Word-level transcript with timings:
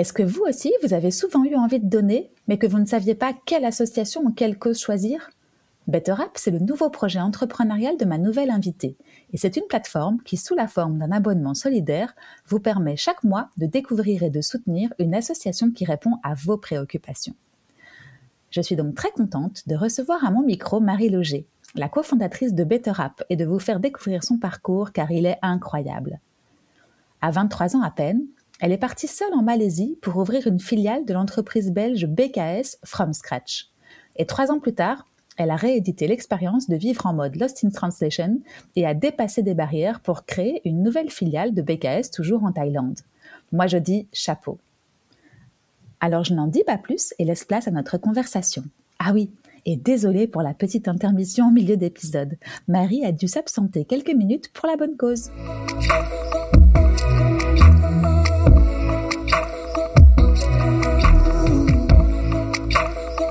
Est-ce 0.00 0.14
que 0.14 0.22
vous 0.22 0.44
aussi, 0.48 0.72
vous 0.82 0.94
avez 0.94 1.10
souvent 1.10 1.44
eu 1.44 1.54
envie 1.56 1.78
de 1.78 1.86
donner, 1.86 2.30
mais 2.48 2.56
que 2.56 2.66
vous 2.66 2.78
ne 2.78 2.86
saviez 2.86 3.14
pas 3.14 3.34
quelle 3.44 3.66
association 3.66 4.22
ou 4.22 4.32
quelle 4.32 4.58
cause 4.58 4.80
choisir? 4.80 5.28
BetterUp, 5.88 6.30
c'est 6.36 6.50
le 6.50 6.58
nouveau 6.58 6.88
projet 6.88 7.20
entrepreneurial 7.20 7.98
de 7.98 8.06
ma 8.06 8.16
nouvelle 8.16 8.48
invitée. 8.48 8.96
Et 9.34 9.36
c'est 9.36 9.58
une 9.58 9.66
plateforme 9.68 10.22
qui, 10.22 10.38
sous 10.38 10.54
la 10.54 10.68
forme 10.68 10.96
d'un 10.96 11.12
abonnement 11.12 11.52
solidaire, 11.52 12.14
vous 12.46 12.60
permet 12.60 12.96
chaque 12.96 13.22
mois 13.24 13.50
de 13.58 13.66
découvrir 13.66 14.22
et 14.22 14.30
de 14.30 14.40
soutenir 14.40 14.90
une 14.98 15.14
association 15.14 15.70
qui 15.70 15.84
répond 15.84 16.16
à 16.22 16.32
vos 16.32 16.56
préoccupations. 16.56 17.34
Je 18.48 18.62
suis 18.62 18.76
donc 18.76 18.94
très 18.94 19.10
contente 19.10 19.68
de 19.68 19.76
recevoir 19.76 20.24
à 20.24 20.30
mon 20.30 20.42
micro 20.42 20.80
Marie 20.80 21.10
Loger, 21.10 21.46
la 21.74 21.90
cofondatrice 21.90 22.54
de 22.54 22.64
BetterUp, 22.64 23.22
et 23.28 23.36
de 23.36 23.44
vous 23.44 23.58
faire 23.58 23.80
découvrir 23.80 24.24
son 24.24 24.38
parcours 24.38 24.92
car 24.92 25.10
il 25.10 25.26
est 25.26 25.38
incroyable. 25.42 26.20
À 27.20 27.30
23 27.30 27.76
ans 27.76 27.82
à 27.82 27.90
peine, 27.90 28.22
elle 28.60 28.72
est 28.72 28.78
partie 28.78 29.06
seule 29.06 29.32
en 29.32 29.42
Malaisie 29.42 29.98
pour 30.02 30.16
ouvrir 30.18 30.46
une 30.46 30.60
filiale 30.60 31.06
de 31.06 31.14
l'entreprise 31.14 31.72
belge 31.72 32.06
BKS 32.06 32.76
From 32.84 33.14
Scratch. 33.14 33.70
Et 34.16 34.26
trois 34.26 34.50
ans 34.52 34.60
plus 34.60 34.74
tard, 34.74 35.06
elle 35.38 35.50
a 35.50 35.56
réédité 35.56 36.06
l'expérience 36.06 36.68
de 36.68 36.76
vivre 36.76 37.06
en 37.06 37.14
mode 37.14 37.36
Lost 37.36 37.64
in 37.64 37.70
Translation 37.70 38.40
et 38.76 38.86
a 38.86 38.92
dépassé 38.92 39.42
des 39.42 39.54
barrières 39.54 40.00
pour 40.00 40.26
créer 40.26 40.60
une 40.66 40.82
nouvelle 40.82 41.10
filiale 41.10 41.54
de 41.54 41.62
BKS 41.62 42.10
toujours 42.12 42.44
en 42.44 42.52
Thaïlande. 42.52 43.00
Moi 43.50 43.66
je 43.66 43.78
dis 43.78 44.06
chapeau. 44.12 44.58
Alors 46.00 46.24
je 46.24 46.34
n'en 46.34 46.46
dis 46.46 46.64
pas 46.64 46.76
plus 46.76 47.14
et 47.18 47.24
laisse 47.24 47.44
place 47.44 47.66
à 47.66 47.70
notre 47.70 47.96
conversation. 47.96 48.64
Ah 48.98 49.12
oui, 49.14 49.30
et 49.64 49.76
désolée 49.76 50.26
pour 50.26 50.42
la 50.42 50.52
petite 50.52 50.88
intermission 50.88 51.48
au 51.48 51.50
milieu 51.50 51.78
d'épisode. 51.78 52.36
Marie 52.68 53.06
a 53.06 53.12
dû 53.12 53.26
s'absenter 53.26 53.86
quelques 53.86 54.14
minutes 54.14 54.50
pour 54.52 54.68
la 54.68 54.76
bonne 54.76 54.98
cause. 54.98 55.30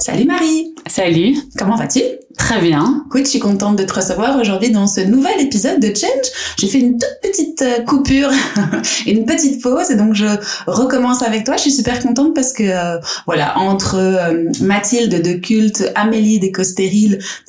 Salut 0.10 0.26
Marie. 0.26 0.74
Salut. 0.88 1.36
Comment 1.56 1.76
vas-tu? 1.76 2.02
Très 2.40 2.62
bien. 2.62 3.04
Écoute, 3.06 3.26
je 3.26 3.30
suis 3.32 3.40
contente 3.40 3.76
de 3.76 3.84
te 3.84 3.94
recevoir 3.94 4.40
aujourd'hui 4.40 4.72
dans 4.72 4.88
ce 4.88 5.02
nouvel 5.02 5.40
épisode 5.42 5.80
de 5.80 5.88
Change. 5.88 6.56
J'ai 6.58 6.68
fait 6.68 6.80
une 6.80 6.98
toute 6.98 7.20
petite 7.22 7.62
euh, 7.62 7.84
coupure, 7.84 8.32
une 9.06 9.26
petite 9.26 9.62
pause, 9.62 9.92
et 9.92 9.96
donc 9.96 10.16
je 10.16 10.26
recommence 10.66 11.22
avec 11.22 11.44
toi. 11.44 11.58
Je 11.58 11.64
suis 11.64 11.72
super 11.72 12.02
contente 12.02 12.34
parce 12.34 12.54
que 12.54 12.64
euh, 12.64 12.98
voilà, 13.28 13.60
entre 13.60 13.96
euh, 13.98 14.46
Mathilde 14.62 15.22
de 15.22 15.34
Culte, 15.34 15.92
Amélie 15.96 16.40
des 16.40 16.52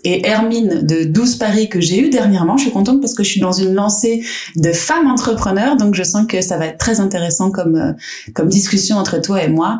et 0.05 0.27
Hermine 0.27 0.81
de 0.83 1.05
12 1.05 1.37
Paris 1.37 1.69
que 1.69 1.81
j'ai 1.81 2.01
eu 2.01 2.11
dernièrement, 2.11 2.57
je 2.57 2.65
suis 2.65 2.73
contente 2.73 3.01
parce 3.01 3.15
que 3.15 3.23
je 3.23 3.31
suis 3.31 3.41
dans 3.41 3.53
une 3.53 3.73
lancée 3.73 4.23
de 4.57 4.73
femmes 4.73 5.07
entrepreneurs, 5.07 5.77
donc 5.77 5.95
je 5.95 6.03
sens 6.03 6.27
que 6.27 6.43
ça 6.43 6.59
va 6.59 6.67
être 6.67 6.79
très 6.79 7.01
intéressant 7.01 7.51
comme 7.51 7.95
comme 8.35 8.49
discussion 8.49 8.97
entre 8.97 9.21
toi 9.21 9.43
et 9.43 9.49
moi. 9.49 9.79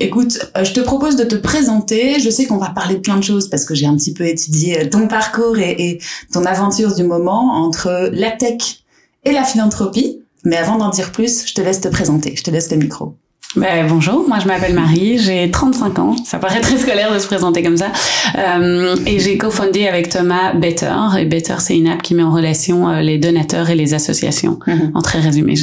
écoute, 0.00 0.38
je 0.62 0.72
te 0.72 0.80
propose 0.80 1.16
de 1.16 1.24
te 1.24 1.34
présenter. 1.34 2.20
Je 2.20 2.30
sais 2.30 2.46
qu'on 2.46 2.58
va 2.58 2.70
parler 2.70 2.96
de 2.96 3.00
plein 3.00 3.16
de 3.16 3.21
parce 3.50 3.64
que 3.64 3.74
j'ai 3.74 3.86
un 3.86 3.96
petit 3.96 4.12
peu 4.12 4.26
étudié 4.26 4.80
euh, 4.80 4.88
ton 4.88 5.08
parcours 5.08 5.58
et, 5.58 6.00
ton 6.32 6.44
aventure 6.44 6.94
du 6.94 7.04
moment 7.04 7.54
entre 7.54 8.10
la 8.12 8.30
tech 8.30 8.84
et 9.24 9.32
la 9.32 9.44
philanthropie. 9.44 10.22
Mais 10.44 10.56
avant 10.56 10.76
d'en 10.76 10.90
dire 10.90 11.12
plus, 11.12 11.46
je 11.46 11.54
te 11.54 11.60
laisse 11.60 11.80
te 11.80 11.88
présenter. 11.88 12.34
Je 12.36 12.42
te 12.42 12.50
laisse 12.50 12.70
le 12.70 12.78
micro. 12.78 13.16
Ben, 13.54 13.86
bonjour, 13.86 14.26
moi 14.26 14.38
je 14.40 14.46
m'appelle 14.46 14.72
Marie, 14.72 15.18
j'ai 15.18 15.50
35 15.50 15.98
ans, 15.98 16.16
ça 16.24 16.38
paraît 16.38 16.62
très 16.62 16.78
scolaire 16.78 17.12
de 17.12 17.18
se 17.18 17.26
présenter 17.26 17.62
comme 17.62 17.76
ça, 17.76 17.92
euh, 18.38 18.96
et 19.04 19.18
j'ai 19.18 19.36
cofondé 19.36 19.86
avec 19.86 20.08
Thomas 20.08 20.54
Better, 20.54 20.94
et 21.18 21.26
Better 21.26 21.56
c'est 21.58 21.76
une 21.76 21.86
app 21.86 22.00
qui 22.00 22.14
met 22.14 22.22
en 22.22 22.32
relation 22.32 22.88
euh, 22.88 23.02
les 23.02 23.18
donateurs 23.18 23.68
et 23.68 23.74
les 23.74 23.92
associations, 23.92 24.58
mhm. 24.66 24.92
en 24.94 25.02
très 25.02 25.20
résumé, 25.20 25.54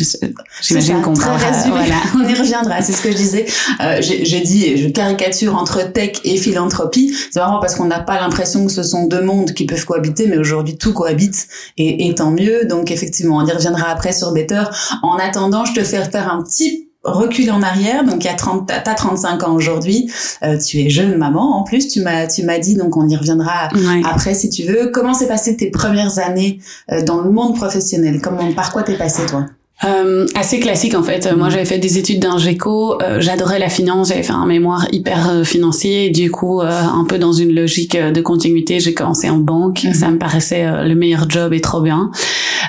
j'imagine 0.62 1.02
qu'on 1.02 1.16
pourra... 1.16 1.38
Voilà. 1.38 1.96
On 2.16 2.30
y 2.30 2.36
reviendra, 2.36 2.80
c'est 2.84 2.94
ce 2.94 3.02
que 3.02 3.12
je 3.12 3.18
disais, 3.18 3.48
euh, 3.82 3.98
j'ai 4.02 4.42
dit, 4.42 4.78
je 4.78 4.88
caricature 4.90 5.56
entre 5.56 5.92
tech 5.92 6.12
et 6.24 6.38
philanthropie, 6.38 7.16
c'est 7.32 7.40
vraiment 7.40 7.60
parce 7.60 7.74
qu'on 7.74 7.86
n'a 7.86 8.02
pas 8.02 8.20
l'impression 8.20 8.68
que 8.68 8.72
ce 8.72 8.84
sont 8.84 9.08
deux 9.08 9.24
mondes 9.24 9.54
qui 9.54 9.66
peuvent 9.66 9.86
cohabiter, 9.86 10.28
mais 10.28 10.38
aujourd'hui 10.38 10.78
tout 10.78 10.94
cohabite, 10.94 11.48
et, 11.78 12.08
et 12.08 12.14
tant 12.14 12.30
mieux, 12.30 12.66
donc 12.66 12.92
effectivement 12.92 13.38
on 13.38 13.48
y 13.48 13.52
reviendra 13.52 13.90
après 13.90 14.12
sur 14.12 14.32
Better. 14.32 14.64
En 15.02 15.18
attendant, 15.18 15.66
je 15.66 15.74
te 15.74 15.84
fais 15.84 16.04
faire 16.06 16.32
un 16.32 16.44
petit 16.44 16.89
recul 17.12 17.52
en 17.52 17.62
arrière, 17.62 18.03
donc 18.03 18.24
il 18.24 18.28
y 18.28 18.30
a 18.30 18.36
30, 18.36 18.68
t'as 18.68 18.94
35 18.94 19.44
ans 19.44 19.53
aujourd'hui, 19.53 20.12
euh, 20.44 20.58
tu 20.58 20.80
es 20.80 20.90
jeune 20.90 21.16
maman 21.18 21.58
en 21.58 21.64
plus, 21.64 21.88
tu 21.88 22.02
m'as 22.02 22.28
tu 22.28 22.44
m'as 22.44 22.59
dit 22.59 22.75
donc 22.75 22.97
on 22.97 23.08
y 23.08 23.16
reviendra 23.16 23.70
après 24.06 24.34
si 24.34 24.50
tu 24.50 24.64
veux. 24.64 24.92
Comment 24.92 25.14
s'est 25.14 25.28
passé 25.28 25.56
tes 25.56 25.72
premières 25.72 26.20
années 26.20 26.59
euh, 26.92 27.03
dans 27.03 27.22
le 27.22 27.30
monde 27.30 27.56
professionnel? 27.56 28.22
Comment 28.22 28.52
par 28.53 28.72
quoi 28.72 28.84
t'es 28.84 28.97
passé 28.97 29.25
toi? 29.25 29.46
Euh, 29.85 30.25
assez 30.35 30.59
classique 30.59 30.94
en 30.94 31.03
fait. 31.03 31.34
Moi, 31.38 31.50
j'avais 31.50 31.66
fait 31.66 31.78
des 31.78 31.97
études 31.97 32.19
d'ingéco. 32.19 33.01
Euh, 33.01 33.22
J'adorais 33.22 33.59
la 33.59 33.69
finance. 33.69 34.09
J'avais 34.09 34.23
fait 34.23 34.34
un 34.34 34.45
mémoire 34.45 34.88
hyper 34.91 35.29
euh, 35.29 35.44
financier. 35.44 36.07
Et 36.07 36.09
du 36.09 36.29
coup, 36.31 36.62
euh, 36.62 36.69
un 36.69 37.06
peu 37.06 37.17
dans 37.17 37.31
une 37.31 37.53
logique 37.53 37.95
euh, 37.95 38.12
de 38.12 38.19
continuité, 38.19 38.79
j'ai 38.81 38.94
commencé 38.94 39.29
en 39.29 39.38
banque. 39.38 39.85
Mhm. 39.85 39.94
Ça 39.94 40.09
me 40.09 40.17
paraissait 40.17 40.66
le 40.84 40.95
meilleur 40.95 41.29
job 41.29 41.53
et 41.53 41.62
trop 41.62 41.81
bien. 41.81 42.12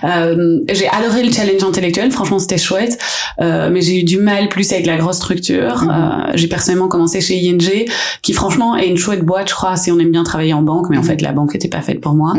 j'ai 0.03 0.89
adoré 0.89 1.25
le 1.25 1.33
challenge 1.33 1.65
intellectuel. 1.65 2.13
Franchement, 2.13 2.39
c'était 2.39 2.59
chouette. 2.59 2.99
mais 3.39 3.81
j'ai 3.81 4.01
eu 4.01 4.05
du 4.05 4.19
mal 4.19 4.49
plus 4.49 4.71
avec 4.73 4.87
la 4.87 4.97
grosse 4.97 5.17
structure. 5.17 5.83
Mhm. 5.83 6.33
j'ai 6.35 6.47
personnellement 6.47 6.89
commencé 6.89 7.21
chez 7.21 7.37
ING, 7.37 7.87
qui 8.23 8.33
franchement 8.33 8.77
est 8.77 8.87
une 8.87 8.97
chouette 8.97 9.25
boîte, 9.25 9.49
je 9.49 9.55
crois, 9.55 9.77
si 9.77 9.91
on 9.91 9.99
aime 9.99 10.11
bien 10.11 10.23
travailler 10.23 10.53
en 10.53 10.63
banque. 10.63 10.87
Mais 10.91 10.99
en 10.99 11.03
fait, 11.03 11.21
la 11.23 11.33
banque 11.33 11.55
n'était 11.55 11.69
pas 11.69 11.81
faite 11.81 12.01
pour 12.01 12.15
moi. 12.15 12.35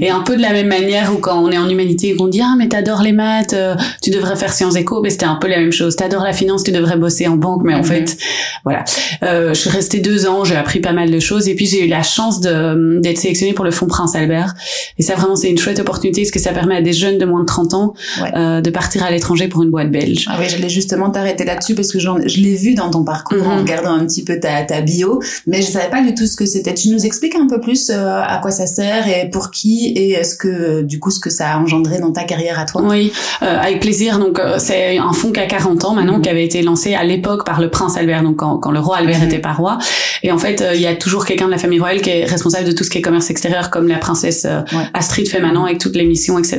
Et 0.00 0.10
un 0.10 0.20
peu 0.20 0.36
de 0.36 0.42
la 0.42 0.52
même 0.52 0.68
manière 0.68 1.12
où 1.14 1.18
quand 1.18 1.42
on 1.42 1.50
est 1.50 1.58
en 1.58 1.68
humanité, 1.68 2.14
on 2.18 2.28
dit 2.28 2.42
ah 2.42 2.54
mais 2.58 2.68
t'adores 2.68 3.02
les 3.02 3.12
maths, 3.12 3.54
tu 4.02 4.09
tu 4.10 4.16
devrais 4.16 4.36
faire 4.36 4.52
Sciences 4.52 4.76
Éco, 4.76 5.00
mais 5.02 5.10
c'était 5.10 5.26
un 5.26 5.36
peu 5.36 5.48
la 5.48 5.58
même 5.58 5.72
chose. 5.72 5.96
T'adores 5.96 6.24
la 6.24 6.32
finance, 6.32 6.64
tu 6.64 6.72
devrais 6.72 6.96
bosser 6.96 7.26
en 7.28 7.36
banque, 7.36 7.62
mais 7.64 7.74
en 7.74 7.78
mhm. 7.78 7.84
fait, 7.84 8.16
voilà. 8.64 8.84
Euh, 9.22 9.54
je 9.54 9.60
suis 9.60 9.70
restée 9.70 10.00
deux 10.00 10.26
ans, 10.26 10.44
j'ai 10.44 10.56
appris 10.56 10.80
pas 10.80 10.92
mal 10.92 11.10
de 11.10 11.20
choses, 11.20 11.48
et 11.48 11.54
puis 11.54 11.66
j'ai 11.66 11.84
eu 11.84 11.88
la 11.88 12.02
chance 12.02 12.40
de 12.40 12.98
d'être 13.00 13.18
sélectionnée 13.18 13.52
pour 13.52 13.64
le 13.64 13.70
Fonds 13.70 13.86
Prince 13.86 14.14
Albert. 14.14 14.54
Et 14.98 15.02
ça, 15.02 15.14
vraiment, 15.14 15.36
c'est 15.36 15.48
une 15.48 15.58
chouette 15.58 15.78
opportunité, 15.78 16.22
parce 16.22 16.30
que 16.30 16.38
ça 16.38 16.52
permet 16.52 16.76
à 16.76 16.82
des 16.82 16.92
jeunes 16.92 17.18
de 17.18 17.24
moins 17.24 17.40
de 17.40 17.46
30 17.46 17.74
ans 17.74 17.94
euh, 18.34 18.60
de 18.60 18.70
partir 18.70 19.04
à 19.04 19.10
l'étranger 19.10 19.48
pour 19.48 19.62
une 19.62 19.70
boîte 19.70 19.90
belge. 19.90 20.26
Ah 20.28 20.36
oui, 20.38 20.46
j'allais 20.48 20.68
justement 20.68 21.10
t'arrêter 21.10 21.44
là-dessus, 21.44 21.74
parce 21.74 21.92
que 21.92 21.98
je 21.98 22.40
l'ai 22.40 22.56
vu 22.56 22.74
dans 22.74 22.90
ton 22.90 23.04
parcours 23.04 23.46
en 23.46 23.54
mhm. 23.54 23.60
regardant 23.60 23.92
un 23.92 24.06
petit 24.06 24.24
peu 24.24 24.40
ta, 24.40 24.62
ta 24.62 24.80
bio, 24.80 25.20
mais 25.46 25.62
je 25.62 25.68
savais 25.68 25.90
pas 25.90 26.02
du 26.02 26.14
tout 26.14 26.26
ce 26.26 26.36
que 26.36 26.46
c'était. 26.46 26.74
Tu 26.74 26.88
nous 26.88 27.06
expliques 27.06 27.36
un 27.36 27.46
peu 27.46 27.60
plus 27.60 27.90
euh, 27.90 28.20
à 28.20 28.38
quoi 28.38 28.50
ça 28.50 28.66
sert 28.66 29.06
et 29.08 29.28
pour 29.30 29.50
qui, 29.50 29.92
et 29.94 30.12
est-ce 30.12 30.36
que, 30.36 30.82
du 30.82 30.98
coup, 30.98 31.10
ce 31.10 31.20
que 31.20 31.30
ça 31.30 31.52
a 31.52 31.58
engendré 31.58 31.98
dans 32.00 32.12
ta 32.12 32.24
carrière 32.24 32.58
à 32.58 32.64
toi? 32.64 32.82
Oui, 32.82 33.12
euh, 33.42 33.58
avec 33.58 33.80
plaisir 33.80 33.99
donc 34.08 34.38
euh, 34.38 34.56
c'est 34.58 34.98
un 34.98 35.12
fonds 35.12 35.32
qui 35.32 35.40
a 35.40 35.46
40 35.46 35.84
ans 35.84 35.94
maintenant, 35.94 36.16
mhm. 36.16 36.22
qui 36.22 36.28
avait 36.28 36.44
été 36.44 36.62
lancé 36.62 36.94
à 36.94 37.04
l'époque 37.04 37.44
par 37.44 37.60
le 37.60 37.68
prince 37.68 37.96
Albert, 37.96 38.22
donc 38.22 38.36
quand, 38.36 38.58
quand 38.58 38.70
le 38.70 38.80
roi 38.80 38.96
Albert 38.96 39.18
mhm. 39.18 39.26
était 39.26 39.38
pas 39.38 39.52
roi. 39.52 39.78
Et 40.22 40.32
en 40.32 40.38
fait, 40.38 40.60
euh, 40.60 40.74
il 40.74 40.80
y 40.80 40.86
a 40.86 40.94
toujours 40.94 41.24
quelqu'un 41.24 41.46
de 41.46 41.50
la 41.50 41.58
famille 41.58 41.78
royale 41.78 42.00
qui 42.00 42.10
est 42.10 42.24
responsable 42.24 42.66
de 42.66 42.72
tout 42.72 42.84
ce 42.84 42.90
qui 42.90 42.98
est 42.98 43.02
commerce 43.02 43.30
extérieur, 43.30 43.70
comme 43.70 43.88
la 43.88 43.98
princesse 43.98 44.46
euh, 44.48 44.60
Astrid 44.94 45.28
fait 45.28 45.40
maintenant 45.40 45.64
avec 45.64 45.78
toutes 45.78 45.96
les 45.96 46.04
missions, 46.04 46.38
etc. 46.38 46.58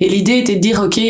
Et 0.00 0.08
l'idée 0.08 0.38
était 0.38 0.56
de 0.56 0.60
dire, 0.60 0.82
ok, 0.84 1.00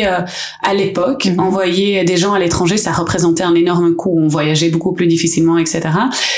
à 0.63 0.73
l'époque, 0.73 1.25
mhm. 1.25 1.39
envoyer 1.39 2.03
des 2.03 2.17
gens 2.17 2.33
à 2.33 2.39
l'étranger, 2.39 2.77
ça 2.77 2.91
représentait 2.91 3.43
un 3.43 3.55
énorme 3.55 3.95
coût. 3.95 4.17
On 4.19 4.27
voyageait 4.27 4.69
beaucoup 4.69 4.93
plus 4.93 5.07
difficilement, 5.07 5.57
etc. 5.57 5.81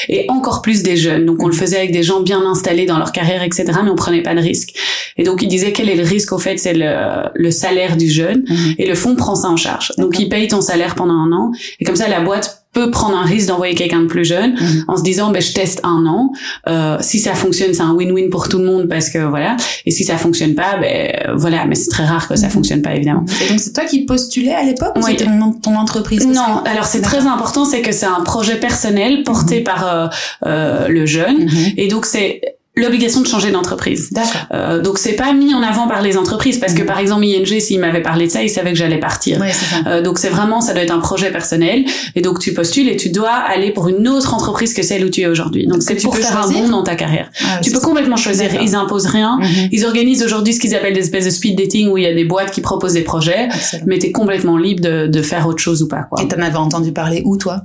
Et 0.09 0.25
encore 0.29 0.61
plus 0.61 0.83
des 0.83 0.97
jeunes. 0.97 1.25
Donc 1.25 1.41
on 1.41 1.47
le 1.47 1.53
faisait 1.53 1.77
avec 1.77 1.91
des 1.91 2.03
gens 2.03 2.21
bien 2.21 2.41
installés 2.45 2.85
dans 2.85 2.97
leur 2.97 3.11
carrière, 3.11 3.43
etc. 3.43 3.65
Mais 3.83 3.89
on 3.89 3.95
prenait 3.95 4.21
pas 4.21 4.35
de 4.35 4.41
risque. 4.41 4.73
Et 5.17 5.23
donc 5.23 5.41
il 5.41 5.47
disait 5.47 5.71
quel 5.71 5.89
est 5.89 5.95
le 5.95 6.03
risque 6.03 6.31
au 6.33 6.37
fait, 6.37 6.57
c'est 6.57 6.73
le, 6.73 7.29
le 7.33 7.51
salaire 7.51 7.97
du 7.97 8.09
jeune. 8.09 8.43
Et 8.77 8.85
le 8.87 8.95
fonds 8.95 9.14
prend 9.15 9.35
ça 9.35 9.49
en 9.49 9.57
charge. 9.57 9.91
Donc 9.97 10.19
il 10.19 10.29
paye 10.29 10.47
ton 10.47 10.61
salaire 10.61 10.95
pendant 10.95 11.13
un 11.13 11.31
an. 11.31 11.51
Et 11.79 11.85
comme 11.85 11.95
ça 11.95 12.07
la 12.07 12.21
boîte 12.21 12.65
peut 12.73 12.91
prendre 12.91 13.17
un 13.17 13.23
risque 13.23 13.47
d'envoyer 13.47 13.73
quelqu'un 13.73 14.01
de 14.01 14.07
plus 14.07 14.25
jeune 14.25 14.51
mhm. 14.51 14.85
en 14.89 14.97
se 14.97 15.01
disant 15.03 15.31
ben 15.31 15.41
je 15.41 15.53
teste 15.53 15.79
un 15.83 16.05
an. 16.05 16.33
Euh, 16.67 16.97
si 16.99 17.19
ça 17.19 17.33
fonctionne 17.33 17.73
c'est 17.73 17.81
un 17.81 17.93
win-win 17.93 18.29
pour 18.29 18.49
tout 18.49 18.59
le 18.59 18.65
monde 18.65 18.87
parce 18.87 19.09
que 19.09 19.19
voilà. 19.19 19.55
Et 19.85 19.91
si 19.91 20.03
ça 20.03 20.17
fonctionne 20.17 20.55
pas 20.55 20.77
ben 20.79 21.33
voilà. 21.35 21.65
Mais 21.65 21.75
c'est 21.75 21.89
très 21.89 22.05
rare 22.05 22.27
que 22.27 22.35
ça 22.35 22.47
mhm. 22.47 22.51
fonctionne 22.51 22.81
pas 22.81 22.93
évidemment. 22.95 23.25
Et 23.43 23.49
donc 23.49 23.59
c'est 23.59 23.73
toi 23.73 23.85
qui 23.85 24.05
postulais 24.05 24.53
à 24.53 24.63
l'époque 24.63 24.93
ou 24.97 25.01
c'était 25.01 25.25
ton 25.63 25.75
entreprise 25.75 26.27
non. 26.27 26.63
alors 26.65 26.85
c'est 26.85 27.01
très 27.01 27.25
important 27.25 27.65
c'est 27.65 27.81
que 27.81 27.91
c'est 27.91 28.05
un 28.05 28.21
projet 28.21 28.59
personnel 28.59 29.23
porté 29.23 29.59
mhm. 29.59 29.63
par 29.63 29.87
euh, 29.87 30.07
euh, 30.45 30.87
le 30.89 31.05
jeune. 31.05 31.49
Et 31.77 31.87
donc 31.87 32.05
c'est 32.05 32.41
l'obligation 32.77 33.21
de 33.21 33.27
changer 33.27 33.51
d'entreprise. 33.51 34.09
D'accord. 34.11 34.31
Euh, 34.53 34.81
donc 34.81 34.97
c'est 34.97 35.13
pas 35.13 35.31
mis 35.33 35.53
en 35.53 35.61
avant 35.63 35.87
par 35.87 36.01
les 36.01 36.17
entreprises 36.17 36.57
parce 36.59 36.73
que 36.73 36.81
Mhm. 36.81 36.87
par 36.87 36.99
exemple 36.99 37.23
ING 37.25 37.59
s'il 37.59 37.79
m'avait 37.79 38.01
parlé 38.01 38.27
de 38.27 38.31
ça, 38.31 38.43
il 38.43 38.49
savait 38.49 38.71
que 38.73 38.77
j'allais 38.77 38.99
partir. 38.99 39.41
Euh, 39.87 40.01
donc 40.01 40.17
c'est 40.19 40.29
vraiment 40.29 40.59
ça 40.61 40.73
doit 40.73 40.83
être 40.83 40.91
un 40.93 40.99
projet 40.99 41.31
personnel 41.31 41.85
et 42.15 42.21
donc 42.21 42.39
tu 42.39 42.53
postules 42.53 42.89
et 42.89 42.97
tu 42.97 43.09
dois 43.09 43.31
aller 43.31 43.71
pour 43.71 43.87
une 43.87 44.07
autre 44.07 44.33
entreprise 44.33 44.73
que 44.73 44.83
celle 44.83 45.05
où 45.05 45.09
tu 45.09 45.21
es 45.21 45.27
aujourd'hui. 45.27 45.67
Donc 45.67 45.81
c'est 45.83 45.95
tu 45.95 46.03
pour 46.05 46.15
peux 46.15 46.21
faire 46.21 46.31
choisir 46.41 46.57
un 46.59 46.61
bond 46.63 46.69
dans 46.69 46.83
ta 46.83 46.95
carrière. 46.95 47.29
Ah, 47.45 47.59
Tu 47.63 47.71
peux 47.71 47.79
ça. 47.79 47.85
complètement 47.85 48.17
choisir, 48.17 48.49
ils 48.61 48.75
imposent 48.75 49.05
rien. 49.07 49.37
Mhm. 49.41 49.69
Ils 49.71 49.85
organisent 49.85 50.23
aujourd'hui 50.23 50.53
ce 50.53 50.59
qu'ils 50.59 50.75
appellent 50.75 50.93
des 50.93 50.99
espèces 51.01 51.25
de 51.25 51.29
speed 51.29 51.57
dating 51.57 51.87
où 51.89 51.97
il 51.97 52.03
y 52.03 52.07
a 52.07 52.13
des 52.13 52.25
boîtes 52.25 52.51
qui 52.51 52.61
proposent 52.61 52.93
des 52.93 53.03
projets, 53.03 53.45
Excellent. 53.53 53.83
mais 53.87 53.99
t'es 53.99 54.11
complètement 54.11 54.57
libre 54.57 54.81
de, 54.81 55.07
de 55.07 55.21
faire 55.21 55.47
autre 55.47 55.59
chose 55.59 55.81
ou 55.81 55.87
pas 55.87 56.03
quoi. 56.09 56.21
Et 56.21 56.27
t'en 56.27 56.41
avais 56.41 56.57
entendu 56.57 56.91
parler 56.91 57.21
où, 57.25 57.37
toi? 57.37 57.61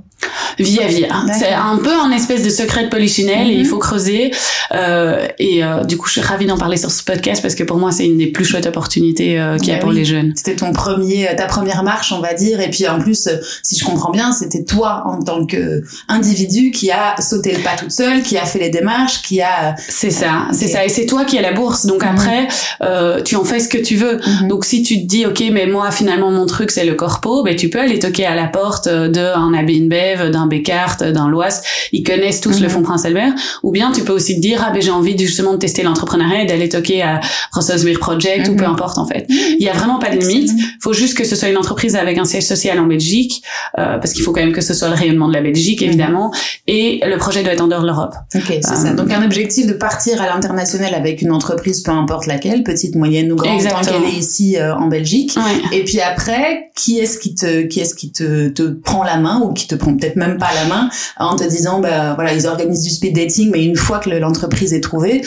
Via 0.59 0.87
via. 0.87 1.07
C'est 1.37 1.53
un 1.53 1.77
peu 1.77 1.93
un 1.93 2.11
espèce 2.11 2.43
de 2.43 2.49
secret 2.49 2.85
de 2.85 2.89
polichinelle 2.89 3.49
et 3.49 3.55
Mhm. 3.55 3.59
il 3.61 3.65
faut 3.65 3.77
creuser. 3.79 4.31
Euh, 4.73 5.27
et 5.39 5.63
euh, 5.63 5.83
du 5.83 5.97
coup, 5.97 6.07
je 6.07 6.13
suis 6.13 6.21
ravie 6.21 6.45
d'en 6.45 6.57
parler 6.57 6.77
sur 6.77 6.91
ce 6.91 7.03
podcast 7.03 7.41
parce 7.41 7.55
que 7.55 7.63
pour 7.63 7.77
moi, 7.77 7.91
c'est 7.91 8.05
une 8.05 8.17
des 8.17 8.27
plus 8.27 8.45
chouettes 8.45 8.65
opportunités 8.67 9.39
euh, 9.39 9.57
qu'il 9.57 9.69
y 9.69 9.71
a 9.71 9.75
Bah 9.75 9.81
pour 9.81 9.91
les 9.91 10.05
jeunes. 10.05 10.33
C'était 10.35 10.55
ton 10.55 10.71
premier, 10.71 11.27
ta 11.37 11.45
première 11.45 11.83
marche, 11.83 12.11
on 12.11 12.19
va 12.21 12.33
dire. 12.33 12.59
Et 12.61 12.69
puis 12.69 12.87
en 12.87 12.99
plus, 12.99 13.27
euh, 13.27 13.37
si 13.63 13.77
je 13.77 13.83
comprends 13.83 14.11
bien, 14.11 14.31
c'était 14.31 14.63
toi 14.63 15.03
en 15.05 15.21
tant 15.21 15.45
que 15.45 15.81
individu 16.07 16.71
qui 16.71 16.91
a 16.91 17.19
sauté 17.19 17.51
le 17.53 17.59
pas 17.63 17.75
toute 17.77 17.91
seule, 17.91 18.21
qui 18.23 18.37
a 18.37 18.45
fait 18.45 18.59
les 18.59 18.69
démarches, 18.69 19.21
qui 19.21 19.41
a. 19.41 19.75
C'est 19.89 20.11
ça, 20.11 20.47
c'est 20.51 20.65
Ok. 20.65 20.71
ça. 20.71 20.85
Et 20.85 20.89
c'est 20.89 21.05
toi 21.05 21.25
qui 21.25 21.37
as 21.37 21.41
la 21.41 21.53
bourse. 21.53 21.85
Donc 21.85 22.03
Mhm. 22.03 22.09
après, 22.09 22.47
euh, 22.83 23.21
tu 23.21 23.35
en 23.35 23.43
fais 23.43 23.59
ce 23.59 23.67
que 23.67 23.77
tu 23.77 23.95
veux. 23.95 24.19
Donc, 24.41 24.61
Donc 24.61 24.65
si 24.65 24.83
tu 24.83 25.01
te 25.01 25.05
dis 25.07 25.25
ok 25.25 25.41
mais 25.51 25.65
moi 25.65 25.89
finalement 25.91 26.29
mon 26.29 26.45
truc 26.45 26.69
c'est 26.69 26.85
le 26.85 26.93
corpo, 26.93 27.41
ben 27.41 27.55
tu 27.55 27.69
peux 27.69 27.79
aller 27.79 27.97
toquer 27.97 28.25
à 28.27 28.35
la 28.35 28.45
porte 28.47 28.85
euh, 28.85 29.07
d'un 29.07 29.53
ABNBev, 29.55 30.29
d'un 30.29 30.40
Bécart, 30.47 30.97
d'un 30.97 31.29
Loas, 31.29 31.61
ils 31.91 32.03
connaissent 32.03 32.41
tous 32.41 32.57
Mhm. 32.57 32.63
le 32.63 32.69
fonds 32.69 32.81
Prince 32.83 33.05
Albert. 33.05 33.33
Ou 33.63 33.71
bien 33.71 33.91
tu 33.91 34.01
peux 34.03 34.13
aussi 34.13 34.35
te 34.35 34.41
dire 34.41 34.63
ah 34.65 34.71
ben 34.71 34.81
j'ai 34.81 34.91
envie 34.91 35.17
justement 35.17 35.53
de 35.53 35.57
tester 35.57 35.83
l'entrepreneuriat 35.83 36.43
et 36.43 36.45
d'aller 36.45 36.69
toquer 36.69 37.01
à 37.01 37.19
Brussels 37.53 37.83
Beer 37.83 37.97
Project 37.99 38.47
ou 38.47 38.51
Mhm. 38.51 38.57
peu 38.57 38.65
importe 38.65 38.97
en 38.97 39.05
fait. 39.05 39.25
Il 39.29 39.61
y 39.63 39.69
a 39.69 39.73
vraiment 39.73 39.99
pas 39.99 40.09
de 40.09 40.17
limite. 40.17 40.51
Faut 40.81 40.93
juste 40.93 41.17
que 41.17 41.23
ce 41.23 41.35
soit 41.35 41.49
une 41.49 41.57
entreprise 41.57 41.95
avec 41.95 42.17
un 42.17 42.25
siège 42.25 42.43
social 42.45 42.79
en 42.79 42.85
Belgique 42.87 43.43
euh, 43.77 43.97
parce 43.97 44.13
qu'il 44.13 44.23
faut 44.23 44.31
quand 44.31 44.41
même 44.41 44.53
que 44.53 44.61
ce 44.61 44.73
soit 44.73 44.89
le 44.89 44.95
rayonnement 44.95 45.27
de 45.27 45.33
la 45.33 45.41
Belgique 45.41 45.81
Mhm. 45.81 45.87
évidemment 45.87 46.31
et 46.67 47.01
le 47.05 47.17
projet 47.17 47.43
doit 47.43 47.53
être 47.53 47.61
en 47.61 47.67
dehors 47.67 47.81
de 47.81 47.87
l'Europe. 47.87 48.13
Ok, 48.35 48.43
c'est 48.47 48.57
Euh, 48.57 48.75
ça. 48.75 48.93
Donc 48.93 49.11
un 49.11 49.23
objectif 49.23 49.67
de 49.67 49.73
partir 49.73 50.21
à 50.21 50.27
l'international 50.27 50.93
avec 50.93 51.21
une 51.21 51.31
entreprise, 51.31 51.81
peu 51.81 51.91
importe 51.91 52.25
laquelle, 52.27 52.63
petite, 52.63 52.95
moyenne 52.95 53.31
ou 53.31 53.35
grande, 53.35 53.61
tant 53.63 53.81
qu'elle 53.81 54.03
est 54.03 54.17
ici 54.17 54.57
euh, 54.57 54.75
en 54.75 54.87
Belgique. 54.87 55.33
Ouais. 55.37 55.77
Et 55.77 55.83
puis 55.83 55.99
après, 55.99 56.69
qui 56.75 56.99
est-ce 56.99 57.17
qui 57.19 57.35
te, 57.35 57.61
qui 57.63 57.79
est-ce 57.79 57.95
qui 57.95 58.11
te, 58.11 58.49
te 58.49 58.63
prend 58.63 59.03
la 59.03 59.17
main 59.17 59.41
ou 59.41 59.53
qui 59.53 59.67
te 59.67 59.75
prend 59.75 59.95
peut-être 59.95 60.15
même 60.15 60.30
pas 60.37 60.49
la 60.53 60.65
main 60.65 60.89
en 61.17 61.35
te 61.35 61.43
disant, 61.43 61.79
bah 61.79 62.13
voilà, 62.15 62.33
ils 62.33 62.47
organisent 62.47 62.83
du 62.83 62.89
speed 62.89 63.15
dating, 63.15 63.49
mais 63.51 63.63
une 63.63 63.75
fois 63.75 63.99
que 63.99 64.09
le- 64.09 64.19
l'entreprise 64.19 64.73
est 64.73 64.81
trouvée, 64.81 65.21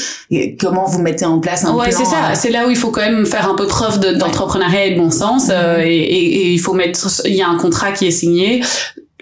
comment 0.61 0.85
vous 0.87 1.01
mettez 1.01 1.25
en 1.25 1.41
place 1.41 1.65
un 1.65 1.75
Ouais, 1.75 1.89
plan 1.91 1.99
c'est 1.99 2.05
ça. 2.05 2.17
euh, 2.31 2.35
C'est 2.35 2.51
là 2.51 2.67
où 2.67 2.71
il 2.71 2.77
faut 2.77 2.91
quand 2.91 3.01
même 3.01 3.27
faire 3.27 3.49
un 3.49 3.55
peu 3.55 3.67
preuve 3.67 4.01
de- 4.01 4.13
d'entrepreneuriat 4.15 4.87
et 4.87 4.95
de 4.95 4.99
bon 5.01 5.11
sens. 5.11 5.49
euh, 5.51 5.79
et, 5.83 5.89
et- 5.97 6.37
et 6.47 6.51
il 6.53 6.59
faut 6.59 6.73
mettre, 6.75 7.09
il 7.25 7.35
y 7.35 7.43
a 7.43 7.49
un 7.49 7.57
contrat 7.57 7.93
qui 7.93 8.07
est 8.07 8.11
signé. 8.11 8.63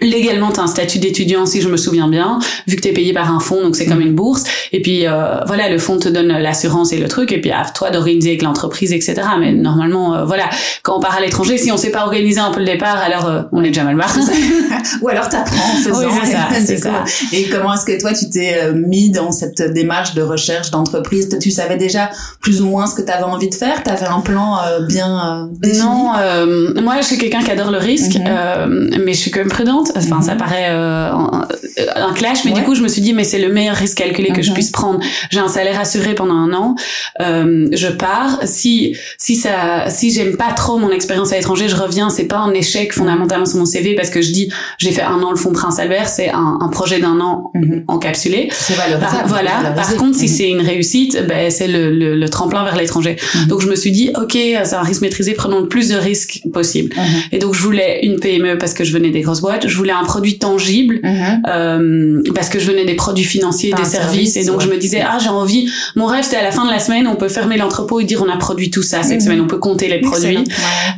Légalement, 0.03 0.51
tu 0.51 0.59
as 0.59 0.63
un 0.63 0.67
statut 0.67 0.99
d'étudiant, 0.99 1.45
si 1.45 1.61
je 1.61 1.69
me 1.69 1.77
souviens 1.77 2.07
bien, 2.07 2.39
vu 2.67 2.75
que 2.75 2.81
tu 2.81 2.89
es 2.89 2.93
payé 2.93 3.13
par 3.13 3.33
un 3.33 3.39
fonds, 3.39 3.61
donc 3.61 3.75
c'est 3.75 3.85
comme 3.85 4.01
une 4.01 4.15
bourse. 4.15 4.43
Et 4.71 4.81
puis, 4.81 5.07
euh, 5.07 5.39
voilà, 5.45 5.69
le 5.69 5.77
fonds 5.79 5.97
te 5.97 6.09
donne 6.09 6.27
l'assurance 6.27 6.93
et 6.93 6.97
le 6.97 7.07
truc, 7.07 7.31
et 7.31 7.41
puis 7.41 7.51
à 7.51 7.65
toi 7.73 7.89
d'organiser 7.89 8.29
avec 8.29 8.41
l'entreprise, 8.41 8.91
etc. 8.93 9.15
Mais 9.39 9.53
normalement, 9.53 10.15
euh, 10.15 10.25
voilà, 10.25 10.49
quand 10.83 10.97
on 10.97 10.99
part 10.99 11.15
à 11.15 11.21
l'étranger, 11.21 11.57
si 11.57 11.71
on 11.71 11.77
sait 11.77 11.91
pas 11.91 12.03
organiser 12.03 12.39
un 12.39 12.51
peu 12.51 12.59
le 12.59 12.65
départ, 12.65 12.97
alors 12.97 13.27
euh, 13.27 13.41
on 13.51 13.63
est 13.63 13.69
déjà 13.69 13.83
mal 13.83 13.95
barré. 13.95 14.21
Ou 15.01 15.07
alors 15.07 15.29
t'apprends 15.29 15.73
en 15.73 15.77
faisant. 15.77 15.99
Oui, 15.99 16.11
c'est 16.23 16.31
ça, 16.31 16.47
c'est 16.65 16.77
ça. 16.77 17.03
Et 17.31 17.49
comment 17.49 17.73
est-ce 17.73 17.85
que 17.85 17.99
toi 17.99 18.13
tu 18.13 18.29
t'es 18.29 18.59
euh, 18.61 18.73
mis 18.73 19.09
dans 19.09 19.31
cette 19.31 19.61
démarche 19.73 20.13
de 20.13 20.21
recherche 20.21 20.71
d'entreprise? 20.71 21.29
Tu 21.41 21.51
savais 21.51 21.77
déjà 21.77 22.09
plus 22.41 22.61
ou 22.61 22.67
moins 22.67 22.87
ce 22.87 22.95
que 22.95 23.01
tu 23.01 23.11
avais 23.11 23.23
envie 23.23 23.49
de 23.49 23.55
faire? 23.55 23.83
T'avais 23.83 24.05
un 24.05 24.19
plan 24.19 24.57
euh, 24.57 24.85
bien 24.85 25.45
euh, 25.45 25.45
défini? 25.51 25.83
Non, 25.83 26.11
euh, 26.17 26.81
moi 26.81 26.95
je 27.01 27.05
suis 27.05 27.17
quelqu'un 27.17 27.41
qui 27.41 27.51
adore 27.51 27.71
le 27.71 27.77
risque, 27.77 28.17
euh, 28.17 28.67
mais 29.03 29.13
je 29.13 29.19
suis 29.19 29.31
quand 29.31 29.39
même 29.39 29.49
prudente. 29.49 29.92
Enfin, 29.95 30.17
Mhm. 30.17 30.21
ça 30.21 30.35
paraît 30.35 30.67
euh, 30.69 31.11
un, 31.11 31.47
un 31.95 32.13
clash, 32.13 32.45
mais 32.45 32.51
Ouais. 32.51 32.59
du 32.59 32.63
coup 32.65 32.75
je 32.75 32.81
me 32.83 32.87
suis 32.87 33.01
dit 33.01 33.13
mais 33.13 33.23
c'est 33.23 33.39
le 33.39 33.51
meilleur 33.51 33.75
risque 33.75 33.97
calculé 33.97 34.29
que 34.29 34.41
je 34.41 34.49
Mhm. 34.49 34.53
puisse 34.55 34.71
prendre. 34.71 34.99
J'ai 35.31 35.39
un 35.39 35.47
salaire 35.47 35.79
assuré 35.79 36.13
pendant 36.15 36.35
un 36.35 36.53
an, 36.53 36.75
euh, 37.21 37.67
je 37.71 37.87
pars. 37.87 38.39
Si 38.45 38.95
si 39.17 39.35
ça 39.35 39.89
si 39.89 40.11
j'aime 40.11 40.35
pas 40.37 40.51
trop 40.53 40.77
mon 40.77 40.89
expérience 40.91 41.31
à 41.31 41.35
l'étranger, 41.35 41.67
je 41.69 41.75
reviens. 41.75 42.09
C'est 42.09 42.25
pas 42.25 42.37
un 42.37 42.53
échec 42.53 42.93
fondamentalement 42.93 43.45
sur 43.45 43.57
mon 43.59 43.65
CV 43.65 43.95
parce 43.95 44.09
que 44.09 44.21
je 44.21 44.31
dis 44.31 44.51
j'ai 44.77 44.91
fait 44.91 45.01
un 45.03 45.21
an 45.21 45.29
le 45.31 45.37
fonds 45.37 45.51
Prince 45.53 45.79
Albert, 45.79 46.07
c'est 46.07 46.29
un, 46.29 46.57
un 46.61 46.69
projet 46.69 46.99
d'un 46.99 47.19
an 47.19 47.51
Mhm. 47.53 47.83
encapsulé. 47.87 48.49
C'est 48.51 48.73
valorisable. 48.75 49.11
Par- 49.17 49.27
voilà. 49.27 49.71
Par 49.75 49.95
contre, 49.95 50.17
si 50.17 50.25
Mhm. 50.25 50.29
c'est 50.31 50.49
une 50.49 50.61
réussite, 50.61 51.25
ben 51.27 51.49
c'est 51.51 51.67
le, 51.67 51.89
le, 51.91 52.15
le 52.15 52.29
tremplin 52.29 52.63
vers 52.63 52.75
l'étranger. 52.75 53.15
Mhm. 53.35 53.47
Donc 53.47 53.61
je 53.61 53.67
me 53.67 53.75
suis 53.75 53.91
dit, 53.91 54.11
ok, 54.19 54.31
c'est 54.33 54.73
un 54.73 54.81
risque 54.81 55.01
maîtrisé, 55.01 55.33
prenons 55.33 55.59
le 55.61 55.67
plus 55.67 55.89
de 55.89 55.95
risques 55.95 56.41
possible. 56.53 56.93
Mhm. 56.95 57.03
Et 57.31 57.39
donc 57.39 57.53
je 57.53 57.61
voulais 57.61 57.99
une 58.03 58.19
PME 58.19 58.57
parce 58.57 58.73
que 58.73 58.83
je 58.83 58.91
venais 58.93 59.09
des 59.11 59.21
grosses 59.21 59.41
boîtes. 59.41 59.67
Je 59.67 59.75
voulais 59.83 59.93
un 59.93 60.03
produit 60.05 60.37
tangible. 60.39 60.99
Mhm. 61.03 61.41
euh, 61.47 62.21
parce 62.35 62.49
que 62.49 62.59
je 62.59 62.65
venais 62.71 62.85
des 62.85 62.95
produits 62.95 63.23
financiers, 63.25 63.71
Pas 63.71 63.77
des 63.77 63.85
services, 63.85 64.33
service, 64.33 64.37
et 64.37 64.45
donc 64.45 64.59
ouais. 64.59 64.65
je 64.65 64.69
me 64.69 64.77
disais 64.77 65.01
ah 65.05 65.17
j'ai 65.21 65.29
envie. 65.29 65.69
Mon 65.95 66.05
rêve 66.05 66.23
c'était 66.23 66.37
à 66.37 66.43
la 66.43 66.51
fin 66.51 66.65
de 66.65 66.71
la 66.71 66.79
semaine 66.79 67.07
on 67.07 67.15
peut 67.15 67.27
fermer 67.29 67.57
l'entrepôt 67.57 67.99
et 67.99 68.03
dire 68.05 68.23
on 68.25 68.29
a 68.29 68.37
produit 68.37 68.69
tout 68.71 68.83
ça 68.83 69.03
cette 69.03 69.19
Mhm. 69.19 69.25
semaine, 69.25 69.41
on 69.41 69.47
peut 69.47 69.57
compter 69.59 69.87
les 69.87 69.99
produits. 70.01 70.43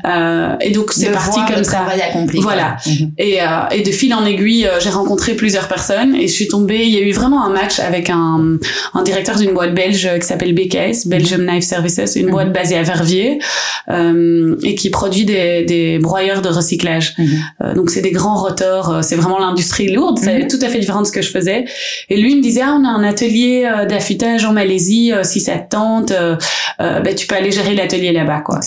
Euh, 0.06 0.56
et 0.62 0.72
donc 0.72 0.92
c'est 0.94 1.12
parti 1.12 1.32
voir 1.40 1.48
comme 1.48 1.58
le 1.58 1.64
ça. 1.64 1.72
travail 1.78 2.02
accompli. 2.02 2.40
Voilà. 2.42 2.78
Mhm. 2.86 3.12
Et, 3.18 3.42
euh, 3.42 3.46
et 3.72 3.82
de 3.82 3.92
fil 3.92 4.14
en 4.14 4.26
aiguille, 4.26 4.68
j'ai 4.80 4.90
rencontré 4.90 5.34
plusieurs 5.36 5.68
personnes 5.68 6.16
et 6.16 6.28
je 6.28 6.34
suis 6.34 6.48
tombée. 6.48 6.84
Il 6.86 6.94
y 6.94 6.98
a 6.98 7.02
eu 7.02 7.12
vraiment 7.12 7.44
un 7.44 7.50
match 7.50 7.80
avec 7.80 8.10
un, 8.10 8.58
un 8.94 9.04
directeur 9.04 9.38
d'une 9.38 9.54
boîte 9.54 9.74
belge 9.74 10.08
qui 10.20 10.26
s'appelle 10.28 10.54
BKS, 10.54 11.08
Belgium 11.08 11.44
Knife 11.46 11.64
Services, 11.64 12.16
une 12.16 12.30
boîte 12.30 12.54
basée 12.54 12.78
à 12.78 12.84
Verviers 12.84 13.40
et 14.64 14.76
qui 14.76 14.90
produit 14.90 15.26
des, 15.26 15.64
des 15.64 16.00
broyeurs 16.00 16.42
de 16.42 16.50
recyclage. 16.50 17.16
Donc 17.76 17.90
c'est 17.90 18.02
des 18.02 18.12
grands 18.12 18.36
rotors, 18.36 18.65
euh, 18.66 19.02
c'est 19.02 19.16
vraiment 19.16 19.40
l'industrie 19.40 19.92
lourde, 19.92 20.20
c'est 20.22 20.40
Mhm. 20.40 20.48
tout 20.48 20.60
à 20.62 20.70
fait 20.70 20.80
différent 20.80 21.02
de 21.02 21.08
ce 21.08 21.12
que 21.12 21.22
je 21.22 21.30
faisais. 21.32 21.66
Et 22.10 22.18
lui 22.18 22.32
il 22.32 22.38
me 22.38 22.42
disait 22.42 22.62
ah 22.64 22.78
on 22.80 22.86
a 22.86 22.90
un 22.90 23.04
atelier 23.04 23.64
euh, 23.66 23.86
d'affûtage 23.86 24.44
en 24.46 24.54
Malaisie, 24.54 25.12
euh, 25.14 25.24
si 25.24 25.40
ça 25.40 25.58
te 25.58 25.70
tente, 25.70 26.12
euh, 26.12 26.36
ben, 26.80 27.14
tu 27.16 27.28
peux 27.28 27.36
aller 27.36 27.52
gérer 27.52 27.76
l'atelier 27.76 28.12
là-bas 28.12 28.42
quoi. 28.46 28.60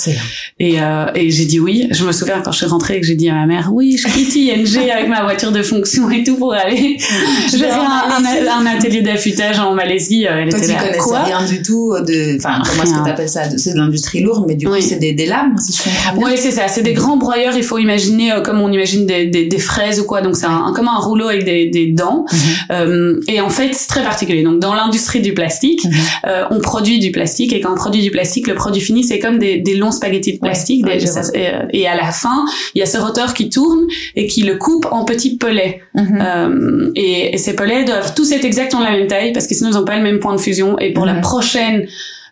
Et, 0.59 0.81
euh, 0.81 1.07
et 1.15 1.31
j'ai 1.31 1.45
dit 1.45 1.61
oui. 1.61 1.89
Je 1.91 2.05
me 2.05 2.13
souviens 2.13 2.41
quand 2.45 2.53
je 2.53 2.59
suis 2.59 2.67
rentrée 2.67 2.97
et 2.97 3.01
que 3.01 3.07
j'ai 3.07 3.15
dit 3.15 3.29
à 3.31 3.35
ma 3.35 3.47
mère, 3.47 3.71
oui, 3.73 3.97
je 3.99 4.09
quitte 4.09 4.35
ING 4.37 4.91
avec 4.91 5.09
ma 5.09 5.23
voiture 5.23 5.53
de 5.53 5.63
fonction 5.63 6.11
et 6.11 6.23
tout 6.25 6.37
pour 6.37 6.53
aller 6.55 6.97
gérer 7.57 7.71
un, 7.71 8.25
un, 8.25 8.61
un 8.63 8.77
atelier 8.77 9.03
d'affûtage 9.03 9.59
en 9.59 9.75
Malaisie. 9.75 10.25
Elle 10.29 10.49
Toi, 10.51 10.59
était 10.59 10.69
tu 10.69 10.73
là. 10.75 10.79
connaissais 10.81 10.99
Quoi? 10.99 11.23
rien 11.25 11.45
du 11.45 11.63
tout 11.63 11.95
de, 12.07 12.37
enfin, 12.39 12.63
comment 12.69 12.83
est-ce 12.83 12.95
que 12.95 13.05
t'appelles 13.05 13.29
ça? 13.29 13.43
C'est 13.57 13.73
de 13.73 13.79
l'industrie 13.79 14.21
lourde, 14.21 14.45
mais 14.47 14.55
du 14.55 14.67
coup, 14.67 14.73
c'est 14.81 14.97
des, 14.99 15.13
des 15.13 15.27
lames, 15.27 15.57
si 15.59 15.73
je 15.77 15.83
comprends 15.83 16.13
bien. 16.19 16.27
Oui, 16.27 16.33
c'est 16.37 16.51
ça. 16.51 16.69
C'est 16.69 16.83
des 16.83 16.93
grands 16.95 17.17
broyeurs. 17.17 17.55
Il 17.57 17.63
faut 17.63 17.79
imaginer 17.79 18.33
euh, 18.33 18.41
comme 18.41 18.61
on 18.61 18.71
imagine 18.73 19.07
des, 19.07 19.27
des, 19.27 19.47
des 19.47 19.59
fraises 19.59 19.88
ou 20.01 20.05
quoi. 20.05 20.21
Donc 20.21 20.37
c'est 20.37 20.47
un, 20.47 20.73
comme 20.75 20.89
un 20.89 20.99
rouleau 20.99 21.29
avec 21.29 21.45
des, 21.45 21.67
des 21.67 21.87
dents. 21.87 22.25
Mhm. 22.33 22.39
Euh, 22.71 23.21
et 23.29 23.41
en 23.41 23.51
fait, 23.51 23.73
c'est 23.73 23.89
très 23.89 24.03
particulier. 24.03 24.43
Donc 24.43 24.59
dans 24.61 24.75
l'industrie 24.75 25.21
du 25.21 25.35
plastique, 25.35 25.85
Mhm. 25.85 25.93
euh, 26.27 26.45
on 26.51 26.61
produit 26.61 26.99
du 26.99 27.11
plastique 27.13 27.53
et 27.53 27.61
quand 27.61 27.73
on 27.73 27.77
produit 27.77 28.03
du 28.03 28.11
plastique, 28.11 28.47
le 28.47 28.55
produit 28.55 28.81
fini, 28.83 29.05
c'est 29.05 29.19
comme 29.19 29.39
des, 29.39 29.59
des 29.59 29.77
longs 29.77 29.91
spaghettis 29.93 30.35
de 30.35 30.39
plastique. 30.41 30.85
Ouais, 30.87 30.95
Des- 30.95 31.01
je 31.01 31.07
ça- 31.07 31.23
vois. 31.23 31.37
et, 31.39 31.49
euh, 31.49 31.63
et 31.73 31.87
à 31.89 31.97
la 31.97 32.11
fin, 32.13 32.45
il 32.75 32.79
y 32.79 32.83
a 32.83 32.87
ce 32.87 32.99
rotor 32.99 33.35
qui 33.35 33.49
tourne 33.49 33.87
et 34.17 34.27
qui 34.27 34.43
le 34.43 34.57
coupe 34.57 34.87
en 34.91 35.05
petits 35.05 35.37
pelets. 35.37 35.81
Mhm. 35.95 36.19
Euh, 36.21 36.91
et, 36.95 37.35
et 37.35 37.39
ces 37.39 37.55
pelets 37.55 37.85
doivent 37.85 38.15
tous 38.15 38.31
être 38.33 38.45
exactement 38.45 38.83
la 38.83 38.91
même 38.91 39.07
taille 39.07 39.33
parce 39.33 39.47
que 39.47 39.55
sinon 39.55 39.71
ils 39.71 39.75
n'ont 39.75 39.85
pas 39.85 39.97
le 39.97 40.03
même 40.03 40.19
point 40.21 40.35
de 40.35 40.41
fusion. 40.41 40.79
Et 40.79 40.93
pour 40.93 41.07
la 41.07 41.15
prochaine 41.15 41.87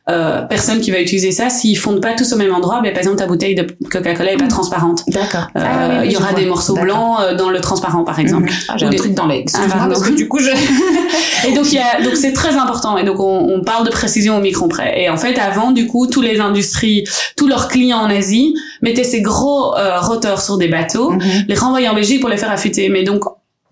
euh, 0.08 0.42
personne 0.42 0.80
qui 0.80 0.90
va 0.90 1.00
utiliser 1.00 1.32
ça, 1.32 1.50
s'ils 1.50 1.76
fondent 1.76 2.00
pas 2.00 2.14
tous 2.14 2.32
au 2.32 2.36
même 2.36 2.54
endroit, 2.54 2.80
ben, 2.82 2.92
par 2.92 3.00
exemple 3.00 3.16
ta 3.18 3.26
bouteille 3.26 3.54
de 3.56 3.66
Coca-Cola 3.90 4.32
est 4.32 4.36
pas 4.36 4.46
transparente. 4.46 5.02
D'accord. 5.08 5.48
Euh, 5.56 5.60
Ah 5.64 5.88
oui, 5.90 5.96
oui, 6.00 6.06
il 6.06 6.12
y 6.12 6.16
aura 6.16 6.32
des 6.32 6.46
morceaux 6.46 6.74
blancs 6.74 7.18
euh, 7.20 7.34
dans 7.34 7.50
le 7.50 7.60
transparent 7.60 8.04
par 8.04 8.18
exemple. 8.20 8.44
Mhm. 8.50 8.56
Ah, 8.68 8.74
j'ai 8.76 8.86
un 8.86 8.90
des- 8.90 8.96
truc 8.96 9.14
dans 9.14 9.26
parce 9.26 10.02
que 10.02 10.14
du 10.14 10.28
coup, 10.28 10.38
je... 10.38 10.50
Et 11.48 11.52
donc 11.54 11.66
il 11.72 11.74
y 11.74 11.78
a 11.78 12.02
donc 12.02 12.16
c'est 12.16 12.32
très 12.32 12.56
important 12.56 12.96
et 12.98 13.04
donc 13.04 13.20
on, 13.20 13.54
on 13.54 13.62
parle 13.62 13.84
de 13.86 13.90
précision 13.90 14.36
au 14.36 14.40
micron 14.40 14.68
près. 14.68 15.00
Et 15.02 15.08
en 15.10 15.16
fait 15.16 15.38
avant 15.38 15.70
du 15.70 15.86
coup 15.86 16.06
tous 16.06 16.22
les 16.22 16.40
industries, 16.40 17.04
tous 17.36 17.46
leurs 17.46 17.68
clients 17.68 17.98
en 17.98 18.10
Asie 18.10 18.54
mettaient 18.82 19.04
ces 19.04 19.22
gros 19.22 19.76
euh, 19.76 20.00
rotors 20.00 20.40
sur 20.40 20.56
des 20.58 20.68
bateaux, 20.68 21.10
Mhm. 21.10 21.44
les 21.48 21.54
renvoyaient 21.54 21.88
en 21.88 21.94
Belgique 21.94 22.20
pour 22.20 22.30
les 22.30 22.36
faire 22.36 22.50
affûter. 22.50 22.88
Mais 22.88 23.02
donc 23.04 23.22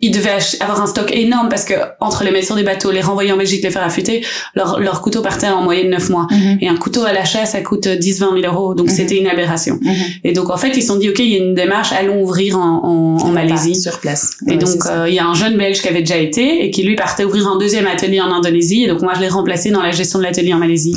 ils 0.07 0.11
devaient 0.11 0.37
avoir 0.61 0.81
un 0.83 0.87
stock 0.87 1.11
énorme 1.13 1.49
parce 1.49 1.65
que 1.65 1.75
entre 2.01 2.25
les 2.25 2.31
mettre 2.31 2.47
sur 2.47 2.57
des 2.57 2.63
bateaux, 2.63 2.91
les 2.91 3.01
renvoyer 3.01 3.33
en 3.33 3.37
Belgique, 3.37 3.63
les 3.63 3.71
faire 3.71 3.83
affûter, 3.85 4.25
leur, 4.55 4.79
leur 4.81 5.01
couteau 5.03 5.23
partait 5.23 5.49
en 5.49 5.63
moyenne 5.63 5.91
9 5.91 6.11
mois. 6.11 6.27
Mhm. 6.31 6.59
Et 6.61 6.69
un 6.69 6.77
couteau 6.77 7.05
à 7.05 7.13
l'achat, 7.13 7.47
ça 7.47 7.61
coûte 7.61 7.87
10-20 7.87 8.41
000 8.41 8.53
euros. 8.53 8.75
Donc 8.75 8.87
Mhm. 8.89 8.93
c'était 8.95 9.19
une 9.19 9.27
aberration. 9.27 9.79
Mhm. 9.81 9.95
Et 10.25 10.33
donc 10.33 10.51
en 10.51 10.57
fait, 10.57 10.71
ils 10.77 10.83
se 10.83 10.89
sont 10.89 10.97
dit, 10.97 11.09
OK, 11.09 11.19
il 11.21 11.31
y 11.31 11.35
a 11.35 11.39
une 11.39 11.55
démarche, 11.55 11.93
allons 11.93 12.23
ouvrir 12.23 12.59
en, 12.59 12.85
en, 12.85 13.17
en 13.27 13.29
Malaisie. 13.31 13.75
Sur 13.75 13.99
place. 14.01 14.33
Et 14.47 14.53
Ouais, 14.53 14.57
donc, 14.57 14.87
euh, 14.87 15.07
il 15.09 15.15
y 15.15 15.19
a 15.19 15.27
un 15.27 15.35
jeune 15.35 15.57
Belge 15.57 15.81
qui 15.83 15.89
avait 15.89 16.01
déjà 16.01 16.17
été 16.19 16.65
et 16.65 16.71
qui 16.71 16.83
lui 16.83 16.97
partait 16.97 17.25
ouvrir 17.25 17.49
un 17.49 17.59
deuxième 17.59 17.87
atelier 17.87 18.21
en 18.21 18.31
Indonésie. 18.33 18.85
Et 18.85 18.89
donc, 18.89 19.03
moi, 19.03 19.13
je 19.17 19.21
l'ai 19.21 19.29
remplacé 19.29 19.71
dans 19.71 19.83
la 19.83 19.91
gestion 19.91 20.19
de 20.19 20.25
l'atelier 20.25 20.53
en 20.55 20.59
Malaisie. 20.59 20.95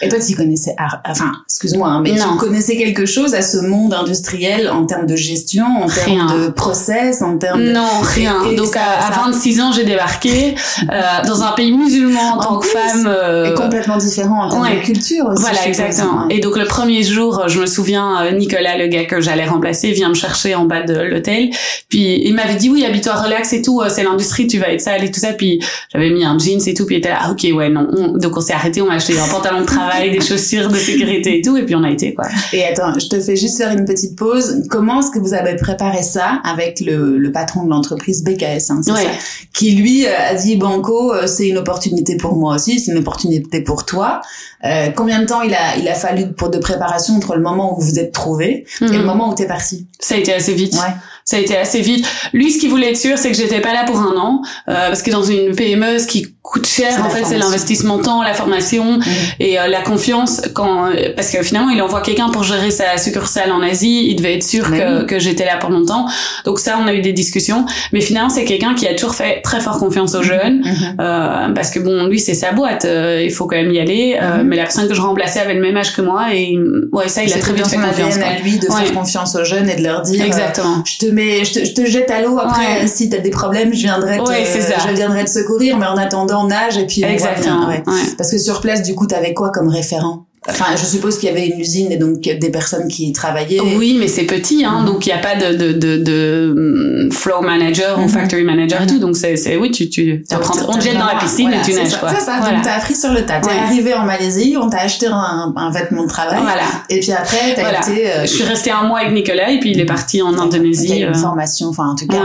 Et 0.00 0.08
toi, 0.08 0.18
tu 0.20 0.34
connaissais, 0.36 0.74
enfin, 1.04 1.32
excuse-moi, 1.46 1.88
hein, 1.88 2.00
mais 2.02 2.14
tu 2.14 2.36
connaissais 2.38 2.76
quelque 2.76 3.06
chose 3.06 3.34
à 3.34 3.42
ce 3.42 3.58
monde 3.58 3.94
industriel 3.94 4.70
en 4.70 4.86
termes 4.86 5.06
de 5.06 5.16
gestion, 5.16 5.66
en 5.66 5.88
termes 5.88 6.44
de 6.44 6.48
process, 6.50 7.22
en 7.22 7.38
termes 7.38 7.64
de... 7.64 7.72
Non, 7.72 8.00
rien. 8.02 8.52
Donc 8.56 8.76
à, 8.76 9.10
26 9.10 9.60
ans, 9.60 9.72
j'ai 9.72 9.84
débarqué 9.84 10.54
euh, 10.82 11.00
dans 11.26 11.42
un 11.42 11.52
pays 11.52 11.72
musulman 11.72 12.38
en, 12.38 12.40
tant 12.40 12.58
que 12.58 12.66
femme. 12.66 13.06
Euh... 13.06 13.54
complètement 13.54 13.96
différent 13.96 14.44
en 14.44 14.50
termes 14.50 14.76
de 14.76 14.84
culture 14.84 15.26
aussi. 15.26 15.42
Voilà, 15.42 15.66
exactement. 15.66 16.28
Et 16.28 16.40
donc 16.40 16.56
le 16.56 16.64
premier 16.64 17.02
jour, 17.02 17.48
je 17.48 17.60
me 17.60 17.66
souviens, 17.66 18.22
euh, 18.22 18.32
Nicolas, 18.32 18.76
le 18.78 18.86
gars 18.86 19.04
que 19.04 19.20
j'allais 19.20 19.46
remplacer, 19.46 19.92
vient 19.92 20.08
me 20.08 20.14
chercher 20.14 20.54
en 20.54 20.64
bas 20.64 20.82
de 20.82 20.94
l'hôtel. 20.94 21.50
Puis 21.88 22.22
il 22.24 22.34
m'avait 22.34 22.56
dit 22.56 22.70
oui, 22.70 22.84
habite-toi, 22.84 23.14
relax 23.14 23.52
et 23.52 23.62
tout, 23.62 23.80
euh, 23.80 23.88
c'est 23.88 24.04
l'industrie, 24.04 24.46
tu 24.46 24.58
vas 24.58 24.70
être 24.70 24.80
sale 24.80 25.04
et 25.04 25.10
tout 25.10 25.20
ça. 25.20 25.32
Puis 25.32 25.60
j'avais 25.92 26.10
mis 26.10 26.24
un 26.24 26.38
jeans 26.38 26.60
et 26.66 26.74
tout, 26.74 26.86
puis 26.86 26.96
il 26.96 26.98
était 26.98 27.10
là, 27.10 27.18
ah, 27.22 27.30
ok, 27.32 27.46
ouais, 27.54 27.68
non. 27.68 27.88
Donc 28.14 28.36
on 28.36 28.40
s'est 28.40 28.52
arrêté, 28.52 28.80
on 28.82 28.86
m'a 28.86 28.94
acheté 28.94 29.18
un 29.18 29.28
pantalon 29.28 29.60
de 29.62 29.66
travail, 29.66 29.87
des 30.10 30.20
chaussures 30.20 30.68
de 30.68 30.76
sécurité 30.76 31.38
et 31.38 31.42
tout, 31.42 31.56
et 31.56 31.64
puis 31.64 31.74
on 31.74 31.82
a 31.82 31.90
été 31.90 32.14
quoi. 32.14 32.26
Et 32.52 32.64
attends, 32.64 32.98
je 32.98 33.08
te 33.08 33.20
fais 33.20 33.36
juste 33.36 33.58
faire 33.58 33.72
une 33.72 33.84
petite 33.84 34.16
pause. 34.16 34.62
Comment 34.70 35.00
est-ce 35.00 35.10
que 35.10 35.18
vous 35.18 35.34
avez 35.34 35.56
préparé 35.56 36.02
ça 36.02 36.40
avec 36.44 36.80
le, 36.80 37.18
le 37.18 37.32
patron 37.32 37.64
de 37.64 37.70
l'entreprise 37.70 38.24
BKS, 38.24 38.70
hein, 38.70 38.80
ouais. 38.86 39.02
ça, 39.02 39.10
qui 39.52 39.72
lui 39.72 40.06
euh, 40.06 40.10
a 40.30 40.34
dit 40.34 40.56
Banco, 40.56 41.12
euh, 41.12 41.26
c'est 41.26 41.48
une 41.48 41.58
opportunité 41.58 42.16
pour 42.16 42.36
moi 42.36 42.54
aussi, 42.54 42.80
c'est 42.80 42.92
une 42.92 42.98
opportunité 42.98 43.62
pour 43.62 43.84
toi. 43.84 44.20
Euh, 44.64 44.90
combien 44.94 45.20
de 45.20 45.26
temps 45.26 45.42
il 45.42 45.54
a 45.54 45.76
il 45.76 45.86
a 45.88 45.94
fallu 45.94 46.32
pour 46.32 46.50
de 46.50 46.58
préparation 46.58 47.14
entre 47.14 47.36
le 47.36 47.42
moment 47.42 47.72
où 47.72 47.80
vous 47.80 47.88
vous 47.88 47.98
êtes 47.98 48.12
trouvé 48.12 48.66
et 48.80 48.84
le 48.84 48.98
mhm. 48.98 49.04
moment 49.04 49.30
où 49.30 49.34
t'es 49.34 49.46
parti? 49.46 49.86
Ça 50.00 50.16
a 50.16 50.18
été 50.18 50.32
assez 50.32 50.54
vite. 50.54 50.74
Ouais 50.74 50.94
ça 51.28 51.36
a 51.36 51.40
été 51.40 51.58
assez 51.58 51.82
vite. 51.82 52.06
Lui, 52.32 52.50
ce 52.50 52.58
qu'il 52.58 52.70
voulait 52.70 52.88
être 52.88 52.96
sûr, 52.96 53.18
c'est 53.18 53.30
que 53.30 53.36
j'étais 53.36 53.60
pas 53.60 53.74
là 53.74 53.84
pour 53.84 53.98
un 53.98 54.16
an, 54.16 54.40
euh, 54.70 54.88
parce 54.88 55.02
que 55.02 55.10
dans 55.10 55.22
une 55.22 55.54
PME, 55.54 55.98
ce 55.98 56.06
qui 56.06 56.26
coûte 56.40 56.66
cher, 56.66 57.04
en 57.04 57.10
fait, 57.10 57.22
c'est 57.26 57.36
l'investissement 57.36 57.98
temps, 57.98 58.22
la 58.22 58.32
formation 58.32 58.92
mhm. 58.92 59.04
et 59.38 59.60
euh, 59.60 59.66
la 59.66 59.82
confiance. 59.82 60.40
Quand 60.54 60.88
parce 61.14 61.30
que 61.30 61.42
finalement, 61.42 61.68
il 61.68 61.82
envoie 61.82 62.00
quelqu'un 62.00 62.30
pour 62.30 62.44
gérer 62.44 62.70
sa 62.70 62.96
succursale 62.96 63.52
en 63.52 63.60
Asie, 63.60 64.06
il 64.08 64.16
devait 64.16 64.36
être 64.36 64.42
sûr 64.42 64.70
que, 64.70 65.04
que 65.04 65.18
j'étais 65.18 65.44
là 65.44 65.58
pour 65.58 65.68
longtemps. 65.68 66.06
Donc 66.46 66.58
ça, 66.58 66.78
on 66.82 66.86
a 66.86 66.94
eu 66.94 67.02
des 67.02 67.12
discussions. 67.12 67.66
Mais 67.92 68.00
finalement, 68.00 68.30
c'est 68.30 68.46
quelqu'un 68.46 68.74
qui 68.74 68.86
a 68.88 68.94
toujours 68.94 69.14
fait 69.14 69.42
très 69.42 69.60
fort 69.60 69.78
confiance 69.78 70.14
aux 70.14 70.22
jeunes, 70.22 70.60
mhm. 70.60 70.96
euh, 70.98 71.48
parce 71.50 71.70
que 71.70 71.80
bon, 71.80 72.06
lui, 72.06 72.20
c'est 72.20 72.32
sa 72.32 72.52
boîte, 72.52 72.86
euh, 72.86 73.22
il 73.22 73.30
faut 73.30 73.46
quand 73.46 73.56
même 73.56 73.70
y 73.70 73.78
aller. 73.78 74.18
Euh, 74.18 74.38
mhm. 74.38 74.48
Mais 74.48 74.56
la 74.56 74.62
personne 74.62 74.88
que 74.88 74.94
je 74.94 75.02
remplaçais 75.02 75.40
avait 75.40 75.54
le 75.54 75.60
même 75.60 75.76
âge 75.76 75.94
que 75.94 76.00
moi 76.00 76.34
et 76.34 76.58
ouais, 76.92 77.08
ça, 77.08 77.22
il 77.22 77.32
a 77.34 77.38
très 77.38 77.52
vite 77.52 77.66
fait 77.66 77.76
confiance. 77.76 78.16
à 78.16 78.40
lui 78.42 78.58
de 78.58 78.66
faire 78.66 78.94
confiance 78.94 79.36
aux 79.36 79.44
jeunes 79.44 79.68
et 79.68 79.76
de 79.76 79.82
leur 79.82 80.00
dire. 80.00 80.24
Exactement. 80.24 80.82
je 80.86 80.98
te 80.98 81.06
mets, 81.18 81.44
je 81.44 81.52
te, 81.52 81.64
je 81.64 81.72
te 81.72 81.84
jette 81.84 82.10
à 82.10 82.22
l'eau. 82.22 82.38
Après, 82.38 82.86
si 82.86 83.04
si 83.04 83.10
t'as 83.10 83.18
des 83.18 83.30
problèmes, 83.30 83.72
je 83.72 83.82
viendrai 83.82 84.18
te, 84.18 84.24
je 84.24 84.94
viendrai 84.94 85.24
te 85.24 85.30
secourir. 85.30 85.78
Mais 85.78 85.86
en 85.86 85.96
attendant, 85.96 86.46
nage 86.46 86.78
et 86.78 86.86
puis 86.86 87.02
Exactement. 87.04 87.68
Parce 88.16 88.30
que 88.30 88.38
sur 88.38 88.60
place, 88.60 88.82
du 88.82 88.94
coup, 88.94 89.06
t'avais 89.06 89.34
quoi 89.34 89.50
comme 89.50 89.68
référent? 89.68 90.27
Enfin, 90.48 90.76
je 90.76 90.84
suppose 90.84 91.18
qu'il 91.18 91.28
y 91.28 91.32
avait 91.32 91.46
une 91.46 91.60
usine 91.60 91.92
et 91.92 91.96
donc 91.96 92.20
des 92.20 92.50
personnes 92.50 92.88
qui 92.88 93.12
travaillaient. 93.12 93.60
Oui, 93.76 93.96
mais 93.98 94.08
c'est 94.08 94.24
petit, 94.24 94.64
hein, 94.64 94.84
donc 94.84 95.06
il 95.06 95.10
n'y 95.10 95.14
a 95.14 95.18
pas 95.18 95.36
de, 95.36 95.56
de, 95.56 95.72
de, 95.72 95.96
de 95.98 96.54
mm, 96.56 97.12
flow 97.12 97.42
manager 97.42 97.98
ou 97.98 98.04
mm-hmm. 98.04 98.08
factory 98.08 98.44
manager 98.44 98.82
et 98.82 98.86
tout. 98.86 98.98
Donc 98.98 99.16
c'est, 99.16 99.36
c'est 99.36 99.56
oui, 99.56 99.70
tu, 99.70 99.88
tu, 99.90 100.24
apprends, 100.30 100.54
on 100.68 100.78
te 100.78 100.82
jette 100.82 100.98
dans 100.98 101.06
la 101.06 101.16
piscine 101.16 101.52
et 101.52 101.60
tu 101.62 101.74
neiges 101.74 101.96
quoi. 101.96 102.10
C'est 102.14 102.24
ça. 102.24 102.40
Donc 102.40 102.62
t'as 102.62 102.76
appris 102.76 102.94
sur 102.94 103.12
le 103.12 103.26
tas. 103.26 103.40
T'es 103.40 103.50
arrivé 103.50 103.94
en 103.94 104.04
Malaisie, 104.04 104.56
on 104.60 104.70
t'a 104.70 104.80
acheté 104.80 105.06
un, 105.06 105.52
un, 105.54 105.70
vêtement 105.70 106.04
de 106.04 106.08
travail. 106.08 106.40
Voilà. 106.40 106.62
Et 106.88 107.00
puis 107.00 107.12
après, 107.12 107.54
t'as 107.54 107.62
voilà. 107.62 107.80
été. 107.80 108.10
Euh, 108.10 108.22
je 108.22 108.26
suis 108.28 108.44
restée 108.44 108.70
un 108.70 108.84
mois 108.84 109.00
avec 109.00 109.12
Nicolas 109.12 109.50
et 109.50 109.60
puis 109.60 109.72
il 109.72 109.80
est 109.80 109.86
parti 109.86 110.22
en 110.22 110.38
Indonésie. 110.38 110.86
Il 110.88 110.98
y 110.98 111.04
a 111.04 111.08
une 111.08 111.14
euh. 111.14 111.18
formation, 111.18 111.68
enfin 111.68 111.88
en 111.88 111.94
tout 111.94 112.06
cas 112.06 112.22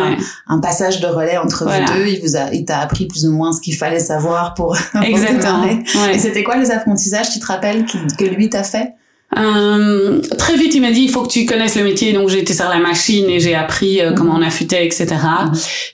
un, 0.48 0.60
passage 0.60 1.02
de 1.02 1.08
relais 1.08 1.38
entre 1.38 1.66
vous 1.66 1.94
deux. 1.94 2.08
Il 2.08 2.22
vous 2.22 2.38
a, 2.38 2.54
il 2.54 2.64
t'a 2.64 2.80
appris 2.80 3.06
plus 3.06 3.26
ou 3.26 3.34
moins 3.34 3.52
ce 3.52 3.60
qu'il 3.60 3.76
fallait 3.76 4.00
savoir 4.00 4.54
pour. 4.54 4.78
Exactement. 5.04 5.66
et 6.14 6.20
c'était 6.20 6.44
quoi 6.44 6.56
les 6.56 6.72
apprentissages, 6.72 7.32
tu 7.32 7.40
te 7.40 7.46
rappelles, 7.46 7.86
que 8.18 8.26
lui 8.26 8.50
t'a 8.50 8.64
fait? 8.64 8.96
Euh, 9.38 10.20
très 10.38 10.56
vite, 10.56 10.76
il 10.76 10.82
m'a 10.82 10.92
dit 10.92 11.02
il 11.02 11.10
faut 11.10 11.24
que 11.24 11.30
tu 11.30 11.46
connaisses 11.46 11.76
le 11.76 11.84
métier, 11.84 12.14
donc 12.14 12.30
j'ai 12.30 12.40
été 12.40 12.54
sur 12.54 12.68
la 12.70 12.80
machine 12.80 13.30
et 13.30 13.40
j'ai 13.40 13.56
appris 13.56 14.02
euh, 14.02 14.12
comment 14.12 14.36
on 14.36 14.42
affûtait, 14.42 14.86
etc. 14.86 15.08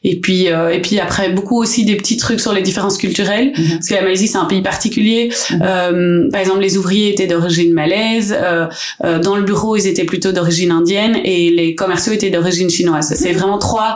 Et 0.03 0.19
puis 0.19 0.49
euh, 0.49 0.69
et 0.69 0.81
puis 0.81 0.99
après 0.99 1.29
beaucoup 1.29 1.57
aussi 1.57 1.85
des 1.85 1.95
petits 1.95 2.17
trucs 2.17 2.39
sur 2.39 2.53
les 2.53 2.61
différences 2.61 2.97
culturelles, 2.97 3.53
mhm. 3.57 3.69
parce 3.73 3.87
que 3.87 3.93
la 3.95 4.01
Malaisie 4.01 4.27
c'est 4.27 4.37
un 4.37 4.45
pays 4.45 4.61
particulier. 4.61 5.31
Mhm. 5.51 5.59
Euh, 5.63 6.29
par 6.31 6.41
exemple, 6.41 6.59
les 6.61 6.77
ouvriers 6.77 7.09
étaient 7.09 7.27
d'origine 7.27 7.73
malaise, 7.73 8.35
dans 9.01 9.35
le 9.35 9.43
bureau 9.43 9.75
ils 9.75 9.87
étaient 9.87 10.03
plutôt 10.03 10.31
d'origine 10.31 10.71
indienne 10.71 11.17
et 11.23 11.51
les 11.51 11.75
commerciaux 11.75 12.13
étaient 12.13 12.29
d'origine 12.29 12.69
chinoise. 12.69 13.13
C'est 13.15 13.33
vraiment 13.33 13.57
trois 13.57 13.95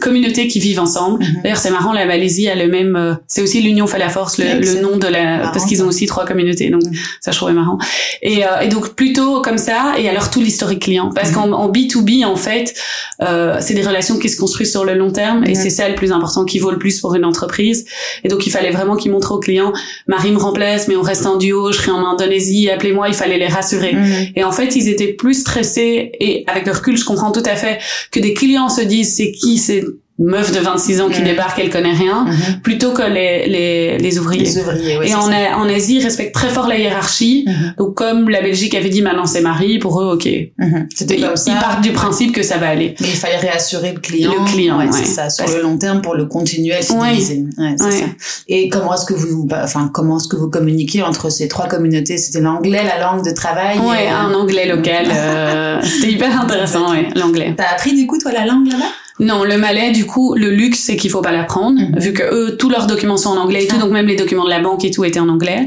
communautés 0.00 0.48
qui 0.48 0.58
vivent 0.60 0.80
ensemble. 0.80 1.22
Mhm. 1.22 1.42
D'ailleurs, 1.42 1.58
c'est 1.58 1.70
marrant, 1.70 1.92
la 1.92 2.06
Malaisie 2.06 2.48
a 2.48 2.54
le 2.54 2.68
même, 2.68 3.18
c'est 3.26 3.42
aussi 3.42 3.60
l'union 3.60 3.86
fait 3.86 3.98
la 3.98 4.08
force, 4.08 4.38
le, 4.38 4.60
le 4.60 4.80
nom 4.80 4.96
de 4.96 5.06
la, 5.06 5.50
parce 5.52 5.64
qu'ils 5.66 5.82
ont 5.82 5.88
aussi 5.88 6.06
trois 6.06 6.24
communautés, 6.24 6.70
donc 6.70 6.82
ça 7.20 7.30
je 7.30 7.36
trouvais 7.36 7.52
marrant. 7.52 7.75
Et, 8.22 8.44
euh, 8.44 8.60
et, 8.62 8.68
donc 8.68 8.94
plutôt 8.94 9.40
comme 9.42 9.58
ça, 9.58 9.94
et 9.98 10.08
alors 10.08 10.30
tout 10.30 10.40
l'historique 10.40 10.82
client. 10.82 11.10
Parce 11.14 11.30
qu'en 11.30 11.52
en 11.52 11.70
B2B, 11.70 12.24
en 12.24 12.36
fait, 12.36 12.74
euh, 13.22 13.58
c'est 13.60 13.74
des 13.74 13.82
relations 13.82 14.18
qui 14.18 14.28
se 14.28 14.36
construisent 14.36 14.70
sur 14.70 14.84
le 14.84 14.94
long 14.94 15.10
terme, 15.10 15.44
et 15.44 15.54
c'est 15.54 15.70
ça 15.70 15.88
le 15.88 15.94
plus 15.94 16.12
important 16.12 16.44
qui 16.44 16.58
vaut 16.58 16.70
le 16.70 16.78
plus 16.78 17.00
pour 17.00 17.14
une 17.14 17.24
entreprise. 17.24 17.86
Et 18.24 18.28
donc 18.28 18.46
il 18.46 18.50
fallait 18.50 18.70
vraiment 18.70 18.96
qu'ils 18.96 19.12
montrent 19.12 19.32
aux 19.32 19.40
clients, 19.40 19.72
Marie 20.06 20.30
me 20.30 20.38
remplace, 20.38 20.88
mais 20.88 20.96
on 20.96 21.02
reste 21.02 21.26
en 21.26 21.36
duo, 21.36 21.72
je 21.72 21.78
serai 21.78 21.92
en 21.92 22.04
Indonésie, 22.06 22.70
appelez-moi, 22.70 23.08
il 23.08 23.14
fallait 23.14 23.38
les 23.38 23.48
rassurer. 23.48 23.94
Et 24.34 24.44
en 24.44 24.52
fait, 24.52 24.76
ils 24.76 24.88
étaient 24.88 25.12
plus 25.12 25.34
stressés, 25.34 26.12
et 26.20 26.44
avec 26.46 26.66
le 26.66 26.72
recul, 26.72 26.96
je 26.96 27.04
comprends 27.04 27.32
tout 27.32 27.42
à 27.44 27.56
fait, 27.56 27.78
que 28.10 28.20
des 28.20 28.34
clients 28.34 28.68
se 28.68 28.80
disent, 28.80 29.14
c'est 29.14 29.32
qui, 29.32 29.58
c'est 29.58 29.84
meuf 30.18 30.52
de 30.52 30.60
26 30.60 31.00
ans 31.02 31.08
qui 31.10 31.22
débarque, 31.22 31.58
elle 31.58 31.70
connaît 31.70 31.92
rien, 31.92 32.24
mhm. 32.24 32.60
plutôt 32.62 32.92
que 32.92 33.02
les, 33.02 33.46
les, 33.46 33.98
les 33.98 34.18
ouvriers. 34.18 34.44
Les 34.44 34.58
ouvriers 34.58 34.98
et 35.04 35.14
en, 35.14 35.28
en 35.28 35.68
Asie, 35.68 35.96
ils 35.96 36.02
respectent 36.02 36.34
très 36.34 36.48
fort 36.48 36.68
la 36.68 36.78
hiérarchie. 36.78 37.44
Mhm. 37.46 37.74
Donc 37.78 37.94
comme 37.94 38.30
la 38.30 38.40
Belgique 38.40 38.74
avait 38.74 38.88
dit 38.88 39.02
maintenant 39.02 39.26
c'est 39.26 39.42
Marie, 39.42 39.78
pour 39.78 40.00
eux, 40.00 40.14
ok. 40.14 40.26
Mhm. 40.58 40.88
C'était 40.94 41.18
comme 41.18 41.36
ça. 41.36 41.52
Ils 41.52 41.58
partent 41.58 41.82
du 41.82 41.92
principe 41.92 42.34
que 42.34 42.42
ça 42.42 42.56
va 42.56 42.68
aller. 42.68 42.94
Mais 43.00 43.08
il 43.08 43.16
fallait 43.16 43.36
réassurer 43.36 43.92
le 43.92 44.00
client. 44.00 44.32
Le 44.32 44.50
client, 44.50 44.78
ouais, 44.78 44.88
c'est 44.90 45.04
ça, 45.04 45.28
sur 45.28 45.46
le 45.48 45.62
long 45.62 45.76
terme 45.76 46.00
pour 46.00 46.14
le 46.14 46.26
continuer 46.26 46.74
à 46.74 46.82
fidéliser. 46.82 47.44
Ouais. 47.58 47.74
c'est 47.76 47.90
ça. 47.90 48.06
Et 48.48 48.68
comment 48.70 48.94
est-ce 48.94 49.04
que 49.04 49.14
vous, 49.14 49.44
bah, 49.44 49.60
enfin 49.64 49.90
comment 49.92 50.16
est-ce 50.18 50.28
que 50.28 50.36
vous 50.36 50.48
communiquez 50.48 51.02
entre 51.02 51.30
ces 51.30 51.48
trois 51.48 51.66
communautés? 51.66 52.16
C'était 52.16 52.40
l'anglais, 52.40 52.82
la 52.84 53.00
langue 53.00 53.24
de 53.24 53.32
travail. 53.32 53.78
Ouais, 53.78 54.08
un 54.08 54.32
anglais 54.32 54.66
local. 54.66 55.06
euh, 55.10 55.80
C'était 55.82 56.12
hyper 56.12 56.40
intéressant, 56.40 56.90
ouais, 56.92 57.08
l'anglais. 57.14 57.54
T'as 57.56 57.72
appris 57.72 57.94
du 57.94 58.06
coup 58.06 58.18
toi 58.18 58.32
la 58.32 58.46
langue 58.46 58.68
là-bas? 58.68 58.84
Non, 59.18 59.44
le 59.44 59.56
malais, 59.56 59.92
du 59.92 60.04
coup, 60.04 60.34
le 60.34 60.50
luxe, 60.50 60.80
c'est 60.80 60.96
qu'il 60.96 61.10
faut 61.10 61.22
pas 61.22 61.32
l'apprendre, 61.32 61.80
mhm. 61.80 61.98
vu 61.98 62.12
que 62.12 62.22
eux, 62.22 62.56
tous 62.56 62.68
leurs 62.68 62.86
documents 62.86 63.16
sont 63.16 63.30
en 63.30 63.38
anglais 63.38 63.64
et 63.64 63.66
tout, 63.66 63.76
ah. 63.78 63.82
donc 63.82 63.92
même 63.92 64.06
les 64.06 64.16
documents 64.16 64.44
de 64.44 64.50
la 64.50 64.60
banque 64.60 64.84
et 64.84 64.90
tout 64.90 65.04
étaient 65.04 65.20
en 65.20 65.28
anglais. 65.28 65.66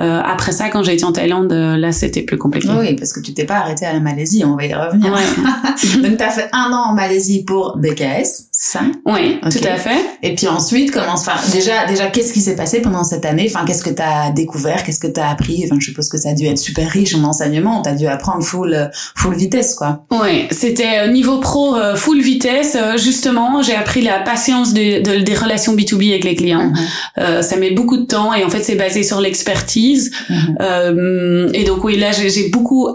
Euh, 0.00 0.20
après 0.24 0.52
ça, 0.52 0.68
quand 0.68 0.82
j'ai 0.82 0.94
été 0.94 1.04
en 1.04 1.12
Thaïlande, 1.12 1.52
euh, 1.52 1.76
là, 1.76 1.90
c'était 1.92 2.22
plus 2.22 2.38
compliqué. 2.38 2.68
Oui, 2.78 2.94
parce 2.94 3.12
que 3.12 3.20
tu 3.20 3.34
t'es 3.34 3.44
pas 3.44 3.56
arrêté 3.56 3.84
à 3.84 3.92
la 3.92 4.00
Malaisie, 4.00 4.44
on 4.44 4.56
va 4.56 4.64
y 4.64 4.74
revenir. 4.74 5.12
Ouais. 5.12 6.02
donc, 6.02 6.16
t'as 6.18 6.30
fait 6.30 6.48
un 6.52 6.72
an 6.72 6.90
en 6.90 6.94
Malaisie 6.94 7.44
pour 7.44 7.76
BKS, 7.78 8.48
ça? 8.52 8.82
Oui, 9.06 9.40
tout 9.42 9.66
à 9.66 9.76
fait. 9.76 9.98
Et 10.22 10.34
puis 10.34 10.46
ensuite, 10.46 10.92
comment, 10.92 11.14
enfin, 11.14 11.34
déjà, 11.52 11.86
déjà, 11.86 12.06
qu'est-ce 12.06 12.32
qui 12.32 12.40
s'est 12.40 12.56
passé 12.56 12.80
pendant 12.80 13.02
cette 13.02 13.24
année? 13.24 13.50
Enfin, 13.52 13.64
qu'est-ce 13.64 13.82
que 13.82 13.90
t'as 13.90 14.30
découvert? 14.30 14.84
Qu'est-ce 14.84 15.00
que 15.00 15.08
t'as 15.08 15.28
appris? 15.28 15.62
Enfin, 15.64 15.76
je 15.80 15.86
suppose 15.86 16.08
que 16.08 16.18
ça 16.18 16.30
a 16.30 16.34
dû 16.34 16.46
être 16.46 16.58
super 16.58 16.88
riche 16.88 17.14
en 17.16 17.24
enseignement. 17.24 17.82
T'as 17.82 17.94
dû 17.94 18.06
apprendre 18.06 18.44
full, 18.44 18.90
full 19.16 19.34
vitesse, 19.34 19.74
quoi. 19.74 20.04
Oui, 20.12 20.46
c'était 20.50 21.00
euh, 21.00 21.12
niveau 21.12 21.38
pro, 21.38 21.74
full 21.96 22.20
vitesse, 22.20 22.76
justement 22.96 23.62
j'ai 23.62 23.74
appris 23.74 24.02
la 24.02 24.18
patience 24.20 24.74
de, 24.74 25.20
des 25.20 25.34
relations 25.34 25.74
B2B 25.74 26.10
avec 26.10 26.24
les 26.24 26.34
clients. 26.34 26.68
Mhm. 26.68 26.76
Euh, 27.18 27.42
ça 27.42 27.56
met 27.56 27.70
beaucoup 27.70 27.96
de 27.96 28.04
temps 28.04 28.34
et 28.34 28.44
en 28.44 28.50
fait 28.50 28.62
c'est 28.62 28.76
basé 28.76 29.02
sur 29.02 29.20
l'expertise. 29.20 30.12
Mhm. 30.28 30.56
Euh, 30.60 31.50
et 31.52 31.64
donc 31.64 31.84
oui 31.84 31.96
là 31.96 32.12
j'ai 32.12 32.48
beaucoup 32.48 32.88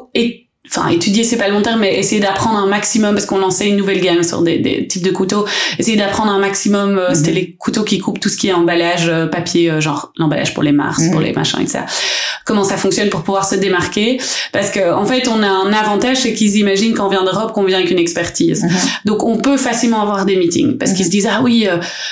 enfin 0.69 0.89
étudier 0.89 1.23
c'est 1.23 1.37
pas 1.37 1.47
le 1.47 1.53
long 1.53 1.61
terme 1.61 1.79
mais 1.79 1.97
essayer 1.97 2.21
d'apprendre 2.21 2.57
un 2.57 2.67
maximum 2.67 3.15
parce 3.15 3.25
qu'on 3.25 3.39
lançait 3.39 3.67
une 3.67 3.77
nouvelle 3.77 4.01
gamme 4.01 4.23
sur 4.23 4.41
des, 4.41 4.59
des 4.59 4.87
types 4.87 5.03
de 5.03 5.11
couteaux. 5.11 5.45
Essayer 5.79 5.97
d'apprendre 5.97 6.31
un 6.31 6.39
maximum 6.39 6.97
euh, 6.97 7.13
c'était 7.13 7.31
mhm. 7.31 7.37
les 7.37 7.51
couteaux 7.57 7.83
qui 7.83 7.99
coupent 7.99 8.19
tout 8.19 8.29
ce 8.29 8.37
qui 8.37 8.49
est 8.49 8.53
emballage 8.53 9.07
euh, 9.07 9.25
papier 9.25 9.71
euh, 9.71 9.81
genre 9.81 10.11
l'emballage 10.17 10.53
pour 10.53 10.63
les 10.63 10.71
mars 10.71 11.01
pour 11.11 11.19
mhm. 11.19 11.25
les 11.25 11.33
machins 11.33 11.61
et 11.61 11.67
ça. 11.67 11.85
Comment 12.45 12.63
ça 12.63 12.77
fonctionne 12.77 13.09
pour 13.09 13.21
pouvoir 13.21 13.47
se 13.47 13.55
démarquer? 13.55 14.19
Parce 14.51 14.69
que 14.69 14.93
en 14.93 15.05
fait 15.05 15.27
on 15.27 15.41
a 15.41 15.47
un 15.47 15.73
avantage 15.73 16.17
c'est 16.17 16.33
qu'ils 16.33 16.57
imaginent 16.57 16.93
qu'on 16.93 17.09
vient 17.09 17.23
d'Europe 17.23 17.53
qu'on 17.53 17.63
vient 17.63 17.77
avec 17.77 17.91
une 17.91 17.99
expertise. 17.99 18.63
Mhm. 18.63 18.69
donc 19.05 19.23
on 19.23 19.37
peut 19.37 19.57
facilement 19.57 20.01
avoir 20.01 20.25
des 20.25 20.35
meetings 20.35 20.77
parce 20.77 20.93
qu'ils 20.93 21.05
se 21.05 21.11
disent 21.11 21.27
ah 21.31 21.41
oui 21.43 21.67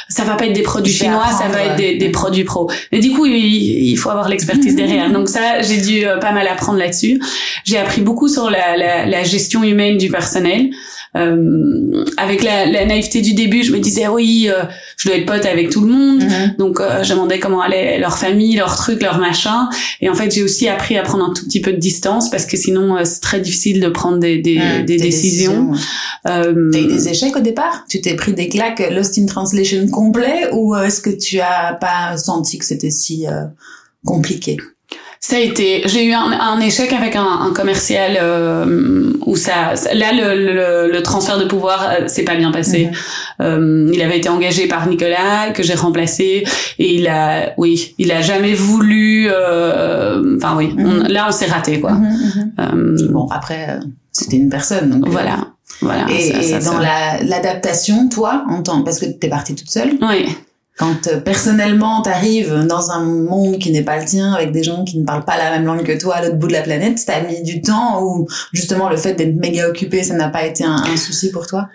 ça 0.09 0.23
va 0.23 0.35
pas 0.35 0.45
être 0.45 0.53
des 0.53 0.63
produits 0.63 0.93
chinois 0.93 1.25
ça 1.37 1.47
va 1.47 1.63
être 1.63 1.75
des, 1.75 1.97
des 1.97 2.09
produits 2.09 2.43
pro. 2.43 2.69
Mais 2.91 2.99
du 2.99 3.11
coup 3.11 3.25
il, 3.25 3.35
il 3.35 3.97
faut 3.97 4.09
avoir 4.09 4.29
l'expertise 4.29 4.75
derrière 4.75 5.11
donc 5.17 5.29
ça 5.29 5.61
j'ai 5.61 5.77
dû 5.77 6.05
pas 6.21 6.31
mal 6.31 6.47
apprendre 6.47 6.79
là-dessus. 6.79 7.21
J'ai 7.63 7.77
appris 7.77 8.01
beaucoup 8.01 8.27
sur 8.27 8.46
la, 8.49 8.77
la, 8.77 9.05
la 9.05 9.23
gestion 9.23 9.63
humaine 9.63 9.97
du 9.97 10.09
personnel. 10.09 10.69
Euh, 11.15 12.03
avec 12.17 12.43
la, 12.43 12.65
la, 12.65 12.85
naïveté 12.85 13.21
du 13.21 13.33
début, 13.33 13.63
je 13.63 13.71
me 13.71 13.79
disais 13.79 14.07
oui, 14.07 14.49
euh, 14.49 14.63
je 14.97 15.07
dois 15.07 15.17
être 15.17 15.25
pote 15.25 15.45
avec 15.45 15.69
tout 15.69 15.81
le 15.81 15.91
monde, 15.91 16.21
mm-hmm. 16.21 16.57
donc 16.57 16.79
euh, 16.79 17.03
je 17.03 17.13
demandais 17.13 17.39
comment 17.39 17.61
allait 17.61 17.97
leur 17.97 18.17
famille, 18.17 18.55
leurs 18.55 18.75
trucs, 18.75 19.01
leurs 19.01 19.17
machins. 19.17 19.67
Et 20.01 20.09
en 20.09 20.15
fait, 20.15 20.31
j'ai 20.31 20.43
aussi 20.43 20.67
appris 20.67 20.97
à 20.97 21.03
prendre 21.03 21.23
un 21.23 21.33
tout 21.33 21.45
petit 21.45 21.61
peu 21.61 21.71
de 21.71 21.77
distance 21.77 22.29
parce 22.29 22.45
que 22.45 22.57
sinon 22.57 22.97
c'est 23.03 23.21
très 23.21 23.39
difficile 23.39 23.79
de 23.79 23.89
prendre 23.89 24.19
des, 24.19 24.37
des, 24.37 24.59
mm, 24.59 24.85
des, 24.85 24.97
décisions. 24.97 25.71
T'as 26.23 26.51
eu 26.51 26.87
des 26.87 27.07
échecs 27.09 27.35
au 27.35 27.41
départ? 27.41 27.85
Tu 27.89 28.01
t'es 28.01 28.15
pris 28.15 28.33
des 28.33 28.49
claques 28.49 28.83
Lost 28.91 29.17
in 29.17 29.25
Translation 29.25 29.87
complet 29.87 30.49
ou 30.51 30.75
est-ce 30.75 31.01
que 31.01 31.09
tu 31.09 31.39
as 31.39 31.77
pas 31.79 32.17
senti 32.17 32.57
que 32.57 32.65
c'était 32.65 32.91
si 32.91 33.25
compliqué? 34.05 34.57
Ça 35.19 35.37
a 35.37 35.39
été. 35.39 35.81
J'ai 35.85 36.05
eu 36.05 36.13
un, 36.13 36.31
un, 36.31 36.59
échec 36.59 36.93
avec 36.93 37.15
un, 37.15 37.23
un 37.41 37.53
commercial 37.53 38.17
euh, 38.21 39.13
où 39.25 39.35
ça, 39.35 39.73
là 39.93 40.11
le, 40.13 40.53
le, 40.53 40.91
le, 40.91 41.03
transfert 41.03 41.39
de 41.39 41.45
pouvoir 41.45 41.89
euh, 41.89 42.07
s'est 42.07 42.23
pas 42.23 42.35
bien 42.35 42.51
passé. 42.51 42.89
Mm-hmm. 42.91 43.43
Euh, 43.43 43.91
il 43.93 44.01
avait 44.01 44.17
été 44.17 44.29
engagé 44.29 44.67
par 44.67 44.87
Nicolas 44.87 45.51
que 45.53 45.63
j'ai 45.63 45.73
remplacé 45.73 46.43
et 46.79 46.95
il 46.95 47.07
a, 47.07 47.53
oui, 47.57 47.95
il 47.97 48.11
a 48.11 48.21
jamais 48.21 48.53
voulu. 48.53 49.27
Euh, 49.29 50.37
enfin 50.37 50.55
oui, 50.55 50.73
mm-hmm. 50.77 51.07
là 51.11 51.25
on 51.27 51.31
s'est 51.31 51.47
raté 51.47 51.79
quoi. 51.79 51.93
Mm-hmm. 51.93 53.07
bon 53.11 53.27
après 53.27 53.79
c'était 54.11 54.37
une 54.37 54.49
personne 54.49 54.99
donc 54.99 55.09
voilà. 55.09 55.37
Voilà. 55.81 56.07
Et, 56.09 56.31
ça, 56.43 56.59
ça, 56.59 56.71
dans 56.71 56.79
l'adaptation, 56.79 58.09
toi, 58.09 58.45
en 58.49 58.63
tant 58.63 58.81
parce 58.81 58.99
que 58.99 59.05
t'es 59.05 59.29
partie 59.29 59.53
toute 59.53 59.69
seule. 59.69 59.91
Oui 60.01 60.27
quand 60.77 61.07
euh, 61.07 61.19
personnellement 61.19 62.01
t'arrives 62.01 62.65
dans 62.67 62.91
un 62.91 63.03
monde 63.03 63.57
qui 63.57 63.71
n'est 63.71 63.83
pas 63.83 63.97
le 63.97 64.05
tien 64.05 64.33
avec 64.33 64.51
des 64.51 64.63
gens 64.63 64.83
qui 64.83 64.97
ne 64.99 65.05
parlent 65.05 65.25
pas 65.25 65.37
la 65.37 65.49
même 65.49 65.65
langue 65.65 65.83
que 65.83 65.99
toi 65.99 66.15
à 66.15 66.21
l'autre 66.21 66.37
bout 66.37 66.47
de 66.47 66.53
la 66.53 66.61
planète, 66.61 67.01
t'as 67.05 67.21
mis 67.21 67.41
du 67.41 67.61
temps 67.61 68.03
ou 68.03 68.27
justement 68.53 68.89
le 68.89 68.97
fait 68.97 69.13
d'être 69.15 69.35
méga 69.35 69.67
occupé, 69.67 70.03
ça 70.03 70.13
n'a 70.13 70.29
pas 70.29 70.45
été 70.45 70.63
un, 70.63 70.75
un 70.75 70.97
souci 70.97 71.31
pour 71.31 71.47
toi? 71.47 71.67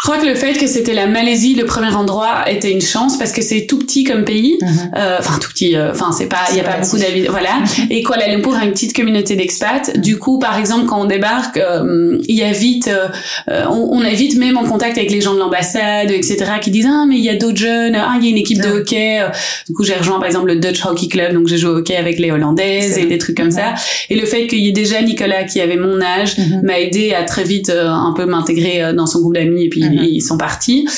Je 0.00 0.08
crois 0.08 0.16
que 0.16 0.24
le 0.24 0.34
fait 0.34 0.54
que 0.54 0.66
c'était 0.66 0.94
la 0.94 1.06
Malaisie 1.06 1.54
le 1.54 1.66
premier 1.66 1.94
endroit 1.94 2.50
était 2.50 2.70
une 2.72 2.80
chance 2.80 3.18
parce 3.18 3.32
que 3.32 3.42
c'est 3.42 3.66
tout 3.66 3.78
petit 3.78 4.02
comme 4.02 4.24
pays. 4.24 4.58
Euh, 4.96 5.16
enfin 5.18 5.38
tout 5.38 5.50
petit. 5.50 5.76
euh, 5.76 5.90
Enfin 5.90 6.10
c'est 6.10 6.26
pas, 6.26 6.38
il 6.52 6.56
y 6.56 6.60
a 6.60 6.64
pas 6.64 6.78
beaucoup 6.80 6.96
d'habitants. 6.96 7.32
Voilà. 7.32 7.56
Mhm. 7.60 7.86
Et 7.90 8.02
Kuala 8.02 8.28
Lumpur 8.28 8.54
a 8.54 8.64
une 8.64 8.70
petite 8.70 8.96
communauté 8.96 9.36
d'expats. 9.36 9.98
Du 9.98 10.18
coup, 10.18 10.38
par 10.38 10.58
exemple, 10.58 10.86
quand 10.86 11.02
on 11.02 11.04
débarque, 11.04 11.58
euh, 11.58 12.16
il 12.26 12.34
y 12.34 12.42
a 12.42 12.50
vite, 12.50 12.88
euh, 12.88 13.64
on, 13.68 13.90
on, 13.92 14.00
a 14.00 14.08
vite 14.08 14.38
même 14.38 14.56
en 14.56 14.64
contact 14.64 14.96
avec 14.96 15.10
les 15.10 15.20
gens 15.20 15.34
de 15.34 15.38
l'ambassade, 15.38 16.10
etc., 16.10 16.38
qui 16.62 16.70
disent 16.70 16.88
ah 16.90 17.04
mais 17.06 17.18
il 17.18 17.24
y 17.24 17.28
a 17.28 17.36
d'autres 17.36 17.58
jeunes, 17.58 17.94
ah 17.94 18.14
il 18.18 18.24
y 18.24 18.28
a 18.28 18.30
une 18.30 18.38
équipe 18.38 18.62
de 18.62 18.68
hockey. 18.70 19.20
Du 19.68 19.74
coup, 19.74 19.84
j'ai 19.84 19.94
rejoint 19.94 20.18
par 20.18 20.26
exemple 20.26 20.46
le 20.46 20.56
Dutch 20.56 20.82
Hockey 20.82 21.08
Club, 21.08 21.34
donc 21.34 21.46
j'ai 21.46 21.58
joué 21.58 21.72
au 21.72 21.76
hockey 21.76 21.96
avec 21.96 22.18
les 22.18 22.30
Hollandaises 22.30 22.96
et 22.96 23.04
des 23.04 23.18
trucs 23.18 23.36
comme 23.36 23.50
ça. 23.50 23.74
Et 24.08 24.18
le 24.18 24.24
fait 24.24 24.46
qu'il 24.46 24.60
y 24.60 24.68
ait 24.68 24.72
déjà 24.72 25.02
Nicolas 25.02 25.44
qui 25.44 25.60
avait 25.60 25.76
mon 25.76 26.00
âge 26.00 26.38
mhm. 26.38 26.62
m'a 26.62 26.80
aidé 26.80 27.12
à 27.12 27.24
très 27.24 27.44
vite 27.44 27.70
un 27.70 28.14
peu 28.16 28.24
m'intégrer 28.24 28.94
dans 28.94 29.06
son 29.06 29.20
groupe 29.20 29.34
d'amis 29.34 29.66
et 29.66 29.68
puis 29.68 29.89
Mhm. 29.96 30.04
ils 30.04 30.20
sont 30.22 30.38
partis. 30.38 30.88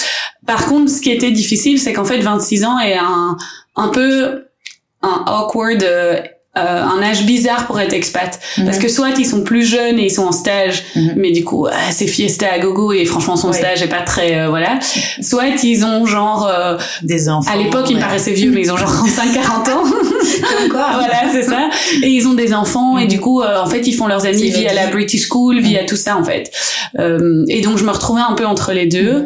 Par 0.47 0.67
contre, 0.67 0.91
ce 0.91 1.01
qui 1.01 1.11
était 1.11 1.31
difficile, 1.31 1.79
c'est 1.79 1.93
qu'en 1.93 2.05
fait, 2.05 2.19
26 2.19 2.65
ans 2.65 2.79
est 2.79 2.97
un, 2.99 3.37
un 3.77 3.89
peu 3.89 4.47
un 5.03 5.25
awkward 5.27 5.85
euh, 6.55 6.61
euh, 6.63 6.83
un 6.83 7.03
âge 7.03 7.25
bizarre 7.25 7.67
pour 7.67 7.81
être 7.81 7.95
expat. 7.95 8.39
Mhm. 8.59 8.67
parce 8.67 8.79
que 8.79 8.89
soit 8.89 9.11
ils 9.19 9.25
sont 9.25 9.43
plus 9.43 9.65
jeunes 9.65 9.99
et 9.99 10.05
ils 10.05 10.11
sont 10.11 10.25
en 10.25 10.33
stage 10.33 10.85
mhm. 10.95 11.15
mais 11.17 11.31
du 11.33 11.45
coup 11.45 11.67
c'est 11.91 12.07
fiesta 12.07 12.47
à 12.53 12.59
gogo 12.59 12.93
et 12.93 13.07
franchement 13.07 13.37
son 13.37 13.53
stage 13.53 13.83
est 13.83 13.89
pas 13.89 14.03
très 14.03 14.39
euh, 14.39 14.49
voilà. 14.49 14.79
Soit 15.23 15.63
ils 15.65 15.85
ont 15.85 16.05
genre 16.05 16.47
euh, 16.47 16.77
des 17.03 17.31
enfants 17.31 17.51
à 17.51 17.57
l'époque 17.57 17.87
ils 17.89 17.97
me 17.97 18.01
paraissaient 18.01 18.33
vieux 18.33 18.51
mais 18.51 18.61
ils 18.61 18.73
ont 18.73 18.77
genre 18.77 18.93
35 18.93 19.33
40 19.33 19.69
ans. 19.69 19.85
Quoi. 20.71 20.87
Voilà 20.95 21.33
c'est 21.33 21.43
ça. 21.43 21.71
Et 22.03 22.09
ils 22.09 22.27
ont 22.29 22.35
des 22.35 22.53
enfants 22.53 22.99
et 22.99 23.07
du 23.07 23.19
coup 23.19 23.43
en 23.43 23.67
fait 23.67 23.87
ils 23.87 23.95
font 23.95 24.07
leurs 24.07 24.27
amis 24.27 24.51
via 24.51 24.75
la 24.75 24.89
British 24.89 25.29
School 25.29 25.59
via 25.59 25.85
tout 25.85 25.97
ça 25.97 26.19
en 26.19 26.25
fait. 26.25 26.51
Et 27.49 27.61
donc 27.63 27.79
je 27.79 27.85
me 27.85 27.91
retrouvais 27.91 28.21
un 28.21 28.35
peu 28.35 28.45
entre 28.45 28.73
les 28.73 28.87
deux. 28.87 29.25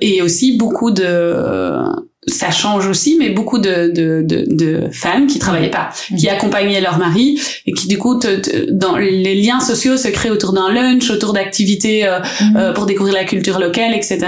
Et 0.00 0.22
aussi 0.22 0.56
beaucoup 0.56 0.92
de 0.92 1.82
ça 2.28 2.50
change 2.50 2.88
aussi, 2.88 3.16
mais 3.18 3.30
beaucoup 3.30 3.58
de, 3.58 3.92
de, 3.94 4.22
de, 4.22 4.44
de 4.48 4.88
femmes 4.90 5.28
qui 5.28 5.38
travaillaient 5.38 5.70
pas, 5.70 5.90
qui 6.18 6.26
mhm. 6.26 6.32
accompagnaient 6.32 6.80
leur 6.80 6.98
mari 6.98 7.40
et 7.66 7.72
qui 7.72 7.86
du 7.86 7.98
coup, 7.98 8.18
te, 8.18 8.70
dans 8.72 8.96
les 8.96 9.40
liens 9.40 9.60
sociaux 9.60 9.96
se 9.96 10.08
créent 10.08 10.30
autour 10.30 10.52
d'un 10.52 10.72
lunch, 10.72 11.08
autour 11.10 11.32
d'activités 11.32 12.04
euh, 12.04 12.18
mhm. 12.18 12.56
euh, 12.56 12.72
pour 12.72 12.86
découvrir 12.86 13.14
la 13.14 13.24
culture 13.24 13.60
locale, 13.60 13.94
etc. 13.94 14.18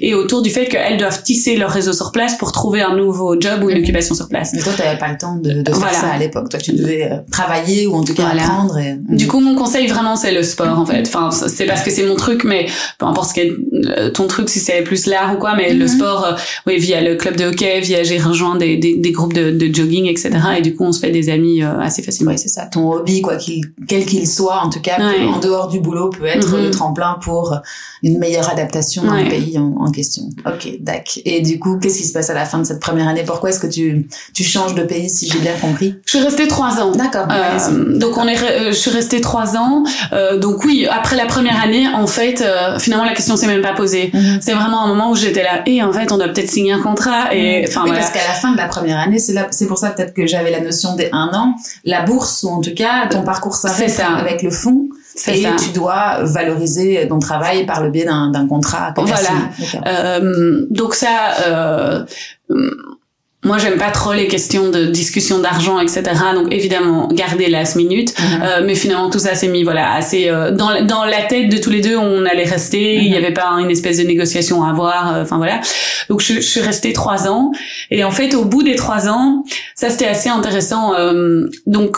Et 0.00 0.14
autour 0.14 0.42
du 0.42 0.50
fait 0.50 0.66
qu'elles 0.66 0.98
doivent 0.98 1.22
tisser 1.24 1.56
leur 1.56 1.70
réseau 1.70 1.92
sur 1.92 2.12
place 2.12 2.36
pour 2.36 2.52
trouver 2.52 2.80
un 2.80 2.94
nouveau 2.94 3.40
job 3.40 3.64
ou 3.64 3.70
une 3.70 3.78
mhm. 3.78 3.82
occupation 3.82 4.14
sur 4.14 4.28
place. 4.28 4.52
Mais 4.54 4.62
toi, 4.62 4.72
t'avais 4.76 4.98
pas 4.98 5.08
le 5.08 5.18
temps 5.18 5.34
de, 5.34 5.62
de 5.62 5.72
faire 5.72 5.94
ça 5.94 6.10
à 6.12 6.18
l'époque. 6.18 6.48
Toi, 6.48 6.60
tu 6.60 6.72
devais 6.72 7.10
euh, 7.10 7.16
travailler 7.32 7.88
ou 7.88 7.94
en 7.94 8.04
tout 8.04 8.14
cas 8.14 8.28
apprendre. 8.28 8.78
Et... 8.78 8.96
Du 9.08 9.26
coup, 9.26 9.40
mon 9.40 9.56
conseil 9.56 9.88
vraiment, 9.88 10.14
c'est 10.14 10.32
le 10.32 10.44
sport 10.44 10.78
en 10.78 10.86
fait. 10.86 11.08
Enfin, 11.08 11.30
c'est 11.32 11.66
parce 11.66 11.82
que 11.82 11.90
c'est 11.90 12.06
mon 12.06 12.14
truc, 12.14 12.44
mais 12.44 12.66
peu 12.98 13.06
importe 13.06 13.30
ce 13.30 13.34
qu'est 13.34 13.52
ton 14.14 14.28
truc, 14.28 14.48
si 14.48 14.60
c'est 14.60 14.82
plus 14.82 15.06
l'art 15.06 15.34
ou 15.34 15.38
quoi, 15.38 15.56
mais 15.56 15.74
le 15.74 15.88
sport, 15.88 16.36
oui, 16.66 16.78
via 16.78 17.00
le 17.00 17.16
club 17.16 17.31
de 17.36 17.44
hockey, 17.44 17.80
via 17.80 18.02
j'ai 18.02 18.18
rejoint 18.18 18.56
des, 18.56 18.76
des, 18.76 18.96
des 18.96 19.12
groupes 19.12 19.32
de, 19.32 19.50
de, 19.50 19.74
jogging, 19.74 20.06
etc. 20.06 20.30
Et 20.58 20.62
du 20.62 20.74
coup, 20.74 20.84
on 20.84 20.92
se 20.92 21.00
fait 21.00 21.10
des 21.10 21.28
amis 21.30 21.62
euh, 21.62 21.78
assez 21.80 22.02
facilement. 22.02 22.32
Oui, 22.32 22.38
c'est 22.38 22.48
ça. 22.48 22.66
Ton 22.66 22.92
hobby, 22.92 23.22
quoi 23.22 23.36
qu'il, 23.36 23.64
quel 23.88 24.04
qu'il 24.04 24.28
soit, 24.28 24.60
en 24.60 24.70
tout 24.70 24.80
cas, 24.80 24.98
en 25.00 25.38
dehors 25.38 25.68
du 25.68 25.80
boulot, 25.80 26.10
peut 26.10 26.26
être 26.26 26.56
mm-hmm. 26.56 26.64
le 26.64 26.70
tremplin 26.70 27.18
pour 27.22 27.56
une 28.02 28.18
meilleure 28.18 28.50
adaptation 28.50 29.04
dans 29.04 29.14
le 29.14 29.28
pays 29.28 29.58
en, 29.58 29.76
en, 29.78 29.90
question. 29.90 30.24
Ok, 30.46 30.76
d'accord. 30.80 31.22
Et 31.24 31.40
du 31.40 31.58
coup, 31.58 31.78
qu'est-ce 31.78 31.98
qui 31.98 32.06
se 32.06 32.12
passe 32.12 32.30
à 32.30 32.34
la 32.34 32.44
fin 32.44 32.58
de 32.58 32.64
cette 32.64 32.80
première 32.80 33.08
année? 33.08 33.22
Pourquoi 33.24 33.50
est-ce 33.50 33.60
que 33.60 33.66
tu 33.66 34.08
tu 34.34 34.44
changes 34.44 34.74
de 34.74 34.82
pays, 34.82 35.08
si 35.08 35.28
j'ai 35.28 35.38
bien 35.38 35.54
compris? 35.60 35.94
Je 36.04 36.10
suis 36.16 36.24
restée 36.24 36.48
trois 36.48 36.80
ans. 36.80 36.92
D'accord. 36.92 37.26
Euh, 37.30 37.98
donc 37.98 38.16
on 38.18 38.26
est, 38.26 38.42
euh, 38.42 38.66
je 38.68 38.76
suis 38.76 38.90
restée 38.90 39.20
trois 39.20 39.56
ans. 39.56 39.84
Euh, 40.12 40.38
donc 40.38 40.64
oui, 40.64 40.86
après 40.90 41.16
la 41.16 41.26
première 41.26 41.62
année, 41.62 41.86
en 41.88 42.06
fait, 42.06 42.44
finalement 42.78 43.04
la 43.04 43.14
question 43.14 43.36
s'est 43.36 43.46
même 43.46 43.62
pas 43.62 43.74
posée. 43.74 44.10
Mm-hmm. 44.12 44.38
C'est 44.40 44.54
vraiment 44.54 44.84
un 44.84 44.88
moment 44.88 45.10
où 45.10 45.16
j'étais 45.16 45.42
là. 45.42 45.62
Et 45.66 45.82
en 45.82 45.92
fait, 45.92 46.10
on 46.12 46.18
doit 46.18 46.28
peut-être 46.28 46.50
signer 46.50 46.72
un 46.72 46.80
contrat. 46.80 47.21
Et 47.32 47.64
enfin 47.68 47.82
oui, 47.84 47.90
parce 47.92 48.10
qu'à 48.10 48.26
la 48.26 48.34
fin 48.34 48.52
de 48.52 48.56
la 48.56 48.66
première 48.66 48.98
année, 48.98 49.18
c'est 49.18 49.32
là, 49.32 49.46
c'est 49.50 49.66
pour 49.66 49.78
ça 49.78 49.90
peut-être 49.90 50.14
que 50.14 50.26
j'avais 50.26 50.50
la 50.50 50.60
notion 50.60 50.96
des 50.96 51.08
un 51.12 51.30
an, 51.34 51.54
la 51.84 52.02
bourse 52.02 52.42
ou 52.42 52.48
en 52.48 52.60
tout 52.60 52.74
cas 52.74 53.06
ton 53.08 53.22
parcours 53.22 53.54
s'arrête 53.54 54.00
avec 54.00 54.42
le 54.42 54.50
fonds. 54.50 54.88
Et 55.28 55.42
ça. 55.42 55.50
tu 55.62 55.70
dois 55.72 56.22
valoriser 56.22 57.06
ton 57.06 57.18
travail 57.18 57.66
par 57.66 57.82
le 57.82 57.90
biais 57.90 58.06
d'un 58.06 58.46
contrat. 58.48 58.94
Voilà. 58.96 59.82
Euh, 59.86 60.64
donc 60.70 60.94
ça, 60.94 61.34
euh, 61.46 62.04
moi, 63.44 63.58
j'aime 63.58 63.76
pas 63.76 63.90
trop 63.90 64.12
les 64.12 64.28
questions 64.28 64.70
de 64.70 64.86
discussion 64.86 65.40
d'argent, 65.40 65.80
etc. 65.80 66.02
Donc, 66.34 66.52
évidemment, 66.52 67.08
garder 67.08 67.48
last 67.48 67.74
minute. 67.74 68.14
Mhm. 68.18 68.42
euh, 68.42 68.62
mais 68.64 68.76
finalement, 68.76 69.10
tout 69.10 69.18
ça 69.18 69.34
s'est 69.34 69.48
mis, 69.48 69.64
voilà, 69.64 69.92
assez 69.94 70.28
euh, 70.28 70.52
dans 70.52 70.84
dans 70.84 71.04
la 71.04 71.22
tête 71.22 71.48
de 71.48 71.58
tous 71.58 71.70
les 71.70 71.80
deux. 71.80 71.96
On 71.96 72.24
allait 72.24 72.44
rester. 72.44 72.96
Il 72.96 73.06
y 73.06 73.10
mhm. 73.10 73.16
avait 73.16 73.32
pas 73.32 73.48
une 73.60 73.70
espèce 73.70 73.98
de 73.98 74.04
négociation 74.04 74.62
à 74.62 74.70
avoir. 74.70 75.16
Euh, 75.16 75.22
enfin 75.22 75.38
voilà. 75.38 75.60
Donc, 76.08 76.20
je, 76.20 76.34
je, 76.34 76.40
suis 76.40 76.60
restée 76.60 76.92
trois 76.92 77.28
ans. 77.28 77.50
Et 77.90 78.04
en 78.04 78.12
fait, 78.12 78.34
au 78.34 78.44
bout 78.44 78.62
des 78.62 78.76
trois 78.76 79.08
ans, 79.08 79.42
ça 79.74 79.90
c'était 79.90 80.06
assez 80.06 80.28
intéressant. 80.28 80.94
Euh, 80.94 81.48
donc 81.66 81.96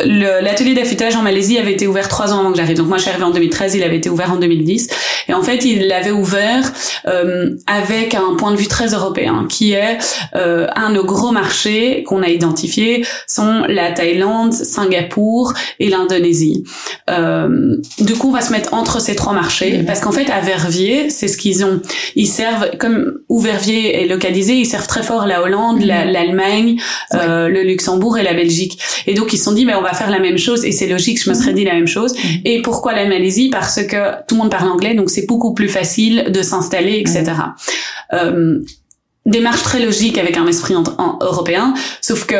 l'atelier 0.00 0.74
d'affûtage 0.74 1.16
en 1.16 1.22
Malaisie 1.22 1.58
avait 1.58 1.72
été 1.72 1.86
ouvert 1.86 2.08
trois 2.08 2.32
ans 2.32 2.40
avant 2.40 2.52
que 2.52 2.56
j'arrive. 2.56 2.76
Donc 2.76 2.88
moi, 2.88 2.98
je 2.98 3.02
suis 3.02 3.10
arrivée 3.10 3.24
en 3.24 3.30
2013, 3.30 3.74
il 3.74 3.82
avait 3.82 3.96
été 3.96 4.10
ouvert 4.10 4.32
en 4.32 4.36
2010. 4.36 4.88
Et 5.28 5.34
en 5.34 5.42
fait, 5.42 5.64
il 5.64 5.88
l'avait 5.88 6.10
ouvert 6.10 6.72
euh, 7.06 7.50
avec 7.66 8.14
un 8.14 8.34
point 8.36 8.52
de 8.52 8.56
vue 8.56 8.68
très 8.68 8.94
européen, 8.94 9.46
qui 9.48 9.72
est 9.72 9.98
euh, 10.36 10.66
un 10.74 10.90
de 10.90 10.98
nos 10.98 11.04
gros 11.04 11.32
marchés 11.32 12.02
qu'on 12.04 12.22
a 12.22 12.28
identifié 12.28 13.04
sont 13.26 13.64
la 13.68 13.92
Thaïlande, 13.92 14.52
Singapour 14.52 15.52
et 15.78 15.88
l'Indonésie. 15.88 16.64
Euh, 17.10 17.76
du 17.98 18.14
coup, 18.14 18.28
on 18.28 18.32
va 18.32 18.40
se 18.40 18.52
mettre 18.52 18.74
entre 18.74 19.00
ces 19.00 19.14
trois 19.14 19.32
marchés, 19.32 19.82
parce 19.86 20.00
qu'en 20.00 20.12
fait, 20.12 20.30
à 20.30 20.40
Verviers, 20.40 21.10
c'est 21.10 21.28
ce 21.28 21.36
qu'ils 21.36 21.64
ont. 21.64 21.80
Ils 22.16 22.26
servent, 22.26 22.70
comme 22.78 23.20
où 23.28 23.40
Verviers 23.40 24.02
est 24.02 24.06
localisé, 24.06 24.54
ils 24.54 24.66
servent 24.66 24.86
très 24.86 25.02
fort 25.02 25.26
la 25.26 25.42
Hollande, 25.42 25.82
l'Allemagne, 25.82 26.80
euh, 27.14 27.48
le 27.48 27.62
Luxembourg 27.62 28.18
et 28.18 28.22
la 28.22 28.34
Belgique. 28.34 28.80
Et 29.06 29.14
donc, 29.14 29.32
ils 29.32 29.38
se 29.38 29.44
sont 29.44 29.52
dit, 29.52 29.64
mais 29.64 29.74
on 29.74 29.82
va 29.82 29.87
faire 29.94 30.10
la 30.10 30.18
même 30.18 30.38
chose, 30.38 30.64
et 30.64 30.72
c'est 30.72 30.86
logique, 30.86 31.22
je 31.22 31.30
me 31.30 31.34
serais 31.34 31.52
dit 31.52 31.64
la 31.64 31.74
même 31.74 31.86
chose. 31.86 32.14
Et 32.44 32.62
pourquoi 32.62 32.94
la 32.94 33.06
Malaisie 33.06 33.50
Parce 33.50 33.82
que 33.82 34.24
tout 34.26 34.34
le 34.34 34.38
monde 34.38 34.50
parle 34.50 34.68
anglais, 34.68 34.94
donc 34.94 35.10
c'est 35.10 35.26
beaucoup 35.26 35.54
plus 35.54 35.68
facile 35.68 36.26
de 36.30 36.42
s'installer, 36.42 36.98
etc. 36.98 37.24
Euh, 38.12 38.60
démarche 39.26 39.62
très 39.62 39.80
logique 39.80 40.18
avec 40.18 40.36
un 40.36 40.46
esprit 40.46 40.74
en, 40.74 41.18
européen, 41.20 41.74
sauf 42.00 42.24
que 42.26 42.36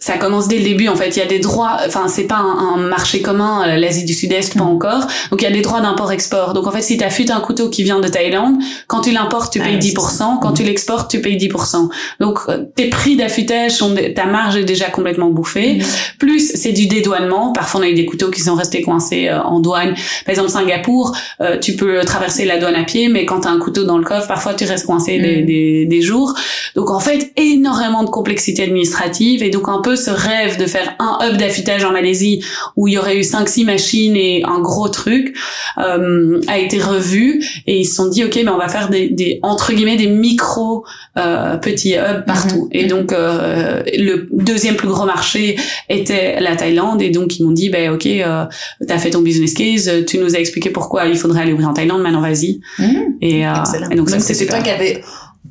ça 0.00 0.16
commence 0.16 0.48
dès 0.48 0.58
le 0.58 0.64
début 0.64 0.88
en 0.88 0.96
fait. 0.96 1.16
Il 1.16 1.18
y 1.18 1.22
a 1.22 1.26
des 1.26 1.38
droits 1.40 1.78
enfin 1.86 2.08
c'est 2.08 2.26
pas 2.26 2.36
un, 2.36 2.76
marché 2.76 3.20
commun 3.20 3.66
euh, 3.66 3.76
l'Asie 3.76 4.04
du 4.04 4.14
Sud-Est 4.14 4.56
pas 4.56 4.64
mm. 4.64 4.68
encore. 4.68 5.06
Donc 5.30 5.42
il 5.42 5.44
y 5.44 5.46
a 5.46 5.50
des 5.50 5.60
droits 5.60 5.80
d'import-export. 5.80 6.52
Donc 6.54 6.66
en 6.66 6.70
fait 6.70 6.82
si 6.82 6.96
tu 6.96 7.04
affûtes 7.04 7.30
un 7.30 7.40
couteau 7.40 7.68
qui 7.68 7.82
vient 7.82 8.00
de 8.00 8.08
Thaïlande 8.08 8.56
quand 8.86 9.00
tu 9.00 9.10
l'importes 9.10 9.52
tu 9.52 9.58
payes 9.58 9.78
10% 9.78 10.38
quand 10.40 10.52
tu 10.52 10.62
mm. 10.62 10.66
l'exportes 10.66 11.10
tu 11.10 11.20
payes 11.20 11.36
10% 11.36 11.88
donc 12.20 12.38
euh, 12.48 12.64
tes 12.76 12.88
prix 12.88 13.16
d'affûtage 13.16 13.72
sont 13.72 13.94
ta 14.14 14.26
marge 14.26 14.56
est 14.56 14.64
déjà 14.64 14.86
complètement 14.86 15.30
bouffée. 15.30 15.74
Mm. 15.74 15.82
plus 16.18 16.52
c'est 16.54 16.72
du 16.72 16.86
dédouanement. 16.86 17.52
Parfois 17.52 17.80
on 17.80 17.84
a 17.84 17.88
eu 17.88 17.94
des 17.94 18.06
couteaux 18.06 18.30
qui 18.30 18.40
sont 18.40 18.54
restés 18.54 18.82
coincés 18.82 19.28
euh, 19.28 19.42
en 19.42 19.58
douane. 19.60 19.94
Par 20.24 20.30
exemple 20.30 20.50
Singapour 20.50 21.16
tu 21.60 21.74
peux 21.76 22.00
traverser 22.04 22.44
la 22.44 22.58
douane 22.58 22.74
à 22.74 22.84
pied 22.84 23.08
mais 23.08 23.24
quand 23.24 23.40
tu 23.40 23.48
as 23.48 23.50
un 23.50 23.58
couteau 23.58 23.84
dans 23.84 23.98
le 23.98 24.04
coffre 24.04 24.28
parfois 24.28 24.54
tu 24.54 24.64
restes 24.64 24.86
coincé 24.86 25.18
des, 25.18 25.42
des, 25.42 25.86
des 25.86 26.02
jours. 26.02 26.34
Donc 26.76 26.90
en 26.90 27.00
fait 27.00 27.32
énormément 27.36 28.04
de 28.04 28.10
complexité 28.10 28.62
administrative. 28.62 29.42
Et 29.42 29.50
donc 29.50 29.68
un 29.68 29.80
peu 29.80 29.87
ce 29.96 30.10
rêve 30.10 30.58
de 30.58 30.66
faire 30.66 30.94
un 30.98 31.18
hub 31.22 31.36
d'affûtage 31.36 31.84
en 31.84 31.92
Malaisie 31.92 32.44
où 32.76 32.88
il 32.88 32.94
y 32.94 32.98
aurait 32.98 33.16
eu 33.16 33.22
5-6 33.22 33.64
machines 33.64 34.16
et 34.16 34.42
un 34.44 34.60
gros 34.60 34.88
truc 34.88 35.36
euh, 35.78 36.40
a 36.48 36.58
été 36.58 36.80
revu 36.80 37.44
et 37.66 37.80
ils 37.80 37.84
se 37.84 37.94
sont 37.94 38.08
dit 38.08 38.24
ok 38.24 38.36
mais 38.36 38.48
on 38.48 38.58
va 38.58 38.68
faire 38.68 38.88
des, 38.88 39.08
des 39.08 39.38
entre 39.42 39.72
guillemets 39.72 39.96
des 39.96 40.08
micro 40.08 40.84
euh, 41.16 41.56
petits 41.56 41.94
hubs 41.94 42.24
partout. 42.26 42.64
Mhm. 42.64 42.68
et 42.72 42.86
donc 42.86 43.12
euh, 43.12 43.82
le 43.96 44.28
deuxième 44.32 44.76
plus 44.76 44.88
gros 44.88 45.04
marché 45.04 45.56
était 45.88 46.40
la 46.40 46.56
Thaïlande 46.56 47.02
et 47.02 47.10
donc 47.10 47.38
ils 47.38 47.44
m'ont 47.44 47.52
dit 47.52 47.68
ben 47.68 47.92
ok 47.92 48.06
euh, 48.06 48.44
t'as 48.86 48.98
fait 48.98 49.10
ton 49.10 49.22
business 49.22 49.54
case 49.54 49.90
tu 50.06 50.18
nous 50.18 50.34
as 50.34 50.38
expliqué 50.38 50.70
pourquoi 50.70 51.06
il 51.06 51.18
faudrait 51.18 51.42
aller 51.42 51.52
ouvrir 51.52 51.68
en 51.68 51.74
Thaïlande 51.74 52.02
maintenant 52.02 52.20
vas-y. 52.20 52.60
Mhm. 52.78 53.16
et, 53.20 53.46
euh, 53.46 53.52
et, 53.90 53.94
donc, 53.94 54.10
ça 54.10 54.20
c'est 54.20 54.46
toi 54.46 54.60
qui 54.60 54.70
avais 54.70 55.02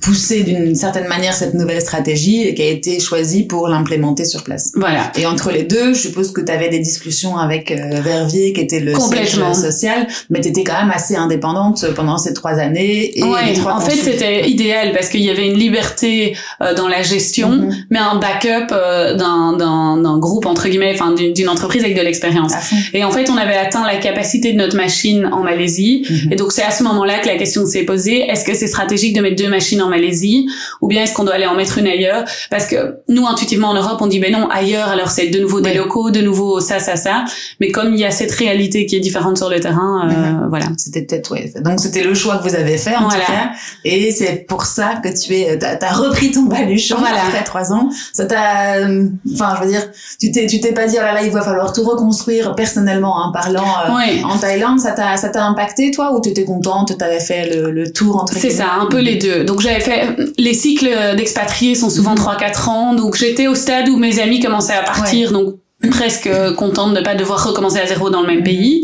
poussé 0.02 0.44
d'une 0.44 0.76
certaine 0.76 1.08
manière 1.08 1.34
cette 1.34 1.54
nouvelle 1.54 1.82
stratégie 1.82 2.44
et 2.44 2.54
qui 2.54 2.62
a 2.62 2.68
été 2.68 3.00
choisie 3.00 3.44
pour 3.44 3.68
l'implémenter 3.68 4.26
sur 4.26 4.44
place. 4.44 4.72
Voilà. 4.76 5.12
Et 5.18 5.26
entre 5.26 5.52
les 5.52 5.64
deux, 5.64 5.94
je 5.94 6.00
suppose 6.00 6.32
que 6.32 6.42
tu 6.42 6.52
avais 6.52 6.70
des 6.70 6.80
discussions 6.80 7.38
avec 7.38 7.72
euh, 7.72 8.02
Verviers 8.02 8.54
qui 8.54 8.62
était 8.62 8.80
le 8.80 8.94
siège 8.94 9.40
social, 9.54 10.08
mais 10.30 10.42
tu 10.42 10.50
étais 10.50 10.64
quand 10.64 10.80
même 10.80 10.92
assez 10.92 11.16
indépendante 11.16 11.86
pendant 11.96 12.18
ces 12.18 12.34
trois 12.34 12.54
années. 12.60 13.18
Et 13.18 13.24
ouais, 13.24 13.60
en 13.66 13.80
fait 13.80 13.96
c'était 13.96 14.50
idéal 14.50 14.92
parce 14.94 15.10
qu'il 15.10 15.22
y 15.22 15.30
avait 15.30 15.48
une 15.48 15.58
liberté 15.58 16.36
euh, 16.62 16.76
dans 16.76 16.88
la 16.88 17.02
gestion, 17.02 17.50
mm-hmm. 17.50 17.76
mais 17.90 18.00
un 18.00 18.20
backup 18.20 18.72
euh, 18.72 19.16
d'un, 19.16 20.20
groupe 20.20 20.46
entre 20.46 20.68
guillemets, 20.68 20.94
enfin 20.94 21.14
d'une, 21.14 21.50
entreprise 21.50 21.84
avec 21.84 21.98
de 21.98 22.02
l'expérience. 22.02 22.54
Et 22.94 23.04
en 23.04 23.12
fait 23.12 23.30
on 23.30 23.38
avait 23.38 23.58
atteint 23.58 23.86
la 23.86 23.98
capacité 23.98 24.54
de 24.54 24.58
notre 24.58 24.76
machine 24.76 25.30
en 25.32 25.44
Malaisie, 25.44 26.06
mm-hmm. 26.08 26.34
et 26.34 26.36
donc 26.36 26.52
c'est 26.52 26.64
à 26.64 26.72
ce 26.72 26.84
moment-là 26.84 27.20
que 27.20 27.28
la 27.28 27.36
question 27.36 27.66
s'est 27.66 27.84
posée 27.84 28.28
est-ce 28.30 28.44
que 28.44 28.54
c'est 28.54 28.68
stratégique 28.68 29.16
de 29.16 29.22
mettre 29.22 29.36
deux 29.36 29.50
machines 29.50 29.77
en 29.82 29.90
Malaisie 29.90 30.50
ou 30.82 30.88
bien 30.88 31.04
est-ce 31.04 31.14
qu'on 31.14 31.24
doit 31.24 31.36
aller 31.36 31.46
en 31.46 31.56
mettre 31.56 31.78
une 31.78 31.88
ailleurs? 31.88 32.24
Parce 32.50 32.66
que 32.66 32.98
nous 33.08 33.26
intuitivement 33.26 33.70
en 33.70 33.74
Europe 33.74 33.98
on 34.02 34.08
dit 34.08 34.20
ben 34.20 34.32
non 34.32 34.50
ailleurs 34.50 34.90
alors 34.90 35.10
c'est 35.10 35.28
de 35.28 35.40
nouveau 35.40 35.62
des 35.62 35.74
locaux, 35.74 36.12
de 36.12 36.22
nouveau 36.22 36.60
ça 36.60 36.80
ça 36.80 36.96
ça. 36.96 37.26
Mais 37.60 37.72
comme 37.72 37.94
il 37.94 38.00
y 38.00 38.06
a 38.06 38.12
cette 38.12 38.32
réalité 38.32 38.86
qui 38.86 38.96
est 38.96 39.00
différente 39.00 39.38
sur 39.38 39.50
le 39.50 39.60
terrain, 39.60 40.10
euh, 40.10 40.48
voilà. 40.50 40.66
C'était 40.78 41.02
peut-être 41.02 41.32
ouais. 41.32 41.54
Donc 41.62 41.80
c'était 41.80 42.04
le 42.04 42.14
choix 42.14 42.38
que 42.38 42.48
vous 42.48 42.56
avez 42.56 42.78
fait 42.78 42.96
en 42.96 43.10
tout 43.10 43.16
cas, 43.16 43.52
et 43.84 44.12
c'est 44.12 44.46
pour 44.48 44.66
ça 44.66 45.00
que 45.04 45.10
tu 45.10 45.34
es 45.36 45.58
t'as 45.58 45.78
as 45.80 45.94
repris 45.94 46.32
ton 46.32 46.44
baluchon 46.44 46.98
voilà. 47.00 47.24
après 47.28 47.44
trois 47.44 47.72
ans. 47.72 47.90
Ça 48.14 48.26
t'a, 48.26 48.88
enfin 49.34 49.56
je 49.58 49.64
veux 49.64 49.72
dire, 49.72 49.84
tu 50.20 50.32
t'es 50.32 50.46
tu 50.48 50.60
t'es 50.60 50.74
pas 50.74 50.88
dit 50.88 50.96
oh 50.98 51.02
là 51.02 51.14
là 51.14 51.24
il 51.24 51.32
va 51.32 51.42
falloir 51.42 51.74
tout 51.74 51.84
reconstruire 51.84 52.56
personnellement 52.56 53.24
hein, 53.24 53.32
parlant 53.34 53.64
euh, 53.64 54.24
en 54.24 54.38
Thaïlande. 54.38 54.80
Ça 54.80 54.92
t'a 54.92 55.18
ça 55.18 55.30
t'a 55.30 55.44
impacté 55.46 55.92
toi 55.92 56.14
ou 56.14 56.22
t'étais 56.22 56.44
contente, 56.44 56.98
t'avais 56.98 57.20
fait 57.20 57.50
le, 57.56 57.72
le 57.72 57.92
tour 57.92 58.18
entre 58.22 58.34
C'est 58.34 58.50
ça, 58.50 58.74
un 58.80 58.86
peu 58.88 59.00
les 59.00 59.16
deux. 59.16 59.44
Donc 59.44 59.62
j'avais 59.68 59.80
fait 59.82 60.16
les 60.38 60.54
cycles 60.54 60.90
d'expatriés 61.16 61.76
sont 61.76 61.90
souvent 61.90 62.16
3-4 62.16 62.64
mhm. 62.64 62.70
ans, 62.70 62.94
donc 62.94 63.16
j'étais 63.16 63.48
au 63.48 63.56
stade 63.56 63.90
où 63.90 63.98
mes 63.98 64.20
amis 64.20 64.40
commençaient 64.40 64.74
à 64.74 64.84
partir, 64.84 65.32
donc 65.32 65.56
presque 65.92 66.30
contente 66.56 66.94
de 66.94 67.00
ne 67.00 67.04
pas 67.04 67.16
devoir 67.16 67.48
recommencer 67.48 67.80
à 67.80 67.86
zéro 67.86 68.10
dans 68.10 68.22
le 68.22 68.28
même 68.28 68.40
mhm. 68.40 68.44
pays. 68.44 68.84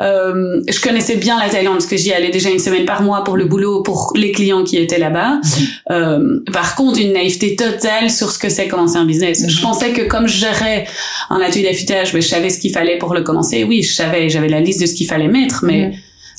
Euh, 0.00 0.60
je 0.68 0.80
connaissais 0.80 1.16
bien 1.16 1.38
la 1.38 1.48
Thaïlande 1.48 1.74
parce 1.74 1.86
que 1.86 1.96
j'y 1.96 2.12
allais 2.12 2.30
déjà 2.30 2.50
une 2.50 2.58
semaine 2.58 2.84
par 2.84 3.02
mois 3.02 3.22
pour 3.22 3.36
le 3.36 3.44
boulot 3.44 3.82
pour 3.82 4.12
les 4.16 4.32
clients 4.32 4.64
qui 4.64 4.76
étaient 4.76 4.98
là-bas. 4.98 5.34
Mhm. 5.34 5.66
Euh, 5.90 6.40
par 6.52 6.74
contre, 6.74 6.98
une 7.00 7.12
naïveté 7.12 7.54
totale 7.54 8.10
sur 8.10 8.30
ce 8.30 8.38
que 8.38 8.48
c'est 8.48 8.66
commencer 8.66 8.96
un 8.96 9.04
business. 9.04 9.44
Je 9.46 9.62
pensais 9.62 9.92
que 9.92 10.02
comme 10.02 10.26
je 10.26 10.38
gérais 10.38 10.86
un 11.30 11.40
atelier 11.40 11.64
d'affûtage, 11.64 12.12
ben, 12.12 12.20
je 12.20 12.28
savais 12.28 12.50
ce 12.50 12.58
qu'il 12.58 12.72
fallait 12.72 12.98
pour 12.98 13.14
le 13.14 13.22
commencer. 13.22 13.64
Oui, 13.64 13.82
je 13.82 13.94
savais, 13.94 14.28
j'avais 14.28 14.48
la 14.48 14.60
liste 14.60 14.80
de 14.80 14.86
ce 14.86 14.94
qu'il 14.94 15.06
fallait 15.06 15.28
mettre, 15.28 15.64
mais 15.64 15.92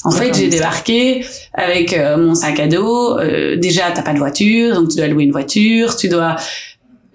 en 0.04 0.12
fait, 0.12 0.34
j'ai 0.36 0.48
débarqué 0.48 1.26
avec 1.54 1.94
euh, 1.94 2.18
mon 2.18 2.36
sac 2.36 2.60
à 2.60 2.68
dos. 2.68 3.18
Euh, 3.18 3.56
déjà, 3.56 3.92
t'as 3.94 4.02
pas 4.02 4.14
de 4.14 4.20
voiture, 4.20 4.76
donc 4.76 4.90
tu 4.90 4.98
dois 4.98 5.08
louer 5.08 5.24
une 5.24 5.32
voiture. 5.32 5.96
Tu 5.96 6.10
dois. 6.10 6.36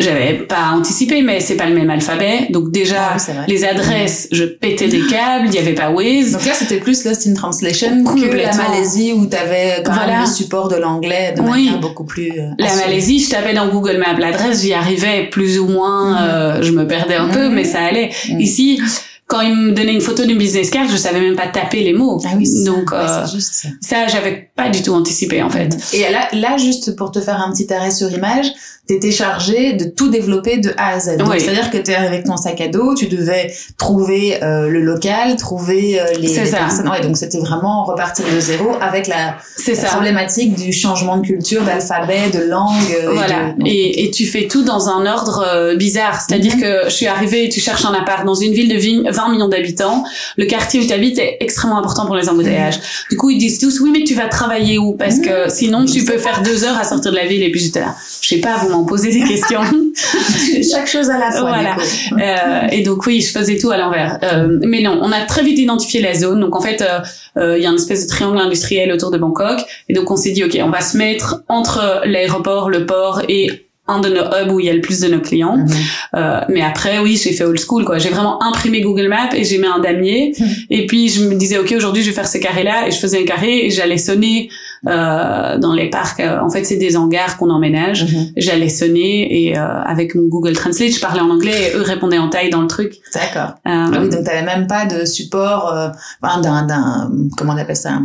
J'avais 0.00 0.34
pas 0.34 0.70
anticipé, 0.76 1.22
mais 1.22 1.40
c'est 1.40 1.56
pas 1.56 1.66
le 1.66 1.74
même 1.74 1.90
alphabet. 1.90 2.46
Donc 2.50 2.70
déjà, 2.70 3.16
ah 3.16 3.32
les 3.48 3.64
adresses, 3.64 4.28
je 4.30 4.44
pétais 4.44 4.86
des 4.86 5.00
câbles. 5.00 5.48
Il 5.48 5.54
y 5.54 5.58
avait 5.58 5.74
pas 5.74 5.90
Waze. 5.90 6.32
Donc 6.32 6.46
là, 6.46 6.52
c'était 6.54 6.76
plus 6.76 7.04
Lost 7.04 7.26
in 7.26 7.34
Translation 7.34 8.04
que 8.04 8.36
la 8.36 8.54
Malaisie 8.54 9.12
où 9.12 9.26
t'avais 9.26 9.82
quand 9.84 9.96
même 10.06 10.20
le 10.20 10.26
support 10.26 10.68
de 10.68 10.76
l'anglais 10.76 11.34
de 11.36 11.42
manière 11.42 11.80
beaucoup 11.80 12.04
plus. 12.04 12.30
Euh, 12.30 12.50
la 12.60 12.76
Malaisie, 12.76 13.18
je 13.18 13.30
tapais 13.30 13.54
dans 13.54 13.66
Google 13.66 13.98
Maps 13.98 14.16
l'adresse, 14.16 14.62
j'y 14.62 14.72
arrivais 14.72 15.28
plus 15.32 15.58
ou 15.58 15.66
moins. 15.66 16.12
Mhm. 16.12 16.28
Euh, 16.30 16.62
je 16.62 16.70
me 16.70 16.86
perdais 16.86 17.16
un 17.16 17.28
peu, 17.28 17.48
mhm. 17.48 17.54
mais 17.54 17.64
ça 17.64 17.80
allait. 17.80 18.10
Mhm. 18.30 18.40
Ici 18.40 18.80
quand 19.28 19.42
il 19.42 19.54
me 19.54 19.72
donnait 19.72 19.92
une 19.92 20.00
photo 20.00 20.24
d'une 20.24 20.38
business 20.38 20.70
card, 20.70 20.88
je 20.90 20.96
savais 20.96 21.20
même 21.20 21.36
pas 21.36 21.48
taper 21.48 21.82
les 21.84 21.92
mots. 21.92 22.18
Ah 22.24 22.30
oui, 22.36 22.64
donc 22.64 22.92
euh, 22.92 23.26
juste 23.26 23.52
ça, 23.52 23.68
ça 23.82 24.06
j'avais 24.08 24.50
pas 24.56 24.70
du 24.70 24.82
tout 24.82 24.94
anticipé 24.94 25.42
en 25.42 25.50
fait. 25.50 25.76
Et 25.92 26.10
là, 26.10 26.28
là, 26.32 26.56
juste 26.56 26.96
pour 26.96 27.12
te 27.12 27.20
faire 27.20 27.40
un 27.40 27.52
petit 27.52 27.70
arrêt 27.72 27.90
sur 27.90 28.10
image, 28.10 28.50
t'étais 28.88 29.12
chargé 29.12 29.74
de 29.74 29.84
tout 29.84 30.08
développer 30.08 30.56
de 30.56 30.72
A 30.78 30.94
à 30.94 30.98
Z. 30.98 31.18
C'est-à-dire 31.38 31.70
que 31.70 31.76
tu 31.76 31.90
es 31.90 31.94
avec 31.94 32.24
ton 32.24 32.38
sac 32.38 32.60
à 32.62 32.68
dos, 32.68 32.94
tu 32.94 33.06
devais 33.06 33.52
trouver 33.76 34.42
euh, 34.42 34.68
le 34.68 34.80
local, 34.80 35.36
trouver 35.36 36.00
euh, 36.00 36.04
les, 36.18 36.28
les 36.28 36.50
personnes. 36.50 36.88
Ouais, 36.88 37.02
donc 37.02 37.18
c'était 37.18 37.38
vraiment 37.38 37.84
repartir 37.84 38.24
de 38.34 38.40
zéro 38.40 38.70
avec 38.80 39.06
la, 39.06 39.36
la 39.66 39.88
problématique 39.90 40.54
du 40.54 40.72
changement 40.72 41.18
de 41.18 41.26
culture, 41.26 41.62
d'alphabet, 41.64 42.30
de 42.32 42.40
langue. 42.40 42.96
Euh, 43.04 43.12
voilà. 43.12 43.54
Et, 43.66 44.04
et, 44.04 44.10
tu 44.10 44.24
fais 44.26 44.48
tout 44.48 44.64
dans 44.64 44.88
un 44.88 45.04
ordre 45.04 45.44
euh, 45.46 45.76
bizarre. 45.76 46.22
C'est-à-dire 46.22 46.56
mhm. 46.56 46.62
que 46.62 46.84
je 46.86 46.94
suis 46.94 47.06
arrivée, 47.06 47.50
tu 47.50 47.60
cherches 47.60 47.84
un 47.84 47.92
appart 47.92 48.24
dans 48.24 48.34
une 48.34 48.54
ville 48.54 48.68
de 48.68 48.78
20 49.18 49.32
millions 49.32 49.48
d'habitants. 49.48 50.04
Le 50.36 50.46
quartier 50.46 50.80
où 50.80 50.86
tu 50.86 50.92
habites 50.92 51.18
est 51.18 51.38
extrêmement 51.40 51.78
important 51.78 52.06
pour 52.06 52.16
les 52.16 52.28
embouteillages. 52.28 52.76
Mhm. 52.76 52.82
Du 53.10 53.16
coup, 53.16 53.30
ils 53.30 53.38
disent 53.38 53.58
tous, 53.58 53.80
oui, 53.80 53.90
mais 53.92 54.04
tu 54.04 54.14
vas 54.14 54.28
travailler 54.28 54.78
où? 54.78 54.92
Parce 54.92 55.18
que 55.18 55.44
mhm. 55.44 55.50
sinon, 55.50 55.84
tu 55.84 56.04
peux 56.04 56.18
faire 56.18 56.42
deux 56.42 56.64
heures 56.64 56.78
à 56.78 56.84
sortir 56.84 57.10
de 57.10 57.16
la 57.16 57.26
ville. 57.26 57.42
Et 57.42 57.50
puis 57.50 57.60
j'étais 57.60 57.80
là, 57.80 57.94
je 58.20 58.28
sais 58.28 58.40
pas, 58.40 58.56
vous 58.56 58.84
poser 58.84 59.10
des 59.10 59.24
questions. 59.24 59.60
Chaque 60.70 60.86
chose 60.86 61.10
à 61.10 61.18
la 61.18 61.30
fois. 61.30 61.48
Voilà. 61.48 61.76
Euh, 62.12 62.68
et 62.70 62.82
donc 62.82 63.06
oui, 63.06 63.20
je 63.20 63.30
faisais 63.30 63.58
tout 63.58 63.70
à 63.70 63.76
l'envers. 63.76 64.18
Euh, 64.22 64.58
mais 64.62 64.82
non, 64.82 64.98
on 65.02 65.12
a 65.12 65.20
très 65.22 65.42
vite 65.42 65.58
identifié 65.58 66.00
la 66.00 66.14
zone. 66.14 66.40
Donc 66.40 66.56
en 66.56 66.60
fait, 66.60 66.82
euh, 66.82 67.00
euh, 67.36 67.58
il 67.58 67.62
y 67.62 67.66
a 67.66 67.70
une 67.70 67.76
espèce 67.76 68.04
de 68.04 68.08
triangle 68.08 68.38
industriel 68.38 68.92
autour 68.92 69.10
de 69.10 69.18
Bangkok. 69.18 69.60
Et 69.88 69.94
donc 69.94 70.10
on 70.10 70.16
s'est 70.16 70.32
dit, 70.32 70.44
ok, 70.44 70.58
on 70.62 70.70
va 70.70 70.80
se 70.80 70.96
mettre 70.96 71.42
entre 71.48 72.02
l'aéroport, 72.04 72.70
le 72.70 72.86
port 72.86 73.22
et 73.28 73.67
un 73.88 74.00
de 74.00 74.08
nos 74.08 74.22
hubs 74.22 74.52
où 74.52 74.60
il 74.60 74.66
y 74.66 74.70
a 74.70 74.74
le 74.74 74.80
plus 74.80 75.00
de 75.00 75.08
nos 75.08 75.20
clients. 75.20 75.56
Mhm. 75.56 75.68
Euh, 76.14 76.40
mais 76.48 76.62
après, 76.62 76.98
oui, 77.00 77.20
j'ai 77.22 77.32
fait 77.32 77.44
old 77.44 77.58
school, 77.58 77.84
quoi. 77.84 77.98
J'ai 77.98 78.10
vraiment 78.10 78.42
imprimé 78.42 78.80
Google 78.80 79.08
Maps 79.08 79.34
et 79.34 79.44
j'ai 79.44 79.58
mis 79.58 79.66
un 79.66 79.80
damier. 79.80 80.34
Mhm. 80.38 80.46
Et 80.70 80.86
puis, 80.86 81.08
je 81.08 81.24
me 81.24 81.34
disais, 81.34 81.58
OK, 81.58 81.72
aujourd'hui, 81.76 82.02
je 82.02 82.08
vais 82.08 82.14
faire 82.14 82.28
ce 82.28 82.38
carré-là. 82.38 82.88
Et 82.88 82.90
je 82.90 82.98
faisais 82.98 83.22
un 83.22 83.24
carré 83.24 83.66
et 83.66 83.70
j'allais 83.70 83.98
sonner 83.98 84.48
euh, 84.86 85.58
dans 85.58 85.74
les 85.74 85.90
parcs. 85.90 86.20
Euh, 86.20 86.38
en 86.40 86.50
fait, 86.50 86.64
c'est 86.64 86.76
des 86.76 86.96
hangars 86.96 87.36
qu'on 87.36 87.50
emménage. 87.50 88.04
Mhm. 88.04 88.32
J'allais 88.36 88.68
sonner 88.68 89.42
et 89.42 89.58
euh, 89.58 89.82
avec 89.82 90.14
mon 90.14 90.28
Google 90.28 90.52
Translate, 90.52 90.92
je 90.92 91.00
parlais 91.00 91.20
en 91.20 91.30
anglais 91.30 91.72
et 91.72 91.76
eux 91.76 91.82
répondaient 91.82 92.18
en 92.18 92.28
taille 92.28 92.50
dans 92.50 92.60
le 92.62 92.68
truc. 92.68 92.94
D'accord. 93.12 93.54
Euh, 93.66 93.70
ah 93.70 93.90
oui, 94.00 94.08
donc 94.08 94.24
t'avais 94.24 94.44
même 94.44 94.66
pas 94.66 94.86
de 94.86 95.04
support, 95.04 95.74
enfin, 96.22 96.40
d'un, 96.40 96.66
d'un, 96.66 97.10
comment 97.36 97.54
on 97.54 97.56
appelle 97.56 97.76
ça, 97.76 97.98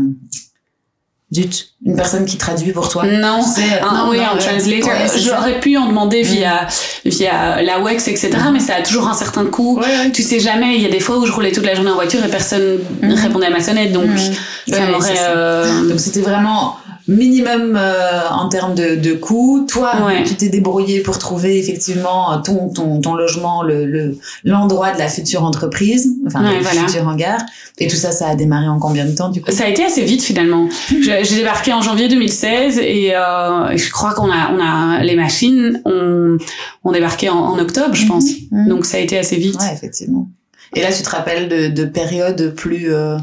Zut, 1.33 1.69
une 1.85 1.95
personne 1.95 2.25
qui 2.25 2.37
traduit 2.37 2.71
pour 2.71 2.89
toi. 2.89 3.05
Non, 3.05 3.41
c'est 3.41 3.79
un, 3.81 4.09
oui, 4.09 4.19
un 4.19 4.37
translator. 4.37 4.91
J'aurais 5.17 5.59
pu 5.59 5.77
en 5.77 5.87
demander 5.87 6.23
mm. 6.23 6.27
via 6.27 6.67
via 7.05 7.61
la 7.61 7.79
WEX, 7.79 8.07
etc. 8.07 8.31
Mais 8.51 8.59
ça 8.59 8.75
a 8.75 8.81
toujours 8.81 9.07
un 9.07 9.13
certain 9.13 9.45
coût. 9.45 9.81
tu 10.13 10.21
sais 10.21 10.39
jamais. 10.39 10.75
Il 10.75 10.81
y 10.81 10.85
a 10.85 10.89
des 10.89 10.99
fois 10.99 11.17
où 11.17 11.25
je 11.25 11.31
roulais 11.31 11.51
toute 11.51 11.65
la 11.65 11.75
journée 11.75 11.91
en 11.91 11.95
voiture 11.95 12.23
et 12.23 12.29
personne 12.29 12.79
ne 13.01 13.15
mm. 13.15 13.19
répondait 13.19 13.47
à 13.47 13.51
ma 13.51 13.61
sonnette, 13.61 13.91
donc 13.91 14.05
mm. 14.05 14.73
euh, 14.73 15.89
Donc 15.89 15.99
c'était 15.99 16.21
vraiment 16.21 16.77
minimum 17.07 17.75
euh, 17.75 18.29
en 18.31 18.49
termes 18.49 18.75
de, 18.75 18.95
de 18.95 19.13
coûts. 19.13 19.65
Toi, 19.69 19.91
tu 20.25 20.35
t'es 20.35 20.49
débrouillé 20.49 21.01
pour 21.01 21.19
trouver 21.19 21.59
effectivement 21.59 22.41
ton 22.41 22.69
ton, 22.69 23.01
ton 23.01 23.15
logement, 23.15 23.63
le 23.63 24.17
l'endroit 24.43 24.91
de 24.91 24.99
la 24.99 25.07
future 25.07 25.43
entreprise, 25.43 26.09
enfin 26.25 26.43
ouais, 26.43 26.59
le 26.59 26.65
futur 26.65 27.07
hangar. 27.07 27.41
Et 27.79 27.87
tout 27.87 27.95
ça, 27.95 28.11
ça 28.11 28.27
a 28.29 28.35
démarré 28.35 28.67
en 28.67 28.79
combien 28.79 29.05
de 29.05 29.15
temps 29.15 29.29
du 29.29 29.41
coup? 29.41 29.51
Ça 29.51 29.65
a 29.65 29.67
été 29.67 29.83
assez 29.83 30.03
vite 30.03 30.21
finalement. 30.21 30.69
J'ai 30.89 31.35
débarqué 31.35 31.73
en 31.73 31.81
janvier 31.81 32.07
2016 32.07 32.77
et 32.79 33.15
euh, 33.15 33.75
je 33.75 33.91
crois 33.91 34.13
qu'on 34.13 34.29
a 34.31 34.51
on 34.53 34.59
a 34.59 35.03
les 35.03 35.15
machines 35.15 35.81
on 35.85 36.37
on 36.83 36.91
débarqué 36.91 37.29
en, 37.29 37.37
en 37.37 37.59
octobre, 37.59 37.95
je 37.95 38.05
pense. 38.05 38.25
Mhm. 38.51 38.63
Mhm. 38.63 38.69
Donc 38.69 38.85
ça 38.85 38.97
a 38.97 38.99
été 38.99 39.17
assez 39.17 39.35
vite. 39.37 39.55
Ouais, 39.59 39.73
effectivement. 39.73 40.27
Et 40.75 40.81
là, 40.81 40.91
tu 40.91 41.03
te 41.03 41.09
rappelles 41.09 41.49
de, 41.49 41.67
de 41.67 41.85
périodes 41.85 42.53
plus 42.55 42.91
euh, 42.93 43.17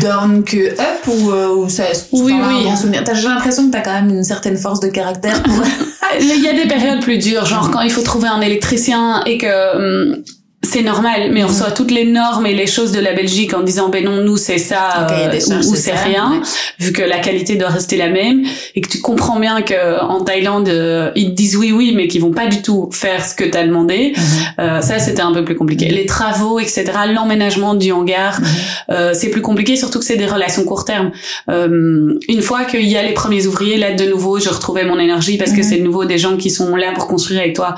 down 0.00 0.44
que 0.44 0.72
up 0.72 1.06
ou, 1.06 1.30
euh, 1.30 1.48
ou 1.48 1.68
ça 1.68 1.84
oui 2.12 2.34
oui. 2.34 2.64
bon 2.64 3.02
t'as 3.04 3.14
j'ai 3.14 3.28
l'impression 3.28 3.66
que 3.66 3.72
t'as 3.72 3.80
quand 3.80 3.94
même 3.94 4.10
une 4.10 4.24
certaine 4.24 4.56
force 4.56 4.80
de 4.80 4.88
caractère 4.88 5.42
pour... 5.42 5.54
il 6.20 6.42
y 6.42 6.48
a 6.48 6.52
des 6.52 6.68
périodes 6.68 7.00
plus 7.00 7.18
dures 7.18 7.46
genre 7.46 7.70
quand 7.70 7.80
il 7.80 7.90
faut 7.90 8.02
trouver 8.02 8.28
un 8.28 8.40
électricien 8.40 9.22
et 9.24 9.38
que 9.38 9.76
hum, 9.76 10.22
c'est 10.68 10.82
normal, 10.82 11.30
mais 11.32 11.42
on 11.42 11.46
reçoit 11.46 11.70
toutes 11.70 11.90
les 11.90 12.04
normes 12.04 12.44
et 12.46 12.52
les 12.52 12.66
choses 12.66 12.92
de 12.92 13.00
la 13.00 13.14
Belgique 13.14 13.54
en 13.54 13.62
disant 13.62 13.88
ben 13.88 14.04
non 14.04 14.22
nous 14.22 14.36
c'est 14.36 14.58
ça 14.58 15.06
euh, 15.10 15.40
ou, 15.66 15.74
c'est 15.74 15.92
rien, 15.92 16.42
vu 16.78 16.92
que 16.92 17.02
la 17.02 17.18
qualité 17.18 17.56
doit 17.56 17.70
rester 17.70 17.96
la 17.96 18.10
même 18.10 18.44
et 18.74 18.80
que 18.82 18.88
tu 18.88 19.00
comprends 19.00 19.40
bien 19.40 19.62
que 19.62 20.02
en 20.04 20.22
Thaïlande 20.22 20.68
euh, 20.68 21.10
ils 21.16 21.30
te 21.30 21.34
disent 21.34 21.56
oui 21.56 21.72
oui 21.72 21.94
mais 21.96 22.06
qu'ils 22.06 22.20
vont 22.20 22.32
pas 22.32 22.46
du 22.46 22.60
tout 22.60 22.90
faire 22.92 23.24
ce 23.24 23.34
que 23.34 23.44
t'as 23.44 23.66
demandé. 23.66 24.12
Mhm. 24.14 24.22
euh, 24.60 24.80
ça 24.82 24.98
c'était 24.98 25.22
un 25.22 25.32
peu 25.32 25.42
plus 25.44 25.56
compliqué. 25.56 25.88
Les 25.88 26.04
travaux 26.04 26.58
etc, 26.58 26.84
l'emménagement 27.14 27.74
du 27.74 27.90
hangar, 27.90 28.40
mhm. 28.40 28.46
euh, 28.90 29.12
c'est 29.14 29.30
plus 29.30 29.42
compliqué 29.42 29.74
surtout 29.76 29.98
que 29.98 30.04
c'est 30.04 30.16
des 30.16 30.26
relations 30.26 30.64
court 30.64 30.84
terme. 30.84 31.12
Euh, 31.50 32.14
une 32.28 32.42
fois 32.42 32.64
qu'il 32.64 32.86
y 32.86 32.96
a 32.98 33.02
les 33.02 33.14
premiers 33.14 33.46
ouvriers 33.46 33.78
là 33.78 33.94
de 33.94 34.04
nouveau 34.04 34.38
je 34.38 34.50
retrouvais 34.50 34.84
mon 34.84 34.98
énergie 34.98 35.38
parce 35.38 35.52
que 35.52 35.62
c'est 35.62 35.78
de 35.78 35.84
nouveau 35.84 36.04
des 36.04 36.18
gens 36.18 36.36
qui 36.36 36.50
sont 36.50 36.76
là 36.76 36.92
pour 36.92 37.06
construire 37.06 37.40
avec 37.40 37.54
toi. 37.54 37.74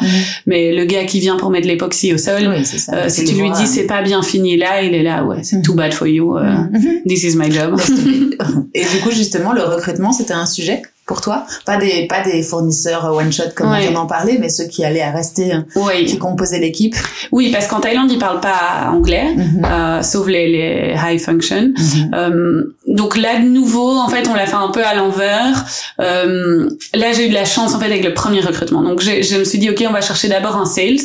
Mais 0.47 0.73
le 0.73 0.85
gars 0.87 1.05
qui 1.05 1.21
vient 1.21 1.37
pour 1.37 1.51
mettre 1.51 1.69
l'époxy 1.69 2.13
au 2.13 2.19
sol. 2.19 2.53
Euh, 2.89 3.09
si 3.09 3.25
tu 3.25 3.35
lui 3.35 3.51
dis 3.51 3.67
c'est 3.67 3.87
pas 3.87 4.03
bien 4.03 4.23
fini 4.23 4.57
là, 4.57 4.83
il 4.83 4.95
est 4.95 5.03
là, 5.03 5.25
ouais, 5.25 5.43
c'est 5.43 5.63
too 5.63 5.75
bad 5.75 5.93
for 5.93 6.07
you. 6.07 6.37
Uh, 6.37 6.69
this 7.07 7.25
is 7.25 7.37
my 7.37 7.51
job. 7.51 7.81
Et 8.75 8.85
du 8.85 9.01
coup, 9.03 9.11
justement, 9.11 9.53
le 9.53 9.63
recrutement, 9.63 10.13
c'était 10.13 10.33
un 10.33 10.47
sujet 10.47 10.83
pour 11.11 11.21
toi? 11.21 11.45
Pas 11.67 11.77
des 11.77 12.07
pas 12.07 12.23
des 12.23 12.41
fournisseurs 12.45 13.13
one 13.13 13.33
shot 13.33 13.51
comme 13.57 13.69
on 13.69 13.97
en 13.97 14.07
parlait, 14.07 14.39
mais 14.39 14.49
ceux 14.49 14.67
qui 14.69 14.85
allaient 14.85 15.03
à 15.03 15.11
rester, 15.11 15.55
oui. 15.75 16.05
qui 16.05 16.19
composaient 16.19 16.61
l'équipe? 16.61 16.95
Oui, 17.33 17.51
parce 17.51 17.67
qu'en 17.67 17.81
Thaïlande 17.81 18.13
ils 18.13 18.19
parlent 18.19 18.41
pas 18.41 18.89
anglais, 18.93 19.35
mhm. 19.35 19.65
euh, 19.65 20.03
sauf 20.03 20.29
les, 20.29 20.47
les 20.47 20.95
high 21.05 21.19
function. 21.19 21.73
Mhm. 21.77 22.11
euh, 22.15 22.63
donc 22.91 23.17
là 23.17 23.39
de 23.39 23.47
nouveau, 23.47 23.97
en 23.97 24.09
fait, 24.09 24.29
on 24.29 24.35
l'a 24.35 24.47
fait 24.47 24.57
un 24.57 24.69
peu 24.69 24.85
à 24.85 24.95
l'envers. 24.95 25.65
Euh, 26.01 26.69
là, 26.93 27.13
j'ai 27.13 27.27
eu 27.27 27.29
de 27.29 27.35
la 27.35 27.45
chance 27.45 27.75
en 27.75 27.79
fait 27.79 27.87
avec 27.87 28.05
le 28.05 28.15
premier 28.15 28.41
recrutement. 28.41 28.83
Donc 28.83 29.01
je 29.01 29.39
me 29.39 29.45
suis 29.45 29.59
dit 29.59 29.71
ok, 29.71 29.85
on 29.89 29.93
va 29.93 30.01
chercher 30.01 30.29
d'abord 30.29 30.57
un 30.57 30.65
sales, 30.65 30.99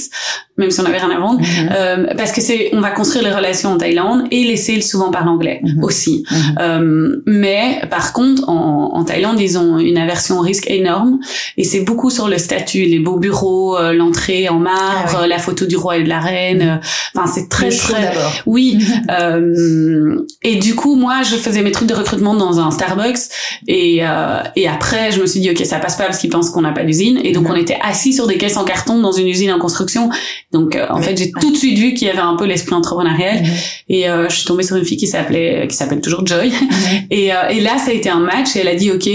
même 0.58 0.71
si 0.71 0.80
on 0.80 0.86
avait 0.86 0.98
rien 0.98 1.12
à 1.12 1.19
vendre, 1.19 1.41
mhm. 1.41 1.69
euh, 1.71 2.06
parce 2.17 2.32
que 2.32 2.41
c'est 2.41 2.69
on 2.74 2.82
va 2.82 2.91
construire 2.91 3.24
les 3.24 3.32
relations 3.32 3.74
en 3.74 3.78
Thaïlande 3.78 4.24
et 4.32 4.43
les 4.43 4.56
sales 4.56 4.84
souvent 4.84 5.12
parlent 5.12 5.30
anglais 5.30 5.62
aussi. 5.82 6.26
Euh, 6.60 7.17
mais 7.26 7.82
par 7.89 8.13
contre, 8.13 8.50
en, 8.50 8.91
en 8.93 9.04
Thaïlande, 9.04 9.39
ils 9.39 9.58
ont 9.58 9.78
une 9.78 9.98
aversion 9.98 10.39
au 10.39 10.41
risque 10.41 10.69
énorme 10.69 11.19
et 11.58 11.63
c'est 11.63 11.82
beaucoup 11.82 12.10
sur 12.10 12.28
le 12.28 12.38
statut, 12.38 12.86
les 12.86 13.00
beaux 13.00 13.17
bureaux, 13.17 13.78
euh, 13.78 13.93
l'entrée 13.93 14.50
en 14.50 14.60
marbre, 14.60 15.19
ah 15.21 15.28
la 15.28 15.38
photo 15.39 15.65
du 15.65 15.78
roi 15.78 15.98
et 15.98 16.04
de 16.04 16.10
la 16.10 16.19
reine. 16.19 16.80
Enfin, 17.13 17.32
c'est 17.32 17.50
très 17.50 17.69
très. 17.69 18.13
Oui. 18.45 18.80
euh, 19.12 20.26
et 20.41 20.56
du 20.56 20.76
coup, 20.76 20.95
moi, 20.95 21.21
je 21.24 21.36
faisais 21.36 21.62
mes 21.62 21.71
trucs 21.75 21.88
de 21.88 21.93
recrutement 21.93 22.33
dans 22.33 22.59
un 22.59 22.71
Starbucks 22.71 23.29
et 23.67 23.99
euh, 24.01 24.41
et 24.55 24.67
après, 24.67 25.11
je 25.11 25.21
me 25.21 25.25
suis 25.25 25.39
dit 25.39 25.51
ok, 25.51 25.65
ça 25.65 25.79
passe 25.79 25.95
pas 25.97 26.05
parce 26.05 26.17
qu'ils 26.17 26.29
pensent 26.29 26.49
qu'on 26.49 26.61
n'a 26.61 26.71
pas 26.71 26.83
d'usine 26.83 27.19
et 27.23 27.31
donc 27.31 27.49
on 27.49 27.55
était 27.55 27.77
assis 27.81 28.13
sur 28.13 28.27
des 28.27 28.38
caisses 28.38 28.57
en 28.57 28.63
carton 28.63 28.99
dans 28.99 29.11
une 29.11 29.27
usine 29.27 29.51
en 29.51 29.59
construction. 29.59 30.09
Donc 30.51 30.77
en 30.89 31.01
fait, 31.01 31.17
j'ai 31.17 31.31
tout 31.31 31.51
de 31.51 31.57
suite 31.57 31.77
vu 31.77 31.93
qu'il 31.93 32.07
y 32.07 32.11
avait 32.11 32.19
un 32.19 32.35
peu 32.35 32.45
l'esprit 32.45 32.75
entrepreneurial 32.75 33.43
et 33.89 34.05
je 34.29 34.35
suis 34.35 34.45
tombée 34.45 34.63
sur 34.63 34.75
une 34.75 34.85
fille 34.85 34.97
qui 34.97 35.07
s'appelait 35.07 35.67
qui 35.67 35.75
s'appelle 35.75 36.01
toujours 36.01 36.25
Joy 36.25 36.51
et 37.11 37.31
et 37.49 37.61
là, 37.61 37.77
ça 37.77 37.91
a 37.91 37.93
été 37.93 38.09
un 38.09 38.19
match 38.19 38.55
et 38.55 38.59
elle 38.59 38.67
a 38.67 38.75
dit 38.75 38.91
ok, 38.91 39.07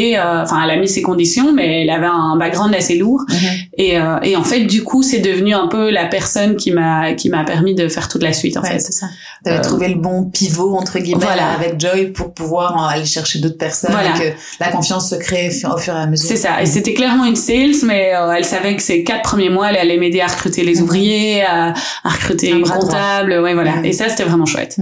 enfin 0.42 0.62
elle 0.64 0.70
a 0.70 0.76
mis 0.76 0.88
ses 0.88 1.02
conditions, 1.02 1.52
mais 1.52 1.82
elle 1.82 1.90
avait 1.90 2.06
un 2.06 2.36
background 2.36 2.74
assez 2.74 2.96
lourd. 2.96 3.24
Mhm. 3.28 3.36
Et, 3.78 3.98
euh, 3.98 4.18
et 4.22 4.36
en 4.36 4.44
fait, 4.44 4.60
du 4.64 4.82
coup, 4.82 5.02
c'est 5.02 5.20
devenu 5.20 5.54
un 5.54 5.66
peu 5.66 5.90
la 5.90 6.06
personne 6.06 6.56
qui 6.56 6.70
m'a 6.70 7.14
qui 7.14 7.28
m'a 7.28 7.44
permis 7.44 7.74
de 7.74 7.88
faire 7.88 8.08
toute 8.08 8.22
la 8.22 8.32
suite. 8.32 8.56
En 8.56 8.62
fait, 8.62 8.78
c'est 8.78 8.92
ça. 8.92 9.06
T'avais 9.44 9.58
euh, 9.58 9.62
trouvé 9.62 9.88
le 9.88 9.94
bon 9.94 10.24
pivot 10.24 10.76
entre 10.76 10.98
guillemets 10.98 11.26
avec 11.26 11.80
Joy 11.80 12.08
pour 12.08 12.34
pouvoir 12.40 12.88
aller 12.88 13.04
chercher 13.04 13.38
d'autres 13.38 13.58
personnes 13.58 13.92
voilà. 13.92 14.16
et 14.16 14.18
que 14.18 14.36
la 14.58 14.70
confiance 14.70 15.10
se 15.10 15.14
crée 15.16 15.50
au 15.72 15.76
fur 15.76 15.94
et 15.94 16.00
à 16.00 16.06
mesure. 16.06 16.28
C'est 16.28 16.36
ça. 16.36 16.62
Et 16.62 16.66
c'était 16.66 16.94
clairement 16.94 17.24
une 17.24 17.36
sales, 17.36 17.84
mais 17.84 18.14
euh, 18.14 18.32
elle 18.32 18.44
savait 18.44 18.76
que 18.76 18.82
ces 18.82 19.04
quatre 19.04 19.22
premiers 19.22 19.50
mois, 19.50 19.70
elle 19.70 19.76
allait 19.76 19.98
m'aider 19.98 20.20
à 20.20 20.26
recruter 20.26 20.62
les 20.62 20.76
mhm. 20.76 20.82
ouvriers, 20.82 21.42
à, 21.44 21.74
à 22.04 22.08
recruter 22.08 22.50
une 22.50 22.62
comptable. 22.62 23.32
Ouais, 23.40 23.54
voilà. 23.54 23.74
Et 23.84 23.92
ça, 23.92 24.08
c'était 24.08 24.24
vraiment 24.24 24.46
chouette. 24.46 24.78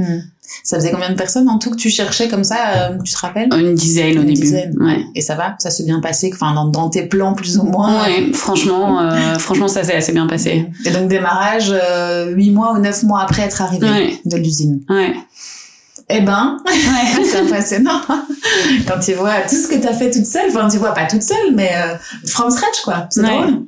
Ça 0.64 0.76
faisait 0.76 0.90
combien 0.90 1.10
de 1.10 1.14
personnes 1.14 1.48
en 1.48 1.58
tout 1.58 1.70
que 1.70 1.76
tu 1.76 1.90
cherchais 1.90 2.28
comme 2.28 2.44
ça, 2.44 2.90
euh, 2.90 2.98
tu 3.04 3.12
te 3.12 3.18
rappelles? 3.18 3.48
Une 3.52 3.74
dizaine 3.74 4.18
au 4.18 4.22
début. 4.22 4.40
Dizaine. 4.40 4.74
Ouais. 4.80 5.04
Et 5.14 5.20
ça 5.20 5.34
va? 5.34 5.56
Ça 5.58 5.70
s'est 5.70 5.84
bien 5.84 6.00
passé 6.00 6.30
Enfin, 6.32 6.54
dans, 6.54 6.66
dans, 6.66 6.88
tes 6.88 7.06
plans 7.06 7.34
plus 7.34 7.58
ou 7.58 7.64
moins? 7.64 8.04
Ouais, 8.04 8.32
franchement, 8.32 9.00
euh, 9.00 9.38
franchement, 9.38 9.68
ça 9.68 9.84
s'est 9.84 9.94
assez 9.94 10.12
bien 10.12 10.26
passé. 10.26 10.66
Et 10.84 10.90
donc 10.90 11.08
démarrage 11.08 11.70
euh, 11.70 12.30
8 12.32 12.50
mois 12.50 12.72
ou 12.74 12.78
9 12.78 13.02
mois 13.04 13.20
après 13.20 13.42
être 13.42 13.60
arrivé 13.60 14.20
de 14.24 14.36
l'usine. 14.36 14.80
Ouais. 14.88 15.14
Eh 16.10 16.20
ben, 16.20 16.58
ouais. 16.66 17.24
c'est 17.24 17.38
impressionnant. 17.38 18.00
Quand 18.86 18.98
tu 18.98 19.12
vois 19.12 19.40
tout 19.42 19.56
ce 19.56 19.68
que 19.68 19.80
tu 19.80 19.86
as 19.86 19.92
fait 19.92 20.10
toute 20.10 20.24
seule, 20.24 20.48
enfin 20.48 20.68
tu 20.68 20.78
vois 20.78 20.94
pas 20.94 21.06
toute 21.06 21.22
seule, 21.22 21.54
mais 21.54 21.70
euh, 21.76 21.96
from 22.26 22.50
scratch 22.50 22.80
quoi. 22.82 23.06
C'est 23.10 23.22
drôle. 23.22 23.64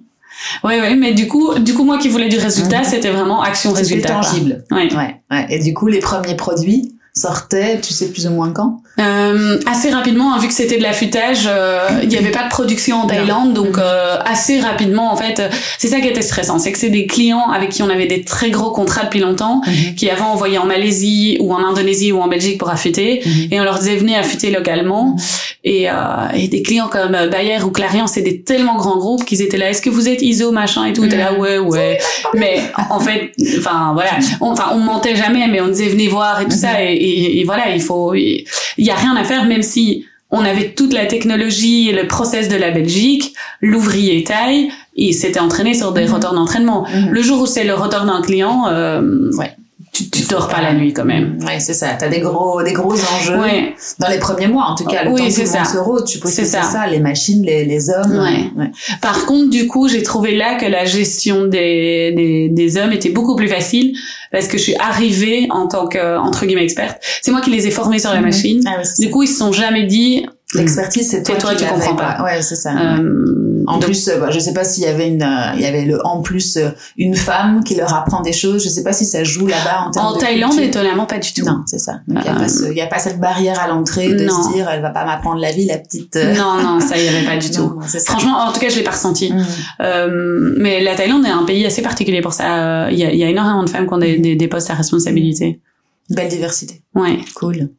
Oui, 0.65 0.75
oui, 0.81 0.97
mais 0.97 1.13
du 1.13 1.29
coup, 1.29 1.59
du 1.59 1.75
coup, 1.75 1.85
moi 1.85 1.99
qui 1.99 2.09
voulais 2.09 2.29
du 2.29 2.39
résultat, 2.39 2.83
c'était 2.83 3.11
vraiment 3.11 3.43
action 3.43 3.73
résultat. 3.73 4.15
tangible. 4.15 4.65
Ouais. 4.71 4.95
ouais. 4.95 5.21
Ouais. 5.31 5.47
Et 5.51 5.59
du 5.59 5.75
coup, 5.75 5.87
les 5.87 5.99
premiers 5.99 6.35
produits 6.35 6.95
sortaient, 7.15 7.79
tu 7.81 7.93
sais 7.93 8.09
plus 8.09 8.27
ou 8.27 8.31
moins 8.31 8.51
quand? 8.53 8.83
Euh, 9.01 9.59
assez 9.67 9.91
rapidement, 9.91 10.35
hein, 10.35 10.39
vu 10.39 10.49
que 10.49 10.55
c'était 10.55 10.77
de 10.77 10.83
l'affûtage, 10.83 11.45
euh, 11.47 11.89
il 12.03 12.09
n'y 12.09 12.17
avait 12.17 12.31
pas 12.31 12.45
de 12.45 12.49
production 12.49 12.99
en 12.99 13.07
Thaïlande, 13.07 13.55
donc 13.55 13.77
mm-hmm. 13.77 13.83
euh, 13.83 14.19
assez 14.25 14.61
rapidement, 14.61 15.13
en 15.13 15.17
fait, 15.17 15.43
c'est 15.79 15.89
ça 15.89 16.01
qui 16.01 16.09
était 16.09 16.23
stressant, 16.23 16.59
c'est 16.59 16.73
que 16.73 16.79
c'est 16.79 16.91
des 16.91 17.07
clients 17.07 17.51
avec 17.51 17.71
qui 17.71 17.83
on 17.83 17.89
avait 17.89 18.07
des 18.07 18.23
très 18.23 18.51
gros 18.51 18.71
contrats 18.71 19.05
depuis 19.05 19.21
longtemps, 19.21 19.63
mm-hmm. 19.67 19.95
qui 19.95 20.11
avant 20.11 20.33
envoyaient 20.33 20.59
en 20.59 20.67
Malaisie 20.67 21.39
ou 21.41 21.53
en 21.55 21.65
Indonésie 21.65 22.13
ou 22.13 22.21
en 22.21 22.29
Belgique 22.29 22.59
pour 22.59 22.71
affûter, 22.71 23.23
mm-hmm. 23.25 23.55
et 23.55 23.61
on 23.61 23.65
leur 23.65 23.79
disait 23.79 23.97
venez 23.97 24.17
affûter 24.17 24.51
localement, 24.51 25.17
et, 25.65 25.91
euh, 25.91 25.95
et 26.35 26.49
des 26.49 26.63
clients 26.63 26.89
comme 26.89 27.17
Bayer 27.31 27.63
ou 27.63 27.71
Clarion, 27.71 28.07
c'est 28.07 28.23
des 28.23 28.43
tellement 28.43 28.77
grands 28.77 28.97
groupes 28.99 29.25
qu'ils 29.25 29.43
étaient 29.43 29.59
là, 29.59 29.71
est-ce 29.71 29.83
que 29.83 29.91
vous 29.91 30.09
êtes 30.09 30.23
ISO 30.23 30.53
machin 30.53 30.87
et 30.87 30.93
tout, 30.93 31.07
t'es 31.07 31.17
là 31.17 31.35
ouais 31.35 31.59
ouais, 31.59 31.99
mais 32.35 32.63
en 32.91 33.01
fait, 33.01 33.33
enfin 33.59 33.93
voilà, 33.95 34.13
enfin 34.41 34.71
on, 34.73 34.79
mentait 34.79 35.17
jamais, 35.17 35.47
mais 35.49 35.61
on 35.61 35.69
disait 35.69 35.89
venez 35.89 36.09
voir 36.09 36.41
et 36.41 36.45
tout 36.45 36.57
ça, 36.57 36.83
et, 36.83 37.41
et, 37.41 37.45
voilà, 37.45 37.71
il 37.75 37.83
faut, 37.83 38.15
il 38.15 38.45
y 38.79 38.90
a 38.91 38.95
rien 38.95 39.17
à 39.17 39.25
faire, 39.25 39.45
même 39.45 39.63
si 39.63 40.07
on 40.31 40.45
avait 40.45 40.75
toute 40.75 40.93
la 40.93 41.07
technologie 41.07 41.89
et 41.89 41.93
le 41.93 42.07
process 42.07 42.49
de 42.49 42.57
la 42.57 42.71
Belgique, 42.71 43.35
l'ouvrier 43.61 44.23
taille, 44.23 44.71
il 44.95 45.13
s'était 45.13 45.41
entraîné 45.41 45.75
sur 45.75 45.93
des 45.93 46.07
mm 46.07 46.13
rotors 46.13 46.35
d'entraînement. 46.35 46.87
Mhm. 46.89 47.11
Le 47.11 47.23
jour 47.23 47.43
où 47.43 47.47
c'est 47.47 47.65
le 47.65 47.75
rotor 47.75 48.05
d'un 48.05 48.23
client, 48.23 48.69
euh, 48.69 49.31
ouais, 49.37 49.57
tu, 50.01 50.11
tu 50.11 50.23
dors 50.29 50.49
pas 50.49 50.63
la 50.63 50.73
nuit 50.73 50.93
quand 50.93 51.05
même. 51.05 51.39
Ouais, 51.45 51.61
c'est 51.61 51.75
ça. 51.75 51.89
T'as 51.99 52.09
des 52.09 52.21
gros, 52.21 52.63
des 52.63 52.73
gros 52.73 52.93
enjeux. 52.93 53.39
Ouais. 53.39 53.75
Dans 53.99 54.09
les 54.09 54.19
premiers 54.19 54.49
mois, 54.49 54.65
en 54.65 54.75
tout 54.75 54.85
cas, 54.85 55.05
le 55.05 55.11
oui, 55.11 55.31
c'est 55.31 55.47
ça. 55.47 55.63
tu 56.07 56.19
possèdes 56.19 56.47
ça. 56.47 56.63
ça. 56.63 56.87
les 56.87 57.01
machines, 57.01 57.43
les, 57.45 57.65
les 57.65 57.91
hommes. 57.91 58.19
Ouais. 58.19 58.71
Par 59.01 59.27
contre, 59.27 59.51
du 59.51 59.67
coup, 59.67 59.89
j'ai 59.89 60.03
trouvé 60.03 60.37
là 60.37 60.57
que 60.57 60.67
la 60.67 60.85
gestion 60.85 61.47
des, 61.47 62.13
des, 62.17 62.49
des 62.49 62.77
hommes 62.77 62.93
était 62.93 63.11
beaucoup 63.11 63.37
plus 63.37 63.49
facile 63.49 63.95
parce 64.33 64.47
que 64.47 64.59
je 64.59 64.63
suis 64.63 64.77
arrivée 64.77 65.49
en 65.51 65.67
tant 65.67 65.87
que, 65.87 66.19
entre 66.19 66.47
guillemets, 66.47 66.65
experte. 66.65 66.99
C'est 67.23 67.31
moi 67.31 67.41
qui 67.41 67.51
les 67.51 67.67
ai 67.67 67.71
formés 67.71 67.99
sur 67.99 68.11
la 68.11 68.21
mhm. 68.21 68.25
machine. 68.25 68.63
Ah, 68.67 68.83
du 68.99 69.11
coup, 69.11 69.23
ils 69.23 69.29
se 69.29 69.39
sont 69.39 69.53
jamais 69.53 69.85
dit, 69.85 70.27
L'expertise, 70.55 71.09
c'est 71.09 71.23
toi, 71.23 71.37
toi, 71.37 71.55
qui 71.55 71.65
tu 71.65 71.71
comprends 71.71 71.95
pas. 71.95 72.23
Ouais, 72.25 72.43
c'est 72.43 72.57
ça. 72.57 72.73
Euh, 72.77 73.63
en 73.69 73.79
plus, 73.79 74.09
euh, 74.09 74.19
bah, 74.19 74.31
je 74.31 74.41
sais 74.41 74.53
pas 74.53 74.65
s'il 74.65 74.83
y 74.83 74.87
avait 74.87 75.07
une, 75.07 75.23
euh, 75.23 75.53
il 75.55 75.61
y 75.61 75.65
avait 75.65 75.85
le 75.85 76.05
en 76.05 76.23
plus 76.23 76.59
une 76.97 77.15
femme 77.15 77.63
qui 77.63 77.77
leur 77.77 77.95
apprend 77.95 78.21
des 78.21 78.33
choses. 78.33 78.65
Je 78.65 78.69
sais 78.69 78.83
pas 78.83 78.93
si 78.93 79.05
ça 79.05 79.23
joue 79.23 79.47
là-bas 79.47 79.85
en 79.87 79.91
termes 79.93 80.07
En 80.07 80.19
Thaïlande, 80.19 80.59
étonnamment, 80.59 81.07
pas 81.07 81.19
du 81.19 81.33
tout. 81.33 81.45
Non, 81.45 81.63
c'est 81.67 81.79
ça. 81.79 82.01
il 82.09 82.15
y 82.15 82.19
a 82.19 82.35
pas 82.35 82.47
il 82.71 82.77
y 82.77 82.81
a 82.81 82.87
pas 82.89 82.99
cette 82.99 83.21
barrière 83.21 83.61
à 83.61 83.69
l'entrée 83.69 84.13
de 84.13 84.29
se 84.29 84.53
dire, 84.53 84.69
elle 84.69 84.83
va 84.83 84.91
pas 84.91 85.05
m'apprendre 85.05 85.41
la 85.41 85.53
vie, 85.53 85.67
la 85.67 85.79
petite. 85.79 86.17
Non, 86.17 86.61
non, 86.61 86.81
ça 86.81 86.99
y 86.99 87.07
avait 87.07 87.27
pas 87.27 87.37
du 87.41 87.51
tout. 87.51 87.81
Franchement, 88.07 88.39
en 88.39 88.53
tout 88.53 88.59
cas, 88.59 88.69
je 88.69 88.77
l'ai 88.77 88.85
pas 88.85 88.91
ressenti. 88.91 89.33
Mm. 89.33 89.47
Euh, 89.83 90.55
mais 90.59 90.81
la 90.83 90.97
Thaïlande 90.97 91.25
est 91.27 91.31
un 91.31 91.45
pays 91.45 91.65
assez 91.65 91.83
particulier 91.83 92.23
pour 92.23 92.33
ça. 92.33 92.91
Il 92.91 92.99
y 92.99 93.05
a, 93.05 93.13
il 93.13 93.19
y 93.19 93.25
a 93.25 93.29
énormément 93.29 93.63
de 93.63 93.71
femmes 93.71 93.87
qui 93.87 93.95
ont 93.95 93.99
des, 93.99 94.19
des, 94.19 94.35
des 94.35 94.49
postes 94.49 94.71
à 94.71 94.75
responsabilité. 94.75 95.61
Belle 96.09 96.29
diversité. 96.29 96.83
Ouais. 96.97 97.21
Cool. 97.37 97.71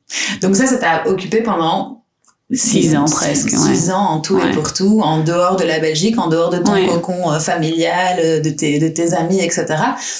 Donc 0.41 0.55
ça, 0.55 0.65
ça 0.65 0.77
t'a 0.77 1.09
occupé 1.09 1.41
pendant 1.41 2.00
Six 2.53 2.95
ans 2.95 3.05
presque. 3.05 3.49
Six 3.49 3.91
ans 3.91 4.09
en 4.09 4.19
tout 4.19 4.39
et 4.39 4.51
pour 4.51 4.73
tout, 4.73 5.01
en 5.01 5.23
dehors 5.23 5.55
de 5.55 5.63
la 5.63 5.79
Belgique, 5.79 6.17
en 6.17 6.27
dehors 6.27 6.49
de 6.49 6.57
ton 6.57 6.73
cocon 6.87 7.31
euh, 7.31 7.39
familial, 7.39 8.17
euh, 8.19 8.39
de 8.41 8.49
tes, 8.49 8.79
de 8.79 8.89
tes 8.89 9.13
amis, 9.13 9.39
etc. 9.39 9.67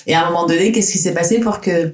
Et 0.08 0.16
à 0.16 0.26
un 0.26 0.32
moment 0.32 0.46
donné, 0.46 0.72
qu'est-ce 0.72 0.92
qui 0.92 0.98
s'est 0.98 1.14
passé 1.14 1.40
pour 1.40 1.60
que 1.60 1.94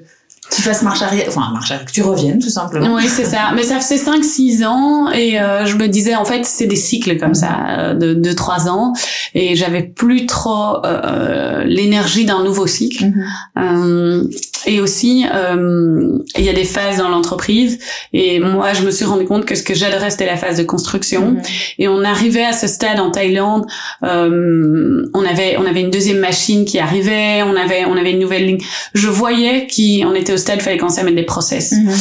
tu 0.50 0.62
fasses 0.62 0.82
marche 0.84 1.02
arrière, 1.02 1.26
enfin 1.28 1.50
marche 1.52 1.72
arrière, 1.72 1.86
que 1.86 1.92
tu 1.92 2.04
reviennes 2.04 2.40
tout 2.40 2.50
simplement? 2.50 2.96
Oui, 2.96 3.08
c'est 3.08 3.26
ça. 3.26 3.52
Mais 3.56 3.64
ça 3.64 3.80
faisait 3.80 3.98
5 3.98 4.24
6 4.24 4.64
ans 4.64 5.12
et 5.12 5.40
euh, 5.40 5.66
je 5.66 5.76
me 5.76 5.88
disais 5.88 6.16
en 6.16 6.24
fait, 6.24 6.46
c'est 6.46 6.68
des 6.68 6.76
cycles 6.76 7.18
comme 7.20 7.34
ça 7.34 7.94
de 7.96 8.14
de 8.14 8.34
3 8.34 8.70
ans 8.70 8.94
et 9.34 9.56
j'avais 9.56 9.84
plus 9.84 10.26
trop 10.26 10.86
euh, 10.86 11.64
l'énergie 11.66 12.26
d'un 12.26 12.44
nouveau 12.44 12.68
cycle. 12.68 13.12
Mm-hmm. 13.56 14.38
Et 14.66 14.82
aussi 14.82 15.26
il 15.26 16.44
y 16.44 16.50
a 16.50 16.54
des 16.54 16.64
phases 16.64 16.98
dans 16.98 17.10
l'entreprise 17.10 17.80
et 18.14 18.40
moi 18.40 18.74
je 18.74 18.84
me 18.84 18.92
suis 18.92 19.06
rendu 19.06 19.26
compte 19.26 19.46
que 19.46 19.56
ce 19.56 19.64
que 19.64 19.74
j'adorais 19.74 20.10
c'était 20.10 20.26
la 20.26 20.38
phase 20.38 20.58
de 20.58 20.64
construction 20.64 21.34
mm-hmm. 21.34 21.74
et 21.80 21.88
on 21.88 22.04
arrivait 22.04 22.46
à 22.46 22.54
ce 22.54 22.68
stade 22.68 23.00
en 23.00 23.12
Thaïlande 23.12 23.66
on 24.02 25.26
avait 25.26 25.58
on 25.58 25.66
avait 25.66 25.82
une 25.82 25.90
deuxième 25.90 26.20
machine 26.20 26.66
qui 26.66 26.80
arrivait, 26.80 27.42
on 27.44 27.56
avait 27.56 27.86
on 27.86 27.98
avait 27.98 28.12
une 28.12 28.20
nouvelle 28.20 28.46
ligne. 28.46 28.62
Je 28.94 29.08
voyais 29.08 29.68
qu'on 29.68 30.16
était 30.16 30.34
au 30.34 30.38
stade, 30.38 30.58
il 30.60 30.64
fallait 30.64 30.78
commencer 30.78 31.02
à 31.02 31.04
mettre 31.04 31.16
des 31.16 31.24
process. 31.24 31.72
Mhm. 31.74 31.94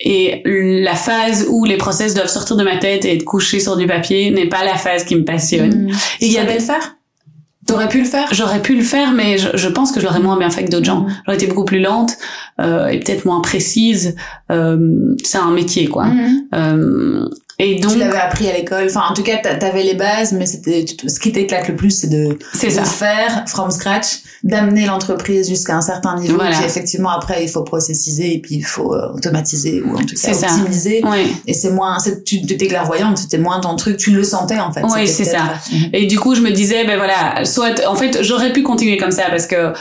Et 0.00 0.42
la 0.44 0.94
phase 0.94 1.46
où 1.48 1.64
les 1.64 1.76
process 1.76 2.14
doivent 2.14 2.28
sortir 2.28 2.56
de 2.56 2.64
ma 2.64 2.76
tête 2.78 3.04
et 3.04 3.14
être 3.14 3.24
couchés 3.24 3.60
sur 3.60 3.76
du 3.76 3.86
papier 3.86 4.30
n'est 4.30 4.48
pas 4.48 4.64
la 4.64 4.76
phase 4.76 5.04
qui 5.04 5.14
me 5.16 5.24
passionne. 5.24 5.84
Mhm. 5.84 5.90
Et 6.20 6.26
il 6.26 6.32
y 6.32 6.38
avait 6.38 6.54
le 6.54 6.60
faire? 6.60 6.96
T'aurais 7.66 7.88
pu 7.88 7.98
le 7.98 8.04
faire 8.04 8.28
J'aurais 8.32 8.60
pu 8.60 8.76
le 8.76 8.82
faire, 8.82 9.12
mais 9.12 9.38
je, 9.38 9.68
pense 9.68 9.92
que 9.92 10.00
je 10.00 10.04
l'aurais 10.04 10.20
moins 10.20 10.36
bien 10.36 10.50
fait 10.50 10.64
que 10.64 10.70
d'autres 10.70 10.84
gens. 10.84 11.02
Mhm. 11.02 11.14
J'aurais 11.24 11.36
été 11.36 11.46
beaucoup 11.46 11.64
plus 11.64 11.80
lente 11.80 12.16
euh, 12.60 12.88
et 12.88 13.00
peut-être 13.00 13.24
moins 13.24 13.40
précise. 13.40 14.16
Euh, 14.50 15.14
c'est 15.22 15.38
un 15.38 15.50
métier, 15.50 15.86
quoi. 15.86 16.06
Euh, 16.54 17.28
et 17.58 17.78
donc, 17.78 17.92
tu 17.92 17.98
l'avais 17.98 18.18
appris 18.18 18.48
à 18.48 18.52
l'école. 18.52 18.86
Enfin, 18.86 19.02
en 19.08 19.14
tout 19.14 19.22
cas, 19.22 19.36
t'avais 19.36 19.84
les 19.84 19.94
bases, 19.94 20.32
mais 20.32 20.46
c'était 20.46 20.84
ce 21.06 21.20
qui 21.20 21.30
t'éclate 21.32 21.68
le 21.68 21.76
plus, 21.76 21.90
c'est 21.90 22.08
de, 22.08 22.36
de 22.36 22.84
faire 22.84 23.44
from 23.46 23.70
scratch, 23.70 24.22
d'amener 24.42 24.86
l'entreprise 24.86 25.48
jusqu'à 25.48 25.76
un 25.76 25.80
certain 25.80 26.18
niveau. 26.18 26.34
Voilà. 26.34 26.56
Puis 26.56 26.64
effectivement, 26.64 27.10
après, 27.10 27.44
il 27.44 27.48
faut 27.48 27.62
processiser 27.62 28.34
et 28.34 28.40
puis 28.40 28.56
il 28.56 28.64
faut 28.64 28.94
euh, 28.94 29.12
automatiser 29.14 29.82
ou 29.82 29.96
en 29.96 30.04
tout 30.04 30.14
cas 30.14 30.32
optimiser. 30.32 31.02
Et 31.46 31.54
c'est 31.54 31.70
moins, 31.70 31.98
tu 32.24 32.36
étais 32.36 32.66
clairvoyante, 32.66 33.18
c'était 33.18 33.38
moins 33.38 33.60
ton 33.60 33.76
truc, 33.76 33.98
tu 33.98 34.10
le 34.10 34.24
sentais 34.24 34.58
en 34.58 34.72
fait. 34.72 34.82
Oui, 34.82 35.06
c'est 35.06 35.24
ça. 35.24 35.54
Et 35.92 36.06
du 36.06 36.18
coup, 36.18 36.34
je 36.34 36.40
me 36.40 36.50
disais, 36.50 36.84
ben 36.84 36.96
voilà, 36.96 37.44
soit, 37.44 37.86
en 37.86 37.94
fait, 37.94 38.22
j'aurais 38.22 38.52
pu 38.52 38.62
continuer 38.62 38.96
comme 38.96 39.12
ça 39.12 39.24
parce 39.30 39.46
que 39.46 39.72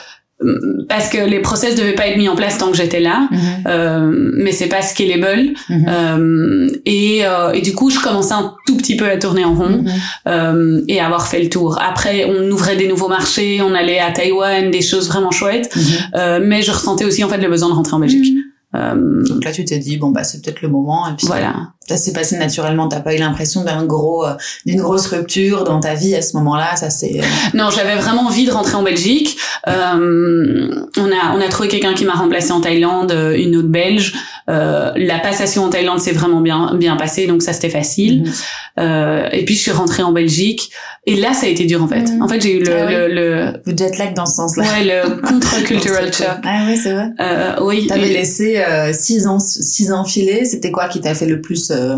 parce 0.90 1.10
que 1.10 1.18
les 1.18 1.40
process 1.40 1.76
devaient 1.76 1.94
pas 1.94 2.08
être 2.08 2.18
mis 2.18 2.30
en 2.30 2.36
place 2.36 2.58
tant 2.58 2.70
que 2.72 2.78
j'étais 2.78 3.00
là, 3.00 3.28
Mhm. 3.32 3.38
euh, 3.68 4.32
mais 4.36 4.52
c'est 4.52 4.68
pas 4.68 4.82
scalable. 4.82 5.52
Mhm. 5.70 5.86
Euh, 5.88 6.68
et, 6.86 7.22
euh, 7.26 7.52
et 7.54 7.62
du 7.62 7.74
coup, 7.74 7.90
je 7.90 8.00
commençais 8.00 8.34
un 8.34 8.54
tout 8.68 8.78
petit 8.78 8.96
peu 8.96 9.06
à 9.10 9.18
tourner 9.18 9.44
en 9.46 9.54
rond 9.56 9.70
Mhm. 9.84 9.88
euh, 10.28 10.82
et 10.88 11.00
à 11.00 11.06
avoir 11.06 11.28
fait 11.28 11.42
le 11.42 11.50
tour. 11.50 11.80
Après, 11.82 12.26
on 12.26 12.50
ouvrait 12.52 12.76
des 12.76 12.88
nouveaux 12.88 13.08
marchés, 13.10 13.62
on 13.62 13.74
allait 13.74 14.00
à 14.00 14.12
Taïwan, 14.12 14.72
des 14.72 14.82
choses 14.82 15.08
vraiment 15.08 15.32
chouettes, 15.32 15.74
euh, 16.16 16.40
mais 16.44 16.62
je 16.62 16.72
ressentais 16.72 17.06
aussi 17.06 17.24
en 17.24 17.30
fait 17.30 17.38
le 17.38 17.50
besoin 17.50 17.70
de 17.70 17.74
rentrer 17.74 17.94
en 17.96 18.00
Belgique. 18.00 18.38
Euh, 18.76 19.24
Donc 19.28 19.44
là, 19.44 19.52
tu 19.52 19.64
t'es 19.66 19.78
dit, 19.78 19.98
bon, 19.98 20.10
bah, 20.10 20.24
c'est 20.24 20.42
peut-être 20.42 20.62
le 20.62 20.70
moment. 20.70 21.08
Et 21.08 21.16
puis, 21.16 21.28
voilà. 21.28 21.54
ça 21.88 21.98
s'est 21.98 22.14
passé 22.14 22.38
naturellement. 22.38 22.88
T'as 22.88 23.02
pas 23.02 23.14
eu 23.14 23.20
l'impression 23.20 23.64
d'un 23.64 23.86
gros, 23.86 24.26
euh, 24.26 24.34
d'une 24.66 24.82
grosse 24.82 25.08
rupture 25.08 25.64
dans 25.64 25.80
ta 25.80 25.94
vie 25.94 26.16
à 26.16 26.22
ce 26.22 26.36
moment-là? 26.38 26.76
Ça, 26.76 26.90
c'est, 26.90 27.20
euh, 27.20 27.24
Non, 27.54 27.70
j'avais 27.70 27.96
vraiment 27.96 28.24
envie 28.28 28.46
de 28.46 28.52
rentrer 28.52 28.76
en 28.76 28.84
Belgique. 28.84 29.38
Euh, 29.68 30.86
on 30.98 31.06
a 31.12 31.36
on 31.36 31.42
a 31.42 31.48
trouvé 31.50 31.70
quelqu'un 31.70 31.94
qui 31.94 32.06
m'a 32.06 32.14
remplacé 32.14 32.52
en 32.52 32.62
Thaïlande, 32.62 33.12
une 33.36 33.56
autre 33.56 33.70
Belge. 33.70 34.14
Euh, 34.50 34.92
la 34.96 35.20
passation 35.20 35.64
en 35.66 35.70
Thaïlande 35.70 36.00
s'est 36.00 36.12
vraiment 36.12 36.42
bien 36.42 36.74
bien 36.76 36.96
passée, 36.98 37.28
donc 37.28 37.42
ça 37.42 37.54
c'était 37.54 37.70
facile. 37.70 38.24
Mhm. 38.24 38.32
Euh, 38.80 39.30
et 39.32 39.46
puis 39.46 39.56
je 39.56 39.62
suis 39.62 39.72
rentrée 39.72 40.04
en 40.04 40.12
Belgique. 40.12 40.70
Et 41.06 41.16
là, 41.16 41.34
ça 41.34 41.46
a 41.46 41.50
été 41.50 41.66
dur 41.66 41.82
en 41.84 41.88
fait. 41.88 42.02
Mhm. 42.02 42.22
En 42.22 42.28
fait, 42.28 42.42
j'ai 42.42 42.58
eu 42.60 42.64
le, 42.64 42.74
Ah 42.76 42.86
oui. 42.88 42.94
le, 42.94 43.08
le 43.08 43.54
le 43.66 43.78
jet 43.78 43.98
lag 43.98 44.14
dans 44.14 44.26
ce 44.26 44.36
sens-là. 44.36 44.64
ouais 44.64 44.84
le 44.86 45.22
contre-cultural 45.28 46.14
shock. 46.14 46.28
Ah 46.44 46.64
oui, 46.68 46.78
c'est 46.78 46.94
vrai. 46.94 47.10
Euh, 47.20 47.56
oui. 47.62 47.88
T'avais 47.88 48.10
Et- 48.10 48.14
laissé 48.14 48.58
euh, 48.58 48.92
six 48.94 49.28
ans, 49.28 49.40
six 49.40 49.92
ans 49.92 50.04
filés. 50.06 50.46
C'était 50.46 50.72
quoi 50.72 50.88
qui 50.88 51.02
t'a 51.02 51.14
fait 51.14 51.26
le 51.26 51.42
plus 51.42 51.72
euh, 51.72 51.98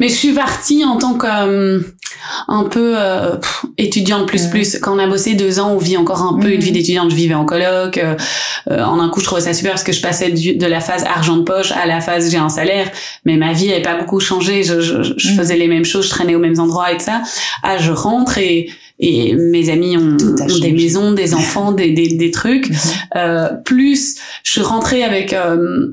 Mais 0.00 0.08
je 0.08 0.14
suis 0.14 0.32
partie 0.32 0.84
en 0.84 0.96
tant 0.98 1.14
que 1.14 1.26
euh, 1.26 1.80
un 2.48 2.64
peu 2.64 2.94
euh, 2.96 3.36
pff, 3.36 3.64
étudiante 3.78 4.26
plus 4.26 4.44
Mhm. 4.44 4.50
plus. 4.50 4.78
Quand 4.80 4.94
on 4.94 4.98
a 4.98 5.06
bossé 5.06 5.34
deux 5.34 5.58
ans, 5.60 5.72
on 5.72 5.78
vit 5.78 5.96
encore 5.96 6.22
un 6.22 6.38
peu 6.38 6.52
une 6.52 6.60
vie 6.60 6.72
d'étudiante. 6.72 7.10
Je 7.10 7.16
vivais 7.16 7.34
en 7.34 7.44
coloc. 7.44 7.98
euh, 7.98 8.14
euh, 8.70 8.82
en 8.82 9.00
un 9.00 9.08
coup, 9.08 9.20
je 9.20 9.24
trouvais 9.26 9.40
ça 9.40 9.52
super 9.54 9.72
parce 9.72 9.82
que 9.84 9.92
je 9.92 10.00
passais 10.00 10.30
du- 10.30 10.54
de 10.56 10.66
la 10.66 10.80
phase 10.80 11.04
argent 11.04 11.36
de 11.36 11.42
poche 11.42 11.72
à 11.72 11.86
la 11.86 12.00
phase 12.00 12.30
j'ai 12.30 12.38
un 12.38 12.48
salaire. 12.48 12.90
Mais 13.24 13.36
ma 13.36 13.52
vie 13.52 13.72
avait 13.72 13.82
pas 13.82 13.96
beaucoup 13.98 14.20
changé. 14.20 14.62
Je, 14.62 14.80
je, 14.80 15.02
je 15.16 15.28
Mhm. 15.30 15.36
faisais 15.36 15.56
les 15.56 15.68
mêmes 15.68 15.84
choses, 15.84 16.04
je 16.06 16.10
traînais 16.10 16.34
aux 16.34 16.38
mêmes 16.40 16.58
endroits 16.60 16.92
et 16.92 16.96
tout 16.96 17.04
ça. 17.04 17.22
Ah, 17.62 17.78
je 17.78 17.92
rentre 17.92 18.38
et 18.38 18.68
et 19.04 19.34
mes 19.34 19.68
amis 19.68 19.96
ont, 19.96 20.16
ont 20.16 20.58
des 20.60 20.70
maisons, 20.70 21.10
des 21.10 21.34
enfants, 21.34 21.72
des, 21.72 21.90
des, 21.90 22.14
des 22.14 22.30
trucs. 22.30 22.70
Euh, 23.16 23.48
plus, 23.64 24.14
je 24.44 24.50
suis 24.52 24.60
rentrée 24.60 25.02
avec 25.02 25.32
euh, 25.32 25.88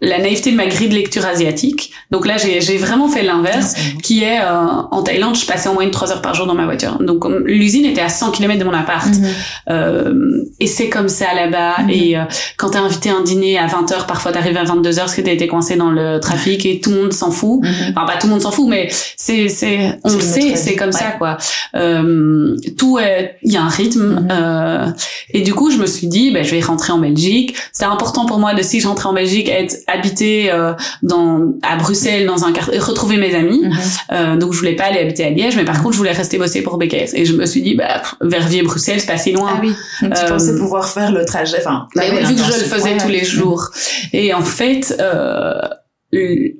la 0.00 0.18
naïveté 0.18 0.50
de 0.50 0.56
ma 0.56 0.66
grille 0.66 0.88
de 0.88 0.94
lecture 0.94 1.24
asiatique. 1.24 1.90
Donc 2.10 2.26
là, 2.26 2.36
j'ai 2.36 2.76
vraiment 2.76 3.08
fait 3.08 3.22
l'inverse 3.22 3.74
qui 4.02 4.22
est 4.22 4.40
euh, 4.40 4.66
en 4.90 5.02
Thaïlande, 5.02 5.36
je 5.36 5.46
passais 5.46 5.68
en 5.68 5.74
moyenne 5.74 5.90
trois 5.90 6.12
heures 6.12 6.20
par 6.20 6.34
jour 6.34 6.46
dans 6.46 6.54
ma 6.54 6.66
voiture. 6.66 6.98
Donc 7.00 7.24
l'usine 7.44 7.86
était 7.86 8.02
à 8.02 8.08
100 8.08 8.32
km 8.32 8.58
de 8.58 8.64
mon 8.64 8.74
appart. 8.74 9.08
Mhm. 9.08 9.26
Euh, 9.70 10.44
et 10.60 10.66
c'est 10.66 10.90
comme 10.90 11.08
ça 11.08 11.34
là-bas. 11.34 11.82
Mhm. 11.82 11.90
Et 11.90 12.16
euh, 12.16 12.24
quand 12.58 12.70
t'es 12.70 12.78
invité 12.78 13.10
à 13.10 13.16
un 13.16 13.22
dîner 13.22 13.58
à 13.58 13.66
20 13.66 13.90
heures, 13.92 14.06
parfois 14.06 14.32
t'arrives 14.32 14.56
à 14.56 14.64
22 14.64 14.98
heures 14.98 15.06
parce 15.06 15.16
que 15.16 15.22
t'as 15.22 15.32
été 15.32 15.46
coincé 15.46 15.76
dans 15.76 15.90
le 15.90 16.20
trafic 16.20 16.66
et 16.66 16.80
tout 16.80 16.90
le 16.90 17.02
monde 17.02 17.12
s'en 17.12 17.30
fout. 17.30 17.62
Mhm. 17.62 17.94
Enfin, 17.96 18.06
pas 18.06 18.18
tout 18.18 18.26
le 18.26 18.32
monde 18.34 18.42
s'en 18.42 18.50
fout, 18.50 18.68
mais 18.68 18.88
c'est, 19.16 19.48
c'est, 19.48 19.98
on 20.04 20.10
C'est 20.10 20.16
le 20.16 20.22
sait, 20.22 20.56
c'est 20.56 20.76
comme 20.76 20.88
ouais. 20.88 20.92
ça, 20.92 21.12
quoi. 21.18 21.38
Euh, 21.74 22.54
tout 22.76 22.98
est, 22.98 23.36
il 23.42 23.52
y 23.52 23.56
a 23.56 23.62
un 23.62 23.68
rythme, 23.68 24.26
euh, 24.30 24.86
et 25.30 25.40
du 25.40 25.54
coup, 25.54 25.70
je 25.70 25.78
me 25.78 25.86
suis 25.86 26.06
dit, 26.06 26.30
ben, 26.30 26.44
je 26.44 26.54
vais 26.54 26.60
rentrer 26.60 26.92
en 26.92 26.98
Belgique. 26.98 27.54
C'était 27.72 27.86
important 27.86 28.26
pour 28.26 28.38
moi 28.38 28.54
de, 28.54 28.62
si 28.62 28.80
je 28.80 28.88
rentrais 28.88 29.08
en 29.08 29.12
Belgique, 29.12 29.48
être 29.48 29.76
habité 29.86 30.50
euh, 30.50 30.72
dans, 31.02 31.52
à 31.62 31.76
Bruxelles, 31.76 32.26
dans 32.26 32.44
un 32.44 32.52
quartier, 32.52 32.78
retrouver 32.78 33.16
mes 33.16 33.34
amis. 33.34 33.62
Mhm. 33.64 33.72
Euh, 34.12 34.36
donc, 34.36 34.52
je 34.52 34.58
voulais 34.58 34.74
pas 34.76 34.84
aller 34.84 35.00
habiter 35.00 35.24
à 35.24 35.30
Liège, 35.30 35.56
mais 35.56 35.64
par 35.64 35.80
contre, 35.82 35.92
je 35.92 35.98
voulais 35.98 36.12
rester 36.12 36.38
bosser 36.38 36.62
pour 36.62 36.76
BKS. 36.78 37.14
Et 37.14 37.24
je 37.24 37.34
me 37.34 37.46
suis 37.46 37.62
dit, 37.62 37.74
bah, 37.74 38.00
pff, 38.00 38.14
Verviers-Bruxelles, 38.20 39.00
c'est 39.00 39.06
pas 39.06 39.18
si 39.18 39.32
loin. 39.32 39.50
Ah 39.54 39.58
oui. 39.62 39.72
Donc, 40.02 40.14
tu 40.14 40.20
Euh, 40.24 40.28
pensais 40.28 40.56
pouvoir 40.58 40.88
faire 40.88 41.12
le 41.12 41.24
trajet. 41.24 41.58
Enfin, 41.60 41.86
Mais 41.94 42.10
oui, 42.10 42.24
vu 42.24 42.34
que 42.34 42.40
je 42.42 42.46
le 42.58 42.64
faisais 42.64 42.90
Ouais, 42.92 42.96
tous 42.98 43.08
les 43.08 43.24
jours. 43.24 43.70
Et 44.12 44.32
en 44.34 44.42
fait, 44.42 44.94
euh, 45.00 45.54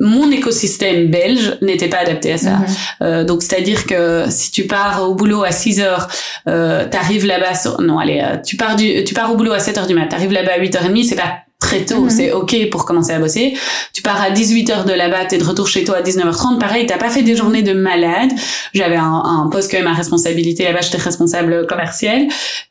mon 0.01 0.31
écosystème 0.31 1.07
belge 1.11 1.57
n'était 1.63 1.89
pas 1.89 1.99
adapté 1.99 2.33
à 2.33 2.39
ça. 2.39 2.51
Mhm. 2.51 2.67
Euh, 3.03 3.25
donc, 3.25 3.43
c'est-à-dire 3.43 3.87
que 3.87 4.25
si 4.29 4.51
tu 4.51 4.67
pars 4.67 5.09
au 5.09 5.15
boulot 5.15 5.45
à 5.45 5.51
6 5.53 5.81
heures, 5.81 6.09
euh, 6.49 6.85
t'arrives 6.91 7.25
là-bas. 7.27 7.53
Non, 7.81 7.99
allez, 7.99 8.21
euh, 8.23 8.37
tu 8.45 8.57
pars 8.57 8.77
du, 8.77 9.05
tu 9.05 9.15
pars 9.15 9.33
au 9.33 9.37
boulot 9.37 9.53
à 9.53 9.59
7 9.59 9.79
heures 9.79 9.87
du 9.87 9.95
mat, 9.95 10.07
t'arrives 10.09 10.33
là-bas 10.33 10.53
à 10.57 10.59
8h30, 10.59 11.05
c'est 11.09 11.15
pas 11.17 11.39
très 11.67 11.85
tôt, 11.85 12.03
Mhm. 12.03 12.11
c'est 12.11 12.33
ok 12.33 12.71
pour 12.71 12.85
commencer 12.85 13.13
à 13.13 13.19
bosser. 13.19 13.55
Tu 13.93 14.01
pars 14.03 14.21
à 14.21 14.31
18h 14.31 14.85
de 14.85 14.93
là-bas, 14.93 15.25
t'es 15.25 15.37
de 15.39 15.45
retour 15.45 15.67
chez 15.67 15.83
toi 15.85 15.97
à 15.97 16.03
19h30, 16.03 16.61
pareil, 16.61 16.87
t'as 16.87 16.97
pas 16.99 17.11
fait 17.11 17.23
des 17.23 17.35
journées 17.35 17.63
de 17.63 17.73
malade. 17.73 18.31
J'avais 18.73 18.97
un, 18.97 19.23
un 19.25 19.49
poste 19.51 19.71
quand 19.71 19.79
même 19.79 19.87
à 19.89 19.95
responsabilité 19.95 20.63
là-bas, 20.65 20.81
j'étais 20.83 20.99
responsable 20.99 21.67
commercial. 21.67 22.29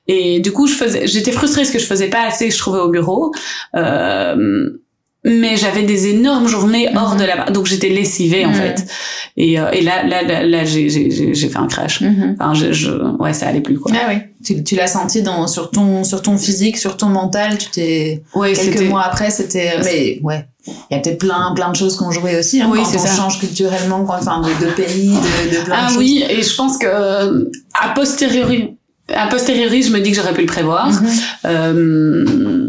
Et 0.08 0.40
du 0.40 0.52
coup, 0.54 0.66
je 0.68 0.74
faisais, 0.76 1.08
j'étais 1.08 1.32
frustrée 1.34 1.62
parce 1.64 1.72
que 1.74 1.80
je 1.80 1.86
faisais 1.86 2.08
pas 2.10 2.26
assez, 2.26 2.50
je 2.52 2.58
trouvais 2.58 2.80
au 2.80 2.90
bureau. 2.90 3.34
Euh, 3.76 4.70
mais 5.26 5.58
j'avais 5.58 5.84
des 5.84 6.08
énormes 6.08 6.48
journées 6.48 6.88
hors 6.96 7.16
de 7.16 7.24
là-bas, 7.26 7.52
donc 7.52 7.66
j'étais 7.66 7.90
lessivée 7.90 8.46
en 8.46 8.50
Mhm. 8.50 8.56
fait. 8.56 8.86
Et, 9.38 9.60
euh, 9.60 9.70
et 9.72 9.82
là, 9.82 10.04
là, 10.04 10.22
là, 10.22 10.44
là, 10.44 10.64
j'ai, 10.64 10.88
j'ai, 10.90 11.10
j'ai 11.12 11.34
j'ai 11.34 11.50
fait 11.50 11.58
un 11.58 11.68
crash. 11.68 12.02
Mhm. 12.02 12.38
Enfin, 12.40 12.54
je, 12.54 12.72
je, 12.72 12.92
ouais, 13.20 13.34
ça 13.34 13.48
allait 13.48 13.60
plus 13.62 13.78
quoi. 13.80 13.92
Ah 13.96 14.06
oui. 14.10 14.16
Tu, 14.46 14.64
tu 14.64 14.76
l'as 14.76 14.88
senti 14.88 15.24
dans, 15.24 15.48
sur 15.48 15.72
ton, 15.72 16.04
sur 16.04 16.22
ton 16.22 16.38
physique, 16.38 16.78
sur 16.78 16.96
ton 16.98 17.08
mental? 17.08 17.58
Tu 17.58 17.70
t'es, 17.72 18.24
Ouais, 18.36 18.54
quelques 18.54 18.88
mois 18.88 19.02
après, 19.04 19.32
c'était, 19.32 19.74
mais 19.84 20.20
ouais. 20.24 20.46
Il 20.68 20.96
y 20.96 20.98
a 20.98 21.00
peut-être 21.00 21.20
plein, 21.20 21.54
plein 21.56 21.70
de 21.72 21.76
choses 21.76 21.96
qui 21.98 22.04
ont 22.04 22.12
joué 22.12 22.38
aussi, 22.40 22.60
hein, 22.62 22.70
Oui, 22.72 22.80
quand 22.84 22.96
on 22.96 23.00
ça. 23.06 23.16
change 23.16 23.40
culturellement, 23.40 24.04
quand, 24.04 24.16
enfin, 24.18 24.42
de, 24.42 24.66
de 24.66 24.72
pays, 24.72 25.10
de, 25.10 25.58
de 25.58 25.64
plein 25.64 25.76
Ah 25.78 25.86
de 25.86 25.90
choses. 25.90 25.98
oui, 26.00 26.24
et 26.30 26.42
je 26.42 26.56
pense 26.56 26.78
que 26.80 26.88
euh, 26.88 27.44
a 27.80 27.90
posteriori, 27.90 28.76
a 29.14 29.28
posteriori, 29.28 29.84
je 29.84 29.92
me 29.92 30.00
dis 30.00 30.10
que 30.12 30.16
j'aurais 30.18 30.34
pu 30.34 30.42
le 30.42 30.48
prévoir. 30.48 30.90
Mhm. 30.92 31.10
Euh, 31.46 32.65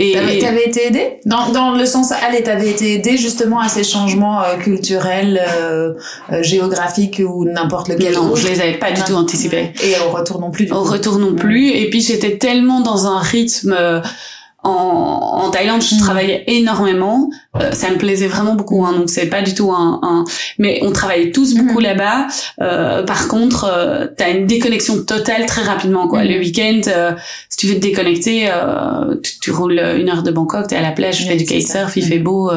et, 0.00 0.12
T'avais, 0.12 0.64
été 0.64 0.86
aidé 0.86 1.18
dans, 1.26 1.50
dans 1.50 1.72
le 1.72 1.84
sens, 1.84 2.12
allez, 2.12 2.44
t'avais 2.44 2.70
été 2.70 2.94
aidé 2.94 3.16
justement 3.16 3.58
à 3.58 3.68
ces 3.68 3.82
changements 3.82 4.40
euh, 4.42 4.56
culturels, 4.56 5.40
euh, 5.44 5.94
euh, 6.32 6.40
géographiques 6.40 7.20
ou 7.24 7.44
n'importe 7.44 7.88
lequel 7.88 8.14
non, 8.14 8.36
je 8.36 8.46
les 8.46 8.60
avais 8.60 8.74
pas 8.74 8.92
du 8.92 9.02
tout 9.02 9.14
anticipés. 9.14 9.72
Et 9.82 9.94
au 10.06 10.10
retour 10.10 10.40
non 10.40 10.52
plus. 10.52 10.66
Du 10.66 10.72
Au 10.72 10.82
coup. 10.82 10.92
retour 10.92 11.18
non 11.18 11.34
plus. 11.34 11.70
Et 11.70 11.90
puis 11.90 12.00
j'étais 12.00 12.38
tellement 12.38 12.80
dans 12.80 13.08
un 13.08 13.18
rythme. 13.18 13.76
Euh, 14.64 14.68
En, 14.68 15.44
en 15.44 15.50
Thaïlande, 15.50 15.82
je 15.82 15.94
Mhm. 15.94 16.00
travaillais 16.00 16.44
énormément. 16.48 17.30
Euh, 17.60 17.70
ça 17.72 17.90
me 17.90 17.96
plaisait 17.96 18.26
vraiment 18.26 18.54
beaucoup. 18.56 18.84
Hein, 18.84 18.92
donc 18.98 19.08
c'est 19.08 19.26
pas 19.26 19.40
du 19.40 19.54
tout 19.54 19.70
un, 19.72 20.00
un. 20.02 20.24
Mais 20.58 20.80
on 20.82 20.90
travaillait 20.92 21.30
tous 21.30 21.54
beaucoup 21.54 21.78
Mhm. 21.78 21.84
là-bas. 21.84 22.26
Euh, 22.60 23.02
par 23.04 23.28
contre, 23.28 23.64
euh, 23.64 24.06
t'as 24.16 24.30
une 24.30 24.46
déconnexion 24.46 25.02
totale 25.04 25.46
très 25.46 25.62
rapidement. 25.62 26.08
Quoi. 26.08 26.24
Mhm. 26.24 26.28
Le 26.30 26.38
week-end, 26.40 26.80
euh, 26.88 27.12
si 27.48 27.56
tu 27.56 27.66
veux 27.68 27.74
te 27.76 27.80
déconnecter, 27.80 28.48
euh, 28.50 29.14
tu, 29.22 29.38
tu 29.40 29.50
roules 29.52 29.80
une 29.98 30.08
heure 30.10 30.22
de 30.24 30.30
Bangkok, 30.32 30.66
t'es 30.66 30.76
à 30.76 30.82
la 30.82 30.92
plage, 30.92 31.18
tu 31.18 31.24
fais 31.24 31.36
du 31.36 31.44
kitesurf, 31.44 31.96
il 31.96 32.02
Mhm. 32.04 32.08
fait 32.10 32.18
beau. 32.18 32.50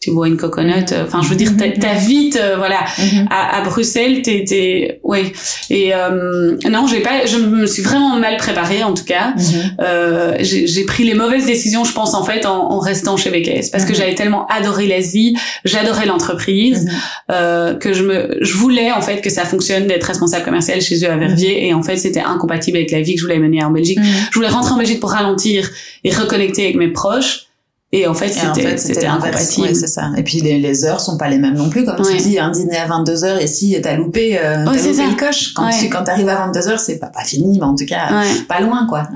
Tu 0.00 0.10
bois 0.12 0.28
une 0.28 0.36
coconut. 0.36 0.72
euh, 0.92 1.04
Enfin, 1.06 1.20
je 1.22 1.28
veux 1.28 1.36
dire, 1.36 1.52
t'as, 1.58 1.68
Mhm. 1.68 1.78
t'as 1.80 1.94
vite, 1.94 2.36
euh, 2.40 2.56
voilà 2.56 2.80
Mhm. 2.98 3.26
à, 3.30 3.58
à 3.58 3.60
Bruxelles, 3.64 4.22
t'es, 4.22 4.44
t'es, 4.46 5.00
ouais. 5.02 5.32
Et 5.70 5.94
euh, 5.94 6.56
non, 6.70 6.86
j'ai 6.86 7.00
pas, 7.00 7.24
je 7.26 7.38
me 7.38 7.66
suis 7.66 7.82
vraiment 7.82 8.16
mal 8.16 8.36
préparée 8.36 8.82
en 8.84 8.92
tout 8.94 9.04
cas. 9.04 9.34
Mhm. 9.36 9.76
Euh, 9.80 10.36
j'ai, 10.40 10.84
pris 10.84 11.04
les 11.04 11.14
mauvaises 11.14 11.46
décisions, 11.46 11.84
je 11.84 11.92
pense 11.92 12.14
en 12.14 12.24
fait, 12.24 12.44
en, 12.46 12.70
en 12.72 12.78
restant 12.78 13.16
chez 13.16 13.30
BKS, 13.30 13.70
parce 13.72 13.84
que 13.84 13.94
j'avais 13.94 14.14
tellement 14.14 14.46
adoré 14.48 14.86
l'Asie, 14.86 15.36
j'adorais 15.64 16.06
l'entreprise, 16.06 16.88
euh, 17.32 17.74
que 17.74 17.92
je 17.92 18.02
me, 18.04 18.36
je 18.40 18.52
voulais 18.52 18.92
en 18.92 19.00
fait 19.00 19.20
que 19.22 19.30
ça 19.30 19.44
fonctionne 19.44 19.86
d'être 19.86 20.04
responsable 20.04 20.44
commercial 20.44 20.80
chez 20.80 21.04
eux 21.04 21.10
à 21.10 21.16
Verviers, 21.16 21.66
et 21.66 21.74
en 21.74 21.82
fait 21.82 21.96
c'était 21.96 22.20
incompatible 22.20 22.76
avec 22.76 22.90
la 22.92 23.00
vie 23.00 23.14
que 23.14 23.20
je 23.20 23.24
voulais 23.24 23.38
mener 23.38 23.64
en 23.64 23.70
Belgique. 23.70 23.98
Je 24.30 24.34
voulais 24.34 24.48
rentrer 24.48 24.72
en 24.74 24.78
Belgique 24.78 25.00
pour 25.00 25.10
ralentir 25.10 25.68
et 26.04 26.10
reconnecter 26.10 26.64
avec 26.64 26.76
mes 26.76 26.88
proches. 26.88 27.45
Et 27.92 28.06
en 28.08 28.14
fait, 28.14 28.28
c'était, 28.28 29.06
incompatible. 29.06 29.68
Ouais, 29.68 29.74
c'est 29.74 29.86
ça. 29.86 30.10
Et 30.16 30.24
puis 30.24 30.40
les, 30.40 30.58
les 30.58 30.84
heures 30.84 31.00
sont 31.00 31.16
pas 31.16 31.28
les 31.28 31.38
mêmes 31.38 31.54
non 31.54 31.68
plus. 31.70 31.84
Comme 31.84 31.94
Ouais. 32.00 32.16
tu 32.16 32.22
dis, 32.24 32.38
un 32.38 32.50
dîner 32.50 32.76
à 32.78 32.86
22 32.86 33.24
heures 33.24 33.40
et 33.40 33.46
si 33.46 33.80
t'as 33.80 33.94
loupé, 33.94 34.38
euh, 34.38 34.64
Ouais, 34.66 34.72
t'as 34.76 34.78
c'est 34.82 34.90
loupé 34.90 35.06
le 35.10 35.16
coche. 35.16 35.54
Quand 35.54 35.66
Ouais. 35.66 35.78
tu 35.78 35.88
quand 35.88 36.02
t'arrives 36.02 36.28
à 36.28 36.34
22 36.46 36.68
heures, 36.68 36.80
c'est 36.80 36.98
pas 36.98 37.06
pas 37.06 37.22
fini, 37.22 37.58
mais 37.58 37.64
en 37.64 37.76
tout 37.76 37.86
cas 37.86 38.08
pas 38.48 38.60
loin 38.60 38.86
quoi. 38.88 39.08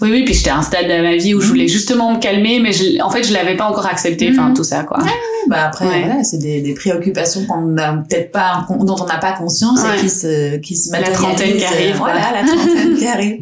Oui, 0.00 0.10
oui, 0.10 0.24
puis 0.24 0.34
j'étais 0.34 0.50
à 0.50 0.56
un 0.58 0.62
stade 0.62 0.86
de 0.88 1.02
ma 1.02 1.14
vie 1.16 1.34
où 1.34 1.40
je 1.40 1.44
Mhm. 1.46 1.50
voulais 1.52 1.68
justement 1.68 2.12
me 2.14 2.18
calmer, 2.18 2.58
mais 2.60 2.72
je, 2.72 3.00
en 3.00 3.10
fait, 3.10 3.22
je 3.22 3.32
l'avais 3.32 3.56
pas 3.56 3.66
encore 3.66 3.86
accepté, 3.86 4.28
enfin, 4.32 4.48
Mhm. 4.48 4.54
tout 4.54 4.64
ça, 4.64 4.82
quoi. 4.82 4.98
Bah 5.46 5.66
après, 5.66 5.84
voilà, 5.86 6.24
c'est 6.24 6.38
des, 6.38 6.62
des 6.62 6.72
préoccupations 6.74 7.44
qu'on 7.46 7.60
n'a 7.66 7.92
peut-être 7.92 8.32
pas, 8.32 8.66
dont 8.80 8.96
on 9.00 9.04
n'a 9.06 9.18
pas 9.18 9.32
conscience 9.32 9.80
et 9.84 10.00
qui 10.00 10.08
se, 10.10 10.56
qui 10.56 10.74
se 10.74 10.90
La 10.90 11.02
trentaine 11.02 11.52
qui 11.56 11.62
matérialisent, 11.62 11.64
arrive, 11.66 11.94
euh, 11.94 11.98
Voilà, 11.98 12.20
la 12.32 12.46
trentaine 12.46 12.96
qui 12.96 13.06
arrive. 13.06 13.36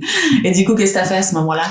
Et 0.44 0.50
du 0.50 0.64
coup, 0.64 0.74
qu'est-ce 0.74 0.94
que 0.94 0.98
t'as 0.98 1.04
fait 1.04 1.16
à 1.18 1.22
ce 1.22 1.34
moment-là? 1.36 1.62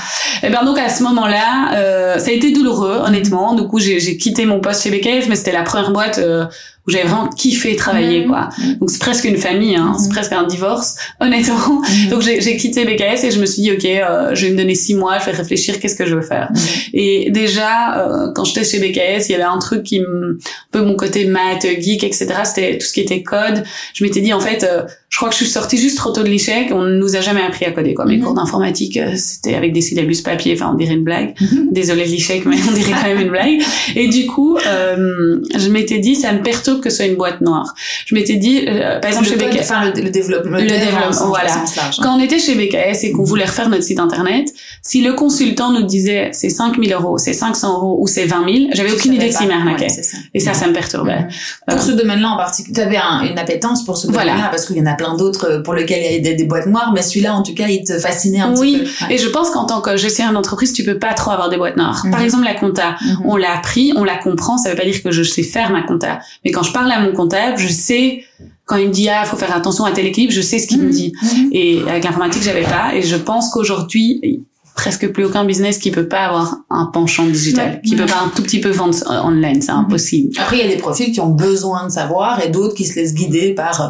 Et 0.43 0.49
ben 0.49 0.63
donc 0.63 0.79
à 0.79 0.87
ce 0.89 1.03
moment-là, 1.03 1.75
euh, 1.75 2.17
ça 2.17 2.29
a 2.29 2.31
été 2.31 2.51
douloureux, 2.51 2.70
honnêtement. 2.79 3.53
Du 3.53 3.67
coup, 3.67 3.79
j'ai, 3.79 4.17
quitté 4.17 4.45
mon 4.45 4.59
poste 4.59 4.83
chez 4.83 4.91
BKF, 4.91 5.27
mais 5.27 5.35
c'était 5.35 5.51
la 5.51 5.63
première 5.63 5.91
boîte 5.91 6.17
euh, 6.17 6.45
où 6.87 6.91
j'avais 6.91 7.07
vraiment 7.07 7.29
kiffé 7.29 7.75
travailler, 7.75 8.25
quoi. 8.25 8.49
Donc 8.79 8.89
c'est 8.89 8.99
presque 8.99 9.25
une 9.25 9.37
famille, 9.37 9.75
hein, 9.75 9.95
c'est 9.99 10.09
presque 10.09 10.31
un 10.31 10.45
divorce, 10.47 10.95
honnêtement. 11.19 11.81
Donc 12.09 12.21
j'ai 12.21 12.57
quitté 12.57 12.85
BKS 12.85 13.23
et 13.25 13.31
je 13.31 13.39
me 13.39 13.45
suis 13.45 13.61
dit, 13.61 13.71
ok, 13.71 13.85
euh, 13.85 14.33
je 14.33 14.47
vais 14.47 14.51
me 14.53 14.57
donner 14.57 14.73
six 14.73 14.95
mois, 14.95 15.19
je 15.19 15.25
vais 15.25 15.31
réfléchir, 15.31 15.79
qu'est-ce 15.79 15.95
que 15.95 16.07
je 16.07 16.15
veux 16.15 16.23
faire? 16.23 16.49
Et 16.93 17.29
déjà, 17.29 17.99
euh, 17.99 18.31
quand 18.33 18.45
j'étais 18.45 18.63
chez 18.63 18.79
BKS, 18.79 19.29
il 19.29 19.33
y 19.33 19.35
avait 19.35 19.43
un 19.43 19.59
truc 19.59 19.83
qui 19.83 19.99
me, 19.99 20.39
un 20.39 20.71
peu 20.71 20.81
mon 20.81 20.95
côté 20.95 21.25
maths, 21.25 21.67
geek, 21.79 22.03
etc. 22.03 22.27
C'était 22.45 22.77
tout 22.79 22.87
ce 22.87 22.93
qui 22.93 23.01
était 23.01 23.21
code. 23.21 23.63
Je 23.93 24.03
m'étais 24.03 24.21
dit, 24.21 24.33
en 24.33 24.39
fait, 24.39 24.63
euh, 24.63 24.81
je 25.09 25.17
crois 25.17 25.29
que 25.29 25.35
je 25.35 25.43
suis 25.43 25.51
sortie 25.51 25.77
juste 25.77 25.97
trop 25.97 26.11
tôt 26.11 26.23
de 26.23 26.29
l'échec. 26.29 26.69
On 26.71 26.83
ne 26.83 26.95
nous 26.95 27.15
a 27.15 27.21
jamais 27.21 27.41
appris 27.41 27.65
à 27.65 27.71
coder. 27.71 27.93
Quoi. 27.93 28.05
Mes 28.05 28.19
cours 28.19 28.33
d'informatique, 28.33 28.97
c'était 29.17 29.55
avec 29.55 29.73
des 29.73 29.81
syllabus 29.81 30.21
papier. 30.23 30.53
Enfin, 30.53 30.71
on 30.73 30.77
dirait 30.77 30.93
une 30.93 31.03
blague. 31.03 31.35
Désolée 31.69 32.05
de 32.05 32.11
l'échec, 32.11 32.45
mais 32.45 32.55
on 32.69 32.71
dirait 32.71 32.93
quand 32.93 33.09
même 33.09 33.19
une 33.19 33.29
blague. 33.29 33.61
Et 33.95 34.07
du 34.07 34.25
coup, 34.25 34.57
je 34.57 35.69
m'étais 35.69 35.99
dit, 35.99 36.15
ça 36.15 36.31
me 36.31 36.41
perturbe 36.41 36.70
que 36.79 36.89
ce 36.89 36.97
soit 36.97 37.05
une 37.05 37.15
boîte 37.15 37.41
noire. 37.41 37.73
Je 38.05 38.15
m'étais 38.15 38.37
dit, 38.37 38.65
par 39.01 39.09
exemple, 39.09 39.27
chez 39.27 39.35
BKS, 39.35 39.61
enfin 39.61 39.91
le, 39.93 40.09
développement, 40.09 40.57
le, 40.57 40.67
développement, 40.67 41.27
voilà. 41.27 41.53
Hein. 41.53 41.91
Quand 42.01 42.17
on 42.17 42.19
était 42.19 42.39
chez 42.39 42.55
BKS 42.55 43.03
et 43.03 43.11
qu'on 43.11 43.23
voulait 43.23 43.45
refaire 43.45 43.69
notre 43.69 43.83
site 43.83 43.99
internet, 43.99 44.47
si 44.81 45.01
le 45.01 45.13
consultant 45.13 45.71
nous 45.71 45.83
disait 45.83 46.29
c'est 46.33 46.49
5000 46.49 46.93
euros, 46.93 47.17
c'est 47.17 47.33
500 47.33 47.73
euros 47.73 47.97
ou 47.99 48.07
c'est 48.07 48.25
20 48.25 48.45
000, 48.45 48.69
j'avais 48.73 48.91
aucune 48.91 49.13
idée 49.13 49.27
de 49.27 49.33
s'il 49.33 49.47
m'arnaquait. 49.47 49.87
et 50.33 50.39
ça, 50.39 50.53
ça 50.53 50.67
me 50.67 50.73
perturbait. 50.73 51.27
Pour 51.67 51.79
euh, 51.79 51.81
ce 51.81 51.91
domaine-là 51.91 52.29
en 52.29 52.37
particulier, 52.37 52.75
tu 52.75 52.81
avais 52.81 52.97
une 53.29 53.37
appétence 53.37 53.85
pour 53.85 53.97
ce 53.97 54.07
domaine-là 54.07 54.33
voilà. 54.33 54.49
parce 54.49 54.65
qu'il 54.65 54.77
y 54.77 54.81
en 54.81 54.85
a 54.85 54.93
plein 54.93 55.15
d'autres 55.15 55.49
euh, 55.49 55.63
pour 55.63 55.73
lesquels 55.73 56.19
il 56.19 56.25
y 56.25 56.29
a 56.29 56.33
des, 56.33 56.43
boîtes 56.43 56.67
noires, 56.67 56.91
mais 56.93 57.01
celui-là, 57.01 57.35
en 57.35 57.43
tout 57.43 57.53
cas, 57.53 57.67
il 57.67 57.83
te 57.83 57.97
fascinait 57.99 58.41
un 58.41 58.53
petit 58.53 58.77
peu. 58.77 58.83
Oui, 58.83 58.89
et 59.09 59.17
je 59.17 59.27
pense 59.27 59.49
qu'en 59.51 59.65
tant 59.65 59.81
que 59.81 59.97
gestionnaire 59.97 60.33
d'entreprise, 60.33 60.73
tu 60.73 60.83
peux 60.83 60.99
pas 60.99 61.13
trop 61.13 61.31
avoir 61.31 61.49
des 61.49 61.57
boîtes 61.57 61.77
noires. 61.77 62.03
Par 62.09 62.19
mhm. 62.19 62.25
exemple, 62.25 62.43
la 62.43 62.55
compta, 62.55 62.95
on 63.25 63.37
l'a 63.37 63.55
appris, 63.55 63.93
on 63.95 64.03
la 64.03 64.17
comprend, 64.17 64.57
ça 64.57 64.69
veut 64.69 64.75
pas 64.75 64.85
dire 64.85 65.01
que 65.01 65.11
je 65.11 65.23
sais 65.23 65.43
faire 65.43 65.71
ma 65.71 65.83
compta. 65.83 66.19
Mais 66.43 66.51
quand 66.51 66.60
je 66.63 66.71
parle 66.71 66.91
à 66.91 66.99
mon 66.99 67.13
comptable, 67.13 67.57
je 67.57 67.67
sais 67.67 68.23
quand 68.65 68.77
il 68.77 68.87
me 68.87 68.93
dit 68.93 69.09
ah 69.09 69.25
faut 69.25 69.35
faire 69.35 69.53
attention 69.53 69.83
à 69.83 69.91
tel 69.91 70.05
équilibre, 70.05 70.31
je 70.31 70.41
sais 70.41 70.57
ce 70.57 70.67
qu'il 70.67 70.79
me 70.79 70.85
mhm. 70.85 70.91
dit. 70.91 71.13
Et 71.51 71.81
avec 71.89 72.05
l'informatique, 72.05 72.41
j'avais 72.41 72.63
pas. 72.63 72.95
Et 72.95 73.01
je 73.01 73.17
pense 73.17 73.49
qu'aujourd'hui, 73.49 74.45
presque 74.75 75.11
plus 75.11 75.25
aucun 75.25 75.43
business 75.43 75.77
qui 75.77 75.91
peut 75.91 76.07
pas 76.07 76.25
avoir 76.27 76.57
un 76.69 76.85
penchant 76.85 77.25
digital, 77.25 77.81
qui 77.81 77.95
peut 77.95 78.05
pas 78.05 78.21
un 78.23 78.29
tout 78.29 78.41
petit 78.41 78.61
peu 78.61 78.69
vendre 78.69 78.95
online, 79.25 79.61
c'est 79.61 79.71
impossible. 79.71 80.33
Après, 80.39 80.57
il 80.57 80.65
y 80.65 80.65
a 80.65 80.73
des 80.73 80.81
profils 80.81 81.11
qui 81.11 81.19
ont 81.19 81.29
besoin 81.29 81.87
de 81.87 81.91
savoir 81.91 82.43
et 82.43 82.49
d'autres 82.49 82.73
qui 82.73 82.85
se 82.85 82.95
laissent 82.95 83.13
guider 83.13 83.53
par 83.53 83.81
euh, 83.81 83.89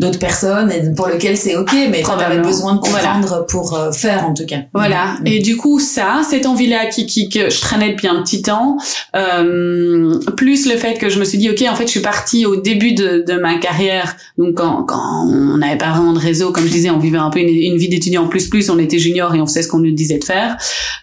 d'autres 0.00 0.18
personnes 0.18 0.72
et 0.72 0.94
pour 0.94 1.08
lesquelles 1.08 1.36
c'est 1.36 1.56
ok 1.56 1.72
mais 1.90 2.02
tu 2.02 2.10
avais 2.10 2.38
besoin 2.38 2.74
de 2.74 2.80
comprendre 2.80 3.44
pour 3.46 3.74
euh, 3.74 3.92
faire 3.92 4.26
en 4.26 4.32
tout 4.32 4.46
cas. 4.46 4.60
Voilà. 4.72 5.16
Mm. 5.20 5.26
et 5.26 5.38
du 5.40 5.58
coup 5.58 5.78
ça 5.78 6.22
cette 6.28 6.46
envie 6.46 6.68
là 6.68 6.86
qui, 6.86 7.04
qui 7.04 7.28
que 7.28 7.50
je 7.50 7.60
traînais 7.60 7.90
depuis 7.90 8.08
un 8.08 8.22
petit 8.22 8.40
temps. 8.40 8.78
Euh, 9.14 10.18
plus 10.38 10.66
le 10.66 10.76
fait 10.76 10.94
que 10.94 11.10
je 11.10 11.20
me 11.20 11.24
suis 11.24 11.36
dit 11.36 11.50
ok 11.50 11.62
en 11.70 11.74
fait 11.74 11.84
je 11.84 11.90
suis 11.90 12.00
partie 12.00 12.46
au 12.46 12.56
début 12.56 12.92
de, 12.92 13.24
de 13.26 13.34
ma 13.38 13.58
carrière. 13.58 14.16
Donc 14.38 14.54
quand, 14.54 14.84
quand 14.84 15.26
on 15.28 15.58
n'avait 15.58 15.76
pas 15.76 15.90
vraiment 15.90 16.14
de 16.14 16.18
réseau 16.18 16.50
comme 16.50 16.64
je 16.64 16.72
disais 16.72 16.88
on 16.88 16.98
vivait 16.98 17.18
un 17.18 17.28
peu 17.28 17.40
une, 17.40 17.76
vie 17.76 17.88
d'étudiant 17.90 18.26
plus 18.26 18.48
plus. 18.48 18.70
On 18.70 18.78
était 18.78 18.98
junior 18.98 19.34
et 19.34 19.40
on 19.40 19.46
faisait 19.46 19.62
ce 19.62 19.68
qu'on 19.68 19.80
nous 19.80 19.92
disait 19.92 20.18
de 20.18 20.24
faire. 20.24 20.56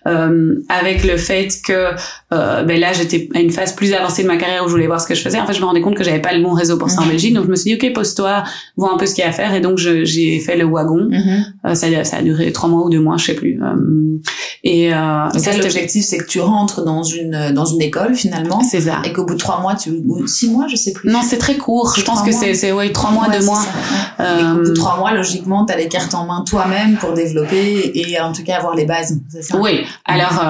Euh, 0.07 0.55
avec 0.69 1.03
le 1.03 1.17
fait 1.17 1.49
que 1.63 1.91
euh, 2.33 2.63
ben 2.63 2.79
là 2.79 2.93
j'étais 2.93 3.29
à 3.35 3.39
une 3.41 3.51
phase 3.51 3.73
plus 3.73 3.93
avancée 3.93 4.23
de 4.23 4.27
ma 4.27 4.37
carrière 4.37 4.63
où 4.63 4.67
je 4.67 4.71
voulais 4.71 4.87
voir 4.87 4.99
ce 4.99 5.07
que 5.07 5.13
je 5.13 5.21
faisais. 5.21 5.39
En 5.39 5.45
fait 5.45 5.53
je 5.53 5.61
me 5.61 5.65
rendais 5.65 5.81
compte 5.81 5.95
que 5.95 6.03
j'avais 6.03 6.21
pas 6.21 6.33
le 6.33 6.41
bon 6.41 6.53
réseau 6.53 6.77
pour 6.77 6.89
ça 6.89 7.01
en 7.01 7.05
mm. 7.05 7.09
Belgique. 7.09 7.33
Donc 7.35 7.45
je 7.45 7.51
me 7.51 7.55
suis 7.55 7.75
dit 7.75 7.87
ok 7.87 7.93
pose-toi 7.93 8.43
un 8.93 8.97
peu 8.97 9.05
ce 9.05 9.13
qu'il 9.13 9.23
y 9.23 9.25
a 9.25 9.29
à 9.29 9.33
faire 9.33 9.53
et 9.53 9.61
donc 9.61 9.77
j'ai 9.77 10.39
fait 10.39 10.57
le 10.57 10.65
wagon. 10.65 11.09
Mm-hmm. 11.09 11.43
Euh, 11.65 11.75
ça, 11.75 12.03
ça, 12.03 12.17
a 12.17 12.21
duré 12.21 12.51
trois 12.51 12.69
mois 12.69 12.85
ou 12.85 12.89
deux 12.89 12.99
mois, 12.99 13.17
je 13.17 13.25
sais 13.25 13.33
plus. 13.33 13.59
Euh, 13.61 14.17
et, 14.63 14.93
euh, 14.93 15.29
ça, 15.37 15.55
l'objectif, 15.57 16.03
c'est 16.03 16.17
que 16.17 16.25
tu 16.25 16.39
rentres 16.39 16.83
dans 16.83 17.03
une 17.03 17.51
dans 17.53 17.65
une 17.65 17.81
école 17.81 18.15
finalement. 18.15 18.61
C'est 18.61 18.81
ça. 18.81 19.01
Et 19.03 19.13
qu'au 19.13 19.25
bout 19.25 19.33
de 19.33 19.39
trois 19.39 19.59
mois, 19.61 19.75
tu 19.75 19.89
ou 19.89 20.27
six 20.27 20.49
mois, 20.49 20.67
je 20.67 20.75
sais 20.75 20.93
plus. 20.93 21.09
Non, 21.09 21.21
c'est 21.23 21.37
très 21.37 21.57
court. 21.57 21.93
Je 21.97 22.03
pense 22.03 22.21
que 22.21 22.31
c'est 22.31 22.53
c'est 22.53 22.71
ouais 22.71 22.91
trois 22.91 23.11
mois, 23.11 23.27
deux 23.29 23.45
mois. 23.45 23.63
Et 24.19 24.43
qu'au 24.43 24.59
bout 24.59 24.69
de 24.69 24.73
trois 24.73 24.97
mois, 24.97 25.13
logiquement, 25.13 25.65
tu 25.65 25.73
as 25.73 25.77
les 25.77 25.87
cartes 25.87 26.13
en 26.13 26.25
main 26.25 26.43
toi-même 26.45 26.97
pour 26.97 27.13
développer 27.13 27.91
et 27.93 28.19
en 28.19 28.31
tout 28.31 28.43
cas 28.43 28.57
avoir 28.57 28.75
les 28.75 28.85
bases. 28.85 29.19
Ça? 29.41 29.57
Oui. 29.57 29.81
Alors 30.05 30.43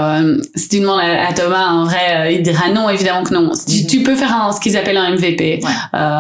si 0.56 0.70
tu 0.70 0.80
demandes 0.80 1.02
à, 1.02 1.34
Thomas, 1.34 1.68
en 1.68 1.86
vrai, 1.86 2.36
il 2.36 2.44
dira 2.44 2.70
non, 2.70 2.90
évidemment 2.90 3.24
que 3.24 3.34
non. 3.34 3.52
Tu, 3.68 3.86
tu 3.86 4.04
peux 4.04 4.16
faire 4.16 4.34
un, 4.36 4.52
ce 4.52 4.60
qu'ils 4.60 4.78
appellent 4.78 4.98
un 4.98 5.16
MVP, 5.16 5.62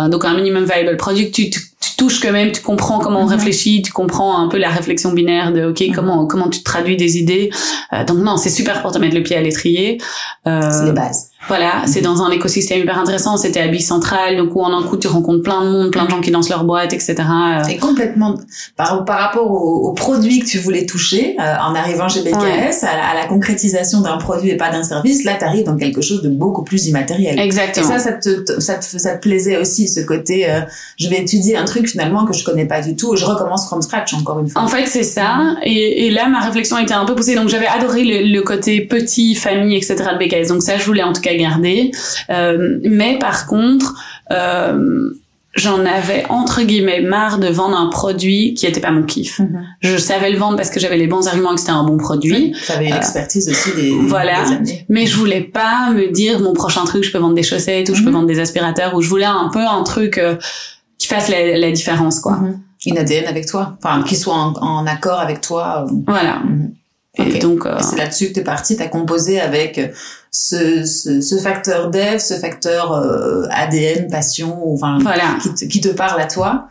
donc 0.09 0.25
un 0.25 0.35
minimum 0.35 0.65
viable 0.65 0.97
product. 0.97 1.33
Tu, 1.33 1.49
tu 1.49 1.66
touches 1.97 2.19
quand 2.19 2.31
même, 2.31 2.51
tu 2.51 2.61
comprends 2.61 2.99
comment 2.99 3.21
on 3.21 3.25
mhm. 3.25 3.33
réfléchit, 3.33 3.81
tu 3.81 3.91
comprends 3.91 4.39
un 4.39 4.47
peu 4.47 4.57
la 4.57 4.69
réflexion 4.69 5.11
binaire 5.11 5.51
de 5.51 5.65
ok 5.65 5.81
mhm. 5.81 5.95
comment 5.95 6.25
comment 6.27 6.49
tu 6.49 6.63
traduis 6.63 6.95
des 6.95 7.17
idées. 7.17 7.49
Euh, 7.93 8.03
donc 8.05 8.19
non, 8.19 8.37
c'est 8.37 8.49
super 8.49 8.81
pour 8.81 8.91
te 8.91 8.99
mettre 8.99 9.15
le 9.15 9.23
pied 9.23 9.35
à 9.35 9.41
l'étrier. 9.41 9.99
Euh, 10.45 10.69
c'est 10.71 10.85
les 10.85 10.91
bases. 10.93 11.31
Voilà, 11.47 11.83
c'est 11.85 12.01
dans 12.01 12.23
un 12.23 12.31
écosystème 12.31 12.79
hyper 12.79 12.97
intéressant. 12.97 13.37
C'était 13.37 13.61
à 13.61 13.79
Central, 13.79 14.37
donc 14.37 14.55
où 14.55 14.61
en 14.61 14.73
un 14.73 14.83
coup 14.83 14.97
tu 14.97 15.07
rencontres 15.07 15.43
plein 15.43 15.63
de 15.63 15.69
monde, 15.69 15.91
plein 15.91 16.05
de 16.05 16.09
gens 16.09 16.19
qui 16.19 16.31
lancent 16.31 16.49
leur 16.49 16.63
boîte, 16.63 16.93
etc. 16.93 17.15
C'est 17.63 17.77
complètement 17.77 18.35
par, 18.75 19.05
par 19.05 19.19
rapport 19.19 19.49
au, 19.49 19.93
produit 19.93 20.39
que 20.39 20.45
tu 20.45 20.57
voulais 20.57 20.85
toucher 20.85 21.35
euh, 21.39 21.55
en 21.61 21.75
arrivant 21.75 22.09
chez 22.09 22.21
BKS 22.21 22.83
à, 22.83 23.13
la 23.13 23.25
concrétisation 23.27 24.01
d'un 24.01 24.17
produit 24.17 24.49
et 24.49 24.57
pas 24.57 24.71
d'un 24.71 24.83
service. 24.83 25.23
Là, 25.23 25.35
tu 25.37 25.45
arrives 25.45 25.65
dans 25.65 25.77
quelque 25.77 26.01
chose 26.01 26.21
de 26.21 26.29
beaucoup 26.29 26.63
plus 26.63 26.87
immatériel. 26.87 27.39
Exactement. 27.39 27.85
Et 27.85 27.99
ça, 27.99 27.99
ça 27.99 28.13
te, 28.13 28.59
ça 28.59 28.75
te, 28.75 28.83
ça 28.83 29.15
te 29.15 29.21
plaisait 29.21 29.57
aussi 29.57 29.87
ce 29.87 30.01
côté. 30.01 30.49
Euh, 30.49 30.61
je 30.97 31.07
vais 31.07 31.21
étudier 31.21 31.55
un 31.55 31.65
truc 31.65 31.87
finalement 31.87 32.25
que 32.25 32.33
je 32.33 32.43
connais 32.43 32.65
pas 32.65 32.81
du 32.81 32.95
tout. 32.95 33.15
Je 33.15 33.25
recommence 33.25 33.67
from 33.67 33.81
scratch 33.81 34.13
encore 34.15 34.39
une 34.39 34.49
fois. 34.49 34.63
En 34.63 34.67
fait, 34.67 34.87
c'est 34.87 35.03
ça. 35.03 35.55
Et, 35.63 36.07
et, 36.07 36.11
là, 36.11 36.27
ma 36.27 36.39
réflexion 36.39 36.77
était 36.79 36.93
un 36.93 37.05
peu 37.05 37.15
poussée. 37.15 37.35
Donc 37.35 37.47
j'avais 37.47 37.67
adoré 37.67 38.03
le, 38.03 38.33
le 38.33 38.41
côté 38.41 38.81
petit, 38.81 39.35
famille, 39.35 39.77
etc. 39.77 39.95
de 40.19 40.25
BKS. 40.25 40.49
Donc 40.49 40.63
ça, 40.63 40.77
je 40.77 40.83
voulais 40.83 41.03
en 41.03 41.13
tout 41.13 41.21
cas 41.21 41.26
garder. 41.35 41.91
Euh, 42.29 42.79
mais 42.83 43.17
par 43.19 43.47
contre, 43.47 43.95
euh, 44.31 45.11
j'en 45.57 45.85
avais 45.85 46.25
entre 46.29 46.61
guillemets 46.61 47.01
marre 47.01 47.39
de 47.39 47.47
vendre 47.47 47.77
un 47.77 47.87
produit 47.87 48.53
qui 48.53 48.65
était 48.65 48.79
pas 48.79 48.91
mon 48.91 49.03
kiff. 49.03 49.39
Mhm. 49.39 49.65
Je 49.81 49.97
savais 49.97 50.29
le 50.29 50.37
vendre 50.37 50.55
parce 50.55 50.69
que 50.69 50.79
j'avais 50.79 50.97
les 50.97 51.07
bons 51.07 51.27
arguments 51.27 51.53
que 51.53 51.59
c'était 51.59 51.71
un 51.71 51.83
bon 51.83 51.97
produit. 51.97 52.55
Tu 52.65 52.71
avais 52.71 52.89
l'expertise 52.89 53.49
aussi 53.49 53.75
des 53.75 53.89
voilà. 53.91 54.43
Mais 54.87 55.05
je 55.05 55.17
voulais 55.17 55.41
pas 55.41 55.89
me 55.91 56.11
dire 56.11 56.39
mon 56.39 56.53
prochain 56.53 56.85
truc, 56.85 57.03
je 57.03 57.11
peux 57.11 57.17
vendre 57.17 57.35
des 57.35 57.43
chaussettes 57.43 57.89
ou 57.89 57.95
je 57.95 58.01
peux 58.03 58.09
mhm. 58.09 58.15
vendre 58.15 58.27
des 58.27 58.39
aspirateurs 58.39 58.95
ou 58.95 59.01
je 59.01 59.09
voulais 59.09 59.25
un 59.25 59.49
peu 59.51 59.65
un 59.65 59.83
truc 59.83 60.17
euh, 60.17 60.35
qui 60.97 61.07
fasse 61.07 61.27
la, 61.29 61.57
la 61.57 61.71
différence 61.71 62.19
quoi. 62.19 62.37
Mhm. 62.37 62.59
Une 62.85 62.97
ADN 62.99 63.25
avec 63.25 63.47
toi, 63.47 63.75
enfin 63.83 64.03
qui 64.03 64.15
soit 64.15 64.35
en, 64.35 64.53
en 64.53 64.85
accord 64.85 65.19
avec 65.19 65.41
toi. 65.41 65.87
Voilà. 66.05 66.41
Et 67.17 67.39
donc 67.39 67.65
euh, 67.65 67.77
c'est 67.81 67.97
là-dessus 67.97 68.29
que 68.29 68.33
tu 68.33 68.39
es 68.41 68.43
parti, 68.43 68.77
tu 68.77 68.83
as 68.83 68.87
composé 68.87 69.41
avec 69.41 69.79
ce, 70.39 70.85
ce, 70.85 71.19
ce, 71.19 71.35
facteur 71.39 71.89
dev, 71.89 72.19
ce 72.19 72.35
facteur 72.35 72.91
euh, 72.91 73.47
ADN, 73.49 74.07
passion, 74.07 74.71
enfin 74.71 74.99
voilà. 75.01 75.39
qui, 75.41 75.51
te, 75.55 75.65
qui 75.65 75.81
te 75.81 75.87
parle 75.87 76.21
à 76.21 76.27
toi. 76.27 76.67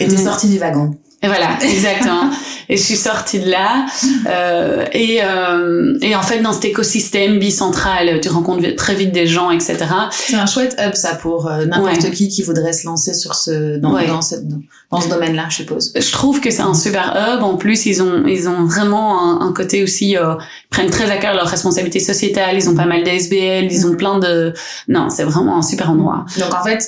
Et 0.00 0.08
t'es 0.08 0.16
mm. 0.16 0.24
sorti 0.24 0.48
du 0.48 0.58
wagon. 0.58 0.96
Et 1.22 1.26
voilà, 1.26 1.58
exactement. 1.62 2.30
et 2.68 2.76
je 2.78 2.82
suis 2.82 2.96
sortie 2.96 3.40
de 3.40 3.50
là. 3.50 3.84
Euh, 4.26 4.86
et, 4.92 5.20
euh, 5.22 5.98
et 6.00 6.16
en 6.16 6.22
fait, 6.22 6.40
dans 6.40 6.54
cet 6.54 6.64
écosystème 6.64 7.38
bicentral, 7.38 8.20
tu 8.22 8.30
rencontres 8.30 8.74
très 8.74 8.94
vite 8.94 9.12
des 9.12 9.26
gens, 9.26 9.50
etc. 9.50 9.76
C'est 10.10 10.36
un 10.36 10.46
chouette 10.46 10.76
hub, 10.78 10.94
ça, 10.94 11.14
pour 11.14 11.46
euh, 11.46 11.66
n'importe 11.66 12.10
qui 12.12 12.28
qui 12.28 12.42
voudrait 12.42 12.72
se 12.72 12.86
lancer 12.86 13.12
sur 13.12 13.34
ce, 13.34 13.76
dans, 13.76 13.92
dans, 13.92 14.22
cette, 14.22 14.48
dans 14.90 15.00
ce 15.00 15.08
domaine-là, 15.08 15.46
je 15.50 15.56
suppose. 15.56 15.92
Je 15.94 16.12
trouve 16.12 16.40
que 16.40 16.50
c'est 16.50 16.62
un 16.62 16.74
super 16.74 17.14
hub. 17.14 17.42
En 17.42 17.56
plus, 17.56 17.84
ils 17.84 18.02
ont, 18.02 18.26
ils 18.26 18.48
ont 18.48 18.64
vraiment 18.64 19.42
un, 19.42 19.46
un 19.46 19.52
côté 19.52 19.82
aussi, 19.82 20.16
euh, 20.16 20.36
ils 20.38 20.68
prennent 20.70 20.90
très 20.90 21.10
à 21.10 21.18
cœur 21.18 21.34
leurs 21.34 21.48
responsabilités 21.48 22.00
sociétales. 22.00 22.56
Ils 22.56 22.70
ont 22.70 22.74
pas 22.74 22.86
mal 22.86 23.04
d'ASBL, 23.04 23.70
ils 23.70 23.86
ont 23.86 23.94
plein 23.94 24.18
de, 24.18 24.54
non, 24.88 25.10
c'est 25.10 25.24
vraiment 25.24 25.58
un 25.58 25.62
super 25.62 25.90
endroit. 25.90 26.24
Donc, 26.38 26.54
en 26.54 26.64
fait, 26.64 26.82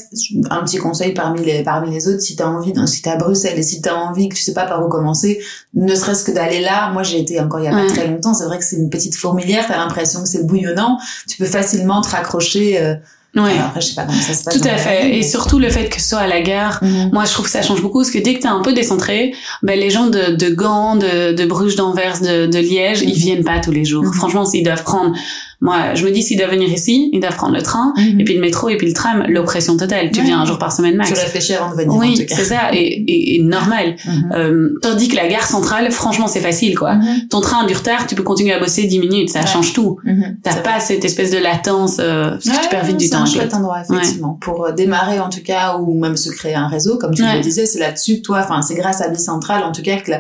un 0.49 0.63
petit 0.65 0.79
conseil 0.79 1.13
parmi 1.13 1.45
les, 1.45 1.63
parmi 1.63 1.93
les 1.93 2.09
autres, 2.09 2.21
si 2.23 2.35
t'as 2.35 2.47
envie, 2.47 2.73
si 2.87 3.03
t'es 3.03 3.11
à 3.11 3.17
Bruxelles 3.17 3.59
et 3.59 3.63
si 3.63 3.83
t'as 3.83 3.95
envie 3.95 4.22
que 4.29 4.35
tu 4.35 4.43
sais 4.43 4.55
pas 4.55 4.65
par 4.65 4.85
où 4.85 4.89
commencer, 4.89 5.41
ne 5.75 5.95
serait-ce 5.95 6.25
que 6.25 6.33
d'aller 6.33 6.61
là. 6.61 6.91
Moi, 6.93 7.03
j'ai 7.03 7.21
été 7.21 7.41
encore 7.41 7.61
il 7.61 7.65
y 7.65 7.69
a 7.69 7.73
pas 7.73 7.87
très 7.87 8.07
longtemps. 8.07 8.35
C'est 8.35 8.45
vrai 8.45 8.59
que 8.59 8.65
c'est 8.65 8.77
une 8.77 8.91
petite 8.91 9.15
fourmilière. 9.15 9.67
T'as 9.69 9.77
l'impression 9.79 10.23
que 10.23 10.29
c'est 10.29 10.47
bouillonnant. 10.47 10.99
Tu 11.29 11.37
peux 11.37 11.47
facilement 11.47 12.01
te 12.01 12.11
raccrocher. 12.11 12.81
Euh, 12.81 12.95
Ouais. 13.35 13.59
après, 13.59 13.81
je 13.81 13.87
sais 13.87 13.95
pas 13.95 14.05
comment 14.05 14.21
ça 14.21 14.35
se 14.35 14.45
passe. 14.45 14.61
Tout 14.61 14.69
à 14.69 14.77
fait. 14.77 15.17
Et 15.17 15.23
surtout 15.23 15.59
le 15.59 15.71
fait 15.71 15.89
que 15.89 16.01
ce 16.01 16.11
soit 16.11 16.19
à 16.19 16.27
la 16.27 16.43
gare, 16.43 16.81
mhm. 16.83 17.11
moi 17.13 17.25
je 17.25 17.33
trouve 17.33 17.47
que 17.47 17.51
ça 17.51 17.63
change 17.63 17.81
beaucoup 17.81 18.01
parce 18.01 18.11
que 18.11 18.19
dès 18.19 18.35
que 18.35 18.43
t'es 18.43 18.49
un 18.49 18.61
peu 18.61 18.75
décentré, 18.75 19.33
ben 19.63 19.79
les 19.79 19.89
gens 19.89 20.09
de, 20.09 20.35
de 20.37 20.51
Gand, 20.51 20.97
de, 20.97 21.33
de 21.33 21.45
Bruges, 21.47 21.75
d'Anvers, 21.77 22.21
de, 22.21 22.47
de 22.47 22.59
Liège, 22.59 23.01
ils 23.01 23.15
viennent 23.15 23.45
pas 23.45 23.59
tous 23.59 23.71
les 23.71 23.87
jours. 23.87 24.05
Mhm. 24.05 24.13
Franchement, 24.13 24.45
s'ils 24.45 24.65
doivent 24.65 24.85
prendre 24.85 25.17
moi, 25.63 25.95
je 25.95 26.05
me 26.05 26.11
dis, 26.11 26.25
s'ils 26.25 26.37
doivent 26.37 26.51
venir 26.51 26.69
ici, 26.69 27.09
ils 27.13 27.21
doivent 27.21 27.37
prendre 27.37 27.55
le 27.55 27.63
train, 27.63 27.95
mhm. 27.97 28.19
et 28.19 28.25
puis 28.25 28.35
le 28.35 28.41
métro, 28.41 28.69
et 28.69 28.77
puis 28.77 28.89
le 28.89 28.93
tram, 28.93 29.25
l'oppression 29.29 29.77
totale. 29.77 30.11
Tu 30.11 30.21
viens 30.21 30.41
un 30.41 30.45
jour 30.45 30.59
par 30.59 30.73
semaine 30.73 30.97
max. 30.97 31.13
Tu 31.13 31.19
réfléchis 31.19 31.55
avant 31.55 31.71
de 31.71 31.77
venir. 31.77 31.95
Oui, 31.95 32.27
c'est 32.29 32.45
ça, 32.45 32.71
et, 32.73 33.37
et, 33.37 33.41
normal. 33.41 33.95
Mhm. 34.05 34.33
euh, 34.35 34.69
tandis 34.83 35.07
que 35.07 35.15
la 35.15 35.29
gare 35.29 35.47
centrale, 35.47 35.93
franchement, 35.93 36.27
c'est 36.27 36.41
facile, 36.41 36.77
quoi. 36.77 36.95
Mhm. 36.97 37.29
Ton 37.31 37.41
train 37.41 37.63
a 37.63 37.67
du 37.67 37.75
retard, 37.75 38.09
tu 38.09 38.17
peux 38.17 38.25
continuer 38.25 38.53
à 38.53 38.59
bosser 38.59 38.89
10 38.89 38.99
minutes, 38.99 39.31
ça 39.31 39.47
change 39.47 39.73
tout. 39.73 39.99
T'as 40.43 40.57
pas 40.57 40.81
cette 40.81 41.05
espèce 41.05 41.31
de 41.31 41.39
latence, 41.39 41.99
euh, 42.01 42.31
parce 42.31 42.45
que 42.45 42.63
tu 42.65 42.69
perds 42.69 42.85
vite 42.85 42.97
du 42.97 43.09
temps. 43.09 43.25
C'est 43.25 43.39
un 43.39 43.43
chouette 43.43 43.55
endroit, 43.55 43.83
effectivement. 43.89 44.37
Pour 44.41 44.67
euh, 44.67 44.73
démarrer, 44.73 45.21
en 45.21 45.29
tout 45.29 45.45
cas, 45.45 45.77
ou 45.77 45.97
même 45.97 46.17
se 46.17 46.31
créer 46.31 46.57
un 46.57 46.67
réseau, 46.67 46.99
comme 46.99 47.15
tu 47.15 47.23
le 47.23 47.41
disais, 47.41 47.67
c'est 47.67 47.79
là-dessus 47.79 48.21
toi, 48.21 48.41
enfin, 48.43 48.63
c'est 48.63 48.75
grâce 48.75 49.01
à 49.01 49.09
Bicentrale, 49.09 49.63
en 49.63 49.71
tout 49.71 49.83
cas, 49.83 49.99
que 49.99 50.11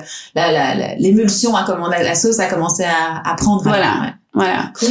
l'émulsion 1.01 1.57
a 1.57 1.65
commencé, 1.65 1.97
la 2.01 2.15
sauce 2.15 2.39
a 2.39 2.47
commencé 2.47 2.85
à, 2.85 3.29
à 3.29 3.35
prendre. 3.35 3.65
Voilà. 3.65 4.15
Voilà. 4.35 4.73
Cool. 4.79 4.89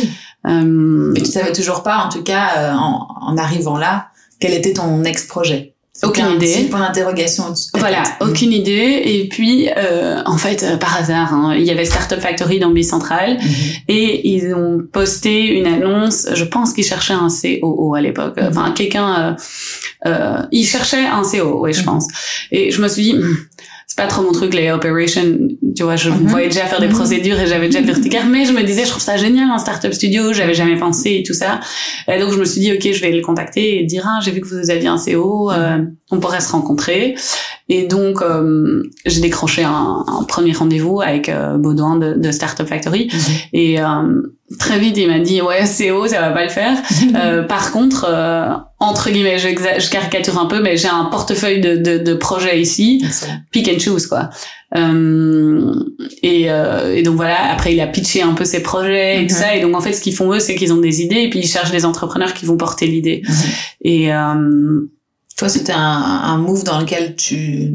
Euh, 0.48 1.12
Mais 1.14 1.22
tu 1.22 1.32
savais 1.32 1.52
toujours 1.54 1.84
pas, 1.84 1.98
en 2.06 2.10
tout 2.10 2.24
cas, 2.24 2.50
euh, 2.58 2.72
en, 2.74 3.08
en, 3.22 3.38
arrivant 3.38 3.78
là, 3.78 4.08
Quel 4.40 4.54
était 4.54 4.74
ton 4.74 4.98
next 4.98 5.28
projet 5.28 5.74
aucune 6.04 6.24
un 6.26 6.36
idée. 6.36 6.48
Petit 6.52 6.64
point 6.64 6.80
d'interrogation. 6.80 7.54
Voilà, 7.76 8.02
aucune 8.22 8.52
idée. 8.52 9.02
Et 9.06 9.28
puis, 9.30 9.70
euh, 9.78 10.20
en 10.26 10.38
fait, 10.38 10.64
euh, 10.64 10.78
par 10.78 10.98
hasard, 10.98 11.32
hein, 11.32 11.54
il 11.56 11.62
y 11.64 11.70
avait 11.70 11.86
Startup 11.86 12.20
Factory 12.20 12.58
dans 12.60 12.72
Bicentral 12.72 13.36
Mhm. 13.38 13.44
et 13.88 14.30
ils 14.34 14.52
ont 14.56 14.80
posté 14.92 15.46
une 15.60 15.68
annonce. 15.68 16.28
Je 16.34 16.44
pense 16.44 16.74
qu'ils 16.74 16.86
cherchaient 16.86 17.14
un 17.14 17.28
COO 17.30 17.94
à 17.94 18.02
l'époque. 18.02 18.36
Mhm. 18.38 18.48
Enfin, 18.50 18.72
quelqu'un. 18.72 19.14
Euh, 19.20 19.34
euh, 20.08 20.42
ils 20.52 20.66
cherchaient 20.66 21.06
un 21.06 21.22
COO, 21.22 21.66
oui, 21.66 21.74
je 21.74 21.84
pense. 21.84 22.08
Et 22.52 22.72
je 22.72 22.82
me 22.82 22.88
suis 22.88 23.04
dit. 23.04 23.16
C'est 23.94 23.98
pas 23.98 24.08
trop 24.08 24.22
mon 24.22 24.32
truc 24.32 24.54
les 24.54 24.72
operations 24.72 25.38
tu 25.76 25.84
vois 25.84 25.98
je 25.98 26.10
me 26.10 26.16
Mhm. 26.16 26.28
voyais 26.28 26.48
déjà 26.48 26.66
faire 26.66 26.80
des 26.80 26.88
Mhm. 26.88 26.94
procédures 26.94 27.38
et 27.42 27.46
j'avais 27.46 27.66
déjà 27.68 27.82
de 27.82 27.88
l'urticaire 27.88 28.26
mais 28.26 28.46
je 28.46 28.54
me 28.54 28.64
disais 28.64 28.86
je 28.86 28.90
trouve 28.90 29.02
ça 29.02 29.18
génial 29.18 29.50
un 29.52 29.58
startup 29.58 29.94
studio 29.94 30.32
j'avais 30.32 30.54
jamais 30.54 30.78
pensé 30.78 31.10
et 31.20 31.24
tout 31.24 31.34
ça. 31.34 31.60
Et 32.08 32.18
donc 32.18 32.32
je 32.32 32.38
me 32.40 32.46
suis 32.46 32.62
dit 32.62 32.72
ok 32.72 32.90
je 32.94 33.02
vais 33.02 33.12
le 33.12 33.22
contacter 33.22 33.80
et 33.80 33.84
dire 33.84 34.04
ah 34.08 34.20
j'ai 34.24 34.32
vu 34.32 34.40
que 34.40 34.48
vous 34.48 34.70
aviez 34.70 34.88
un 34.88 34.98
CO 34.98 35.52
euh, 35.52 35.80
on 36.10 36.20
pourrait 36.22 36.40
se 36.40 36.54
rencontrer 36.54 37.16
et 37.74 37.88
donc 37.88 38.22
euh, 38.22 38.84
j'ai 39.06 39.22
décroché 39.22 39.64
un, 39.64 40.04
un 40.20 40.24
premier 40.34 40.54
rendez-vous 40.54 41.02
avec 41.02 41.30
euh, 41.30 41.58
Baudouin 41.58 41.96
de, 41.98 42.14
de 42.14 42.32
Startup 42.32 42.68
Factory 42.68 43.04
Mhm. 43.14 43.20
et 43.54 43.82
euh, 43.82 44.22
très 44.60 44.78
vite 44.80 44.98
il 44.98 45.08
m'a 45.08 45.20
dit 45.20 45.42
ouais 45.42 45.64
CO 45.66 46.08
ça 46.08 46.20
va 46.22 46.32
pas 46.32 46.44
le 46.44 46.50
faire 46.50 46.76
euh, 47.16 47.44
par 47.44 47.72
contre, 47.72 48.06
euh, 48.10 48.50
entre 48.80 49.10
guillemets, 49.12 49.38
je, 49.38 49.48
je 49.48 49.90
caricature 49.92 50.38
un 50.40 50.48
peu, 50.48 50.60
mais 50.62 50.76
j'ai 50.76 50.88
un 50.88 51.06
portefeuille 51.06 51.62
de, 51.62 51.76
de, 51.78 51.98
de 52.00 52.14
projets 52.16 52.60
ici, 52.60 53.02
Excellent. 53.06 53.34
pick 53.52 53.70
and 53.74 53.80
choose 53.80 54.08
quoi. 54.08 54.30
Euh, 54.76 55.74
et, 56.24 56.46
euh, 56.50 56.96
et 56.96 57.04
donc 57.04 57.16
voilà. 57.16 57.52
Après, 57.52 57.74
il 57.74 57.80
a 57.82 57.88
pitché 57.88 58.22
un 58.24 58.34
peu 58.34 58.44
ses 58.46 58.64
projets 58.64 59.18
et 59.18 59.22
Mhm. 59.22 59.28
tout 59.28 59.36
ça. 59.36 59.56
Et 59.56 59.62
donc 59.62 59.76
en 59.76 59.82
fait, 59.82 59.94
ce 59.94 60.02
qu'ils 60.02 60.16
font 60.16 60.34
eux, 60.34 60.40
c'est 60.40 60.56
qu'ils 60.56 60.74
ont 60.74 60.78
des 60.82 61.02
idées 61.02 61.22
et 61.22 61.30
puis 61.30 61.40
ils 61.40 61.48
cherchent 61.48 61.72
des 61.72 61.86
entrepreneurs 61.86 62.34
qui 62.34 62.46
vont 62.46 62.58
porter 62.58 62.88
l'idée. 62.88 63.22
Mhm. 63.28 63.36
Et 63.84 64.14
euh, 64.14 64.82
Toi, 65.38 65.50
c'était 65.50 65.74
un, 65.74 65.80
un 65.80 66.38
move 66.38 66.64
dans 66.64 66.80
lequel 66.80 67.16
tu 67.16 67.72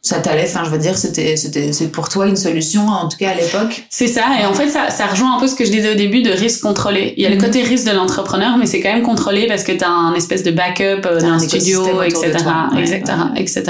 ça 0.00 0.20
t'allait. 0.20 0.44
Enfin, 0.48 0.62
je 0.64 0.70
veux 0.70 0.78
dire, 0.78 0.96
c'était 0.96 1.36
c'était 1.36 1.72
c'est 1.72 1.88
pour 1.88 2.08
toi 2.08 2.26
une 2.28 2.36
solution, 2.36 2.86
en 2.88 3.08
tout 3.08 3.18
cas 3.18 3.30
à 3.30 3.34
l'époque? 3.34 3.84
C'est 3.90 4.06
ça, 4.06 4.24
et 4.40 4.46
en 4.46 4.54
fait, 4.54 4.68
ça, 4.68 4.90
ça 4.90 5.06
rejoint 5.06 5.36
un 5.36 5.40
peu 5.40 5.48
ce 5.48 5.54
que 5.56 5.64
je 5.64 5.70
disais 5.70 5.92
au 5.92 5.96
début 5.96 6.22
de 6.22 6.30
risque 6.30 6.62
contrôlé. 6.62 7.14
Il 7.16 7.22
y 7.22 7.26
a 7.26 7.30
Mhm. 7.30 7.36
le 7.36 7.42
côté 7.44 7.62
risque 7.62 7.86
de 7.86 7.92
l'entrepreneur, 7.92 8.56
mais 8.58 8.66
c'est 8.66 8.80
quand 8.80 8.92
même 8.92 9.02
contrôlé 9.02 9.46
parce 9.48 9.64
que 9.64 9.72
tu 9.72 9.84
as 9.84 9.90
un 9.90 10.14
espèce 10.14 10.44
de 10.44 10.50
backup 10.52 11.04
euh, 11.06 11.20
d'un 11.20 11.34
un 11.34 11.38
studio, 11.40 12.02
etc., 12.02 12.32
toi. 12.38 12.68
Ouais, 12.74 12.82
etc., 12.82 13.02
ouais. 13.34 13.42
etc. 13.42 13.64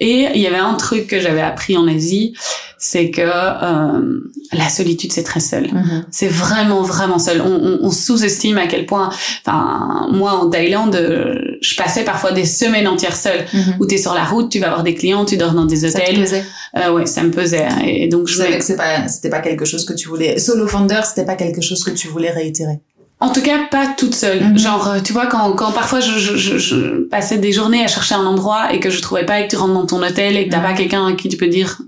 Et 0.00 0.28
il 0.34 0.40
y 0.40 0.46
avait 0.46 0.56
un 0.58 0.74
truc 0.74 1.06
que 1.06 1.18
j'avais 1.18 1.40
appris 1.40 1.76
en 1.76 1.88
Asie, 1.88 2.34
c'est 2.78 3.10
que 3.10 3.22
euh, 3.22 4.20
la 4.52 4.68
solitude, 4.68 5.12
c'est 5.12 5.24
très 5.24 5.40
seul. 5.40 5.68
C'est 6.10 6.28
vraiment, 6.28 6.82
vraiment 6.82 7.18
seul. 7.18 7.40
On, 7.42 7.48
on, 7.50 7.78
on 7.82 7.90
sous-estime 7.90 8.56
à 8.58 8.66
quel 8.66 8.86
point... 8.86 9.10
Enfin, 9.44 10.08
moi, 10.12 10.32
en 10.32 10.48
Thaïlande, 10.48 10.94
euh, 10.94 11.34
je 11.60 11.74
passais 11.76 12.04
parfois 12.04 12.32
des 12.32 12.44
semaines 12.44 12.86
entières 12.86 13.16
seule. 13.16 13.44
Mhm. 13.52 13.74
Où 13.80 13.86
tu 13.86 13.94
es 13.96 13.98
sur 13.98 14.14
la 14.14 14.24
route, 14.24 14.50
tu 14.50 14.60
vas 14.60 14.68
avoir 14.68 14.82
des 14.84 14.94
clients, 14.94 15.24
tu 15.24 15.36
dors 15.36 15.52
dans 15.52 15.64
des 15.66 15.76
Ça 15.76 15.90
te 15.90 16.02
hôtels. 16.02 16.14
plaisait? 16.16 16.44
Euh, 16.76 16.92
ouais, 16.92 17.06
ça 17.06 17.22
me 17.22 17.30
pesait. 17.30 17.66
Et 17.86 18.08
donc, 18.08 18.28
Je 18.28 18.34
je 18.34 18.38
savais 18.38 18.52
me- 18.54 18.58
que 18.58 18.64
c'est 18.64 18.76
pas 18.76 19.08
c'était 19.08 19.30
pas 19.30 19.40
quelque 19.40 19.64
chose 19.64 19.84
que 19.84 19.92
tu 19.92 20.08
voulais. 20.08 20.38
Solo 20.38 20.66
founder, 20.68 21.00
c'était 21.04 21.26
pas 21.26 21.34
quelque 21.36 21.60
chose 21.60 21.82
que 21.82 21.90
tu 21.90 22.08
voulais 22.08 22.30
réitérer? 22.30 22.80
En 23.20 23.30
tout 23.32 23.42
cas, 23.42 23.58
pas 23.68 23.88
toute 23.98 24.14
seule. 24.14 24.44
Mhm. 24.44 24.58
Genre, 24.58 24.88
euh, 24.88 25.00
tu 25.02 25.12
vois, 25.12 25.26
quand, 25.26 25.52
quand 25.54 25.72
parfois 25.72 25.98
je, 25.98 26.16
je, 26.18 26.36
je, 26.36 26.56
je 26.58 26.76
passais 27.08 27.38
des 27.38 27.52
journées 27.52 27.82
à 27.82 27.88
chercher 27.88 28.14
un 28.14 28.24
endroit 28.24 28.72
et 28.72 28.78
que 28.78 28.90
je 28.90 29.02
trouvais 29.02 29.26
pas 29.26 29.40
et 29.40 29.46
que 29.46 29.50
tu 29.50 29.56
rentres 29.56 29.74
dans 29.74 29.86
ton 29.86 30.00
hôtel 30.04 30.36
et 30.36 30.46
que 30.46 30.52
t'as 30.52 30.58
Mhm. 30.58 30.62
pas 30.64 30.72
quelqu'un 30.74 31.04
à 31.06 31.12
qui 31.14 31.28
tu 31.28 31.36
peux 31.36 31.48
dire, 31.48 31.80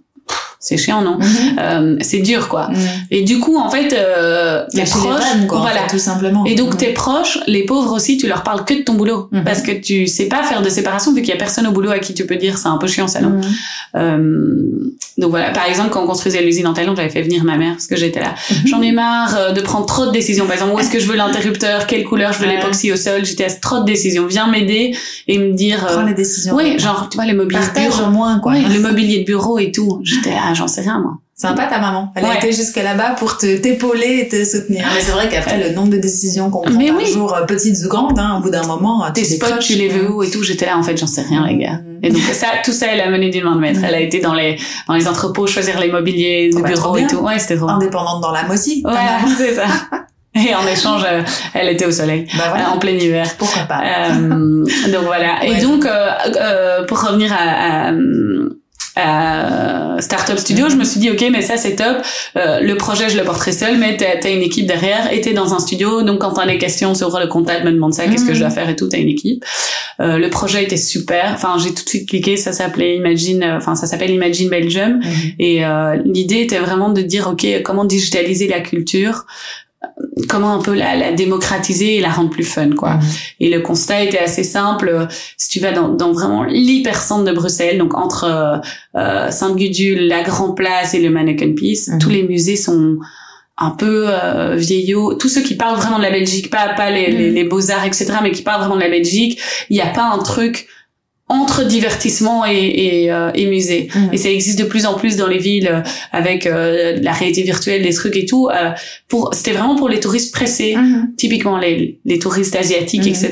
c'est 0.62 0.76
chiant, 0.76 1.00
non 1.00 1.18
euh, 1.58 1.96
C'est 2.02 2.18
dur, 2.18 2.48
quoi. 2.48 2.68
Mhm. 2.68 2.76
Et 3.10 3.22
du 3.22 3.40
coup, 3.40 3.56
en 3.58 3.70
fait, 3.70 3.94
euh, 3.94 4.62
tes 4.70 4.82
proches, 4.84 5.22
rênes, 5.32 5.46
quoi, 5.46 5.58
en 5.58 5.60
voilà. 5.62 5.80
fait, 5.80 5.88
tout 5.88 5.98
simplement. 5.98 6.44
Et 6.44 6.54
donc 6.54 6.72
Mhm. 6.72 6.76
tes 6.76 6.92
proches, 6.92 7.38
les 7.46 7.64
pauvres 7.64 7.92
aussi, 7.94 8.18
tu 8.18 8.26
leur 8.28 8.42
parles 8.42 8.64
que 8.66 8.74
de 8.74 8.82
ton 8.82 8.92
boulot 8.94 9.28
Mhm. 9.32 9.42
parce 9.44 9.62
que 9.62 9.72
tu 9.72 10.06
sais 10.06 10.26
pas 10.26 10.42
faire 10.42 10.60
de 10.62 10.68
séparation 10.68 11.12
vu 11.14 11.22
qu'il 11.22 11.30
y 11.30 11.32
a 11.32 11.36
personne 11.38 11.66
au 11.66 11.72
boulot 11.72 11.90
à 11.90 11.98
qui 11.98 12.12
tu 12.14 12.26
peux 12.26 12.36
dire 12.36 12.58
c'est 12.58 12.68
un 12.68 12.76
peu 12.76 12.86
chiant 12.86 13.08
ça 13.08 13.20
non. 13.20 13.30
Mhm. 13.30 13.40
Euh, 13.96 14.90
donc 15.18 15.30
voilà, 15.30 15.50
par 15.50 15.66
exemple 15.66 15.90
quand 15.90 16.02
on 16.02 16.06
construisait 16.06 16.42
l'usine 16.42 16.66
en 16.66 16.74
Thaïlande, 16.74 16.96
j'avais 16.96 17.08
fait 17.10 17.22
venir 17.22 17.44
ma 17.44 17.56
mère 17.56 17.72
parce 17.72 17.86
que 17.86 17.96
j'étais 17.96 18.20
là. 18.20 18.34
Mhm. 18.50 18.56
J'en 18.66 18.82
ai 18.82 18.92
marre 18.92 19.36
euh, 19.36 19.52
de 19.52 19.60
prendre 19.60 19.86
trop 19.86 20.06
de 20.06 20.10
décisions. 20.12 20.44
Par 20.46 20.54
exemple, 20.54 20.74
où 20.74 20.78
est-ce 20.78 20.90
que 20.90 21.00
je 21.00 21.06
veux 21.06 21.16
l'interrupteur, 21.16 21.86
quelle 21.86 22.04
couleur? 22.04 22.32
Je 22.32 22.38
veux 22.40 22.46
Ouais. 22.46 22.56
l'époxy 22.56 22.92
au 22.92 22.96
sol. 22.96 23.24
J'étais 23.24 23.44
à 23.44 23.50
trop 23.50 23.80
de 23.80 23.84
décisions. 23.84 24.26
Viens 24.26 24.46
m'aider 24.50 24.94
et 25.28 25.38
me 25.38 25.52
dire. 25.52 25.84
euh, 25.88 25.92
Prends 25.94 26.02
les 26.06 26.14
décisions. 26.14 26.54
oui, 26.54 26.78
genre 26.78 27.08
tu 27.10 27.16
vois 27.16 27.26
le 27.26 27.34
mobilier 27.34 27.60
de 27.60 27.64
partage 27.64 27.86
bureau. 27.96 28.08
au 28.08 28.10
moins 28.10 28.38
quoi. 28.40 28.54
Le 28.56 28.80
mobilier 28.80 29.20
de 29.20 29.24
bureau 29.24 29.58
et 29.58 29.70
tout. 29.72 30.00
J'étais 30.04 30.30
là, 30.30 30.49
j'en 30.54 30.68
sais 30.68 30.80
rien 30.82 31.00
moi. 31.00 31.12
Sympa 31.34 31.66
ta 31.66 31.78
maman. 31.78 32.12
Elle 32.16 32.24
Ouais. 32.24 32.30
a 32.32 32.36
été 32.36 32.52
jusqu'à 32.52 32.82
là-bas 32.82 33.14
pour 33.18 33.38
te 33.38 33.56
t'épauler 33.56 34.20
et 34.24 34.28
te 34.28 34.44
soutenir. 34.44 34.84
Mais 34.94 35.00
c'est 35.00 35.12
vrai 35.12 35.28
qu'après 35.30 35.56
le 35.56 35.74
nombre 35.74 35.88
de 35.88 35.96
décisions 35.96 36.50
qu'on 36.50 36.60
prend 36.62 36.74
Mais 36.78 36.88
par 36.88 36.96
oui. 36.98 37.06
jour, 37.10 37.34
euh, 37.34 37.46
petites 37.46 37.78
ou 37.84 37.88
grandes, 37.88 38.18
hein, 38.18 38.36
au 38.38 38.42
bout 38.42 38.50
d'un 38.50 38.66
moment, 38.66 39.10
Tes 39.14 39.22
tu 39.22 39.34
spots, 39.36 39.58
tu 39.58 39.72
les 39.74 39.88
veux 39.88 40.10
où 40.10 40.22
et 40.22 40.30
tout. 40.30 40.42
J'étais 40.42 40.66
là 40.66 40.76
en 40.76 40.82
fait, 40.82 40.98
j'en 40.98 41.06
sais 41.06 41.22
rien 41.22 41.46
les 41.46 41.56
gars. 41.56 41.78
Mhm. 41.82 42.00
Et 42.02 42.10
donc 42.10 42.20
ça, 42.32 42.48
tout 42.62 42.72
ça, 42.72 42.88
elle 42.92 43.00
a 43.00 43.08
mené 43.10 43.30
d'une 43.30 43.44
main 43.44 43.54
de 43.56 43.60
maître. 43.60 43.80
Elle 43.82 43.94
a 43.94 44.00
été 44.00 44.20
dans 44.20 44.34
les 44.34 44.58
dans 44.86 44.94
les 44.94 45.08
entrepôts 45.08 45.46
choisir 45.46 45.80
les 45.80 45.90
mobiliers 45.90 46.50
Oh 46.52 46.56
du 46.56 46.62
bah, 46.62 46.72
trop 46.72 46.92
bureau 46.92 46.96
et 46.98 47.06
tout. 47.10 47.16
Ouais, 47.24 47.38
c'était 47.38 47.56
trop. 47.56 47.68
Indépendante 47.70 48.20
dans 48.20 48.32
l'âme 48.32 48.50
aussi. 48.50 48.82
Ouais, 48.84 48.92
c'est 49.38 49.54
ça. 49.54 49.64
Et 50.34 50.54
en 50.54 50.64
échange, 50.66 51.02
euh, 51.10 51.22
elle 51.54 51.70
était 51.70 51.86
au 51.86 51.90
soleil, 51.90 52.24
Bah 52.38 52.44
euh, 52.46 52.48
voilà. 52.50 52.70
en 52.70 52.78
plein 52.78 52.92
hiver. 52.92 53.26
Pourquoi 53.36 53.62
pas. 53.62 53.80
Euh, 54.10 54.64
donc 54.92 55.04
voilà. 55.06 55.42
Et 55.44 55.56
donc, 55.60 55.84
euh, 55.86 56.08
euh, 56.40 56.84
pour 56.84 57.00
revenir 57.02 57.32
à, 57.32 57.88
à, 57.88 57.92
à 58.96 59.96
Startup 60.00 60.38
Studio, 60.38 60.66
Mhm. 60.66 60.70
je 60.72 60.76
me 60.76 60.84
suis 60.84 61.00
dit, 61.00 61.10
ok, 61.10 61.24
mais 61.30 61.42
ça 61.42 61.56
c'est 61.56 61.76
top. 61.76 61.98
Euh, 62.36 62.60
le 62.60 62.76
projet, 62.76 63.08
je 63.08 63.16
le 63.18 63.24
porterai 63.24 63.52
seul, 63.52 63.78
mais 63.78 63.96
t'as 63.96 64.26
as 64.26 64.30
une 64.30 64.42
équipe 64.42 64.66
derrière 64.66 65.12
et 65.12 65.20
t'es 65.20 65.32
dans 65.32 65.54
un 65.54 65.58
studio. 65.60 66.02
Donc 66.02 66.20
quand 66.20 66.32
t'as 66.32 66.46
des 66.46 66.58
questions 66.58 66.94
sur 66.94 67.18
le 67.18 67.26
comptable, 67.26 67.66
me 67.66 67.72
demande 67.72 67.94
ça, 67.94 68.06
qu'est-ce 68.06 68.24
que 68.24 68.30
Mhm. 68.30 68.34
je 68.34 68.40
dois 68.40 68.50
faire 68.50 68.68
et 68.68 68.76
tout, 68.76 68.88
t'as 68.88 68.98
une 68.98 69.08
équipe. 69.08 69.44
Euh, 70.00 70.18
le 70.18 70.30
projet 70.30 70.62
était 70.64 70.76
super. 70.76 71.32
Enfin, 71.34 71.56
j'ai 71.62 71.74
tout 71.74 71.84
de 71.84 71.88
suite 71.88 72.08
cliqué. 72.08 72.36
Ça 72.36 72.52
s'appelait 72.52 72.96
Imagine. 72.96 73.42
euh, 73.42 73.56
Enfin, 73.58 73.74
ça 73.74 73.86
s'appelle 73.86 74.10
Imagine 74.10 74.48
Belgium. 74.48 74.96
Mhm. 74.98 75.02
Et 75.38 75.64
euh, 75.64 75.96
l'idée 76.04 76.40
était 76.40 76.58
vraiment 76.58 76.88
de 76.90 77.02
dire, 77.02 77.28
ok, 77.28 77.46
comment 77.62 77.84
digitaliser 77.84 78.48
la 78.48 78.60
culture, 78.60 79.26
euh, 79.26 79.69
comment 80.28 80.54
un 80.54 80.62
peu 80.62 80.74
la, 80.74 80.94
la 80.96 81.12
démocratiser 81.12 81.96
et 81.96 82.00
la 82.00 82.10
rendre 82.10 82.30
plus 82.30 82.44
fun, 82.44 82.70
quoi. 82.76 82.94
Mhm. 82.94 83.02
Et 83.40 83.50
le 83.50 83.60
constat 83.60 84.02
était 84.02 84.18
assez 84.18 84.44
simple. 84.44 85.08
Si 85.36 85.48
tu 85.48 85.60
vas 85.60 85.72
dans, 85.72 85.88
dans 85.88 86.12
vraiment 86.12 86.44
l'hypercentre 86.44 87.24
de 87.24 87.32
Bruxelles, 87.32 87.78
donc 87.78 87.94
entre 87.94 88.24
euh, 88.24 88.58
euh, 89.00 89.30
Sainte-Gudule, 89.30 90.06
la 90.06 90.22
Grand 90.22 90.52
Place 90.52 90.94
et 90.94 91.00
le 91.00 91.10
Mannequin 91.10 91.54
Peace, 91.56 91.88
Mhm. 91.88 91.98
tous 91.98 92.10
les 92.10 92.22
musées 92.22 92.56
sont 92.56 92.98
un 93.62 93.70
peu 93.70 94.06
euh, 94.08 94.56
vieillots. 94.56 95.14
Tous 95.14 95.28
ceux 95.28 95.42
qui 95.42 95.54
parlent 95.54 95.76
vraiment 95.76 95.98
de 95.98 96.02
la 96.02 96.10
Belgique, 96.10 96.50
pas 96.50 96.74
pas 96.76 96.90
les, 96.90 97.10
les, 97.10 97.28
Mhm. 97.28 97.34
les 97.34 97.44
beaux-arts, 97.44 97.84
etc., 97.86 98.06
mais 98.22 98.30
qui 98.32 98.42
parlent 98.42 98.60
vraiment 98.60 98.76
de 98.76 98.80
la 98.82 98.88
Belgique, 98.90 99.38
il 99.70 99.74
n'y 99.74 99.82
a 99.82 99.86
pas 99.88 100.04
un 100.04 100.18
truc 100.18 100.66
entre 101.32 101.64
divertissement 101.64 102.44
et, 102.44 102.52
et, 103.04 103.12
euh, 103.12 103.30
et 103.34 103.46
musée. 103.46 103.88
Et 104.12 104.16
ça 104.18 104.28
existe 104.28 104.58
de 104.58 104.64
plus 104.64 104.84
en 104.84 104.94
plus 104.94 105.16
dans 105.16 105.28
les 105.28 105.38
villes 105.38 105.68
euh, 105.72 105.80
avec 106.12 106.44
euh, 106.44 106.98
la 107.00 107.12
réalité 107.12 107.42
virtuelle, 107.42 107.82
des 107.82 107.94
trucs 107.94 108.16
et 108.16 108.26
tout. 108.26 108.48
Euh, 108.48 108.70
pour 109.08 109.30
c'était 109.32 109.52
vraiment 109.52 109.76
pour 109.76 109.88
les 109.88 110.00
touristes 110.00 110.34
pressés, 110.34 110.74
Mhm. 110.76 111.12
typiquement 111.16 111.56
les, 111.56 111.98
les 112.04 112.18
touristes 112.18 112.56
asiatiques, 112.56 113.02
Mhm. 113.04 113.08
etc., 113.08 113.30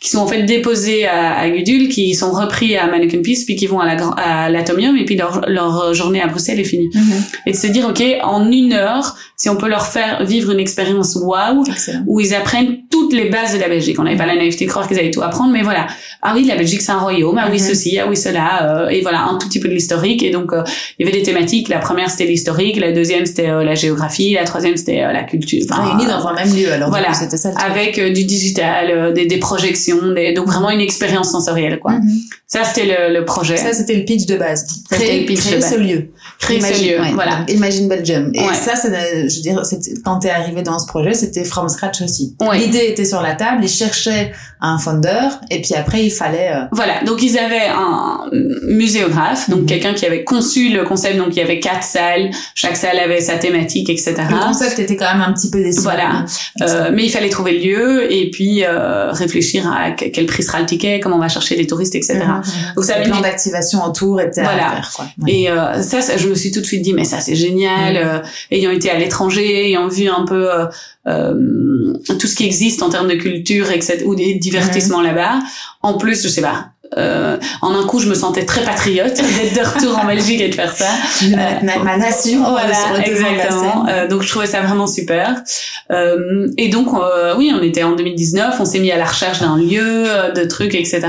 qui 0.00 0.08
sont 0.10 0.18
en 0.18 0.26
fait 0.26 0.42
déposés 0.44 1.06
à, 1.06 1.38
à 1.38 1.48
Gudule, 1.50 1.88
qui 1.88 2.14
sont 2.14 2.30
repris 2.32 2.76
à 2.76 2.86
Mannequin 2.86 3.20
Peace, 3.22 3.44
puis 3.44 3.54
qui 3.56 3.66
vont 3.66 3.80
à 3.80 3.86
la 3.86 3.96
gra- 3.96 4.14
à 4.16 4.48
l'Atomium, 4.50 4.96
et 4.96 5.04
puis 5.04 5.16
leur, 5.16 5.42
leur 5.46 5.92
journée 5.94 6.22
à 6.22 6.26
Bruxelles 6.28 6.58
est 6.60 6.64
finie. 6.64 6.88
Mhm. 6.94 7.22
Et 7.46 7.52
de 7.52 7.56
se 7.56 7.66
dire, 7.66 7.86
ok, 7.88 8.02
en 8.22 8.50
une 8.50 8.72
heure, 8.72 9.14
si 9.36 9.50
on 9.50 9.56
peut 9.56 9.68
leur 9.68 9.86
faire 9.86 10.24
vivre 10.24 10.50
une 10.52 10.60
expérience 10.60 11.16
wow, 11.16 11.64
Excellent. 11.68 12.02
où 12.06 12.18
ils 12.20 12.34
apprennent 12.34 12.78
toutes 12.90 13.12
les 13.12 13.28
bases 13.28 13.52
de 13.54 13.58
la 13.60 13.68
Belgique. 13.68 13.98
On 13.98 14.04
n'avait 14.04 14.16
pas 14.16 14.24
la 14.26 14.36
naïveté 14.36 14.64
de 14.64 14.70
croire 14.70 14.88
qu'ils 14.88 14.98
allaient 14.98 15.10
tout 15.10 15.20
apprendre, 15.22 15.52
mais 15.52 15.62
voilà. 15.62 15.86
Ah 16.22 16.32
oui, 16.34 16.44
la 16.44 16.56
Belgique 16.56 16.80
c'est 16.80 16.92
un 16.92 16.98
royaume, 16.98 17.25
ah 17.36 17.48
oui 17.50 17.58
Mhm. 17.60 17.66
ceci, 17.68 17.98
ah 17.98 18.06
oui 18.08 18.16
cela, 18.16 18.84
euh, 18.84 18.88
et 18.88 19.00
voilà 19.00 19.22
un 19.24 19.38
tout 19.38 19.48
petit 19.48 19.60
peu 19.60 19.68
de 19.68 19.74
l'historique. 19.74 20.22
Et 20.22 20.30
donc 20.30 20.52
euh, 20.52 20.62
il 20.98 21.06
y 21.06 21.08
avait 21.08 21.18
des 21.18 21.24
thématiques. 21.24 21.68
La 21.68 21.78
première 21.78 22.10
c'était 22.10 22.26
l'historique, 22.26 22.76
la 22.76 22.92
deuxième 22.92 23.26
c'était 23.26 23.48
euh, 23.48 23.64
la 23.64 23.74
géographie, 23.74 24.34
la 24.34 24.44
troisième 24.44 24.76
c'était 24.76 25.02
euh, 25.02 25.12
la 25.12 25.24
culture. 25.24 25.62
Enfin, 25.70 25.82
Réunis 25.84 26.06
dans 26.06 26.26
un 26.26 26.34
même 26.34 26.54
lieu, 26.54 26.70
alors 26.72 26.90
voilà. 26.90 27.12
c'était 27.14 27.36
ça 27.36 27.50
avec 27.58 27.98
euh, 27.98 28.10
du 28.12 28.24
digital, 28.24 28.90
euh, 28.90 29.12
des, 29.12 29.26
des 29.26 29.38
projections, 29.38 30.12
des, 30.14 30.32
donc 30.32 30.46
vraiment 30.46 30.70
une 30.70 30.80
expérience 30.80 31.30
sensorielle 31.30 31.78
quoi. 31.80 31.92
Mhm. 31.92 32.10
Ça 32.46 32.62
c'était 32.64 32.86
le, 32.86 33.12
le 33.18 33.24
projet. 33.24 33.56
Ça, 33.56 33.72
c'était 33.72 33.94
le 33.96 34.04
pitch 34.04 34.26
de 34.26 34.36
base. 34.36 34.66
Créer, 34.90 35.20
le 35.20 35.26
pitch 35.26 35.40
créer 35.40 35.56
de 35.56 35.60
base. 35.60 35.72
ce 35.74 35.78
lieu. 35.78 36.10
Créer 36.38 36.60
ce 36.60 36.66
Imagine- 36.68 36.92
lieu, 36.92 37.00
ouais, 37.00 37.12
voilà. 37.14 37.44
Imagine 37.48 37.88
Belgium. 37.88 38.30
Et 38.34 38.40
Ouais. 38.40 38.54
ça, 38.54 38.76
c'est, 38.76 39.28
je 39.28 39.36
veux 39.36 39.42
dire, 39.42 39.62
quand 40.04 40.18
t'es 40.18 40.30
arrivé 40.30 40.62
dans 40.62 40.78
ce 40.78 40.86
projet, 40.86 41.14
c'était 41.14 41.44
from 41.44 41.68
scratch 41.68 42.02
aussi. 42.02 42.36
Ouais. 42.40 42.58
L'idée 42.58 42.86
était 42.88 43.04
sur 43.06 43.22
la 43.22 43.34
table, 43.34 43.64
ils 43.64 43.68
cherchaient 43.70 44.32
un 44.60 44.78
founder, 44.78 45.28
et 45.50 45.60
puis 45.62 45.74
après, 45.74 46.04
il 46.04 46.10
fallait, 46.10 46.50
euh, 46.52 46.60
Voilà, 46.72 47.02
donc 47.04 47.22
ils 47.22 47.38
avaient 47.38 47.68
un 47.68 48.20
muséographe, 48.70 49.48
donc 49.50 49.60
Mhm. 49.60 49.66
quelqu'un 49.66 49.94
qui 49.94 50.06
avait 50.06 50.24
conçu 50.24 50.70
le 50.70 50.84
concept, 50.84 51.16
donc 51.16 51.28
il 51.30 51.36
y 51.36 51.42
avait 51.42 51.60
quatre 51.60 51.82
salles, 51.82 52.30
chaque 52.54 52.76
salle 52.76 52.98
avait 52.98 53.20
sa 53.20 53.36
thématique, 53.36 53.88
etc. 53.90 54.14
le 54.30 54.46
concept 54.46 54.78
était 54.78 54.96
quand 54.96 55.12
même 55.12 55.22
un 55.22 55.32
petit 55.32 55.50
peu 55.50 55.62
déçu. 55.62 55.80
Voilà. 55.80 56.24
Euh, 56.62 56.90
mais 56.92 57.04
il 57.04 57.10
fallait 57.10 57.28
trouver 57.28 57.52
le 57.52 57.64
lieu 57.64 58.12
et 58.12 58.30
puis 58.30 58.64
euh, 58.64 59.10
réfléchir 59.12 59.70
à 59.70 59.90
que- 59.92 60.06
quel 60.06 60.26
prix 60.26 60.42
sera 60.42 60.60
le 60.60 60.66
ticket, 60.66 61.00
comment 61.00 61.16
on 61.16 61.20
va 61.20 61.28
chercher 61.28 61.56
les 61.56 61.66
touristes, 61.66 61.94
etc. 61.94 62.18
Donc 62.74 62.84
ça 62.84 62.98
le 62.98 63.04
plan 63.04 63.20
d'activation 63.20 63.84
autour 63.84 64.20
était 64.20 64.40
à 64.40 64.44
Voilà, 64.44 64.58
faire. 64.70 64.90
super 64.90 64.92
quoi. 64.96 65.28
Et 65.28 65.50
euh, 65.50 65.82
ça, 65.82 66.00
ça, 66.00 66.16
je 66.16 66.25
me 66.28 66.34
suis 66.34 66.50
tout 66.50 66.60
de 66.60 66.66
suite 66.66 66.82
dit 66.82 66.92
mais 66.92 67.04
ça 67.04 67.20
c'est 67.20 67.34
génial. 67.34 67.96
Euh, 67.96 68.18
ayant 68.50 68.70
été 68.70 68.90
à 68.90 68.98
l'étranger, 68.98 69.66
ayant 69.66 69.88
vu 69.88 70.08
un 70.08 70.24
peu 70.24 70.52
euh, 70.52 70.66
euh, 71.06 71.94
tout 72.18 72.26
ce 72.26 72.34
qui 72.34 72.44
existe 72.44 72.82
en 72.82 72.88
termes 72.88 73.08
de 73.08 73.14
culture 73.14 73.70
etc 73.70 74.02
ou 74.04 74.14
des 74.14 74.34
divertissements 74.34 75.02
là-bas. 75.02 75.40
En 75.82 75.94
plus, 75.94 76.22
je 76.22 76.28
sais 76.28 76.42
pas. 76.42 76.70
Euh, 76.96 77.36
en 77.62 77.74
un 77.74 77.84
coup, 77.86 77.98
je 77.98 78.08
me 78.08 78.14
sentais 78.14 78.44
très 78.44 78.62
patriote 78.62 79.14
d'être 79.16 79.54
de 79.54 79.74
retour 79.74 79.98
en 79.98 80.06
Belgique 80.06 80.40
et 80.40 80.48
de 80.48 80.54
faire 80.54 80.72
ça. 80.72 80.88
Je 81.20 81.28
mettre 81.28 81.84
ma, 81.84 81.96
nation 81.96 82.44
euh, 82.44 82.50
Voilà, 82.50 83.06
exactement. 83.06 83.86
Euh, 83.88 84.08
donc 84.08 84.22
je 84.22 84.28
trouvais 84.28 84.46
ça 84.46 84.60
vraiment 84.60 84.86
super. 84.86 85.42
Euh, 85.90 86.48
et 86.56 86.68
donc 86.68 86.88
euh, 86.94 87.34
oui, 87.36 87.52
on 87.54 87.62
était 87.62 87.82
en 87.82 87.92
2019, 87.92 88.56
on 88.58 88.64
s'est 88.64 88.78
mis 88.78 88.90
à 88.90 88.98
la 88.98 89.06
recherche 89.06 89.40
d'un 89.40 89.56
lieu, 89.56 90.04
euh, 90.06 90.32
de 90.32 90.44
trucs, 90.44 90.74
etc. 90.74 91.00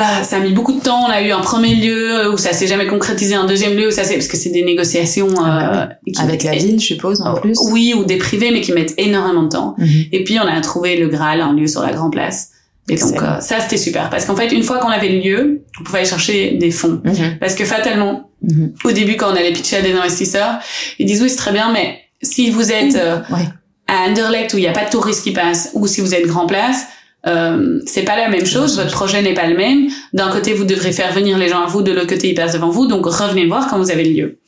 Ah, 0.00 0.22
ça 0.22 0.36
a 0.36 0.40
mis 0.40 0.52
beaucoup 0.52 0.72
de 0.72 0.80
temps. 0.80 1.04
On 1.06 1.10
a 1.10 1.20
eu 1.22 1.32
un 1.32 1.40
premier 1.40 1.74
lieu 1.74 2.30
où 2.32 2.38
ça 2.38 2.52
s'est 2.52 2.68
jamais 2.68 2.86
concrétisé, 2.86 3.34
un 3.34 3.46
deuxième 3.46 3.74
lieu 3.76 3.88
où 3.88 3.90
ça 3.90 4.04
s'est 4.04 4.14
parce 4.14 4.28
que 4.28 4.36
c'est 4.36 4.50
des 4.50 4.62
négociations 4.64 5.28
Ah 5.44 5.82
euh, 5.82 5.86
qui- 6.12 6.20
Avec 6.22 6.44
la 6.44 6.52
ville, 6.52 6.78
je 6.80 6.86
suppose, 6.86 7.20
en 7.20 7.34
Oh, 7.34 7.40
plus. 7.40 7.58
Oui, 7.72 7.94
ou 7.96 8.04
des 8.04 8.16
privés, 8.16 8.50
mais 8.52 8.60
qui 8.60 8.72
mettent 8.72 8.94
énormément 8.96 9.42
de 9.42 9.48
temps. 9.48 9.74
Mhm. 9.76 9.88
Et 10.12 10.22
puis 10.24 10.38
on 10.38 10.46
a 10.46 10.60
trouvé 10.60 10.96
le 10.96 11.08
Graal, 11.08 11.40
un 11.40 11.52
lieu 11.52 11.66
sur 11.66 11.82
la 11.82 11.92
Grand 11.92 12.10
Place. 12.10 12.50
Et 12.90 12.96
donc 12.96 13.20
euh, 13.20 13.38
ça 13.40 13.60
c'était 13.60 13.76
super 13.76 14.08
parce 14.08 14.24
qu'en 14.24 14.34
fait 14.34 14.46
une 14.50 14.62
fois 14.62 14.78
qu'on 14.78 14.88
avait 14.88 15.10
le 15.10 15.18
lieu, 15.18 15.62
on 15.78 15.84
pouvait 15.84 15.98
aller 15.98 16.08
chercher 16.08 16.52
des 16.52 16.70
fonds. 16.70 17.02
Mhm. 17.04 17.36
Parce 17.40 17.54
que 17.54 17.64
fatalement, 17.66 18.30
Mhm. 18.42 18.72
au 18.84 18.92
début 18.92 19.16
quand 19.16 19.26
on 19.30 19.36
allait 19.36 19.52
pitcher 19.52 19.76
à 19.78 19.82
des 19.82 19.92
investisseurs, 19.92 20.54
ils 20.98 21.04
disent 21.06 21.20
oui 21.22 21.28
c'est 21.28 21.36
très 21.36 21.52
bien, 21.52 21.70
mais 21.72 21.98
si 22.22 22.50
vous 22.50 22.70
êtes 22.72 22.94
euh, 22.94 23.18
Ouais. 23.30 23.44
à 23.88 24.08
Anderlecht 24.08 24.54
où 24.54 24.58
il 24.58 24.60
n'y 24.62 24.68
a 24.68 24.72
pas 24.72 24.84
de 24.86 24.90
touristes 24.90 25.22
qui 25.24 25.32
passent, 25.32 25.70
ou 25.74 25.86
si 25.86 26.00
vous 26.00 26.14
êtes 26.14 26.26
Grand 26.26 26.46
Place, 26.46 26.84
euh, 27.26 27.80
c'est 27.86 28.04
pas 28.04 28.16
la 28.16 28.28
même 28.28 28.46
chose, 28.46 28.76
votre 28.76 28.92
projet 28.92 29.22
n'est 29.22 29.34
pas 29.34 29.46
le 29.46 29.56
même. 29.56 29.88
D'un 30.12 30.30
côté 30.30 30.54
vous 30.54 30.64
devrez 30.64 30.92
faire 30.92 31.12
venir 31.12 31.36
les 31.36 31.48
gens 31.48 31.62
à 31.62 31.66
vous, 31.66 31.82
de 31.82 31.92
l'autre 31.92 32.08
côté 32.08 32.30
ils 32.30 32.34
passent 32.34 32.52
devant 32.52 32.70
vous, 32.70 32.86
donc 32.86 33.06
revenez 33.06 33.46
voir 33.46 33.68
quand 33.68 33.78
vous 33.78 33.90
avez 33.90 34.04
le 34.04 34.10
lieu. 34.10 34.38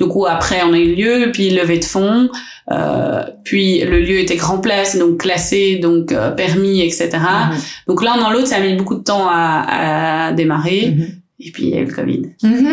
Du 0.00 0.06
coup 0.06 0.26
après 0.26 0.62
on 0.64 0.72
a 0.72 0.78
eu 0.78 0.94
le 0.94 0.94
lieu, 0.94 1.32
puis 1.32 1.50
levée 1.50 1.78
de 1.78 1.84
fonds, 1.84 2.28
euh, 2.70 3.22
puis 3.42 3.80
le 3.80 4.00
lieu 4.00 4.18
était 4.18 4.36
Grand 4.36 4.58
Place, 4.58 4.96
donc 4.96 5.18
classé, 5.18 5.76
donc 5.76 6.12
euh, 6.12 6.30
permis, 6.30 6.80
etc. 6.82 7.10
Mhm. 7.12 7.58
Donc 7.88 8.02
l'un 8.02 8.16
dans 8.16 8.30
l'autre 8.30 8.46
ça 8.46 8.56
a 8.56 8.60
mis 8.60 8.74
beaucoup 8.74 8.96
de 8.96 9.02
temps 9.02 9.28
à, 9.28 10.28
à 10.28 10.32
démarrer. 10.32 10.94
Mhm. 10.96 11.23
Et 11.40 11.50
puis 11.50 11.64
il 11.64 11.70
y 11.70 11.74
a 11.76 11.80
eu 11.80 11.84
le 11.86 11.92
Covid. 11.92 12.22
Mhm. 12.42 12.68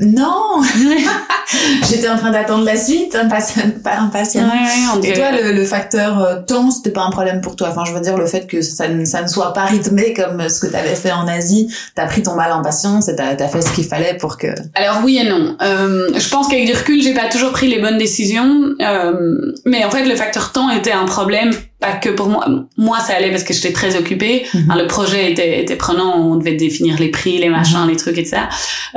Non 0.00 0.62
J'étais 1.88 2.08
en 2.08 2.16
train 2.16 2.30
d'attendre 2.32 2.64
la 2.64 2.76
suite, 2.76 3.14
impatient, 3.14 3.62
pas 3.84 3.98
impatient. 3.98 4.48
on 4.96 5.00
Et 5.02 5.12
toi, 5.12 5.30
le, 5.30 5.52
le 5.52 5.64
facteur 5.64 6.20
euh, 6.20 6.40
temps, 6.40 6.70
c'était 6.70 6.90
pas 6.90 7.02
un 7.02 7.10
problème 7.10 7.40
pour 7.40 7.54
toi? 7.56 7.68
Enfin, 7.70 7.84
je 7.86 7.92
veux 7.92 8.00
dire, 8.00 8.16
le 8.16 8.26
fait 8.26 8.46
que 8.48 8.62
ça, 8.62 8.88
ne- 8.88 9.04
ça 9.04 9.22
ne 9.22 9.28
soit 9.28 9.52
pas 9.52 9.64
rythmé 9.66 10.12
comme 10.12 10.48
ce 10.48 10.60
que 10.60 10.66
tu 10.66 10.74
avais 10.74 10.94
fait 10.96 11.12
en 11.12 11.28
Asie, 11.28 11.72
t'as 11.94 12.06
pris 12.06 12.22
ton 12.22 12.34
mal 12.34 12.50
en 12.52 12.62
patience 12.62 13.08
et 13.08 13.14
t'as 13.16 13.28
as 13.38 13.48
fait 13.48 13.62
ce 13.62 13.70
qu'il 13.72 13.84
fallait 13.84 14.16
pour 14.16 14.38
que. 14.38 14.48
Alors 14.74 15.02
oui 15.04 15.18
et 15.18 15.28
non. 15.28 15.56
Euh, 15.62 16.08
je 16.18 16.28
pense 16.28 16.48
qu'avec 16.48 16.66
du 16.66 16.72
recul, 16.72 17.00
j'ai 17.02 17.14
pas 17.14 17.28
toujours 17.28 17.52
pris 17.52 17.68
les 17.68 17.80
bonnes 17.80 17.98
décisions, 17.98 18.70
euh, 18.80 19.36
mais 19.66 19.84
en 19.84 19.90
fait, 19.90 20.04
le 20.04 20.16
facteur 20.16 20.52
temps 20.52 20.70
était 20.70 20.92
un 20.92 21.04
problème, 21.04 21.52
pas 21.80 21.92
que 21.92 22.08
pour 22.08 22.28
moi. 22.28 22.46
Moi, 22.76 22.98
ça 23.00 23.14
allait 23.14 23.30
parce 23.30 23.44
que 23.44 23.52
j'étais 23.52 23.72
très 23.72 23.96
occupée. 23.96 24.46
Mhm. 24.54 24.74
Le 24.78 24.86
projet 24.86 25.30
était, 25.30 25.60
était 25.60 25.76
prenant, 25.76 26.16
on 26.16 26.36
devait 26.36 26.54
définir 26.54 26.98
les 26.98 27.10
prix, 27.10 27.38
les 27.38 27.48
machins, 27.50 27.86
les 27.88 27.96
trucs 27.96 28.16
et 28.18 28.24
ça. 28.24 28.48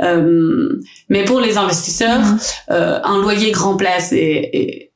Euh, 0.02 0.80
mais 1.08 1.24
pour 1.24 1.40
les 1.40 1.58
investisseurs, 1.58 2.20
Mhm. 2.20 2.38
euh, 2.70 2.98
un 3.04 3.18
loyer 3.20 3.50
grand 3.50 3.76
place 3.76 4.12
est, 4.12 4.50
est 4.52 4.89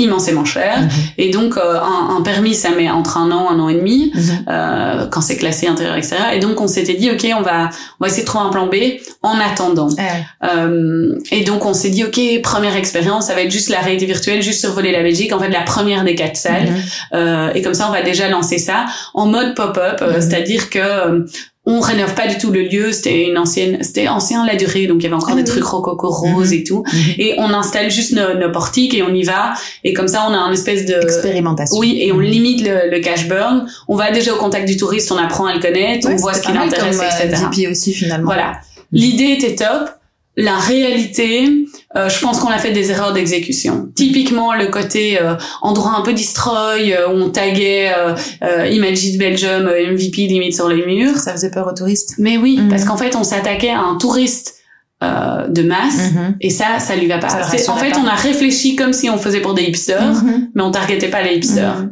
immensément 0.00 0.44
cher. 0.44 0.80
Mhm. 0.80 0.88
Et 1.18 1.30
donc, 1.30 1.56
euh, 1.56 1.78
un, 1.78 2.16
un 2.16 2.22
permis, 2.22 2.54
ça 2.54 2.70
met 2.70 2.90
entre 2.90 3.16
un 3.18 3.30
an, 3.30 3.48
un 3.50 3.58
an 3.60 3.68
et 3.68 3.74
demi 3.74 4.12
Mhm. 4.14 4.44
euh, 4.48 5.06
quand 5.10 5.20
c'est 5.20 5.36
classé 5.36 5.66
intérieur 5.68 5.94
extérieur 5.94 6.30
et 6.32 6.38
donc 6.40 6.60
on 6.60 6.66
s'était 6.66 6.94
dit 6.94 7.10
ok 7.10 7.24
on 7.38 7.42
va 7.42 7.68
on 7.98 8.04
va 8.04 8.06
essayer 8.08 8.22
de 8.22 8.26
trouver 8.26 8.44
un 8.46 8.50
plan 8.50 8.66
B 8.66 8.74
en 9.22 9.38
attendant 9.38 9.88
Eh 9.98 10.46
euh, 10.46 11.14
et 11.30 11.42
donc 11.44 11.64
on 11.66 11.74
s'est 11.74 11.90
dit 11.90 12.04
ok 12.04 12.18
première 12.42 12.76
expérience 12.76 13.26
ça 13.26 13.34
va 13.34 13.42
être 13.42 13.50
juste 13.50 13.68
la 13.68 13.80
réalité 13.80 14.06
virtuelle 14.06 14.42
juste 14.42 14.60
survoler 14.60 14.92
la 14.92 15.02
Belgique 15.02 15.32
en 15.32 15.38
fait 15.38 15.48
la 15.50 15.62
première 15.62 16.02
des 16.04 16.14
quatre 16.14 16.36
salles 16.36 16.68
Mhm. 17.12 17.50
Et 17.54 17.62
comme 17.62 17.74
ça 17.74 17.86
on 17.88 17.92
va 17.92 18.02
déjà 18.02 18.28
lancer 18.28 18.58
ça 18.58 18.86
en 19.14 19.26
mode 19.26 19.54
pop-up 19.54 20.02
c'est-à-dire 20.20 20.70
que 20.70 21.24
on 21.72 21.80
rénove 21.80 22.14
pas 22.14 22.26
du 22.26 22.36
tout 22.38 22.50
le 22.50 22.62
lieu 22.62 22.92
c'était 22.92 23.26
une 23.28 23.38
ancienne 23.38 23.78
c'était 23.82 24.08
ancien 24.08 24.44
la 24.44 24.56
durée 24.56 24.86
donc 24.86 24.98
il 25.00 25.04
y 25.04 25.06
avait 25.06 25.14
encore 25.14 25.30
Ah 25.32 25.34
des 25.36 25.42
oui. 25.42 25.48
trucs 25.48 25.64
rococo 25.64 26.08
roses 26.08 26.48
Mhm. 26.50 26.58
et 26.58 26.64
tout 26.64 26.82
Mhm. 26.92 27.00
et 27.18 27.34
on 27.38 27.50
installe 27.54 27.90
juste 27.90 28.12
nos, 28.12 28.34
nos 28.38 28.50
portiques 28.52 28.94
et 28.94 29.02
on 29.02 29.14
y 29.14 29.22
va 29.22 29.52
et 29.84 29.92
comme 29.92 30.08
ça 30.08 30.26
on 30.28 30.32
a 30.34 30.38
un 30.38 30.52
espèce 30.52 30.84
de 30.86 30.94
Expérimentation. 31.02 31.78
oui, 31.78 31.98
et 32.02 32.12
on 32.12 32.16
Mhm. 32.16 32.22
limite 32.22 32.62
le, 32.66 32.90
le 32.90 32.98
cash 33.00 33.28
burn. 33.28 33.66
On 33.88 33.96
va 33.96 34.10
déjà 34.10 34.34
au 34.34 34.36
contact 34.36 34.66
du 34.68 34.76
touriste, 34.76 35.10
on 35.12 35.16
apprend 35.16 35.46
à 35.46 35.54
le 35.54 35.60
connaître, 35.60 36.06
Ouais, 36.08 36.14
on 36.14 36.16
voit 36.16 36.34
ce 36.34 36.42
qui 36.42 36.52
l'intéresse, 36.52 36.96
comme, 36.98 37.06
euh, 37.06 37.26
etc. 37.28 37.44
DP 37.50 37.70
aussi 37.70 37.92
finalement. 37.94 38.26
Voilà. 38.26 38.52
L'idée 38.92 39.36
était 39.38 39.54
top. 39.54 39.88
La 40.36 40.56
réalité, 40.58 41.66
euh, 41.96 42.08
je 42.08 42.20
pense 42.20 42.38
qu'on 42.38 42.48
a 42.48 42.58
fait 42.58 42.70
des 42.72 42.90
erreurs 42.92 43.12
d'exécution. 43.12 43.88
Typiquement, 43.96 44.54
le 44.54 44.66
côté 44.68 45.20
euh, 45.20 45.34
endroit 45.60 45.94
un 45.98 46.02
peu 46.02 46.12
destroy, 46.12 46.94
euh, 46.94 47.08
où 47.08 47.12
on 47.24 47.30
taguait 47.30 47.92
euh, 47.96 48.14
euh, 48.44 48.66
Imagine 48.68 49.18
Belgium, 49.18 49.66
euh, 49.66 49.92
MVP 49.92 50.28
limite 50.28 50.54
sur 50.54 50.68
les 50.68 50.86
murs. 50.86 51.16
Ça 51.16 51.32
faisait 51.32 51.50
peur 51.50 51.66
aux 51.66 51.74
touristes. 51.74 52.14
Mais 52.18 52.36
oui, 52.36 52.58
Mhm. 52.58 52.68
parce 52.68 52.84
qu'en 52.84 52.96
fait, 52.96 53.16
on 53.16 53.24
s'attaquait 53.24 53.70
à 53.70 53.80
un 53.80 53.96
touriste 53.98 54.54
euh, 55.02 55.48
de 55.48 55.62
masse. 55.62 56.12
Mhm. 56.12 56.36
Et 56.42 56.50
ça, 56.50 56.78
ça 56.78 56.94
lui 56.94 57.06
va 57.06 57.18
pas. 57.18 57.28
En 57.28 57.76
fait, 57.76 57.90
pas. 57.90 57.98
on 57.98 58.06
a 58.06 58.14
réfléchi 58.14 58.76
comme 58.76 58.92
si 58.92 59.08
on 59.10 59.16
faisait 59.18 59.40
pour 59.40 59.54
des 59.54 59.62
hipsters, 59.62 60.12
Mhm. 60.22 60.50
mais 60.54 60.62
on 60.62 60.70
targetait 60.70 61.08
pas 61.08 61.22
les 61.22 61.36
hipsters. 61.36 61.86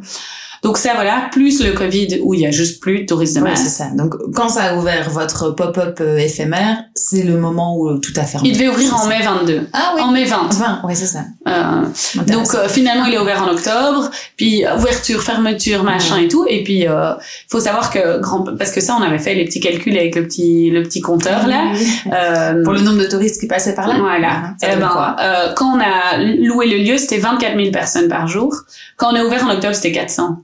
Donc 0.63 0.77
ça, 0.77 0.91
voilà, 0.95 1.29
plus 1.31 1.63
le 1.63 1.71
Covid 1.73 2.19
où 2.23 2.33
il 2.33 2.41
y 2.41 2.45
a 2.45 2.51
juste 2.51 2.81
plus 2.81 3.01
de 3.01 3.05
touristes 3.05 3.35
de 3.37 3.41
Ouais, 3.41 3.55
c'est 3.55 3.69
ça. 3.69 3.85
Donc, 3.95 4.15
quand 4.35 4.49
ça 4.49 4.63
a 4.63 4.75
ouvert 4.75 5.09
votre 5.09 5.51
pop-up 5.51 5.99
euh, 6.01 6.17
éphémère, 6.17 6.83
c'est 6.95 7.23
le 7.23 7.37
moment 7.37 7.77
où 7.77 7.97
tout 7.99 8.11
a 8.17 8.23
fermé. 8.23 8.49
il 8.49 8.53
devait 8.53 8.67
ouvrir 8.67 8.93
en 8.93 9.03
ça. 9.03 9.07
mai 9.09 9.21
22. 9.23 9.67
Ah 9.73 9.93
oui. 9.95 10.01
En 10.01 10.11
mai 10.11 10.25
20. 10.25 10.37
Enfin, 10.49 10.81
ouais, 10.83 10.95
c'est 10.95 11.05
ça. 11.05 11.23
Euh, 11.47 11.83
donc 12.27 12.53
euh, 12.55 12.67
finalement, 12.67 13.05
il 13.05 13.13
est 13.13 13.19
ouvert 13.19 13.41
en 13.43 13.47
octobre. 13.49 14.09
Puis 14.37 14.65
euh, 14.65 14.75
ouverture, 14.77 15.21
fermeture, 15.23 15.83
machin 15.83 16.17
et 16.17 16.27
tout. 16.27 16.45
Et 16.47 16.63
puis, 16.63 16.87
euh, 16.87 17.13
faut 17.49 17.59
savoir 17.59 17.89
que 17.89 18.19
grand, 18.19 18.43
parce 18.57 18.71
que 18.71 18.81
ça, 18.81 18.95
on 18.99 19.01
avait 19.01 19.19
fait 19.19 19.35
les 19.35 19.45
petits 19.45 19.59
calculs 19.61 19.97
avec 19.97 20.15
le 20.15 20.23
petit 20.23 20.69
le 20.71 20.83
petit 20.83 21.01
compteur 21.01 21.47
là. 21.47 21.71
Euh, 22.11 22.63
Pour 22.63 22.73
le 22.73 22.81
nombre 22.81 22.99
de 22.99 23.05
touristes 23.07 23.39
qui 23.39 23.47
passaient 23.47 23.75
par 23.75 23.87
là. 23.87 23.95
Voilà. 23.99 24.53
Ça 24.61 24.67
Eh 24.73 24.75
ben, 24.75 24.87
quoi 24.89 25.15
euh, 25.19 25.53
quand 25.55 25.77
on 25.77 25.79
a 25.79 26.17
loué 26.17 26.67
le 26.67 26.77
lieu, 26.83 26.97
c'était 26.97 27.17
24 27.17 27.55
000 27.57 27.71
personnes 27.71 28.07
par 28.09 28.27
jour. 28.27 28.53
Quand 28.97 29.11
on 29.13 29.15
est 29.15 29.21
ouvert 29.21 29.45
en 29.45 29.51
octobre, 29.51 29.73
c'était 29.73 29.91
400. 29.91 30.43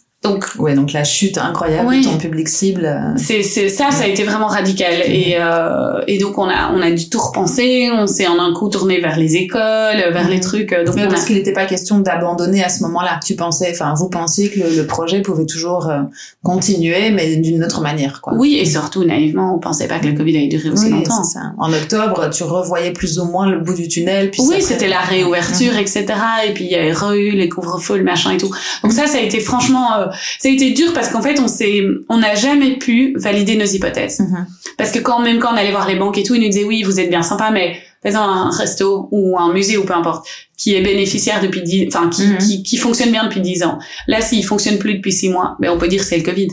Donc 0.23 0.45
Ouais, 0.59 0.75
donc 0.75 0.93
la 0.93 1.03
chute 1.03 1.39
incroyable 1.39 1.87
Oui. 1.89 2.01
de 2.01 2.05
ton 2.11 2.17
public 2.17 2.47
cible. 2.47 2.85
euh, 2.85 3.13
c'est 3.17 3.41
c'est 3.41 3.69
ça 3.69 3.89
ça 3.89 4.03
a 4.03 4.07
été 4.07 4.23
vraiment 4.23 4.45
radical 4.45 4.93
et 5.07 5.35
euh, 5.39 5.99
et 6.05 6.19
donc 6.19 6.37
on 6.37 6.47
a 6.47 6.71
on 6.75 6.79
a 6.81 6.91
dû 6.91 7.09
tout 7.09 7.19
repenser 7.19 7.89
on 7.91 8.05
s'est 8.05 8.27
en 8.27 8.37
un 8.37 8.53
coup 8.53 8.69
tourné 8.69 8.99
vers 9.01 9.17
les 9.17 9.35
écoles 9.37 9.97
vers 10.13 10.27
les 10.29 10.35
Mhm. 10.35 10.41
trucs 10.41 10.73
euh, 10.73 10.85
donc 10.85 10.95
Mais 10.95 11.05
on 11.05 11.09
parce 11.09 11.23
a 11.23 11.25
qu'il 11.25 11.37
n'était 11.37 11.53
pas 11.53 11.65
question 11.65 11.99
d'abandonner 11.99 12.63
à 12.63 12.69
ce 12.69 12.83
moment-là. 12.83 13.19
Tu 13.25 13.35
pensais, 13.35 13.71
enfin, 13.73 13.95
vous 13.97 14.09
pensiez 14.09 14.49
que 14.51 14.59
le, 14.59 14.75
le 14.75 14.85
projet 14.85 15.21
pouvait 15.21 15.47
toujours 15.47 15.89
euh, 15.89 16.01
continuer, 16.43 17.09
mais 17.09 17.35
d'une 17.37 17.63
autre 17.63 17.81
manière, 17.81 18.21
quoi. 18.21 18.33
oui 18.35 18.57
et 18.57 18.65
surtout 18.65 19.03
naïvement 19.03 19.55
on 19.55 19.59
pensait 19.59 19.87
pas 19.87 19.97
que 19.97 20.05
le 20.05 20.13
Covid 20.13 20.37
allait 20.37 20.47
durer 20.47 20.69
aussi 20.69 20.85
Oui, 20.85 20.91
longtemps 20.91 21.23
ça. 21.23 21.53
En 21.57 21.73
octobre, 21.73 22.29
tu 22.29 22.43
revoyais 22.43 22.91
plus 22.91 23.17
ou 23.17 23.25
moins 23.25 23.49
le 23.49 23.59
bout 23.59 23.73
du 23.73 23.87
tunnel. 23.87 24.29
Puis 24.29 24.41
oui, 24.47 24.61
c'était 24.61 24.87
la 24.87 24.99
réouverture, 24.99 25.73
Mhm. 25.73 25.79
etc. 25.79 26.05
Et 26.47 26.53
puis 26.53 26.65
il 26.65 26.71
y 26.71 26.75
a 26.75 26.85
eu 27.15 27.31
les 27.31 27.49
couvre-feux, 27.49 27.97
le 27.97 28.03
machin 28.03 28.31
et 28.31 28.37
tout. 28.37 28.51
Donc 28.83 28.91
ça, 28.93 29.07
ça 29.07 29.17
a 29.17 29.21
été 29.21 29.39
franchement, 29.39 29.95
euh, 29.97 30.05
ça 30.39 30.49
a 30.49 30.51
été 30.51 30.71
dur 30.71 30.93
parce 30.93 31.09
qu'en 31.09 31.21
fait, 31.21 31.39
on 31.39 31.47
s'est, 31.47 31.81
on 32.09 32.17
n'a 32.17 32.35
jamais 32.35 32.77
pu 32.77 33.13
valider 33.17 33.55
nos 33.55 33.65
hypothèses. 33.65 34.19
Mhm. 34.19 34.45
Parce 34.77 34.91
que 34.91 34.99
quand 34.99 35.19
même 35.21 35.39
quand 35.39 35.53
on 35.53 35.57
allait 35.57 35.71
voir 35.71 35.87
les 35.87 35.95
banques 35.95 36.17
et 36.17 36.23
tout, 36.23 36.35
ils 36.35 36.41
nous 36.41 36.49
disaient 36.49 36.63
oui, 36.65 36.83
vous 36.83 36.99
êtes 36.99 37.09
bien 37.09 37.21
sympa, 37.23 37.51
mais 37.51 37.77
exemple 38.03 38.29
un 38.31 38.49
resto 38.49 39.07
ou 39.11 39.37
un 39.37 39.53
musée 39.53 39.77
ou 39.77 39.83
peu 39.83 39.93
importe, 39.93 40.25
qui 40.57 40.73
est 40.75 40.81
bénéficiaire 40.81 41.39
depuis 41.41 41.61
10, 41.61 41.87
enfin 41.87 42.09
qui, 42.09 42.23
Mhm. 42.25 42.37
qui, 42.39 42.63
qui 42.63 42.77
fonctionne 42.77 43.11
bien 43.11 43.25
depuis 43.25 43.41
10 43.41 43.61
ans. 43.63 43.77
Là, 44.07 44.21
s'il 44.21 44.43
fonctionne 44.43 44.79
plus 44.79 44.95
depuis 44.95 45.11
6 45.11 45.29
mois, 45.29 45.55
ben 45.59 45.69
on 45.71 45.77
peut 45.77 45.87
dire 45.87 46.03
c'est 46.03 46.17
le 46.17 46.23
Covid. 46.23 46.47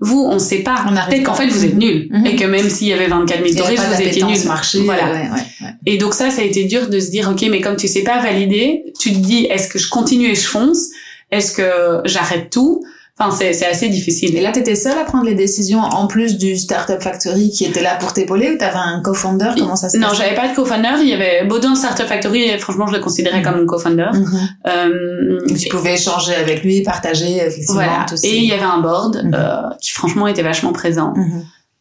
Vous, 0.00 0.20
on 0.22 0.38
sait 0.38 0.58
pas. 0.58 0.84
Peut-être 1.08 1.22
qu'en 1.24 1.34
fait 1.34 1.46
vous 1.46 1.64
êtes 1.64 1.74
Mhm. 1.74 2.26
et 2.26 2.36
que 2.36 2.44
même 2.44 2.68
s'il 2.68 2.88
y 2.88 2.92
avait 2.92 3.06
24 3.06 3.38
000 3.38 3.48
Il 3.48 3.54
y 3.56 3.60
avait 3.62 3.76
touristes, 3.76 3.94
vous 3.96 4.02
étiez 4.08 4.24
nuls. 4.24 4.46
marché. 4.46 4.80
Voilà. 4.80 5.04
ouais, 5.06 5.10
ouais, 5.12 5.28
ouais. 5.62 5.68
Et 5.86 5.96
donc 5.96 6.12
ça, 6.12 6.30
ça 6.30 6.42
a 6.42 6.44
été 6.44 6.64
dur 6.64 6.88
de 6.90 7.00
se 7.00 7.10
dire, 7.10 7.30
ok, 7.30 7.46
mais 7.50 7.60
comme 7.62 7.76
tu 7.76 7.88
sais 7.88 8.02
pas 8.02 8.20
valider, 8.20 8.84
tu 8.98 9.10
te 9.12 9.18
dis, 9.18 9.44
est-ce 9.46 9.68
que 9.68 9.78
je 9.78 9.88
continue 9.88 10.28
et 10.30 10.34
je 10.34 10.46
fonce? 10.46 10.88
Est-ce 11.30 11.52
que 11.52 12.00
j'arrête 12.06 12.50
tout? 12.50 12.82
Enfin, 13.22 13.36
c'est 13.52 13.66
assez 13.66 13.88
difficile. 13.90 14.34
Et 14.36 14.40
là, 14.40 14.50
t'étais 14.50 14.74
seule 14.74 14.98
à 14.98 15.04
prendre 15.04 15.24
les 15.24 15.34
décisions 15.34 15.80
en 15.80 16.06
plus 16.06 16.38
du 16.38 16.56
Startup 16.56 17.00
Factory 17.02 17.50
qui 17.50 17.66
était 17.66 17.82
là 17.82 17.96
pour 18.00 18.12
t'épauler 18.14 18.50
ou 18.52 18.56
t'avais 18.56 18.78
un 18.78 19.00
co-founder? 19.02 19.50
Comment 19.58 19.76
ça 19.76 19.90
se 19.90 19.98
non, 19.98 20.08
j'avais 20.16 20.34
pas 20.34 20.48
de 20.48 20.54
co-founder. 20.54 20.94
Il 21.02 21.08
y 21.08 21.12
avait 21.12 21.44
Baudin 21.46 21.74
Startup 21.74 22.06
Factory 22.06 22.44
et 22.44 22.58
franchement, 22.58 22.86
je 22.86 22.94
le 22.94 23.00
considérais 23.00 23.42
comme 23.42 23.60
mon 23.60 23.66
co-founder. 23.66 24.08
Mhm. 24.14 24.48
Euh, 24.66 25.38
Tu 25.58 25.68
pouvais 25.68 25.94
échanger 25.94 26.34
avec 26.34 26.62
lui, 26.64 26.82
partager 26.82 27.36
effectivement 27.38 27.74
voilà. 27.74 28.06
tout 28.08 28.14
Et 28.22 28.36
il 28.38 28.44
y 28.44 28.52
avait 28.52 28.62
un 28.62 28.80
board 28.80 29.20
Mhm. 29.24 29.34
euh, 29.34 29.62
qui 29.80 29.90
franchement 29.92 30.26
était 30.26 30.42
vachement 30.42 30.72
présent. 30.72 31.12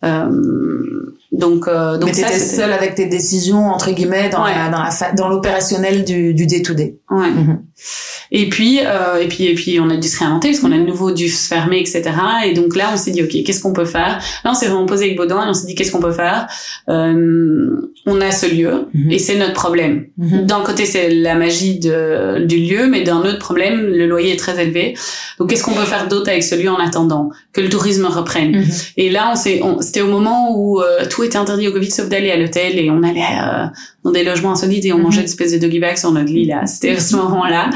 Euh, 0.04 0.30
donc, 1.32 1.68
euh, 1.68 1.98
donc 1.98 2.10
Mais 2.10 2.14
ça, 2.14 2.28
t'étais 2.28 2.40
seule 2.40 2.72
avec 2.74 2.96
tes 2.96 3.06
décisions 3.06 3.68
entre 3.68 3.92
guillemets 3.92 4.30
dans 4.30 4.44
Ouais. 4.44 4.52
la, 4.54 5.12
dans 5.14 5.28
l'opérationnel 5.30 6.04
du 6.04 6.34
du 6.34 6.46
day 6.48 6.62
to 6.62 6.74
day. 6.74 6.98
Ouais. 7.10 7.28
Et 8.32 8.48
puis, 8.50 8.80
euh, 8.86 9.20
et 9.22 9.28
puis, 9.28 9.46
et 9.46 9.56
puis, 9.56 9.80
on 9.80 9.90
a 9.90 9.96
dû 9.98 10.08
se 10.08 10.20
réinventer 10.20 10.50
parce 10.50 10.60
qu'on 10.60 10.72
a 10.72 10.78
de 10.78 10.84
nouveau 10.84 11.12
dû 11.12 11.28
se 11.30 11.48
fermer, 11.48 11.80
etc. 11.80 12.04
Et 12.46 12.54
donc 12.54 12.76
là, 12.76 12.92
on 12.94 12.98
s'est 12.98 13.12
dit, 13.12 13.24
ok, 13.24 13.44
qu'est-ce 13.44 13.62
qu'on 13.62 13.74
peut 13.74 13.86
faire? 13.86 14.20
Là, 14.44 14.52
on 14.52 14.54
s'est 14.54 14.68
vraiment 14.68 14.86
posé 14.86 15.06
avec 15.06 15.18
Baudouin 15.18 15.46
et 15.48 15.50
on 15.50 15.54
s'est 15.54 15.66
dit, 15.66 15.74
qu'est-ce 15.76 15.92
qu'on 15.92 16.00
peut 16.02 16.12
faire? 16.12 16.48
Euh, 16.90 17.90
On 18.06 18.22
a 18.22 18.32
ce 18.32 18.46
lieu 18.48 18.88
Mhm. 18.94 19.12
et 19.12 19.20
c'est 19.20 19.36
notre 19.36 19.54
problème. 19.54 20.06
Mhm. 20.18 20.46
D'un 20.46 20.62
côté, 20.62 20.86
c'est 20.86 21.10
la 21.10 21.36
magie 21.36 21.80
de, 21.80 22.44
du 22.46 22.58
lieu, 22.58 22.88
mais 22.88 23.02
d'un 23.04 23.20
autre 23.20 23.40
problème, 23.40 23.86
le 23.86 24.08
loyer 24.08 24.34
est 24.34 24.38
très 24.40 24.60
élevé. 24.62 24.96
Donc, 25.38 25.50
qu'est-ce 25.50 25.64
qu'on 25.64 25.74
peut 25.74 25.84
faire 25.86 26.08
d'autre 26.08 26.30
avec 26.30 26.44
ce 26.44 26.56
lieu 26.56 26.70
en 26.70 26.78
attendant? 26.80 27.30
Que 27.54 27.62
le 27.62 27.70
tourisme 27.70 28.06
reprenne 28.06 28.52
Mhm. 28.58 28.66
Et 28.98 29.10
là, 29.10 29.30
on 29.32 29.36
s'est, 29.36 29.62
c'était 29.82 30.02
au 30.02 30.08
moment 30.08 30.56
où 30.58 30.82
euh, 30.82 31.06
tout 31.10 31.24
était 31.24 31.38
interdit 31.38 31.68
au 31.68 31.72
Covid, 31.72 31.92
sauf 31.92 32.08
d'aller 32.10 32.32
à 32.32 32.38
l'hôtel 32.38 32.80
et 32.80 32.90
on 32.90 33.04
allait 33.04 33.22
euh, 33.22 33.66
dans 34.04 34.12
des 34.12 34.24
logements 34.24 34.52
insolites 34.54 34.86
et 34.86 34.94
on 34.94 34.98
mangeait 35.00 35.22
des 35.22 35.30
espèces 35.30 35.52
de 35.52 35.58
doggy 35.58 35.80
bags 35.80 35.98
sur 35.98 36.12
notre 36.12 36.32
lit 36.32 36.46
là. 36.46 36.66
C'était 36.66 36.92
à 36.96 37.00
ce 37.00 37.16
moment-là. 37.18 37.69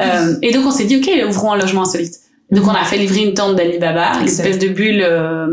Euh, 0.00 0.34
et 0.42 0.52
donc, 0.52 0.66
on 0.66 0.70
s'est 0.70 0.84
dit, 0.84 0.96
ok, 0.96 1.10
ouvrons 1.28 1.52
un 1.52 1.58
logement 1.58 1.82
insolite. 1.82 2.14
Donc, 2.50 2.64
on 2.66 2.70
a 2.72 2.84
fait 2.84 2.96
livrer 2.98 3.22
une 3.22 3.34
tente 3.34 3.54
d'Alibaba, 3.56 4.12
une 4.20 4.26
espèce 4.26 4.58
de 4.58 4.68
bulle 4.68 5.02
euh, 5.02 5.46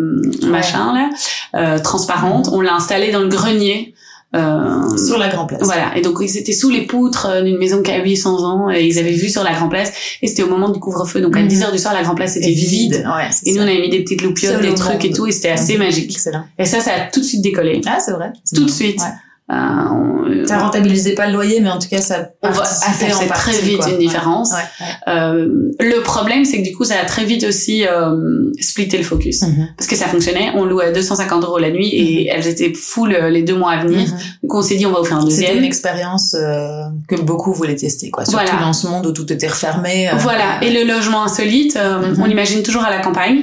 machin 0.47 0.93
là, 0.93 1.09
euh, 1.55 1.79
transparente. 1.79 2.49
On 2.51 2.61
l'a 2.61 2.73
installée 2.73 3.11
dans 3.11 3.19
le 3.21 3.27
grenier. 3.29 3.93
Euh, 4.35 4.97
Sur 4.97 5.17
la 5.17 5.29
Grand 5.29 5.45
Place. 5.45 5.61
voilà. 5.63 5.95
Et 5.95 6.01
donc, 6.01 6.17
ils 6.21 6.37
étaient 6.37 6.51
sous 6.53 6.69
les 6.69 6.81
poutres 6.85 7.27
euh, 7.27 7.41
d'une 7.43 7.57
maison 7.57 7.81
qui 7.81 7.91
a 7.91 8.03
800 8.03 8.43
ans 8.43 8.69
et 8.69 8.85
ils 8.85 8.99
avaient 8.99 9.13
vu 9.13 9.29
sur 9.29 9.41
la 9.41 9.53
Grand 9.53 9.69
Place. 9.69 9.93
Et 10.21 10.27
c'était 10.27 10.43
au 10.43 10.49
moment 10.49 10.67
du 10.69 10.79
couvre-feu. 10.81 11.21
Donc, 11.21 11.37
à 11.37 11.41
Mhm. 11.41 11.47
10 11.47 11.63
heures 11.63 11.71
du 11.71 11.77
soir, 11.77 11.93
la 11.93 12.03
Grand 12.03 12.13
Place 12.13 12.35
était 12.35 12.51
vide. 12.51 13.05
Ouais, 13.15 13.29
Et 13.45 13.51
nous, 13.53 13.59
ça. 13.59 13.63
on 13.63 13.67
avait 13.67 13.79
mis 13.79 13.89
des 13.89 14.03
petites 14.03 14.21
loupiottes, 14.21 14.61
des 14.61 14.73
trucs 14.75 15.05
et 15.05 15.11
tout. 15.11 15.27
Et 15.27 15.31
c'était 15.31 15.49
assez 15.51 15.73
Mhm. 15.77 15.83
magique. 15.85 16.11
Excellent. 16.11 16.43
Et 16.59 16.65
ça, 16.65 16.81
ça 16.81 16.91
a 16.93 16.99
tout 17.11 17.21
de 17.21 17.25
suite 17.25 17.41
décollé. 17.41 17.79
Ah, 17.85 17.99
c'est 18.03 18.11
vrai. 18.11 18.33
Tout 18.53 18.65
de 18.65 18.69
suite. 18.69 18.99
Ouais. 18.99 19.05
Euh, 19.49 19.55
on, 19.55 20.45
Ça 20.45 20.57
rentabilisait 20.59 21.13
pas 21.13 21.27
le 21.27 21.33
loyer, 21.33 21.61
mais 21.61 21.69
en 21.69 21.79
tout 21.79 21.87
cas, 21.87 22.01
ça 22.01 22.29
on 22.43 22.51
fait 22.51 23.27
partie, 23.27 23.27
très 23.51 23.61
vite 23.61 23.77
quoi. 23.79 23.89
une 23.91 23.97
différence. 23.97 24.51
Ouais, 24.51 24.57
ouais. 24.81 24.87
Euh, 25.07 25.47
le 25.79 26.01
problème, 26.01 26.43
c'est 26.43 26.57
que 26.61 26.63
du 26.67 26.75
coup, 26.75 26.83
ça 26.83 26.95
a 27.01 27.05
très 27.05 27.23
vite 27.23 27.45
aussi 27.45 27.85
euh, 27.87 28.51
splitté 28.59 28.97
le 28.97 29.03
focus. 29.05 29.43
Mhm. 29.43 29.69
Parce 29.77 29.87
que 29.89 29.95
ça 29.95 30.07
fonctionnait, 30.07 30.51
on 30.55 30.65
louait 30.65 30.87
à 30.87 30.91
250 30.91 31.43
euros 31.45 31.59
la 31.59 31.71
nuit 31.71 31.87
et 31.93 32.27
elles 32.27 32.45
étaient 32.47 32.73
full 32.73 33.13
euh, 33.13 33.29
les 33.29 33.41
deux 33.43 33.55
mois 33.55 33.71
à 33.71 33.83
venir. 33.85 33.99
Mhm. 34.09 34.17
Du 34.43 34.47
coup, 34.49 34.57
on 34.57 34.61
s'est 34.61 34.75
dit, 34.75 34.85
on 34.85 34.91
va 34.91 34.99
ouvrir 34.99 35.15
un 35.17 35.21
C'était 35.21 35.31
deuxième. 35.35 35.57
une 35.59 35.63
expérience 35.63 36.35
euh, 36.37 36.81
que 37.07 37.15
beaucoup 37.15 37.53
voulaient 37.53 37.75
tester, 37.75 38.09
quoi. 38.09 38.25
Surtout 38.25 38.43
Voilà. 38.45 38.59
dans 38.61 38.73
ce 38.73 38.87
monde 38.87 39.05
où 39.05 39.11
tout 39.13 39.31
était 39.31 39.47
refermé. 39.47 40.09
euh, 40.09 40.13
Voilà. 40.17 40.61
Et 40.61 40.71
le 40.71 40.83
logement 40.91 41.23
insolite, 41.23 41.79
on 42.19 42.25
l'imagine 42.25 42.63
toujours 42.63 42.83
à 42.83 42.89
la 42.89 42.99
campagne. 42.99 43.41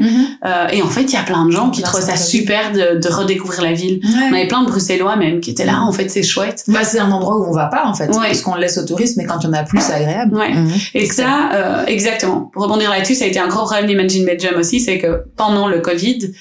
Et 0.73 0.83
en 0.83 0.89
fait, 0.89 1.03
il 1.05 1.13
y 1.13 1.17
a 1.17 1.23
plein 1.23 1.47
de 1.47 1.51
gens 1.51 1.71
qui 1.71 1.81
trouvent 1.83 2.01
ça 2.03 2.17
super 2.17 2.73
de, 2.73 2.99
de 2.99 3.09
redécouvrir 3.09 3.63
la 3.63 3.73
ville. 3.73 4.01
On 4.31 4.35
avait 4.35 4.47
plein 4.49 4.63
de 4.63 4.69
Bruxellois 4.69 5.17
même 5.17 5.41
qui 5.41 5.51
étaient 5.51 5.65
là, 5.65 5.81
fait, 5.95 6.09
c'est 6.11 6.23
chouette. 6.23 6.65
Bah, 6.69 6.85
c'est 6.85 6.99
un 6.99 7.11
endroit 7.11 7.39
où 7.39 7.47
on 7.47 7.53
va 7.53 7.67
pas, 7.67 7.85
en 7.87 7.95
fait. 7.95 8.09
Ouais. 8.09 8.27
Parce 8.27 8.43
qu'on 8.43 8.55
le 8.57 8.61
laisse 8.61 8.77
au 8.77 8.85
tourisme, 8.85 9.15
mais 9.23 9.27
quand 9.27 9.39
il 9.41 9.45
y 9.45 9.49
en 9.49 9.53
a 9.55 9.63
plus, 9.63 9.81
c'est 9.81 9.95
agréable. 9.95 10.37
Ouais. 10.37 10.53
Mhm. 10.53 10.71
Et 10.95 11.07
ça, 11.07 11.51
euh, 11.55 11.87
exactement. 11.87 12.51
Pour 12.53 12.65
rebondir 12.65 12.91
là-dessus, 12.91 13.15
ça 13.15 13.25
a 13.25 13.29
été 13.29 13.39
un 13.39 13.49
gros 13.49 13.65
problème 13.65 13.87
d'Imagine 13.87 14.27
Belgium 14.27 14.55
aussi, 14.59 14.81
c'est 14.81 14.99
que 14.99 15.25
pendant 15.37 15.67
le 15.69 15.81
Covid, 15.81 16.33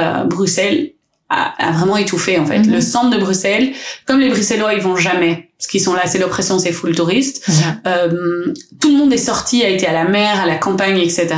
euh, 0.00 0.24
Bruxelles 0.24 0.92
a, 1.28 1.52
a 1.58 1.70
vraiment 1.72 1.96
étouffé 1.96 2.38
en 2.38 2.44
fait. 2.46 2.58
Mhm. 2.58 2.72
Le 2.72 2.80
centre 2.80 3.10
de 3.10 3.18
Bruxelles, 3.22 3.72
comme 4.06 4.18
les 4.20 4.28
Bruxellois, 4.28 4.74
ils 4.74 4.82
vont 4.82 4.96
jamais, 4.96 5.50
parce 5.56 5.70
qu'ils 5.70 5.80
sont 5.80 5.94
là, 5.94 6.02
c'est 6.06 6.18
l'oppression, 6.18 6.58
c'est 6.58 6.72
full 6.72 6.94
touriste. 6.94 7.46
Euh, 7.86 8.52
tout 8.80 8.90
le 8.90 8.96
monde 8.98 9.12
est 9.14 9.16
sorti, 9.18 9.62
a 9.64 9.68
été 9.68 9.86
à 9.86 9.92
la 9.94 10.04
mer, 10.04 10.40
à 10.42 10.46
la 10.46 10.56
campagne, 10.56 10.98
etc. 10.98 11.28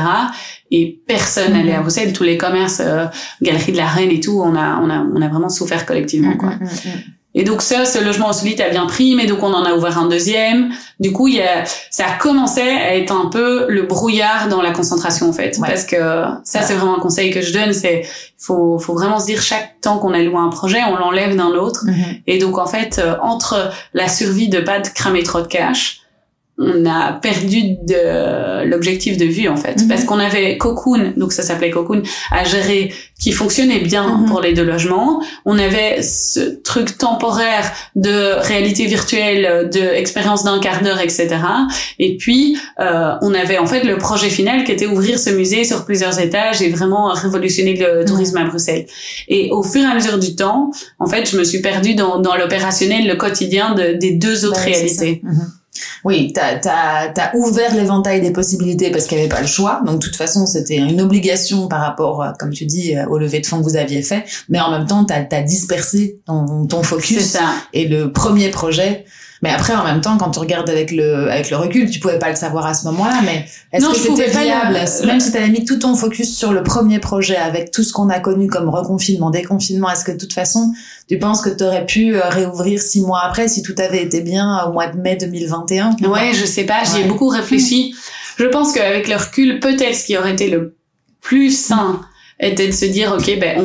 Et 0.73 0.99
personne 1.07 1.53
Mhm. 1.53 1.59
n'allait 1.59 1.75
à 1.75 1.81
Bruxelles. 1.83 2.13
Tous 2.13 2.25
les 2.25 2.37
commerces, 2.37 2.81
euh, 2.85 3.05
Galerie 3.43 3.71
de 3.71 3.77
la 3.77 3.87
Reine 3.87 4.11
et 4.11 4.19
tout, 4.19 4.41
on 4.45 4.57
a, 4.57 4.81
on 4.83 4.91
a, 4.91 4.99
on 5.15 5.23
a 5.23 5.29
vraiment 5.29 5.49
souffert 5.51 5.87
collectivement. 5.87 6.37
Quoi. 6.37 6.55
Et 7.37 7.43
donc 7.43 7.63
ça, 7.63 7.85
ce 7.85 7.99
logement 7.99 8.31
insolite 8.31 8.61
a 8.61 8.69
bien 8.71 8.87
pris, 8.87 9.17
mais 9.17 9.27
donc 9.27 9.43
on 9.43 9.53
en 9.53 9.65
a 9.65 9.75
ouvert 9.75 9.99
un 9.99 10.07
deuxième. 10.07 10.71
Du 11.01 11.13
coup, 11.13 11.27
il 11.27 11.35
y 11.35 11.43
a, 11.43 11.65
ça 11.91 12.05
a 12.07 12.13
commencé 12.19 12.61
à 12.61 12.97
être 12.97 13.11
un 13.13 13.27
peu 13.27 13.67
le 13.69 13.83
brouillard 13.83 14.49
dans 14.49 14.63
la 14.63 14.71
concentration 14.71 15.29
en 15.31 15.33
fait, 15.33 15.59
Ouais. 15.59 15.67
parce 15.69 15.85
que 15.85 15.97
ça 16.45 16.61
Ouais. 16.61 16.65
c'est 16.65 16.75
vraiment 16.75 16.97
un 16.97 17.01
conseil 17.01 17.31
que 17.33 17.41
je 17.43 17.53
donne, 17.53 17.73
c'est 17.73 18.07
faut 18.39 18.79
faut 18.79 18.95
vraiment 18.95 19.19
se 19.19 19.27
dire 19.27 19.43
chaque 19.43 19.81
temps 19.81 19.99
qu'on 19.99 20.13
a 20.15 20.21
loué 20.21 20.37
un 20.37 20.49
projet, 20.51 20.79
on 20.89 20.97
l'enlève 20.97 21.35
d'un 21.37 21.49
autre. 21.51 21.85
Mhm. 21.87 21.95
Et 22.29 22.39
donc 22.39 22.57
en 22.59 22.67
fait, 22.67 23.01
euh, 23.05 23.17
entre 23.21 23.71
la 23.95 24.07
survie 24.09 24.49
de 24.49 24.61
pas 24.61 24.79
de 24.79 24.89
cramer 24.89 25.23
trop 25.25 25.41
de 25.41 25.47
cash, 25.49 26.03
on 26.59 26.87
a 26.87 27.13
perdu 27.15 27.63
de 27.87 28.65
l'objectif 28.69 29.17
de 29.17 29.25
vue 29.25 29.49
en 29.49 29.57
fait, 29.57 29.81
Mhm. 29.83 29.89
parce 29.89 30.05
qu'on 30.05 30.19
avait 30.21 30.57
Cocoon, 30.57 31.13
donc 31.17 31.33
ça 31.33 31.43
s'appelait 31.43 31.71
Cocoon, 31.71 32.03
à 32.31 32.45
gérer, 32.45 32.93
qui 33.21 33.33
fonctionnait 33.33 33.81
bien 33.81 34.19
Mhm. 34.19 34.27
pour 34.27 34.41
les 34.41 34.53
deux 34.53 34.65
logements. 34.65 35.21
On 35.45 35.59
avait 35.59 36.03
ce 36.03 36.41
truc 36.63 36.97
temporaire 36.99 37.73
de 37.97 38.41
réalité 38.47 38.87
virtuelle, 38.87 39.69
de 39.71 39.81
expérience 39.81 40.45
d'un 40.45 40.59
quart 40.61 40.83
d'heure, 40.83 41.01
etc. 41.01 41.29
Et 41.99 42.17
puis 42.17 42.57
euh, 42.81 43.15
on 43.23 43.35
avait 43.35 43.59
en 43.59 43.67
fait 43.67 43.83
le 43.85 43.97
projet 43.99 44.29
final 44.31 44.65
qui 44.65 44.73
était 44.73 44.87
ouvrir 44.87 45.19
ce 45.19 45.31
musée 45.31 45.65
sur 45.65 45.85
plusieurs 45.85 46.19
étages 46.21 46.63
et 46.63 46.71
vraiment 46.71 47.09
révolutionner 47.13 47.75
le 47.77 48.05
tourisme 48.05 48.37
à 48.37 48.45
Bruxelles. 48.45 48.87
Et 49.29 49.51
au 49.51 49.63
fur 49.63 49.83
et 49.83 49.87
à 49.87 49.95
mesure 49.95 50.19
du 50.19 50.37
temps, 50.37 50.71
en 50.99 51.07
fait, 51.07 51.29
je 51.31 51.37
me 51.39 51.45
suis 51.45 51.61
perdue 51.61 51.95
dans, 51.95 52.19
dans 52.21 52.37
l'opérationnel, 52.37 53.07
le 53.09 53.17
quotidien 53.17 53.75
de, 53.75 53.95
des 53.99 54.13
deux 54.13 54.45
autres 54.45 54.65
Ouais, 54.65 54.73
c'est 54.75 54.81
réalités. 55.05 55.23
Oui, 56.05 56.33
t'as 56.33 56.57
t'as 56.59 57.09
t'as 57.09 57.35
ouvert 57.35 57.75
l'éventail 57.75 58.21
des 58.21 58.31
possibilités 58.31 58.91
parce 58.91 59.07
qu'il 59.07 59.19
n'y 59.19 59.25
avait 59.25 59.35
pas 59.35 59.41
le 59.41 59.47
choix. 59.47 59.81
Donc 59.85 60.01
de 60.01 60.05
toute 60.05 60.17
façon, 60.17 60.47
c'était 60.47 60.77
une 60.77 61.01
obligation 61.01 61.67
par 61.69 61.81
rapport, 61.81 62.23
euh, 62.23 62.31
comme 62.39 62.51
tu 62.51 62.65
dis, 62.67 62.97
euh, 62.97 63.07
au 63.07 63.19
lever 63.19 63.41
de 63.41 63.47
fonds 63.47 63.59
que 63.59 63.65
vous 63.65 63.77
aviez 63.77 64.03
fait. 64.03 64.25
Mais 64.49 64.61
en 64.61 64.71
même 64.71 64.87
temps, 64.87 65.05
t'as 65.05 65.25
as 65.31 65.43
dispersé 65.43 66.21
ton, 66.27 66.67
ton 66.67 66.83
C'est 66.83 66.89
focus 66.89 67.25
ça. 67.25 67.55
et 67.73 67.89
le 67.89 68.13
premier 68.13 68.51
projet. 68.51 69.05
Mais 69.45 69.51
après, 69.51 69.75
en 69.75 69.85
même 69.85 70.01
temps, 70.01 70.17
quand 70.17 70.31
tu 70.31 70.39
regardes 70.39 70.71
avec 70.71 70.91
le 70.91 71.31
avec 71.31 71.51
le 71.51 71.59
recul, 71.59 71.91
tu 71.91 72.01
pouvais 72.01 72.19
pas 72.19 72.31
le 72.31 72.35
savoir 72.37 72.65
à 72.65 72.73
ce 72.73 72.87
moment-là. 72.87 73.21
Mais 73.27 73.45
est-ce 73.73 73.87
que 73.87 73.95
c'était 73.95 74.31
viable? 74.31 74.73
le- 74.73 75.07
Même 75.07 75.21
si 75.21 75.31
tu 75.31 75.37
avais 75.37 75.51
mis 75.51 75.67
tout 75.67 75.79
ton 75.79 75.95
focus 75.95 76.35
sur 76.35 76.53
le 76.55 76.63
premier 76.63 76.99
projet, 76.99 77.37
avec 77.37 77.71
tout 77.71 77.83
ce 77.83 77.93
qu'on 77.93 78.09
a 78.09 78.21
connu 78.21 78.47
comme 78.49 78.71
reconfinement, 78.71 79.29
déconfinement, 79.29 79.91
est-ce 79.91 80.03
que 80.05 80.13
de 80.13 80.17
toute 80.17 80.33
façon, 80.33 80.73
tu 81.11 81.19
penses 81.19 81.43
que 81.43 81.51
tu 81.51 81.63
aurais 81.63 81.85
pu 81.85 82.17
euh, 82.17 82.21
réouvrir 82.31 82.81
six 82.81 83.03
mois 83.03 83.21
après 83.23 83.47
si 83.49 83.63
tout 83.63 83.75
avait 83.77 84.03
été 84.03 84.23
bien 84.23 84.65
au 84.67 84.73
mois 84.73 84.87
de 84.87 84.99
mai 84.99 85.17
2021 85.17 85.97
Ouais, 86.09 86.33
je 86.33 86.47
sais 86.47 86.65
pas, 86.65 86.83
j'y 86.85 87.01
ai 87.01 87.03
Ouais. 87.03 87.09
beaucoup 87.09 87.29
réfléchi. 87.29 87.95
Je 88.39 88.47
pense 88.47 88.73
qu'avec 88.73 89.07
le 89.09 89.17
recul, 89.17 89.61
peut-être 89.61 89.95
ce 89.95 90.07
qui 90.07 90.17
aurait 90.17 90.33
été 90.33 90.49
le 90.49 90.75
plus 91.21 91.51
sain 91.57 92.01
était 92.41 92.67
de 92.67 92.73
se 92.73 92.87
dire, 92.87 93.15
ok, 93.17 93.39
ben 93.39 93.61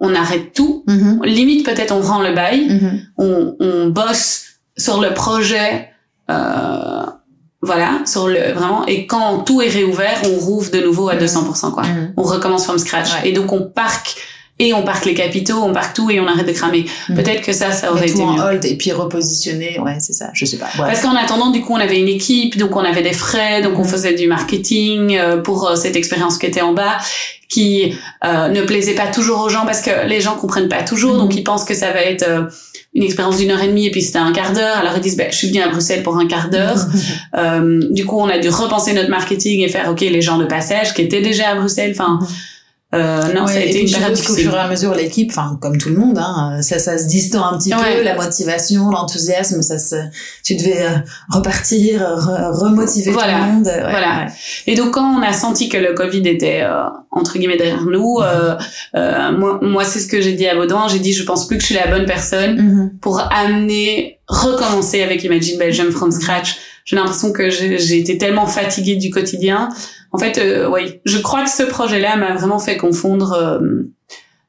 on, 0.00 0.08
on 0.08 0.14
arrête 0.14 0.54
tout. 0.54 0.84
Mhm. 0.86 1.20
Limite, 1.24 1.66
peut-être 1.66 1.94
on 1.94 2.00
rend 2.00 2.22
le 2.22 2.34
bail. 2.34 2.66
Mhm. 2.68 3.00
on, 3.18 3.56
on 3.60 3.88
bosse 3.90 4.44
sur 4.78 5.00
le 5.00 5.12
projet, 5.12 5.90
euh, 6.30 7.02
voilà, 7.62 8.00
sur 8.06 8.28
le 8.28 8.52
vraiment. 8.52 8.86
Et 8.86 9.06
quand 9.06 9.38
tout 9.40 9.60
est 9.60 9.68
réouvert, 9.68 10.18
on 10.24 10.38
rouvre 10.38 10.70
de 10.70 10.80
nouveau 10.80 11.08
à 11.08 11.14
Mhm. 11.14 11.20
200%, 11.20 11.72
quoi. 11.72 11.82
Mhm. 11.82 12.14
On 12.16 12.22
recommence 12.22 12.64
from 12.64 12.78
scratch. 12.78 13.12
Ouais. 13.14 13.28
Et 13.28 13.32
donc 13.32 13.52
on 13.52 13.62
parque 13.62 14.16
et 14.60 14.74
on 14.74 14.82
parque 14.82 15.04
les 15.04 15.14
capitaux, 15.14 15.62
on 15.62 15.72
parque 15.72 15.94
tout 15.94 16.10
et 16.10 16.18
on 16.20 16.26
arrête 16.26 16.46
de 16.46 16.52
cramer. 16.52 16.84
Mhm. 17.08 17.16
Peut-être 17.16 17.42
que 17.42 17.52
ça, 17.52 17.70
ça 17.72 17.90
aurait 17.92 18.00
Mettre 18.02 18.12
été 18.14 18.22
tout 18.22 18.28
en 18.28 18.32
mieux. 18.34 18.42
hold 18.42 18.64
et 18.64 18.76
puis 18.76 18.90
repositionner, 18.92 19.78
ouais, 19.80 19.96
c'est 20.00 20.12
ça, 20.12 20.30
je 20.34 20.44
sais 20.44 20.56
pas. 20.58 20.68
Bref. 20.76 20.90
Parce 20.92 21.00
qu'en 21.02 21.14
attendant, 21.16 21.50
du 21.50 21.60
coup, 21.60 21.72
on 21.74 21.80
avait 21.80 21.98
une 22.00 22.08
équipe, 22.08 22.56
donc 22.58 22.74
on 22.76 22.80
avait 22.80 23.02
des 23.02 23.12
frais, 23.12 23.62
donc 23.62 23.74
on 23.78 23.82
Mhm. 23.84 23.88
faisait 23.88 24.14
du 24.14 24.26
marketing 24.26 25.16
euh, 25.16 25.36
pour 25.38 25.68
euh, 25.68 25.76
cette 25.76 25.96
expérience 25.96 26.38
qui 26.38 26.46
était 26.46 26.60
en 26.62 26.72
bas, 26.72 26.98
qui 27.48 27.94
euh, 28.24 28.48
ne 28.48 28.62
plaisait 28.62 28.94
pas 28.94 29.06
toujours 29.06 29.40
aux 29.40 29.48
gens 29.48 29.64
parce 29.64 29.80
que 29.80 30.06
les 30.06 30.20
gens 30.20 30.34
comprennent 30.36 30.68
pas 30.68 30.82
toujours, 30.82 31.12
Mhm. 31.14 31.18
donc 31.20 31.34
ils 31.36 31.44
pensent 31.44 31.64
que 31.64 31.74
ça 31.74 31.92
va 31.92 32.00
être 32.02 32.26
euh, 32.28 32.42
une 32.94 33.02
expérience 33.04 33.36
d'une 33.36 33.50
heure 33.50 33.62
et 33.62 33.68
demie 33.68 33.86
et 33.86 33.90
puis 33.90 34.02
c'était 34.02 34.18
un 34.18 34.32
quart 34.32 34.52
d'heure. 34.52 34.76
Alors 34.78 34.94
ils 34.96 35.00
disent, 35.02 35.16
ben, 35.16 35.28
je 35.30 35.36
suis 35.36 35.48
venue 35.48 35.60
à 35.62 35.68
Bruxelles 35.68 36.02
pour 36.02 36.16
un 36.18 36.26
quart 36.26 36.48
d'heure. 36.50 36.78
Euh, 37.36 37.80
du 37.90 38.04
coup, 38.06 38.18
on 38.18 38.28
a 38.28 38.38
dû 38.38 38.48
repenser 38.48 38.92
notre 38.94 39.10
marketing 39.10 39.60
et 39.62 39.68
faire, 39.68 39.88
ok, 39.90 40.00
les 40.00 40.20
gens 40.22 40.38
de 40.38 40.46
passage 40.46 40.92
qui 40.94 41.02
étaient 41.02 41.20
déjà 41.20 41.50
à 41.50 41.54
Bruxelles. 41.54 41.92
Enfin, 41.94 42.18
euh, 42.94 43.32
non, 43.34 43.44
Ouais, 43.44 43.52
ça 43.52 43.58
a 43.58 43.62
été 43.62 43.82
une 43.82 43.90
période 43.90 44.14
difficile. 44.14 44.44
fur 44.44 44.54
et 44.54 44.58
à 44.58 44.66
mesure, 44.68 44.94
l'équipe, 44.94 45.28
enfin, 45.30 45.58
comme 45.60 45.76
tout 45.76 45.90
le 45.90 45.96
monde, 45.96 46.16
hein, 46.18 46.60
ça, 46.62 46.78
ça 46.78 46.96
se 46.96 47.06
distend 47.06 47.44
un 47.44 47.58
petit 47.58 47.74
Ouais. 47.74 47.98
peu, 47.98 48.02
la 48.02 48.14
motivation, 48.14 48.90
l'enthousiasme, 48.90 49.60
ça 49.60 49.78
se, 49.78 49.96
tu 50.42 50.56
devais 50.56 50.80
euh, 50.82 50.96
repartir, 51.28 52.00
re- 52.00 52.50
remotiver 52.58 53.10
Voilà. 53.10 53.34
tout 53.34 53.44
le 53.46 53.52
monde. 53.52 53.66
ouais, 53.66 53.90
Voilà. 53.90 54.26
Et 54.66 54.74
donc 54.74 54.92
quand 54.94 55.04
on 55.18 55.22
a 55.22 55.32
senti 55.34 55.68
que 55.68 55.76
le 55.76 55.92
Covid 55.92 56.26
était 56.26 56.62
euh, 56.62 56.84
entre 57.10 57.38
guillemets 57.38 57.56
derrière 57.58 57.82
nous, 57.84 58.18
euh, 58.22 58.56
euh, 58.94 59.32
moi, 59.32 59.58
moi 59.62 59.84
c'est 59.84 59.98
ce 60.00 60.06
que 60.06 60.20
j'ai 60.22 60.32
dit 60.32 60.46
à 60.48 60.54
Baudouin. 60.54 60.88
J'ai 60.88 60.98
dit 60.98 61.12
je 61.12 61.24
pense 61.24 61.46
plus 61.46 61.56
que 61.56 61.62
je 61.62 61.66
suis 61.66 61.74
la 61.74 61.88
bonne 61.88 62.06
personne 62.06 62.56
Mhm. 62.56 62.90
pour 63.02 63.20
amener 63.32 64.18
recommencer 64.28 65.02
avec 65.02 65.22
Imagine 65.24 65.58
Belgium 65.58 65.90
from 65.90 66.10
scratch. 66.10 66.56
J'ai 66.84 66.96
l'impression 66.96 67.32
que 67.32 67.50
j'ai 67.50 67.78
j'ai 67.78 67.98
été 67.98 68.16
tellement 68.16 68.46
fatiguée 68.46 68.96
du 68.96 69.10
quotidien. 69.10 69.68
En 70.12 70.18
fait, 70.18 70.38
euh, 70.38 70.68
oui, 70.70 71.00
je 71.04 71.18
crois 71.18 71.44
que 71.44 71.50
ce 71.50 71.62
projet-là 71.62 72.16
m'a 72.16 72.34
vraiment 72.34 72.58
fait 72.58 72.76
confondre 72.76 73.32
euh, 73.32 73.58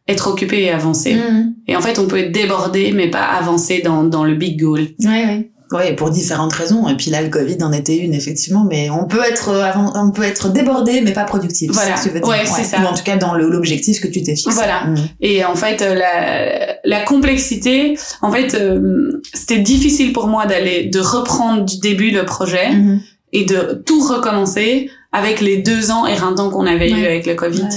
être 0.07 0.27
occupé 0.27 0.63
et 0.63 0.71
avancer. 0.71 1.15
Mhm. 1.15 1.53
Et 1.67 1.75
en 1.75 1.81
fait, 1.81 1.99
on 1.99 2.07
peut 2.07 2.17
être 2.17 2.31
débordé 2.31 2.91
mais 2.93 3.09
pas 3.09 3.23
avancer 3.23 3.81
dans 3.83 4.03
dans 4.03 4.23
le 4.23 4.35
big 4.35 4.59
goal. 4.59 4.81
Ouais, 5.03 5.07
ouais. 5.25 5.51
Ouais, 5.71 5.93
pour 5.95 6.09
différentes 6.09 6.51
raisons. 6.53 6.89
Et 6.89 6.95
puis 6.97 7.11
là, 7.11 7.21
le 7.21 7.29
Covid 7.29 7.57
en 7.61 7.71
était 7.71 7.95
une, 7.97 8.15
effectivement. 8.15 8.65
Mais 8.67 8.89
on 8.89 9.05
peut 9.05 9.21
être, 9.23 9.49
euh, 9.49 9.61
avant, 9.63 9.93
on 9.93 10.09
peut 10.09 10.23
être 10.23 10.51
débordé, 10.51 11.01
mais 11.01 11.11
pas 11.13 11.25
productif. 11.25 11.69
Voilà. 11.71 11.93
que 11.93 12.01
tu 12.01 12.09
veux 12.09 12.19
dire. 12.19 12.27
Ouais, 12.27 12.43
c'est 12.43 12.63
ça. 12.63 12.79
Ou 12.81 12.85
en 12.85 12.93
tout 12.95 13.03
cas, 13.03 13.17
dans 13.17 13.35
le- 13.35 13.49
l'objectif 13.51 14.01
que 14.01 14.07
tu 14.07 14.23
t'es 14.23 14.35
fixé. 14.35 14.49
Voilà. 14.49 14.85
Mhm. 14.85 14.97
Et 15.21 15.45
en 15.45 15.53
fait, 15.53 15.83
euh, 15.83 15.93
la, 15.93 16.75
la 16.83 17.01
complexité, 17.05 17.99
en 18.23 18.31
fait, 18.31 18.55
euh, 18.55 19.21
c'était 19.35 19.59
difficile 19.59 20.11
pour 20.11 20.25
moi 20.25 20.47
d'aller, 20.47 20.85
de 20.85 20.99
reprendre 20.99 21.65
du 21.65 21.77
début 21.77 22.09
le 22.09 22.25
projet. 22.25 22.71
Mhm. 22.71 23.01
et 23.31 23.45
de 23.45 23.83
tout 23.85 23.99
recommencer 24.01 24.89
avec 25.11 25.41
les 25.41 25.57
deux 25.57 25.91
ans 25.91 26.05
éreintants 26.05 26.49
qu'on 26.49 26.65
avait 26.65 26.89
eu 26.89 27.05
avec 27.05 27.25
le 27.25 27.35
Covid. 27.35 27.67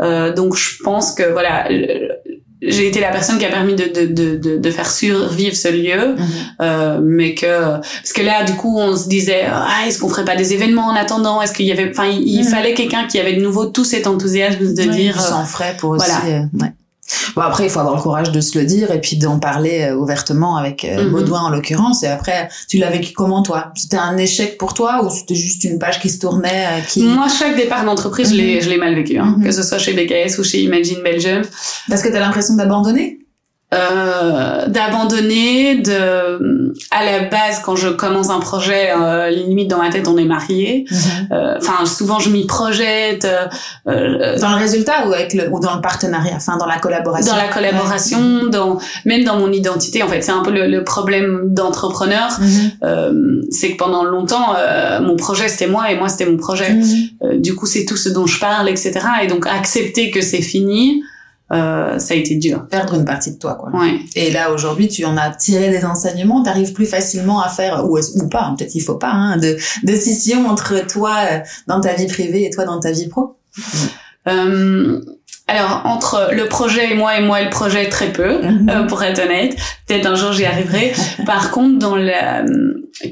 Euh, 0.00 0.32
donc 0.32 0.56
je 0.56 0.82
pense 0.82 1.12
que 1.12 1.30
voilà, 1.30 1.68
j'ai 2.62 2.88
été 2.88 3.00
la 3.00 3.10
personne 3.10 3.38
qui 3.38 3.44
a 3.44 3.50
permis 3.50 3.74
de, 3.74 3.84
de, 3.84 4.36
de, 4.36 4.56
de, 4.58 4.70
faire 4.70 4.90
survivre 4.90 5.54
ce 5.54 5.68
lieu, 5.68 6.14
mhm. 6.16 6.26
euh, 6.62 7.00
mais 7.02 7.34
que 7.34 7.76
parce 7.76 8.12
que 8.14 8.22
là 8.22 8.44
du 8.44 8.54
coup 8.54 8.78
on 8.78 8.96
se 8.96 9.08
disait 9.08 9.44
ah 9.50 9.86
est-ce 9.86 9.98
qu'on 9.98 10.08
ferait 10.08 10.24
pas 10.24 10.36
des 10.36 10.54
événements 10.54 10.86
en 10.86 10.96
attendant? 10.96 11.42
Est-ce 11.42 11.52
qu'il 11.52 11.66
y 11.66 11.72
avait 11.72 11.90
enfin 11.90 12.06
il, 12.06 12.38
mhm. 12.38 12.44
fallait 12.44 12.74
quelqu'un 12.74 13.06
qui 13.06 13.18
avait 13.20 13.34
de 13.34 13.42
nouveau 13.42 13.66
tout 13.66 13.84
cet 13.84 14.06
enthousiasme 14.06 14.74
de 14.74 14.82
dire 14.90 15.20
sans 15.20 15.44
frais 15.44 15.76
pour 15.78 15.90
aussi 15.90 16.06
voilà. 16.06 16.42
Euh, 16.42 16.66
Bon 17.34 17.42
après 17.42 17.64
il 17.64 17.70
faut 17.70 17.80
avoir 17.80 17.96
le 17.96 18.02
courage 18.02 18.32
de 18.32 18.40
se 18.40 18.58
le 18.58 18.64
dire 18.64 18.90
et 18.90 19.00
puis 19.00 19.16
d'en 19.16 19.38
parler 19.38 19.82
euh, 19.82 19.96
ouvertement 19.96 20.56
avec 20.56 20.84
euh, 20.84 21.10
mhm. 21.10 21.32
en 21.32 21.50
l'occurrence 21.50 22.02
et 22.02 22.06
après 22.06 22.48
tu 22.68 22.78
l'as 22.78 22.90
vécu 22.90 23.12
comment 23.12 23.42
toi? 23.42 23.72
C'était 23.74 23.96
un 23.96 24.16
échec 24.16 24.58
pour 24.58 24.74
toi 24.74 25.04
ou 25.04 25.10
c'était 25.10 25.34
juste 25.34 25.64
une 25.64 25.78
page 25.78 26.00
qui 26.00 26.10
se 26.10 26.18
tournait 26.18 26.66
euh, 26.66 26.80
qui 26.86 27.02
Moi 27.02 27.28
chaque 27.28 27.56
départ 27.56 27.84
d'entreprise 27.84 28.30
je 28.30 28.34
l'ai 28.34 28.56
mhm. 28.56 28.62
je 28.62 28.70
l'ai 28.70 28.78
mal 28.78 28.94
vécu 28.94 29.18
hein, 29.18 29.36
mhm. 29.36 29.44
que 29.44 29.50
ce 29.50 29.62
soit 29.62 29.78
chez 29.78 29.92
BKS 29.92 30.38
ou 30.38 30.44
chez 30.44 30.60
Imagine 30.62 31.02
Belgium 31.02 31.42
parce 31.88 32.02
que 32.02 32.08
tu 32.08 32.16
as 32.16 32.20
l'impression 32.20 32.54
d'abandonner? 32.54 33.18
Euh, 33.74 34.66
d'abandonner 34.66 35.76
de 35.76 36.72
à 36.90 37.04
la 37.04 37.24
base 37.28 37.60
quand 37.62 37.76
je 37.76 37.88
commence 37.88 38.30
un 38.30 38.40
projet 38.40 38.90
euh, 38.90 39.28
limite 39.28 39.68
dans 39.68 39.76
ma 39.76 39.90
tête 39.90 40.08
on 40.08 40.16
est 40.16 40.24
marié 40.24 40.86
mhm. 40.90 41.28
euh, 41.32 41.54
enfin 41.58 41.84
souvent 41.84 42.18
je 42.18 42.30
m'y 42.30 42.46
projette 42.46 43.26
euh, 43.86 44.38
dans 44.38 44.48
le 44.48 44.56
résultat 44.56 45.06
ou 45.06 45.12
avec 45.12 45.34
le 45.34 45.50
ou 45.50 45.60
dans 45.60 45.74
le 45.74 45.82
partenariat 45.82 46.36
enfin 46.36 46.56
dans 46.56 46.64
la 46.64 46.78
collaboration? 46.78 47.30
Dans 47.30 47.36
la 47.36 47.48
collaboration 47.48 48.46
dans 48.46 48.78
même 49.04 49.24
dans 49.24 49.38
mon 49.38 49.52
identité 49.52 50.02
en 50.02 50.08
fait 50.08 50.22
c'est 50.22 50.32
un 50.32 50.42
peu 50.42 50.50
le, 50.50 50.66
le 50.66 50.82
problème 50.82 51.52
d'entrepreneur 51.52 52.38
mhm. 52.40 53.42
c'est 53.50 53.72
que 53.72 53.76
pendant 53.76 54.04
longtemps 54.04 54.54
mon 55.02 55.16
projet 55.16 55.48
c'était 55.48 55.66
moi 55.66 55.92
et 55.92 55.98
moi 55.98 56.08
c'était 56.08 56.24
mon 56.24 56.38
projet 56.38 56.72
mhm. 56.72 57.42
du 57.42 57.54
coup 57.54 57.66
c'est 57.66 57.84
tout 57.84 57.98
ce 57.98 58.08
dont 58.08 58.26
je 58.26 58.40
parle 58.40 58.70
etc 58.70 59.00
et 59.22 59.26
donc 59.26 59.46
accepter 59.46 60.10
que 60.10 60.22
c'est 60.22 60.40
fini 60.40 61.02
euh, 61.52 61.98
ça 61.98 62.14
a 62.14 62.16
été 62.16 62.34
dur. 62.36 62.66
Perdre 62.68 62.94
une 62.94 63.04
partie 63.04 63.32
de 63.32 63.38
toi, 63.38 63.54
quoi. 63.54 63.70
Et 64.14 64.30
là, 64.30 64.52
aujourd'hui, 64.52 64.88
tu 64.88 65.04
en 65.04 65.16
as 65.16 65.30
tiré 65.30 65.70
des 65.70 65.84
enseignements, 65.84 66.42
tu 66.42 66.50
arrives 66.50 66.72
plus 66.72 66.86
facilement 66.86 67.40
à 67.40 67.48
faire, 67.48 67.84
ou, 67.88 67.98
ou 67.98 68.28
pas, 68.28 68.42
hein, 68.42 68.54
peut-être 68.58 68.74
il 68.74 68.82
faut 68.82 68.96
pas, 68.96 69.10
hein, 69.10 69.36
de, 69.38 69.56
de 69.84 69.96
scission 69.96 70.46
entre 70.48 70.86
toi 70.86 71.16
euh, 71.30 71.38
dans 71.66 71.80
ta 71.80 71.94
vie 71.94 72.06
privée 72.06 72.44
et 72.44 72.50
toi 72.50 72.64
dans 72.64 72.80
ta 72.80 72.90
vie 72.90 73.08
pro. 73.08 73.36
Euh, 74.26 75.00
alors 75.46 75.82
entre 75.86 76.28
le 76.32 76.46
projet 76.46 76.92
et 76.92 76.94
moi 76.94 77.18
et 77.18 77.22
moi 77.22 77.40
et 77.40 77.44
le 77.44 77.50
projet 77.50 77.88
très 77.88 78.12
peu, 78.12 78.40
euh, 78.42 78.82
pour 78.86 79.02
être 79.02 79.20
honnête. 79.20 79.56
Peut-être 79.86 80.06
un 80.06 80.14
jour 80.14 80.32
j'y 80.32 80.44
arriverai. 80.44 80.92
Par 81.26 81.50
contre, 81.50 81.78
dans 81.78 81.96
la 81.96 82.44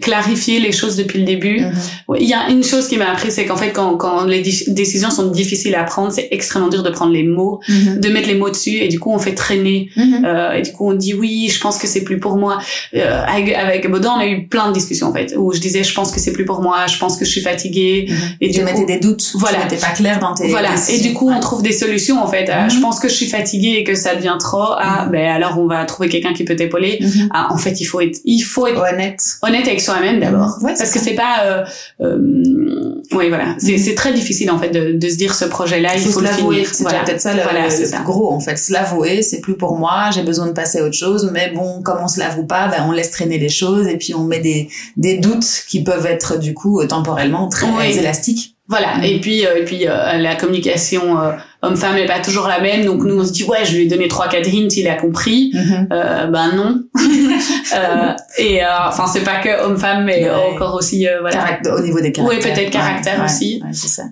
clarifier 0.00 0.58
les 0.58 0.72
choses 0.72 0.96
depuis 0.96 1.20
le 1.20 1.24
début. 1.24 1.60
Mhm. 1.60 1.72
Il 2.18 2.28
y 2.28 2.34
a 2.34 2.48
une 2.50 2.64
chose 2.64 2.88
qui 2.88 2.96
m'a 2.96 3.10
appris, 3.10 3.30
c'est 3.30 3.46
qu'en 3.46 3.56
fait, 3.56 3.70
quand, 3.70 3.96
quand 3.96 4.24
les 4.24 4.40
décisions 4.40 5.10
sont 5.10 5.30
difficiles 5.30 5.74
à 5.74 5.84
prendre, 5.84 6.12
c'est 6.12 6.28
extrêmement 6.32 6.68
dur 6.68 6.82
de 6.82 6.90
prendre 6.90 7.12
les 7.12 7.22
mots, 7.22 7.60
mhm. 7.68 8.00
de 8.00 8.08
mettre 8.08 8.28
les 8.28 8.34
mots 8.34 8.50
dessus, 8.50 8.76
et 8.76 8.88
du 8.88 8.98
coup, 8.98 9.12
on 9.12 9.18
fait 9.18 9.34
traîner. 9.34 9.90
Mhm. 9.96 10.24
euh, 10.24 10.52
et 10.54 10.62
du 10.62 10.72
coup, 10.72 10.90
on 10.90 10.94
dit 10.94 11.14
oui, 11.14 11.48
je 11.52 11.60
pense 11.60 11.78
que 11.78 11.86
c'est 11.86 12.02
plus 12.02 12.18
pour 12.18 12.36
moi. 12.36 12.58
Euh, 12.94 13.22
avec, 13.26 13.54
avec 13.54 13.88
Baudin, 13.90 14.14
on 14.16 14.20
a 14.20 14.26
eu 14.26 14.46
plein 14.48 14.68
de 14.68 14.74
discussions 14.74 15.08
en 15.08 15.12
fait, 15.12 15.34
où 15.36 15.52
je 15.52 15.60
disais, 15.60 15.84
je 15.84 15.94
pense 15.94 16.10
que 16.10 16.18
c'est 16.18 16.32
plus 16.32 16.44
pour 16.44 16.62
moi, 16.62 16.86
je 16.88 16.98
pense 16.98 17.16
que 17.16 17.24
je 17.24 17.30
suis 17.30 17.42
fatiguée. 17.42 18.08
Et 18.40 18.50
tu 18.50 18.62
mettais 18.62 18.86
des 18.86 18.98
doutes. 18.98 19.32
Voilà. 19.34 19.58
Tu 19.68 19.76
pas 19.76 19.90
clair 19.90 20.18
dans 20.18 20.34
tes. 20.34 20.48
Voilà. 20.48 20.70
Et 20.90 21.00
du 21.00 21.12
coup, 21.12 21.30
on 21.30 21.40
trouve 21.40 21.62
des 21.62 21.72
solutions 21.72 22.22
en 22.22 22.26
fait. 22.26 22.50
je 22.68 22.80
pense 22.80 22.98
que 22.98 23.08
je 23.08 23.14
suis 23.14 23.26
fatiguée 23.26 23.76
et 23.78 23.84
que 23.84 23.94
ça 23.94 24.14
devient 24.16 24.36
trop. 24.38 24.72
Ah, 24.78 25.06
ben 25.10 25.28
alors 25.28 25.58
on 25.58 25.66
va 25.66 25.84
trouver 25.84 26.08
quelqu'un 26.08 26.32
qui 26.32 26.44
peut 26.44 26.56
t'épauler. 26.56 27.00
Ah, 27.32 27.48
en 27.50 27.58
fait, 27.58 27.80
il 27.80 27.84
faut 27.84 28.00
être, 28.00 28.18
il 28.24 28.40
faut 28.40 28.66
être 28.66 28.82
honnête. 28.92 29.22
Honnête 29.42 29.66
avec 29.66 29.75
soi-même 29.80 30.20
d'abord. 30.20 30.58
parce 30.62 30.90
que 30.90 30.98
c'est 30.98 31.14
pas, 31.14 31.44
euh, 31.44 31.64
euh, 32.00 33.02
oui 33.12 33.28
voilà, 33.28 33.54
c'est 33.58 33.78
c'est 33.78 33.94
très 33.94 34.12
difficile 34.12 34.50
en 34.50 34.58
fait 34.58 34.70
de, 34.70 34.92
de 34.92 35.08
se 35.08 35.16
dire 35.16 35.34
ce 35.34 35.44
projet-là, 35.44 35.96
il 35.96 36.02
faut, 36.02 36.20
le 36.20 36.28
finir. 36.28 36.68
C'est 36.72 36.84
peut-être 36.84 37.20
ça 37.20 37.34
le, 37.34 37.42
voilà, 37.42 37.68
gros 38.04 38.32
en 38.32 38.40
fait. 38.40 38.56
Se 38.56 38.72
l'avouer, 38.72 39.22
c'est 39.22 39.40
plus 39.40 39.56
pour 39.56 39.76
moi, 39.76 40.10
j'ai 40.12 40.22
besoin 40.22 40.46
de 40.46 40.52
passer 40.52 40.80
à 40.80 40.84
autre 40.84 40.96
chose. 40.96 41.30
Mais 41.32 41.52
bon, 41.54 41.82
comme 41.82 41.98
on 42.02 42.08
se 42.08 42.18
l'avoue 42.18 42.46
pas, 42.46 42.68
ben 42.68 42.84
on 42.88 42.92
laisse 42.92 43.10
traîner 43.10 43.38
les 43.38 43.48
choses 43.48 43.86
et 43.86 43.96
puis 43.96 44.14
on 44.14 44.24
met 44.24 44.40
des 44.40 44.68
des 44.96 45.18
doutes 45.18 45.64
qui 45.68 45.82
peuvent 45.82 46.06
être 46.06 46.38
du 46.38 46.54
coup 46.54 46.84
temporellement 46.86 47.48
très 47.48 47.96
élastiques. 47.96 48.56
Voilà. 48.68 49.04
Et 49.04 49.20
puis, 49.20 49.46
euh, 49.46 49.58
et 49.58 49.64
puis 49.64 49.86
euh, 49.86 50.18
la 50.18 50.34
communication 50.34 51.20
euh, 51.20 51.32
homme-femme 51.62 51.96
est 51.96 52.06
pas 52.06 52.20
toujours 52.20 52.46
la 52.46 52.60
même. 52.60 52.84
Donc 52.84 53.02
nous, 53.04 53.18
on 53.18 53.24
se 53.24 53.32
dit 53.32 53.44
ouais, 53.44 53.64
je 53.64 53.76
lui 53.76 53.84
ai 53.84 53.86
donné 53.88 54.08
trois 54.08 54.28
quatre 54.28 54.48
hints, 54.48 54.68
il 54.76 54.88
a 54.88 54.94
compris. 54.94 55.52
Mm-hmm. 55.54 55.86
euh, 55.92 56.26
ben 56.26 56.52
non. 56.54 56.82
et 58.38 58.60
enfin, 58.64 59.06
c'est 59.06 59.24
pas 59.24 59.36
que 59.36 59.64
homme-femme, 59.64 60.04
mais 60.04 60.28
encore 60.30 60.74
aussi 60.74 61.06
voilà. 61.20 61.58
au 61.76 61.80
niveau 61.80 62.00
des 62.00 62.12
caractères. 62.12 62.24
Oui, 62.24 62.42
peut-être 62.42 62.70
caractère 62.70 63.24
aussi. 63.24 63.60
Ouais, 63.64 63.72
c'est 63.72 63.88
ça. 63.88 64.04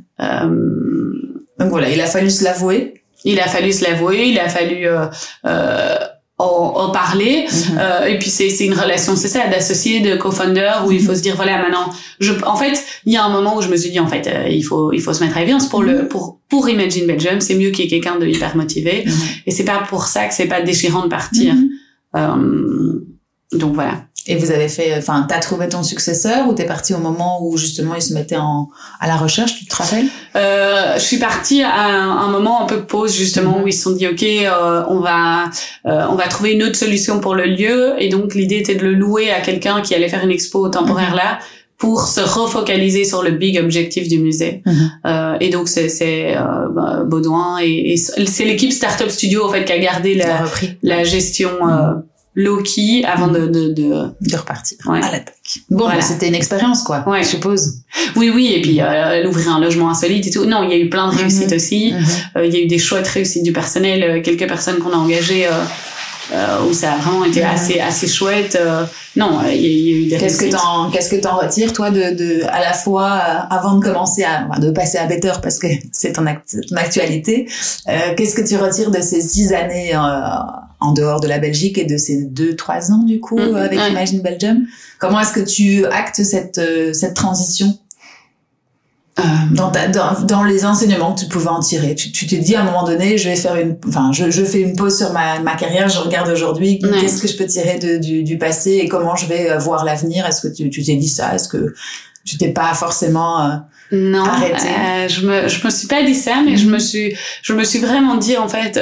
donc 1.58 1.68
voilà, 1.70 1.88
il 1.90 2.00
a 2.00 2.06
fallu 2.06 2.30
se 2.30 2.44
l'avouer. 2.44 2.94
Il 3.24 3.40
a 3.40 3.48
fallu 3.48 3.72
se 3.72 3.84
l'avouer. 3.84 4.26
Il 4.26 4.38
a 4.38 4.48
fallu 4.48 4.86
en, 6.38 6.44
en 6.44 6.90
parler 6.90 7.46
mhm. 7.46 7.78
euh, 7.78 8.06
et 8.06 8.18
puis 8.18 8.28
c'est 8.28 8.50
c'est 8.50 8.66
une 8.66 8.74
relation 8.74 9.14
c'est 9.14 9.28
ça 9.28 9.46
d'associé 9.46 10.00
de 10.00 10.16
co-founder 10.16 10.72
où 10.86 10.90
il 10.90 11.00
faut 11.00 11.14
se 11.14 11.20
dire 11.20 11.36
voilà 11.36 11.58
maintenant 11.58 11.90
je 12.18 12.32
en 12.44 12.56
fait 12.56 12.84
il 13.06 13.12
y 13.12 13.16
a 13.16 13.24
un 13.24 13.28
moment 13.28 13.56
où 13.56 13.62
je 13.62 13.68
me 13.68 13.76
suis 13.76 13.90
dit 13.90 14.00
en 14.00 14.08
fait 14.08 14.26
euh, 14.26 14.48
il 14.48 14.62
faut 14.62 14.92
il 14.92 15.00
faut 15.00 15.12
se 15.12 15.22
mettre 15.22 15.36
à 15.36 15.40
l'évidence 15.40 15.68
pour 15.68 15.82
le 15.82 16.02
mhm. 16.02 16.08
pour 16.08 16.40
pour 16.48 16.68
Imagine 16.68 17.06
Belgium 17.06 17.40
c'est 17.40 17.54
mieux 17.54 17.70
qu'il 17.70 17.84
y 17.84 17.86
ait 17.86 17.90
quelqu'un 17.90 18.18
de 18.18 18.26
hyper 18.26 18.56
motivé 18.56 19.04
mhm. 19.06 19.12
et 19.46 19.52
c'est 19.52 19.64
pas 19.64 19.84
pour 19.88 20.06
ça 20.06 20.26
que 20.26 20.34
c'est 20.34 20.48
pas 20.48 20.60
déchirant 20.60 21.04
de 21.04 21.08
partir 21.08 21.54
euh, 22.16 23.00
donc 23.52 23.74
voilà 23.74 24.06
et 24.26 24.36
vous 24.36 24.50
avez 24.50 24.68
fait, 24.68 24.94
enfin, 24.96 25.26
t'as 25.28 25.38
trouvé 25.38 25.68
ton 25.68 25.82
successeur 25.82 26.48
ou 26.48 26.54
t'es 26.54 26.64
parti 26.64 26.94
au 26.94 26.98
moment 26.98 27.44
où 27.44 27.56
justement 27.58 27.94
il 27.94 28.00
se 28.02 28.14
mettait 28.14 28.36
en 28.36 28.70
à 29.00 29.06
la 29.06 29.16
recherche, 29.16 29.56
tu 29.58 29.66
te 29.66 29.76
rappelles? 29.76 30.06
Euh, 30.34 30.94
Je 30.94 31.02
suis 31.02 31.18
partie 31.18 31.62
à 31.62 31.88
un, 31.88 32.28
moment 32.28 32.62
un 32.62 32.66
peu 32.66 32.84
pause 32.84 33.14
justement 33.14 33.62
où 33.62 33.68
ils 33.68 33.72
se 33.72 33.82
sont 33.82 33.92
dit 33.92 34.08
ok, 34.08 34.22
euh, 34.22 34.82
on 34.88 35.00
va 35.00 35.50
euh, 35.86 36.06
on 36.10 36.14
va 36.14 36.26
trouver 36.28 36.52
une 36.52 36.62
autre 36.62 36.76
solution 36.76 37.20
pour 37.20 37.34
le 37.34 37.44
lieu 37.44 37.94
et 37.98 38.08
donc 38.08 38.34
l'idée 38.34 38.56
était 38.56 38.74
de 38.74 38.82
le 38.82 38.94
louer 38.94 39.30
à 39.30 39.40
quelqu'un 39.40 39.82
qui 39.82 39.94
allait 39.94 40.08
faire 40.08 40.24
une 40.24 40.30
expo 40.30 40.68
temporaire 40.68 41.10
mhm. 41.10 41.16
là 41.16 41.38
pour 41.76 42.06
se 42.06 42.20
refocaliser 42.20 43.04
sur 43.04 43.22
le 43.22 43.32
big 43.32 43.58
objectif 43.58 44.08
du 44.08 44.18
musée. 44.18 44.62
Mhm. 44.64 44.90
Euh, 45.06 45.36
et 45.40 45.50
donc 45.50 45.68
c'est 45.68 45.90
c'est 45.90 46.34
euh, 46.36 46.68
bah, 46.70 47.02
Baudouin 47.04 47.58
et, 47.60 47.92
et 47.92 47.96
c'est 47.96 48.44
l'équipe 48.44 48.72
Startup 48.72 49.10
Studio 49.10 49.44
en 49.44 49.50
fait 49.50 49.64
qui 49.64 49.72
a 49.72 49.78
gardé 49.78 50.14
la, 50.14 50.44
la 50.82 51.04
gestion. 51.04 51.50
Euh, 51.62 51.94
mhm 51.94 52.02
low-key 52.34 53.04
avant 53.04 53.28
de, 53.28 53.46
de, 53.46 53.68
de, 53.68 54.10
de 54.20 54.36
repartir 54.36 54.78
à 54.90 54.98
l'attaque. 54.98 55.34
Bon, 55.70 55.86
bah, 55.86 56.00
c'était 56.00 56.28
une 56.28 56.34
expérience, 56.34 56.82
quoi, 56.82 57.04
ouais. 57.08 57.22
je 57.22 57.28
suppose. 57.28 57.74
Oui, 58.16 58.30
oui, 58.34 58.52
et 58.54 58.60
puis 58.60 58.80
euh, 58.80 59.28
ouvrir 59.28 59.50
un 59.50 59.60
logement 59.60 59.90
insolite 59.90 60.26
et 60.26 60.30
tout. 60.30 60.44
Non, 60.44 60.62
il 60.62 60.70
y 60.70 60.72
a 60.72 60.78
eu 60.78 60.88
plein 60.88 61.10
de 61.12 61.16
réussites 61.16 61.50
mhm. 61.50 61.56
aussi. 61.56 61.92
Mhm. 61.92 62.04
Euh, 62.36 62.46
il 62.46 62.54
y 62.54 62.56
a 62.56 62.60
eu 62.60 62.66
des 62.66 62.78
chouettes 62.78 63.08
réussites 63.08 63.44
du 63.44 63.52
personnel, 63.52 64.02
euh, 64.02 64.22
quelques 64.22 64.48
personnes 64.48 64.78
qu'on 64.78 64.92
a 64.92 64.96
engagées 64.96 65.46
euh, 65.46 65.64
où 66.66 66.72
ça 66.72 66.92
a 66.92 66.96
vraiment 66.96 67.24
été 67.24 67.42
assez 67.42 67.80
assez 67.80 68.08
chouette. 68.08 68.56
Euh, 68.60 68.84
non, 69.16 69.40
il 69.48 69.60
y, 69.60 69.92
a 69.92 69.96
eu 69.96 70.06
des 70.06 70.16
Qu'est-ce 70.16 70.38
que 70.38 70.50
t'en 70.50 70.90
qu'est-ce 70.90 71.10
que 71.10 71.16
t'en 71.16 71.36
retires 71.36 71.72
toi 71.72 71.90
de, 71.90 72.14
de 72.14 72.44
à 72.44 72.60
la 72.60 72.72
fois 72.72 73.12
euh, 73.12 73.54
avant 73.54 73.76
de 73.76 73.84
commencer 73.84 74.24
à 74.24 74.48
de 74.58 74.70
passer 74.70 74.98
à 74.98 75.06
Better 75.06 75.32
parce 75.42 75.58
que 75.58 75.66
c'est 75.92 76.12
ton, 76.12 76.24
ton, 76.24 76.76
actualité. 76.76 77.46
qu'est-ce 78.16 78.34
que 78.34 78.46
tu 78.46 78.56
retires 78.56 78.90
de 78.90 79.00
ces 79.00 79.20
six 79.20 79.52
années 79.52 79.92
en 79.96 80.92
dehors 80.92 81.20
de 81.20 81.28
la 81.28 81.38
Belgique 81.38 81.78
et 81.78 81.84
de 81.84 81.96
ces 81.96 82.24
deux 82.24 82.56
trois 82.56 82.90
ans 82.90 83.02
du 83.04 83.20
coup 83.20 83.38
mm, 83.38 83.56
avec 83.56 83.78
Imagine 83.90 84.20
Belgium? 84.20 84.66
Comment 84.98 85.20
est-ce 85.20 85.32
que 85.32 85.40
tu 85.40 85.84
actes 85.86 86.22
cette 86.22 86.60
cette 86.94 87.14
transition? 87.14 87.78
Euh, 89.20 89.22
dans, 89.52 89.70
dans, 89.70 90.26
dans, 90.26 90.42
les 90.42 90.64
enseignements 90.66 91.14
que 91.14 91.20
tu 91.20 91.26
pouvais 91.26 91.46
en 91.46 91.60
tirer. 91.60 91.94
Tu, 91.94 92.10
tu 92.10 92.26
t'es 92.26 92.38
dit 92.38 92.56
à 92.56 92.62
un 92.62 92.64
moment 92.64 92.82
donné, 92.82 93.16
je 93.16 93.28
vais 93.28 93.36
faire 93.36 93.54
une, 93.54 93.76
enfin, 93.86 94.10
je, 94.12 94.28
je 94.28 94.44
fais 94.44 94.60
une 94.60 94.74
pause 94.74 94.98
sur 94.98 95.12
ma, 95.12 95.38
ma 95.38 95.54
carrière, 95.54 95.88
je 95.88 96.00
regarde 96.00 96.28
aujourd'hui, 96.30 96.80
qu'est-ce 96.80 97.22
que 97.22 97.28
je 97.28 97.36
peux 97.36 97.46
tirer 97.46 97.78
de, 97.78 97.98
du, 97.98 98.24
du 98.24 98.38
passé 98.38 98.80
et 98.82 98.88
comment 98.88 99.14
je 99.14 99.26
vais 99.26 99.50
euh, 99.50 99.58
voir 99.58 99.84
l'avenir? 99.84 100.26
Est-ce 100.26 100.40
que 100.48 100.52
tu, 100.52 100.68
tu 100.68 100.82
t'es 100.82 100.96
dit 100.96 101.08
ça? 101.08 101.32
Est-ce 101.32 101.46
que 101.46 101.74
tu 102.24 102.38
t'es 102.38 102.48
pas 102.48 102.74
forcément 102.74 103.40
euh, 103.40 103.50
non, 103.92 104.24
euh, 104.24 105.06
je 105.06 105.24
me, 105.24 105.46
je 105.46 105.64
me 105.64 105.70
suis 105.70 105.86
pas 105.86 106.02
dit 106.02 106.16
ça, 106.16 106.42
mais 106.44 106.56
je 106.56 106.66
me 106.68 106.80
suis, 106.80 107.14
je 107.42 107.52
me 107.52 107.62
suis 107.62 107.78
vraiment 107.78 108.16
dit 108.16 108.36
en 108.36 108.48
fait, 108.48 108.80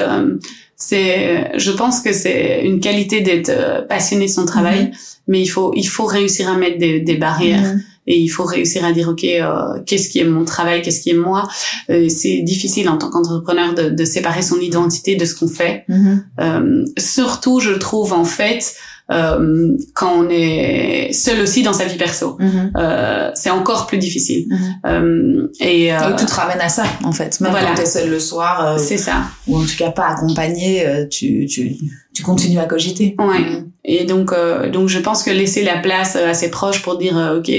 c'est, 0.76 1.58
je 1.58 1.70
pense 1.72 2.00
que 2.00 2.14
c'est 2.14 2.62
une 2.64 2.80
qualité 2.80 3.20
d'être 3.20 3.86
passionné 3.86 4.24
de 4.24 4.30
son 4.30 4.46
travail, 4.46 4.84
mm-hmm. 4.84 5.18
mais 5.28 5.42
il 5.42 5.48
faut, 5.48 5.72
il 5.74 5.86
faut 5.86 6.06
réussir 6.06 6.48
à 6.48 6.56
mettre 6.56 6.78
des, 6.78 7.00
des 7.00 7.16
barrières. 7.16 7.74
Mm-hmm 7.74 7.91
et 8.06 8.18
il 8.18 8.28
faut 8.28 8.44
réussir 8.44 8.84
à 8.84 8.92
dire 8.92 9.08
ok 9.08 9.24
euh, 9.24 9.80
qu'est-ce 9.86 10.08
qui 10.08 10.18
est 10.18 10.24
mon 10.24 10.44
travail 10.44 10.82
qu'est-ce 10.82 11.00
qui 11.00 11.10
est 11.10 11.14
moi? 11.14 11.48
Euh, 11.90 12.08
c'est 12.08 12.40
difficile 12.40 12.88
en 12.88 12.98
tant 12.98 13.10
qu'entrepreneur 13.10 13.74
de, 13.74 13.90
de, 13.90 14.04
séparer 14.04 14.42
son 14.42 14.58
identité 14.60 15.14
de 15.16 15.24
ce 15.24 15.34
qu'on 15.34 15.48
fait 15.48 15.84
mm-hmm. 15.88 16.18
euh, 16.40 16.84
surtout 16.98 17.60
je 17.60 17.72
trouve 17.72 18.12
en 18.12 18.24
fait 18.24 18.74
euh, 19.12 19.76
quand 19.94 20.12
on 20.24 20.28
est 20.30 21.12
seul 21.12 21.40
aussi 21.40 21.62
dans 21.62 21.72
sa 21.72 21.84
vie 21.84 21.96
perso. 21.96 22.36
Mm-hmm. 22.40 22.70
Euh, 22.76 23.30
c'est 23.34 23.50
encore 23.50 23.86
plus 23.86 23.98
difficile. 23.98 24.46
Mm-hmm. 24.48 24.86
Euh, 24.86 25.48
et, 25.60 25.92
euh, 25.92 25.98
tout 26.16 26.24
te 26.24 26.34
ramène 26.34 26.60
à 26.60 26.68
ça, 26.68 26.84
en 27.04 27.12
fait. 27.12 27.40
Même 27.40 27.50
voilà. 27.50 27.68
quand 27.68 27.74
t'es 27.74 27.86
seul 27.86 28.10
le 28.10 28.18
soir. 28.18 28.66
Euh, 28.66 28.78
c'est 28.78 28.98
ça. 28.98 29.24
Ou 29.46 29.58
en 29.58 29.62
tout 29.62 29.76
cas 29.78 29.90
pas 29.90 30.06
accompagné, 30.06 30.86
tu, 31.10 31.46
tu, 31.46 31.76
tu 32.14 32.22
continues 32.22 32.58
à 32.58 32.66
cogiter. 32.66 33.14
Ouais. 33.18 33.62
Et 33.84 34.04
donc, 34.04 34.32
donc 34.72 34.88
je 34.88 34.98
pense 34.98 35.22
que 35.22 35.30
laisser 35.30 35.62
la 35.62 35.78
place 35.78 36.16
à 36.16 36.34
ses 36.34 36.50
proches 36.50 36.82
pour 36.82 36.98
dire, 36.98 37.16
ok, 37.36 37.50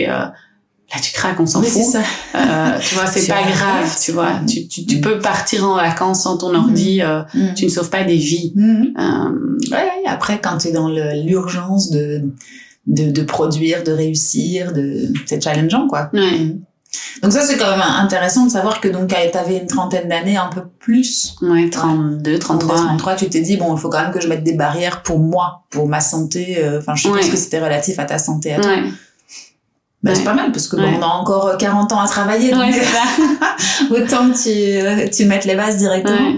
là 0.93 0.99
tu 1.01 1.11
craques, 1.13 1.39
on 1.39 1.45
s'en 1.45 1.61
Oui, 1.61 1.67
fout. 1.67 1.83
ça. 1.83 2.01
Euh, 2.35 2.79
tu 2.79 2.95
vois, 2.95 3.05
c'est 3.07 3.27
pas 3.27 3.41
grave, 3.43 3.97
tu 4.01 4.11
vois. 4.11 4.31
Tu, 4.47 4.67
tu, 4.67 4.85
tu 4.85 5.01
peux 5.01 5.19
partir 5.19 5.65
en 5.67 5.75
vacances 5.75 6.23
sans 6.23 6.37
ton 6.37 6.53
ordi, 6.53 7.01
euh, 7.01 7.21
Mhm. 7.33 7.53
tu 7.55 7.65
ne 7.65 7.69
sauves 7.69 7.89
pas 7.89 8.03
des 8.03 8.17
vies. 8.17 8.53
Euh, 8.57 9.29
Ouais, 9.71 9.89
après, 10.07 10.39
quand 10.41 10.57
tu 10.57 10.67
es 10.67 10.71
dans 10.71 10.89
l'urgence 10.89 11.89
de, 11.89 12.21
de, 12.87 13.09
de 13.11 13.23
produire, 13.23 13.83
de 13.83 13.91
réussir, 13.91 14.73
de, 14.73 15.07
c'est 15.25 15.41
challengeant, 15.43 15.87
quoi. 15.87 16.09
ouais. 16.13 16.55
Donc 17.23 17.31
ça, 17.31 17.41
c'est 17.41 17.57
quand 17.57 17.71
même 17.71 17.81
intéressant 17.81 18.45
de 18.45 18.51
savoir 18.51 18.79
que 18.79 18.87
donc, 18.87 19.07
tu 19.09 19.15
avais 19.37 19.57
une 19.57 19.65
trentaine 19.67 20.09
d'années, 20.09 20.37
un 20.37 20.49
peu 20.49 20.61
plus. 20.79 21.35
Ouais, 21.41 21.67
32, 21.69 22.37
33. 22.37 22.75
33, 22.75 23.15
tu 23.15 23.29
t'es 23.29 23.41
dit, 23.41 23.57
bon, 23.57 23.75
il 23.75 23.79
faut 23.79 23.89
quand 23.89 24.01
même 24.01 24.11
que 24.11 24.21
je 24.21 24.27
mette 24.27 24.43
des 24.43 24.53
barrières 24.53 25.01
pour 25.01 25.17
moi, 25.17 25.63
pour 25.71 25.87
ma 25.87 26.01
santé. 26.01 26.57
euh, 26.59 26.77
Enfin, 26.79 26.93
je 26.95 27.03
suppose 27.03 27.23
Ouais. 27.25 27.29
que 27.31 27.37
c'était 27.37 27.59
relatif 27.63 27.97
à 27.97 28.05
ta 28.05 28.19
santé 28.19 28.53
à 28.53 28.59
toi. 28.59 28.69
Ouais, 28.71 28.83
Bah, 30.03 30.13
C'est 30.15 30.23
pas 30.25 30.33
mal, 30.33 30.51
parce 30.51 30.67
que 30.67 30.75
bon, 30.75 30.81
Ouais. 30.83 30.95
on 30.99 31.01
a 31.01 31.05
encore 31.07 31.57
40 31.57 31.91
ans 31.93 31.99
à 32.01 32.07
travailler, 32.07 32.51
donc 32.51 32.59
ouais 32.59 32.73
autant 33.91 34.29
que 34.31 34.35
tu, 34.43 34.49
euh, 34.49 35.07
tu 35.09 35.25
mettes 35.25 35.45
les 35.45 35.55
bases 35.55 35.77
directement. 35.77 36.31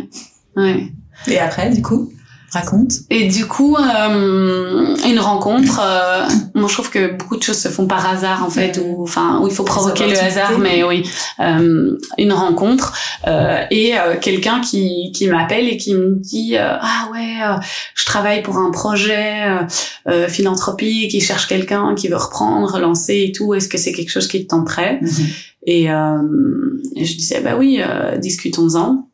Ouais. 0.55 0.63
ouais. 0.63 0.91
Et 1.28 1.39
après, 1.39 1.70
du 1.72 1.82
coup, 1.82 2.11
raconte. 2.51 2.93
Et 3.09 3.27
du 3.27 3.45
coup, 3.45 3.75
euh, 3.75 4.95
une 5.05 5.19
rencontre, 5.19 5.81
euh, 5.83 6.27
moi 6.53 6.67
je 6.67 6.73
trouve 6.73 6.89
que 6.89 7.15
beaucoup 7.15 7.37
de 7.37 7.43
choses 7.43 7.59
se 7.59 7.69
font 7.69 7.87
par 7.87 8.07
hasard 8.07 8.43
en 8.43 8.49
fait, 8.49 8.79
ou 8.83 9.03
enfin 9.03 9.39
où 9.41 9.47
il 9.47 9.53
faut 9.53 9.63
provoquer 9.63 10.07
le 10.07 10.17
hasard, 10.17 10.57
mais 10.59 10.83
oui, 10.83 11.03
euh, 11.39 11.97
une 12.17 12.33
rencontre 12.33 12.93
euh, 13.27 13.63
et 13.71 13.93
quelqu'un 14.21 14.61
qui 14.61 15.11
qui 15.13 15.27
m'appelle 15.27 15.67
et 15.67 15.77
qui 15.77 15.93
me 15.93 16.15
dit 16.15 16.55
ah 16.57 17.09
ouais, 17.11 17.59
je 17.95 18.05
travaille 18.05 18.41
pour 18.41 18.57
un 18.57 18.71
projet 18.71 19.65
philanthropique, 20.27 21.11
qui 21.11 21.21
cherche 21.21 21.47
quelqu'un 21.47 21.95
qui 21.95 22.07
veut 22.07 22.17
reprendre, 22.17 22.71
relancer 22.71 23.25
et 23.27 23.31
tout. 23.31 23.53
Est-ce 23.53 23.67
que 23.67 23.77
c'est 23.77 23.91
quelque 23.91 24.11
chose 24.11 24.27
qui 24.27 24.43
te 24.43 24.49
tenterait 24.49 24.99
Et 25.65 25.91
euh, 25.91 26.21
et 26.95 27.05
je 27.05 27.17
disais 27.17 27.41
bah 27.41 27.55
oui, 27.57 27.79
euh, 27.81 28.17
discutons-en. 28.17 29.09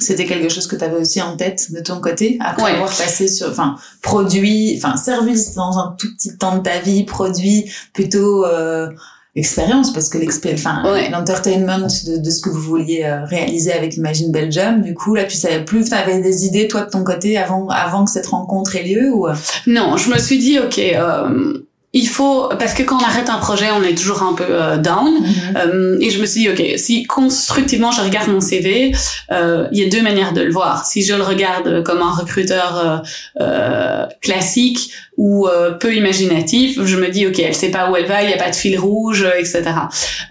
C'était 0.00 0.24
quelque 0.24 0.48
chose 0.48 0.66
que 0.66 0.76
tu 0.76 0.84
avais 0.84 0.96
aussi 0.96 1.20
en 1.20 1.36
tête 1.36 1.70
de 1.72 1.80
ton 1.80 2.00
côté, 2.00 2.38
après 2.40 2.62
Ouais. 2.64 2.70
avoir 2.72 2.88
passé 2.88 3.28
sur, 3.28 3.48
enfin, 3.50 3.76
produit, 4.02 4.74
enfin, 4.76 4.96
service 4.96 5.54
dans 5.54 5.78
un 5.78 5.94
tout 5.98 6.08
petit 6.16 6.36
temps 6.36 6.56
de 6.58 6.62
ta 6.62 6.78
vie, 6.78 7.04
produit 7.04 7.70
plutôt 7.92 8.44
euh, 8.46 8.88
expérience, 9.36 9.92
parce 9.92 10.08
que 10.08 10.18
l'expérience, 10.18 10.60
enfin, 10.64 10.90
Ouais. 10.92 11.10
l'entertainment 11.10 11.78
de, 12.06 12.16
de 12.18 12.30
ce 12.30 12.40
que 12.40 12.48
vous 12.50 12.60
vouliez 12.60 13.04
euh, 13.04 13.24
réaliser 13.26 13.72
avec 13.72 13.96
Imagine 13.96 14.32
Belgium, 14.32 14.80
du 14.82 14.94
coup, 14.94 15.14
là, 15.14 15.24
tu 15.24 15.36
savais 15.36 15.64
plus, 15.64 15.84
tu 15.84 15.94
avais 15.94 16.20
des 16.20 16.46
idées, 16.46 16.66
toi, 16.66 16.82
de 16.82 16.90
ton 16.90 17.04
côté, 17.04 17.36
avant, 17.36 17.68
avant 17.68 18.04
que 18.04 18.10
cette 18.10 18.26
rencontre 18.26 18.76
ait 18.76 18.82
lieu, 18.82 19.12
ou... 19.12 19.26
Non, 19.66 19.96
je 19.96 20.10
me 20.10 20.18
suis 20.18 20.38
dit 20.38 20.58
ok. 20.58 20.78
Euh, 20.78 21.58
il 21.92 22.06
faut 22.08 22.48
parce 22.58 22.74
que 22.74 22.84
quand 22.84 22.98
on 22.98 23.04
arrête 23.04 23.28
un 23.28 23.38
projet, 23.38 23.68
on 23.72 23.82
est 23.82 23.96
toujours 23.96 24.22
un 24.22 24.34
peu 24.34 24.46
euh, 24.48 24.76
down. 24.76 25.12
Euh, 25.56 25.98
et 26.00 26.10
je 26.10 26.20
me 26.20 26.26
suis 26.26 26.42
dit, 26.42 26.48
ok, 26.48 26.78
si 26.78 27.04
constructivement 27.04 27.90
je 27.90 28.00
regarde 28.02 28.28
mon 28.28 28.40
CV, 28.40 28.92
euh, 29.32 29.66
il 29.72 29.78
y 29.78 29.84
a 29.84 29.88
deux 29.88 30.02
manières 30.02 30.32
de 30.32 30.40
le 30.40 30.52
voir. 30.52 30.86
Si 30.86 31.02
je 31.02 31.14
le 31.14 31.22
regarde 31.22 31.82
comme 31.82 32.00
un 32.00 32.12
recruteur 32.12 32.76
euh, 32.76 32.98
euh, 33.40 34.06
classique 34.20 34.92
ou 35.16 35.46
euh, 35.48 35.72
peu 35.72 35.94
imaginatif, 35.94 36.78
je 36.82 36.96
me 36.96 37.08
dis, 37.08 37.26
ok, 37.26 37.38
elle 37.40 37.54
sait 37.54 37.70
pas 37.70 37.90
où 37.90 37.96
elle 37.96 38.06
va, 38.06 38.22
il 38.22 38.28
n'y 38.28 38.32
a 38.34 38.38
pas 38.38 38.48
de 38.50 38.54
fil 38.56 38.78
rouge, 38.78 39.22
euh, 39.22 39.38
etc. 39.38 39.62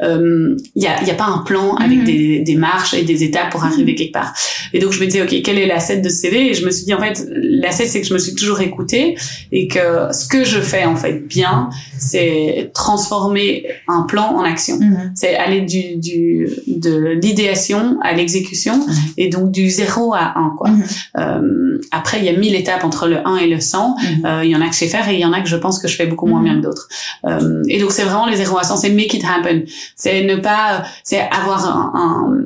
Euh, 0.01 0.55
Il 0.75 0.81
y, 0.83 0.87
a, 0.87 0.99
il 1.01 1.07
y 1.07 1.11
a 1.11 1.15
pas 1.15 1.25
un 1.25 1.39
plan 1.39 1.75
avec 1.75 1.99
Mhm. 1.99 2.05
des, 2.05 2.39
des 2.39 2.55
marches 2.55 2.93
et 2.95 3.03
des 3.03 3.23
étapes 3.23 3.51
pour 3.51 3.63
arriver 3.65 3.93
quelque 3.93 4.13
part. 4.13 4.33
Et 4.73 4.79
donc 4.79 4.91
je 4.93 4.99
me 4.99 5.05
disais, 5.05 5.21
ok, 5.21 5.35
quel 5.43 5.59
est 5.59 5.67
l'asset 5.67 5.97
de 5.97 6.09
ce 6.09 6.15
CV 6.15 6.49
Et 6.49 6.53
je 6.55 6.65
me 6.65 6.71
suis 6.71 6.85
dit, 6.85 6.93
en 6.93 6.99
fait, 6.99 7.23
l'asset, 7.31 7.85
c'est 7.85 8.01
que 8.01 8.07
je 8.07 8.13
me 8.13 8.19
suis 8.19 8.33
toujours 8.35 8.61
écoutée 8.61 9.15
et 9.51 9.67
que 9.67 10.07
ce 10.11 10.27
que 10.27 10.43
je 10.43 10.59
fais 10.59 10.85
en 10.85 10.95
fait 10.95 11.19
bien, 11.27 11.69
c'est 11.99 12.71
transformer 12.73 13.65
un 13.87 14.03
plan 14.03 14.33
en 14.35 14.43
action. 14.43 14.79
C'est 15.15 15.35
aller 15.35 15.61
du, 15.61 15.97
du 15.97 16.47
de 16.67 17.17
l'idéation 17.21 17.97
à 18.01 18.13
l'exécution 18.13 18.75
Mhm. 18.77 18.93
et 19.17 19.27
donc 19.29 19.51
du 19.51 19.69
0 19.69 20.13
à 20.13 20.33
1 20.37 20.55
quoi. 20.57 20.69
Mhm. 20.69 20.83
Euh, 21.17 21.81
après 21.91 22.19
il 22.19 22.25
y 22.25 22.29
a 22.29 22.33
mille 22.33 22.55
étapes 22.55 22.83
entre 22.83 23.07
le 23.07 23.17
1 23.27 23.37
et 23.37 23.47
le 23.47 23.59
100. 23.59 23.95
Mhm. 23.97 24.25
Euh, 24.25 24.41
il 24.45 24.49
y 24.51 24.55
en 24.55 24.61
a 24.61 24.68
que 24.69 24.73
je 24.75 24.79
sais 24.79 24.87
faire 24.87 25.07
et 25.09 25.15
il 25.15 25.19
y 25.19 25.25
en 25.25 25.33
a 25.33 25.41
que 25.41 25.49
je 25.49 25.57
pense 25.57 25.79
que 25.79 25.87
je 25.87 25.95
fais 25.95 26.05
beaucoup 26.07 26.27
moins 26.27 26.39
Mhm. 26.39 26.45
bien 26.45 26.55
que 26.57 26.61
d'autres. 26.67 26.87
Euh, 27.25 27.61
et 27.67 27.79
donc 27.79 27.91
c'est 27.91 28.03
vraiment 28.03 28.25
les 28.27 28.37
0 28.37 28.57
à 28.57 28.63
100, 28.63 28.77
c'est 28.77 28.89
make 28.91 29.13
it 29.13 29.23
happen. 29.25 29.63
C'est 29.95 30.23
ne 30.23 30.35
pas 30.37 30.83
c'est 31.03 31.19
avoir 31.19 31.65
un, 31.67 31.91
un 31.95 32.43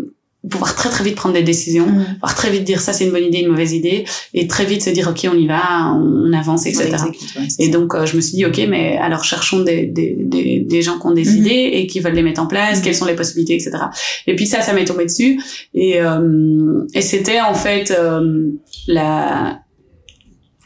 pouvoir 0.50 0.76
très 0.76 0.90
très 0.90 1.06
vite 1.06 1.16
prendre 1.16 1.36
des 1.36 1.42
décisions, 1.44 1.86
Mhm. 1.88 2.16
pouvoir 2.16 2.36
très 2.36 2.50
vite 2.50 2.66
dire 2.66 2.82
ça 2.82 2.92
c'est 2.92 3.06
une 3.06 3.12
bonne 3.12 3.24
idée, 3.24 3.40
une 3.40 3.48
mauvaise 3.48 3.72
idée 3.72 4.04
et 4.34 4.46
très 4.46 4.66
vite 4.66 4.82
se 4.84 4.90
dire 4.90 5.08
OK, 5.08 5.26
on 5.34 5.38
y 5.38 5.48
va, 5.48 5.94
on, 5.96 6.26
on 6.30 6.34
avance 6.34 6.66
etc. 6.66 6.84
Ouais, 6.92 7.42
ouais, 7.42 7.48
Et 7.60 7.70
donc, 7.70 7.96
euh, 7.96 8.06
je 8.06 8.18
me 8.18 8.22
suis 8.22 8.36
dit, 8.36 8.46
OK, 8.46 8.60
mais 8.68 8.98
alors 8.98 9.24
cherchons 9.24 9.62
des, 9.64 9.86
des, 9.86 10.18
des, 10.20 10.60
des 10.60 10.82
gens 10.82 11.00
qui 11.00 11.08
ont 11.08 11.14
des 11.14 11.24
Mhm. 11.24 11.38
idées 11.38 11.70
et 11.76 11.88
qui 11.88 12.02
veulent 12.02 12.14
les 12.14 12.24
mettre 12.24 12.42
en 12.42 12.48
place, 12.48 12.80
Mhm. 12.80 12.84
quelles 12.84 12.96
sont 12.96 13.06
les 13.06 13.16
possibilités, 13.16 13.54
etc. 13.56 13.72
Et 14.28 14.36
puis 14.36 14.46
ça, 14.46 14.60
ça 14.62 14.74
m'est 14.74 14.84
tombé 14.84 15.06
dessus. 15.06 15.40
Et, 15.74 16.02
euh, 16.02 16.86
et 16.94 17.02
c'était 17.02 17.40
en 17.40 17.54
fait 17.54 17.92
euh, 17.98 18.50
la 18.88 19.60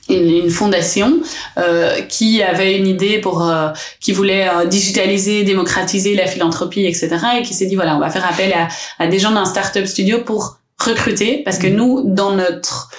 une, 0.10 0.30
une 0.30 0.50
fondation 0.50 1.20
euh, 1.58 2.02
qui 2.04 2.42
avait 2.44 2.78
une 2.78 2.88
idée 2.88 3.20
pour 3.20 3.44
euh, 3.48 3.70
qui 4.00 4.12
voulait 4.12 4.48
euh, 4.48 4.66
digitaliser, 4.66 5.44
démocratiser 5.44 6.16
la 6.16 6.28
philanthropie, 6.28 6.86
etc. 6.86 7.10
Et 7.40 7.42
qui 7.44 7.54
s'est 7.54 7.66
dit 7.66 7.76
voilà, 7.76 7.96
on 7.96 8.00
va 8.00 8.10
faire 8.10 8.26
appel 8.30 8.54
à, 8.54 8.68
à 9.00 9.08
des 9.08 9.20
gens 9.20 9.32
d'un 9.32 9.46
startup 9.46 9.86
studio 9.86 10.20
pour 10.26 10.58
recruter 10.80 11.42
parce 11.44 11.58
que 11.58 11.68
Mhm. 11.68 11.76
nous, 11.76 12.02
dans 12.06 12.36
notre 12.36 12.90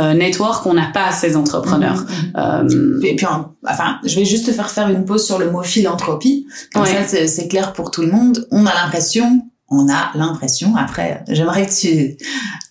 euh, 0.00 0.14
network, 0.14 0.64
on 0.66 0.74
n'a 0.74 0.90
pas 0.94 1.10
ces 1.10 1.34
entrepreneurs. 1.36 2.04
Euh, 2.36 3.00
Et 3.02 3.16
puis, 3.16 3.26
en- 3.26 3.50
enfin, 3.68 3.98
je 4.04 4.14
vais 4.14 4.24
juste 4.24 4.46
te 4.46 4.52
faire 4.52 4.70
faire 4.70 4.88
une 4.90 5.04
pause 5.04 5.26
sur 5.26 5.40
le 5.40 5.50
mot 5.50 5.64
philanthropie. 5.64 6.46
Comme 6.72 6.82
Ouais. 6.84 6.88
ça, 6.94 7.04
c'est- 7.04 7.26
c'est 7.26 7.48
clair 7.48 7.72
pour 7.72 7.90
tout 7.90 8.02
le 8.02 8.12
monde. 8.12 8.46
On 8.52 8.64
a 8.64 8.72
l'impression, 8.74 9.42
on 9.68 9.88
a 9.92 10.12
l'impression, 10.14 10.76
après, 10.76 11.24
j'aimerais 11.28 11.66
que 11.66 11.74
tu 11.80 12.16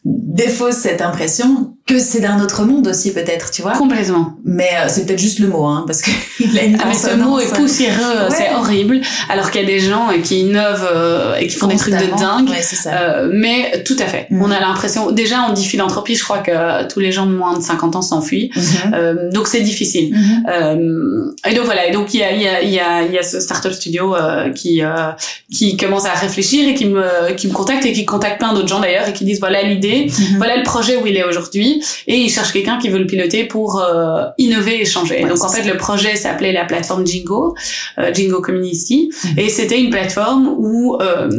défausses 0.06 0.76
cette 0.78 1.02
impression 1.02 1.76
que 1.88 2.00
c'est 2.00 2.20
d'un 2.20 2.40
autre 2.44 2.64
monde 2.66 2.88
aussi, 2.88 3.14
peut-être, 3.14 3.50
tu 3.50 3.62
vois. 3.62 3.72
complètement. 3.72 4.34
Mais 4.46 4.70
euh, 4.78 4.86
c'est 4.90 5.06
peut-être 5.06 5.20
juste 5.22 5.40
le 5.40 5.48
mot, 5.48 5.66
hein, 5.66 5.84
parce 5.88 6.02
qu'il 6.02 6.14
a 6.60 6.64
une 6.64 6.78
Ah, 6.82 6.86
mais 6.90 6.94
ce 6.94 7.16
mot 7.16 7.40
est 7.40 7.54
poussiéreux, 7.56 8.28
Ouais. 8.30 8.36
c'est 8.36 8.54
horrible. 8.54 9.00
Alors 9.30 9.50
qu'il 9.52 9.62
y 9.62 9.64
a 9.64 9.68
des 9.68 9.80
gens 9.80 10.10
euh, 10.12 10.20
qui 10.22 10.42
innovent 10.42 10.88
euh, 10.94 11.36
et 11.36 11.48
qui 11.48 11.56
font 11.56 11.68
des 11.68 11.78
trucs 11.78 11.94
de 11.96 12.20
dingue. 12.20 12.50
Ouais, 12.50 12.62
ça. 12.62 12.92
Euh, 12.94 13.30
mais 13.34 13.84
tout 13.86 13.96
à 14.00 14.06
fait. 14.06 14.28
Mhm. 14.30 14.42
On 14.42 14.52
a 14.52 14.60
l'impression. 14.60 15.12
Déjà, 15.12 15.44
on 15.50 15.54
dit 15.54 15.66
philanthropie. 15.66 16.16
Je 16.16 16.24
crois 16.24 16.40
que 16.40 16.88
tous 16.90 17.00
les 17.00 17.12
gens 17.14 17.26
de 17.26 17.32
moins 17.32 17.58
de 17.58 17.64
50 17.64 17.96
ans 17.96 18.02
s'enfuient. 18.02 18.52
Euh, 18.94 19.32
donc 19.32 19.48
c'est 19.48 19.62
difficile. 19.62 20.14
Euh, 20.50 21.32
et 21.50 21.54
donc 21.56 21.66
voilà. 21.66 21.88
Et 21.88 21.92
donc 21.92 22.14
il 22.14 22.20
y 22.20 22.24
a 22.24 22.32
il 22.34 22.42
y 22.42 22.48
a 22.48 22.62
il 22.62 22.70
y 22.70 22.80
a 22.80 23.04
il 23.04 23.14
y 23.14 23.18
a 23.18 23.24
ce 23.24 23.40
startup 23.40 23.72
studio 23.72 24.16
euh, 24.16 24.50
qui 24.52 24.84
euh, 24.84 25.12
qui 25.54 25.78
commence 25.78 26.06
à 26.06 26.12
réfléchir 26.14 26.68
et 26.68 26.74
qui 26.74 26.86
me 26.86 27.34
qui 27.36 27.48
me 27.48 27.54
contacte 27.54 27.86
et 27.86 27.94
qui 27.94 28.06
contacte 28.06 28.40
plein 28.40 28.54
d'autres 28.54 28.68
gens 28.68 28.80
d'ailleurs 28.80 29.08
et 29.08 29.14
qui 29.14 29.26
disent 29.26 29.40
voilà 29.40 29.64
l'idée, 29.64 30.08
Mhm. 30.08 30.38
voilà 30.38 30.58
le 30.58 30.64
projet 30.64 30.96
où 30.98 31.06
il 31.08 31.16
est 31.18 31.24
aujourd'hui 31.24 31.77
et 32.08 32.16
il 32.18 32.30
cherche 32.30 32.52
quelqu'un 32.54 32.78
qui 32.78 32.90
veut 32.90 33.00
le 33.00 33.08
piloter 33.08 33.44
pour 33.46 33.80
euh, 33.82 34.24
innover 34.38 34.82
et 34.82 34.86
changer. 34.86 35.24
Ouais, 35.24 35.30
donc 35.30 35.44
en 35.44 35.50
fait 35.50 35.64
le 35.64 35.78
projet 35.78 36.16
s'appelait 36.16 36.54
la 36.54 36.66
plateforme 36.66 37.06
Jingo, 37.06 37.56
euh, 38.00 38.14
Jingo 38.14 38.42
Community 38.42 39.10
Mhm. 39.24 39.40
et 39.40 39.50
c'était 39.50 39.80
une 39.80 39.90
plateforme 39.90 40.48
où 40.58 40.98
euh, 41.02 41.30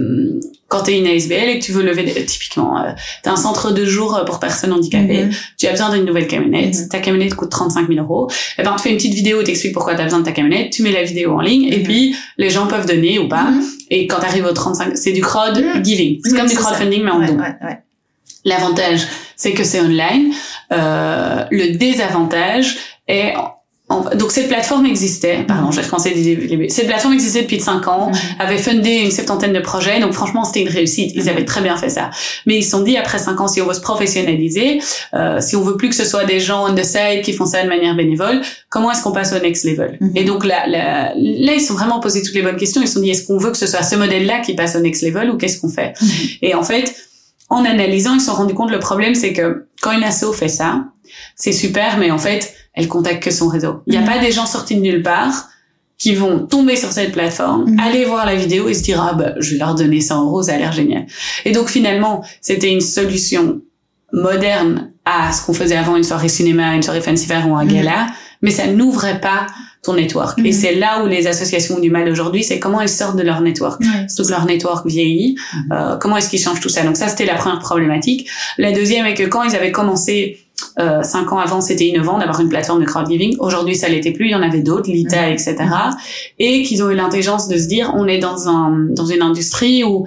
quand 0.68 0.82
tu 0.82 0.90
es 0.90 0.98
une 0.98 1.06
ASBL 1.06 1.48
et 1.48 1.58
que 1.58 1.64
tu 1.64 1.72
veux 1.72 1.82
lever 1.82 2.02
des, 2.02 2.24
typiquement 2.26 2.78
euh, 2.78 2.90
tu 3.24 3.30
un 3.30 3.36
centre 3.36 3.72
de 3.72 3.84
jour 3.86 4.20
pour 4.26 4.38
personnes 4.38 4.72
handicapées, 4.72 5.24
Mhm. 5.24 5.30
tu 5.58 5.66
as 5.66 5.70
besoin 5.70 5.94
d'une 5.94 6.04
nouvelle 6.04 6.26
camionnette, 6.26 6.74
Mhm. 6.78 6.88
ta 6.90 6.98
camionnette 6.98 7.34
coûte 7.34 7.50
35 7.50 7.88
000 7.88 8.00
euros, 8.04 8.28
et 8.58 8.62
ben 8.62 8.72
on 8.72 8.76
te 8.76 8.82
fait 8.82 8.90
une 8.90 8.96
petite 8.96 9.14
vidéo, 9.14 9.42
t'expliques 9.42 9.72
pourquoi 9.72 9.94
tu 9.94 10.00
as 10.02 10.04
besoin 10.04 10.20
de 10.20 10.24
ta 10.24 10.32
camionnette, 10.32 10.70
tu 10.70 10.82
mets 10.82 10.92
la 10.92 11.04
vidéo 11.04 11.32
en 11.32 11.40
ligne 11.40 11.72
et 11.72 11.82
puis 11.82 12.14
les 12.36 12.50
gens 12.50 12.66
peuvent 12.66 12.86
donner 12.86 13.18
ou 13.18 13.28
pas. 13.28 13.48
Et 13.90 14.06
quand 14.06 14.18
tu 14.20 14.26
arrives 14.26 14.44
au 14.44 14.52
35, 14.52 14.96
c'est 14.98 15.12
du 15.12 15.22
crowd 15.22 15.64
giving. 15.82 16.20
C'est 16.22 16.36
comme 16.36 16.46
du 16.46 16.54
ça. 16.54 16.60
crowdfunding 16.60 17.02
mais 17.02 17.10
en 17.10 17.20
Ouais, 17.20 17.26
don. 17.28 17.38
ouais, 17.38 17.54
ouais. 17.64 17.78
L'avantage, 18.44 19.06
c'est 19.36 19.52
que 19.52 19.64
c'est 19.64 19.80
online. 19.80 20.32
Euh, 20.72 21.44
le 21.50 21.76
désavantage 21.76 22.76
est 23.06 23.34
donc 24.16 24.32
cette 24.32 24.48
plateforme 24.48 24.84
existait, 24.84 25.44
pardon, 25.48 25.68
Mhm. 25.68 25.72
j'ai 25.72 25.80
recommencé 25.80 26.10
début. 26.10 26.68
Cette 26.68 26.88
plateforme 26.88 27.14
existait 27.14 27.40
depuis 27.40 27.58
5 27.58 27.88
ans, 27.88 28.10
Mhm. 28.10 28.18
avait 28.38 28.58
fundé 28.58 28.96
une 28.96 29.10
septantaine 29.10 29.54
de 29.54 29.60
projets, 29.60 29.98
donc 29.98 30.12
franchement 30.12 30.44
c'était 30.44 30.60
une 30.60 30.68
réussite. 30.68 31.12
Ils 31.14 31.22
Mhm. 31.22 31.28
avaient 31.30 31.44
très 31.46 31.62
bien 31.62 31.74
fait 31.78 31.88
ça. 31.88 32.10
Mais 32.44 32.58
ils 32.58 32.62
se 32.62 32.72
sont 32.72 32.82
dit 32.82 32.98
après 32.98 33.18
5 33.18 33.40
ans, 33.40 33.48
si 33.48 33.62
on 33.62 33.66
veut 33.66 33.72
se 33.72 33.80
professionnaliser, 33.80 34.80
euh, 35.14 35.40
si 35.40 35.56
on 35.56 35.62
veut 35.62 35.78
plus 35.78 35.88
que 35.88 35.94
ce 35.94 36.04
soit 36.04 36.24
des 36.26 36.38
gens 36.38 36.68
on 36.70 36.74
the 36.74 36.84
side 36.84 37.22
qui 37.22 37.32
font 37.32 37.46
ça 37.46 37.62
de 37.62 37.68
manière 37.68 37.94
bénévole, 37.96 38.42
comment 38.68 38.92
est-ce 38.92 39.02
qu'on 39.02 39.12
passe 39.12 39.32
au 39.32 39.38
next 39.38 39.64
level? 39.64 39.98
Et 40.14 40.24
donc 40.24 40.44
là, 40.44 40.66
là, 40.66 41.12
là, 41.16 41.52
ils 41.54 41.60
se 41.62 41.68
sont 41.68 41.74
vraiment 41.74 41.98
posé 41.98 42.22
toutes 42.22 42.34
les 42.34 42.42
bonnes 42.42 42.56
questions. 42.58 42.82
Ils 42.82 42.88
se 42.88 42.94
sont 42.94 43.00
dit 43.00 43.08
est-ce 43.08 43.26
qu'on 43.26 43.38
veut 43.38 43.52
que 43.52 43.56
ce 43.56 43.66
soit 43.66 43.82
ce 43.82 43.96
modèle-là 43.96 44.40
qui 44.40 44.54
passe 44.54 44.76
au 44.76 44.80
next 44.80 45.02
level 45.02 45.30
ou 45.30 45.38
qu'est-ce 45.38 45.62
qu'on 45.62 45.70
fait? 45.70 45.94
Et 46.42 46.54
en 46.54 46.62
fait, 46.62 46.94
en 47.48 47.64
analysant, 47.64 48.14
ils 48.14 48.20
se 48.20 48.26
sont 48.26 48.34
rendus 48.34 48.54
compte 48.54 48.70
le 48.70 48.78
problème, 48.78 49.14
c'est 49.14 49.32
que 49.32 49.66
quand 49.80 49.92
une 49.92 50.04
asso 50.04 50.32
fait 50.32 50.48
ça, 50.48 50.84
c'est 51.34 51.52
super, 51.52 51.98
mais 51.98 52.10
en 52.10 52.18
fait, 52.18 52.54
elle 52.74 52.88
contacte 52.88 53.22
que 53.22 53.30
son 53.30 53.48
réseau. 53.48 53.82
Il 53.86 53.92
n'y 53.92 53.96
a 53.96 54.00
Mhm. 54.02 54.06
pas 54.06 54.18
des 54.18 54.30
gens 54.32 54.46
sortis 54.46 54.76
de 54.76 54.80
nulle 54.80 55.02
part 55.02 55.48
qui 55.96 56.14
vont 56.14 56.46
tomber 56.46 56.76
sur 56.76 56.92
cette 56.92 57.12
plateforme, 57.12 57.70
Mhm. 57.70 57.80
aller 57.80 58.04
voir 58.04 58.24
la 58.26 58.36
vidéo 58.36 58.68
et 58.68 58.74
se 58.74 58.82
dire 58.82 59.02
ah 59.02 59.14
bah 59.14 59.32
je 59.38 59.52
vais 59.52 59.58
leur 59.58 59.74
donner 59.74 60.00
100 60.00 60.24
euros, 60.24 60.42
ça 60.44 60.54
a 60.54 60.58
l'air 60.58 60.72
génial. 60.72 61.06
Et 61.44 61.50
donc 61.52 61.68
finalement, 61.68 62.22
c'était 62.40 62.70
une 62.72 62.80
solution 62.80 63.60
moderne 64.12 64.92
à 65.04 65.32
ce 65.32 65.44
qu'on 65.44 65.54
faisait 65.54 65.76
avant 65.76 65.96
une 65.96 66.04
soirée 66.04 66.28
cinéma, 66.28 66.74
une 66.74 66.82
soirée 66.82 67.00
fancy 67.00 67.26
fair 67.26 67.48
ou 67.48 67.56
un 67.56 67.64
Mhm. 67.64 67.72
gala, 67.72 68.06
mais 68.42 68.50
ça 68.50 68.66
n'ouvrait 68.66 69.20
pas 69.20 69.46
ton 69.88 69.94
network. 69.94 70.38
Et 70.44 70.52
c'est 70.52 70.74
là 70.74 71.02
où 71.02 71.06
les 71.06 71.26
associations 71.26 71.76
ont 71.76 71.80
du 71.80 71.90
mal 71.90 72.08
aujourd'hui, 72.08 72.44
c'est 72.44 72.58
comment 72.58 72.80
elles 72.80 72.88
sortent 72.88 73.16
de 73.16 73.22
leur 73.22 73.40
network. 73.40 73.82
Surtout 74.08 74.28
que 74.28 74.34
leur 74.34 74.44
network 74.44 74.86
vieillit. 74.86 75.36
Euh, 75.72 75.96
comment 75.96 76.16
est-ce 76.18 76.28
qu'ils 76.28 76.40
changent 76.40 76.60
tout 76.60 76.68
ça? 76.68 76.82
Donc 76.82 76.96
ça, 76.96 77.08
c'était 77.08 77.24
la 77.24 77.34
première 77.34 77.60
problématique. 77.60 78.28
La 78.58 78.72
deuxième 78.72 79.06
est 79.06 79.14
que 79.14 79.24
quand 79.24 79.42
ils 79.44 79.56
avaient 79.56 79.72
commencé 79.72 80.38
euh, 80.78 81.02
cinq 81.02 81.32
ans 81.32 81.38
avant, 81.38 81.60
c'était 81.60 81.86
innovant 81.86 82.18
d'avoir 82.18 82.40
une 82.40 82.48
plateforme 82.48 82.80
de 82.80 82.86
crowdgiving. 82.86 83.36
Aujourd'hui, 83.38 83.76
ça 83.76 83.88
l'était 83.88 84.12
plus. 84.12 84.26
Il 84.26 84.32
y 84.32 84.34
en 84.34 84.42
avait 84.42 84.60
d'autres, 84.60 84.90
Lita, 84.90 85.30
etc. 85.30 85.56
Et 86.38 86.62
qu'ils 86.62 86.82
ont 86.82 86.90
eu 86.90 86.94
l'intelligence 86.94 87.48
de 87.48 87.56
se 87.56 87.66
dire, 87.66 87.92
on 87.96 88.06
est 88.06 88.18
dans 88.18 88.48
un 88.48 88.70
dans 88.90 89.06
une 89.06 89.22
industrie 89.22 89.84
où 89.84 90.06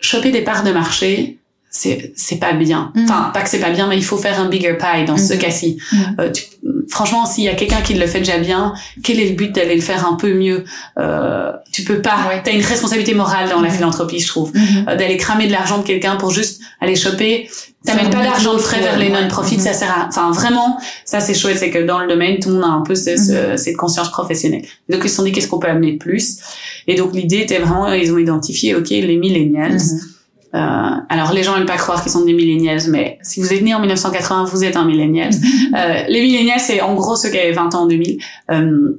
choper 0.00 0.32
des 0.32 0.42
parts 0.42 0.64
de 0.64 0.72
marché, 0.72 1.38
c'est 1.70 2.12
c'est 2.16 2.36
pas 2.38 2.52
bien. 2.52 2.92
Mm. 2.94 3.04
Enfin, 3.04 3.30
pas 3.34 3.42
que 3.42 3.48
c'est 3.48 3.60
pas 3.60 3.70
bien, 3.70 3.86
mais 3.88 3.96
il 3.96 4.04
faut 4.04 4.16
faire 4.18 4.40
un 4.40 4.48
bigger 4.48 4.76
pie 4.78 5.04
dans 5.06 5.16
ce 5.18 5.34
Mm. 5.34 5.38
cas-ci. 5.38 5.78
Mm. 5.92 5.96
Euh, 6.20 6.30
tu- 6.32 6.44
franchement, 6.88 7.26
s'il 7.26 7.44
y 7.44 7.48
a 7.48 7.54
quelqu'un 7.54 7.82
qui 7.82 7.94
le 7.94 8.06
fait 8.06 8.20
déjà 8.20 8.38
bien, 8.38 8.72
quel 9.02 9.20
est 9.20 9.28
le 9.28 9.34
but 9.34 9.54
d'aller 9.54 9.74
le 9.74 9.80
faire 9.82 10.06
un 10.06 10.14
peu 10.14 10.32
mieux? 10.34 10.64
Euh, 10.98 11.52
Tu 11.72 11.84
peux 11.84 12.00
pas. 12.00 12.16
Ouais. 12.28 12.40
T'as 12.42 12.52
une 12.52 12.62
responsabilité 12.64 13.14
morale 13.14 13.48
dans 13.50 13.60
la 13.60 13.68
Mhm. 13.68 13.74
philanthropie, 13.76 14.18
je 14.20 14.26
trouve, 14.26 14.50
Mhm. 14.54 14.86
Euh, 14.88 14.96
d'aller 14.96 15.16
cramer 15.18 15.46
de 15.46 15.52
l'argent 15.52 15.78
de 15.78 15.84
quelqu'un 15.84 16.16
pour 16.16 16.30
juste 16.30 16.60
aller 16.80 16.96
choper. 16.96 17.48
T'amènes 17.84 18.10
pas 18.10 18.22
d'argent 18.22 18.54
de 18.54 18.58
frais 18.58 18.80
vers 18.80 18.98
les 18.98 19.08
non-profits, 19.10 19.60
ça 19.60 19.72
sert 19.72 19.90
à. 19.90 20.06
Enfin, 20.08 20.30
vraiment, 20.32 20.78
ça 21.04 21.20
c'est 21.20 21.34
chouette, 21.34 21.58
c'est 21.58 21.70
que 21.70 21.78
dans 21.78 22.00
le 22.00 22.08
domaine, 22.08 22.38
tout 22.40 22.48
le 22.48 22.56
monde 22.56 22.64
a 22.64 22.68
un 22.68 22.80
peu 22.82 22.94
ce- 22.96 23.16
ce- 23.16 23.56
cette 23.56 23.76
conscience 23.76 24.10
professionnelle. 24.10 24.62
Donc 24.88 25.02
ils 25.04 25.08
se 25.08 25.16
sont 25.16 25.22
dit 25.22 25.30
qu'est-ce 25.32 25.46
qu'on 25.48 25.58
peut 25.60 25.68
amener 25.68 25.92
de 25.92 25.98
plus? 25.98 26.38
Et 26.88 26.96
donc 26.96 27.14
l'idée 27.14 27.38
était 27.38 27.58
vraiment, 27.58 27.92
ils 27.92 28.12
ont 28.12 28.18
identifié, 28.18 28.74
ok, 28.74 28.88
les 28.90 29.16
millennials. 29.16 29.78
Euh, 30.54 30.90
alors 31.10 31.32
les 31.32 31.42
gens 31.42 31.56
aiment 31.56 31.66
pas 31.66 31.76
croire 31.76 32.02
qu'ils 32.02 32.12
sont 32.12 32.24
des 32.24 32.32
millennials, 32.32 32.80
mais 32.88 33.18
si 33.22 33.40
vous 33.40 33.52
êtes 33.52 33.62
né 33.62 33.74
en 33.74 33.80
1980, 33.80 34.44
vous 34.44 34.64
êtes 34.64 34.76
un 34.76 34.84
millennial. 34.84 35.30
Euh, 35.76 36.04
les 36.08 36.22
millennials, 36.22 36.60
c'est 36.60 36.80
en 36.80 36.94
gros 36.94 37.14
ceux 37.14 37.28
qui 37.28 37.38
avaient 37.38 37.52
20 37.52 37.74
ans 37.74 37.82
en 37.82 37.86
2000. 37.86 38.18
Euh, 38.50 38.98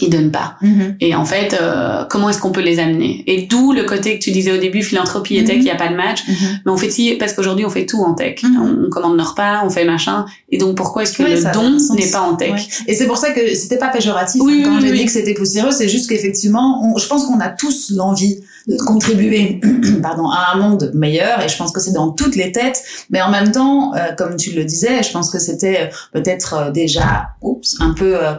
ils 0.00 0.08
donnent 0.10 0.30
pas. 0.30 0.56
Mhm. 0.62 0.96
Et 1.00 1.14
en 1.14 1.24
fait, 1.24 1.56
euh, 1.60 2.04
comment 2.08 2.30
est-ce 2.30 2.40
qu'on 2.40 2.52
peut 2.52 2.60
les 2.62 2.78
amener? 2.78 3.22
Et 3.26 3.42
d'où 3.42 3.72
le 3.72 3.84
côté 3.84 4.18
que 4.18 4.22
tu 4.24 4.30
disais 4.30 4.52
au 4.52 4.56
début, 4.58 4.82
philanthropie 4.82 5.36
et 5.36 5.44
tech, 5.44 5.56
il 5.56 5.60
Mhm. 5.62 5.66
y 5.66 5.70
a 5.70 5.76
pas 5.76 5.88
de 5.88 5.96
match. 5.96 6.20
Mhm. 6.28 6.34
Mais 6.64 6.72
on 6.72 6.76
fait 6.76 6.90
si 6.90 7.14
parce 7.14 7.32
qu'aujourd'hui 7.34 7.64
on 7.66 7.70
fait 7.70 7.86
tout 7.86 8.02
en 8.02 8.14
tech. 8.14 8.42
On, 8.44 8.88
commande 8.90 9.16
nos 9.16 9.24
repas, 9.24 9.62
on 9.64 9.70
fait 9.70 9.84
machin. 9.84 10.24
Et 10.50 10.58
donc 10.58 10.76
pourquoi 10.76 11.02
est-ce 11.02 11.12
que 11.16 11.22
Ouais, 11.22 11.36
le 11.36 11.52
don 11.52 11.76
n'est 11.94 12.10
pas 12.10 12.20
en 12.20 12.36
tech? 12.36 12.50
Ouais. 12.52 12.60
Et 12.88 12.94
c'est 12.94 13.06
pour 13.06 13.16
ça 13.16 13.30
que 13.32 13.54
c'était 13.54 13.78
pas 13.78 13.88
péjoratif 13.88 14.40
Oui, 14.44 14.62
hein, 14.64 14.68
quand 14.68 14.76
oui, 14.76 14.82
j'ai 14.82 14.90
oui. 14.92 14.98
dit 15.00 15.04
que 15.06 15.12
c'était 15.12 15.34
poussiéreux, 15.34 15.70
c'est 15.72 15.88
juste 15.88 16.08
qu'effectivement, 16.08 16.94
je 16.98 17.06
pense 17.06 17.24
qu'on 17.26 17.40
a 17.40 17.48
tous 17.48 17.92
l'envie 17.94 18.38
de 18.68 18.76
contribuer 18.76 19.60
pardon, 20.02 20.28
à 20.30 20.52
un 20.54 20.56
monde 20.58 20.90
meilleur 20.94 21.40
et 21.42 21.48
je 21.48 21.56
pense 21.56 21.72
que 21.72 21.80
c'est 21.80 21.92
dans 21.92 22.10
toutes 22.10 22.36
les 22.36 22.52
têtes, 22.52 22.82
mais 23.10 23.20
en 23.20 23.30
même 23.30 23.50
temps, 23.50 23.92
euh, 23.94 24.12
comme 24.16 24.36
tu 24.36 24.52
le 24.52 24.64
disais, 24.64 25.02
je 25.02 25.10
pense 25.10 25.30
que 25.30 25.38
c'était 25.40 25.80
euh, 25.80 25.86
peut-être 26.12 26.54
euh, 26.54 26.70
déjà 26.70 27.30
oups, 27.40 27.76
un 27.80 27.92
peu 27.92 28.16
euh, 28.24 28.34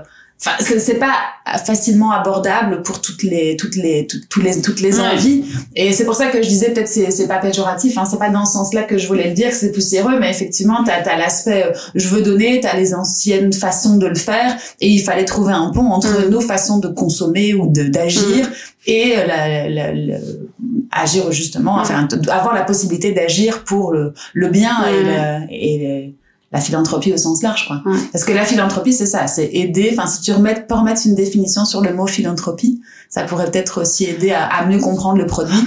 Enfin, 0.46 0.58
c'est 0.60 0.78
c'est 0.80 0.96
pas 1.00 1.14
facilement 1.66 2.12
abordable 2.12 2.82
pour 2.82 3.00
toutes 3.02 3.24
les 3.24 3.56
toutes 3.56 3.78
les 3.78 4.08
toutes, 4.08 4.28
tous 4.28 4.42
les 4.42 4.62
toutes 4.62 4.82
les 4.82 5.00
envies 5.00 5.46
et 5.76 5.94
c'est 5.94 6.04
pour 6.04 6.16
ça 6.16 6.28
que 6.28 6.42
je 6.42 6.48
disais 6.50 6.72
peut-être 6.72 6.90
c'est 6.90 7.12
c'est 7.12 7.28
pas 7.30 7.38
péjoratif 7.38 7.98
hein, 7.98 8.04
c'est 8.10 8.20
pas 8.20 8.30
dans 8.30 8.46
ce 8.46 8.54
sens-là 8.54 8.84
que 8.84 8.98
je 8.98 9.08
voulais 9.08 9.30
le 9.30 9.34
dire 9.34 9.50
que 9.52 9.56
c'est 9.56 9.72
poussiéreux 9.72 10.20
mais 10.20 10.30
effectivement 10.30 10.84
t'as 10.86 10.96
as, 11.10 11.18
l'aspect 11.18 11.64
euh, 11.68 11.72
je 11.96 12.08
veux 12.10 12.22
donner 12.24 12.60
t'as 12.60 12.76
les 12.76 12.94
anciennes 12.94 13.54
façons 13.54 13.96
de 13.98 14.06
le 14.08 14.16
faire 14.16 14.58
et 14.82 14.90
il 14.90 15.00
fallait 15.00 15.24
trouver 15.26 15.54
un 15.54 15.70
pont 15.72 15.88
entre 15.92 16.28
Mm. 16.28 16.30
nos 16.30 16.42
façons 16.42 16.80
de 16.80 16.90
consommer 16.90 17.54
ou 17.54 17.68
de 17.72 17.84
d'agir 17.84 18.50
et 18.86 19.14
euh, 19.18 19.26
la, 19.26 19.70
la- 19.70 19.94
la- 19.94 20.18
agir 20.92 21.32
justement 21.32 21.78
Mm. 21.78 21.82
enfin 21.82 22.08
t- 22.08 22.30
avoir 22.30 22.54
la 22.54 22.64
possibilité 22.64 23.14
d'agir 23.14 23.64
pour 23.64 23.94
le 23.94 24.14
le 24.34 24.50
bien 24.50 24.76
et, 24.88 25.04
Mm. 25.04 25.08
le- 25.08 25.48
et 25.52 25.78
le- 26.08 26.14
la 26.54 26.62
philanthropie 26.62 27.12
au 27.14 27.18
sens 27.18 27.42
large 27.44 27.68
quoi 27.68 27.82
Mm. 27.86 27.98
parce 28.12 28.24
que 28.24 28.32
la 28.32 28.46
philanthropie 28.46 28.94
c'est 28.94 29.06
ça 29.08 29.28
c'est 29.28 29.50
aider 29.54 29.90
enfin 29.92 30.08
si 30.08 30.22
tu 30.22 30.32
remets 30.32 30.66
peux 30.68 30.76
remettre 30.76 31.02
une 31.06 31.16
définition 31.16 31.66
sur 31.66 31.82
le 31.82 31.94
mot 31.94 32.08
philanthropie 32.08 32.82
ça 33.10 33.24
pourrait 33.24 33.50
peut-être 33.52 33.82
aussi 33.82 34.06
aider 34.06 34.32
à, 34.32 34.46
à 34.46 34.66
mieux 34.66 34.80
comprendre 34.80 35.18
le 35.18 35.26
produit 35.28 35.58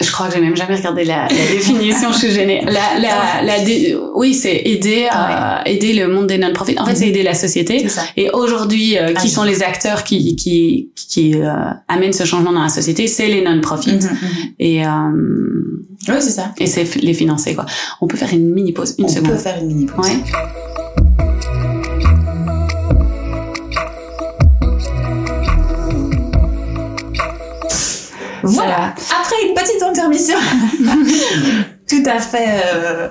Je 0.00 0.10
crois 0.12 0.28
que 0.28 0.34
j'ai 0.34 0.40
même 0.40 0.56
jamais 0.56 0.76
regardé 0.76 1.04
la, 1.04 1.22
la 1.28 1.46
définition. 1.52 2.12
je 2.12 2.18
suis 2.18 2.30
gênée. 2.30 2.62
La, 2.66 2.98
la, 3.00 3.42
la 3.42 3.64
dé- 3.64 3.96
oui, 4.14 4.34
c'est 4.34 4.54
aider 4.64 5.06
à 5.10 5.62
aider 5.66 5.94
le 5.94 6.08
monde 6.08 6.26
des 6.26 6.36
non-profits. 6.38 6.76
En 6.78 6.84
fait, 6.84 6.94
c'est 6.94 7.08
aider 7.08 7.22
la 7.22 7.34
société. 7.34 7.88
ça 7.88 8.02
Et 8.16 8.28
aujourd'hui, 8.30 8.98
euh, 8.98 9.14
qui 9.14 9.28
Ah, 9.28 9.34
sont 9.36 9.42
les 9.44 9.62
acteurs 9.62 10.04
qui 10.04 10.36
qui 10.36 10.90
qui 10.94 11.34
euh, 11.34 11.50
amènent 11.88 12.12
ce 12.12 12.24
changement 12.24 12.52
dans 12.52 12.62
la 12.62 12.68
société 12.68 13.06
C'est 13.06 13.28
les 13.28 13.42
non-profits. 13.42 13.92
Mhm, 13.96 14.10
mhm. 14.10 14.52
Et 14.58 14.86
euh, 14.86 14.90
oui 16.08 16.14
c'est 16.20 16.30
ça 16.30 16.52
et 16.58 16.66
c'est 16.66 16.94
les 16.96 17.14
financer 17.14 17.54
quoi. 17.54 17.64
On 18.02 18.06
peut 18.06 18.16
faire 18.18 18.32
une 18.32 18.50
mini 18.52 18.72
pause, 18.72 18.94
une 18.98 19.06
on 19.06 19.08
seconde. 19.08 19.30
peut 19.32 19.38
faire 19.38 19.58
une 19.60 19.66
mini 19.68 19.86
pause 19.86 20.06
Ouais. 20.06 20.16
Voilà. 28.46 28.94
Après 29.20 29.36
une 29.46 29.54
petite 29.54 29.82
intermission. 29.82 30.36
Tout 31.88 32.02
à 32.06 32.18
fait. 32.18 32.62
Euh... 32.74 33.08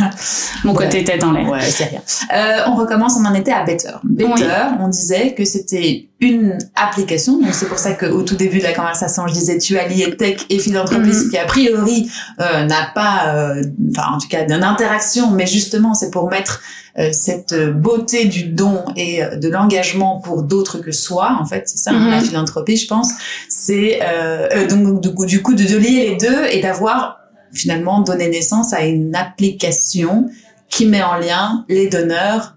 Mon 0.64 0.72
Ouais. 0.74 0.84
côté 0.84 1.04
tête 1.04 1.22
en 1.24 1.32
l'air. 1.32 1.48
Ouais, 1.48 1.60
c'est 1.62 1.84
rien. 1.84 2.02
Euh, 2.34 2.62
on 2.68 2.74
recommence. 2.76 3.14
On 3.18 3.24
en 3.24 3.34
était 3.34 3.52
à 3.52 3.64
Better. 3.64 3.90
Better, 4.04 4.32
Oui. 4.34 4.42
on 4.80 4.88
disait 4.88 5.34
que 5.34 5.44
c'était 5.44 6.08
une 6.20 6.58
application. 6.74 7.38
Donc 7.40 7.52
c'est 7.54 7.68
pour 7.68 7.78
ça 7.78 7.92
qu'au 7.92 8.22
tout 8.22 8.34
début 8.36 8.58
de 8.58 8.64
la 8.64 8.72
conversation, 8.72 9.26
je 9.28 9.32
disais 9.34 9.58
tu 9.58 9.78
alliais 9.78 10.16
tech 10.16 10.38
et 10.50 10.58
philanthropie, 10.58 11.08
Mhm. 11.08 11.12
ce 11.12 11.28
qui 11.30 11.38
a 11.38 11.44
priori 11.44 12.10
euh, 12.40 12.64
n'a 12.64 12.90
pas, 12.94 13.28
euh, 13.34 13.62
enfin 13.90 14.14
en 14.14 14.18
tout 14.18 14.28
cas 14.28 14.44
d'une 14.44 14.64
interaction, 14.64 15.30
mais 15.30 15.46
justement 15.46 15.94
c'est 15.94 16.10
pour 16.10 16.28
mettre 16.30 16.60
euh, 16.98 17.10
cette 17.12 17.54
beauté 17.54 18.24
du 18.24 18.44
don 18.44 18.84
et 18.96 19.22
euh, 19.22 19.36
de 19.36 19.48
l'engagement 19.48 20.18
pour 20.18 20.42
d'autres 20.42 20.78
que 20.78 20.90
soi. 20.90 21.38
En 21.40 21.44
fait, 21.46 21.68
c'est 21.68 21.78
ça 21.78 21.92
hein, 21.92 22.00
Mhm. 22.06 22.10
la 22.10 22.20
philanthropie, 22.20 22.76
je 22.76 22.88
pense. 22.88 23.10
C'est 23.48 24.00
donc 24.68 25.00
du 25.00 25.14
coup, 25.14 25.24
du 25.26 25.40
coup 25.42 25.54
de, 25.54 25.62
de 25.64 25.76
lier 25.76 26.08
les 26.10 26.16
deux 26.16 26.46
et 26.50 26.60
d'avoir 26.60 27.20
finalement 27.52 28.00
donné 28.00 28.28
naissance 28.28 28.72
à 28.72 28.84
une 28.84 29.14
application 29.14 30.28
qui 30.70 30.86
met 30.86 31.02
en 31.02 31.16
lien 31.16 31.64
les 31.68 31.88
donneurs 31.88 32.56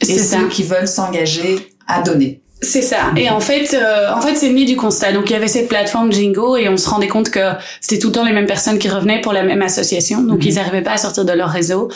et 0.00 0.06
C'est 0.06 0.18
ça. 0.18 0.38
ceux 0.40 0.48
qui 0.48 0.62
veulent 0.62 0.88
s'engager 0.88 1.56
à 1.86 2.02
donner. 2.02 2.40
C'est 2.62 2.82
ça. 2.82 3.10
Et 3.16 3.30
en 3.30 3.40
fait, 3.40 3.72
euh, 3.72 4.12
en 4.14 4.20
fait, 4.20 4.34
c'est 4.36 4.50
né 4.50 4.66
du 4.66 4.76
constat. 4.76 5.12
Donc, 5.12 5.30
il 5.30 5.32
y 5.32 5.36
avait 5.36 5.48
cette 5.48 5.66
plateforme 5.66 6.12
Jingo 6.12 6.58
et 6.58 6.68
on 6.68 6.76
se 6.76 6.86
rendait 6.90 7.08
compte 7.08 7.30
que 7.30 7.40
c'était 7.80 7.98
tout 7.98 8.08
le 8.08 8.12
temps 8.12 8.24
les 8.24 8.34
mêmes 8.34 8.46
personnes 8.46 8.78
qui 8.78 8.90
revenaient 8.90 9.22
pour 9.22 9.32
la 9.32 9.42
même 9.42 9.62
association. 9.62 10.20
Donc, 10.22 10.40
Mhm. 10.42 10.46
ils 10.48 10.54
n'arrivaient 10.56 10.82
pas 10.82 10.92
à 10.92 10.96
sortir 10.98 11.24
de 11.24 11.32
leur 11.32 11.48
réseau. 11.48 11.90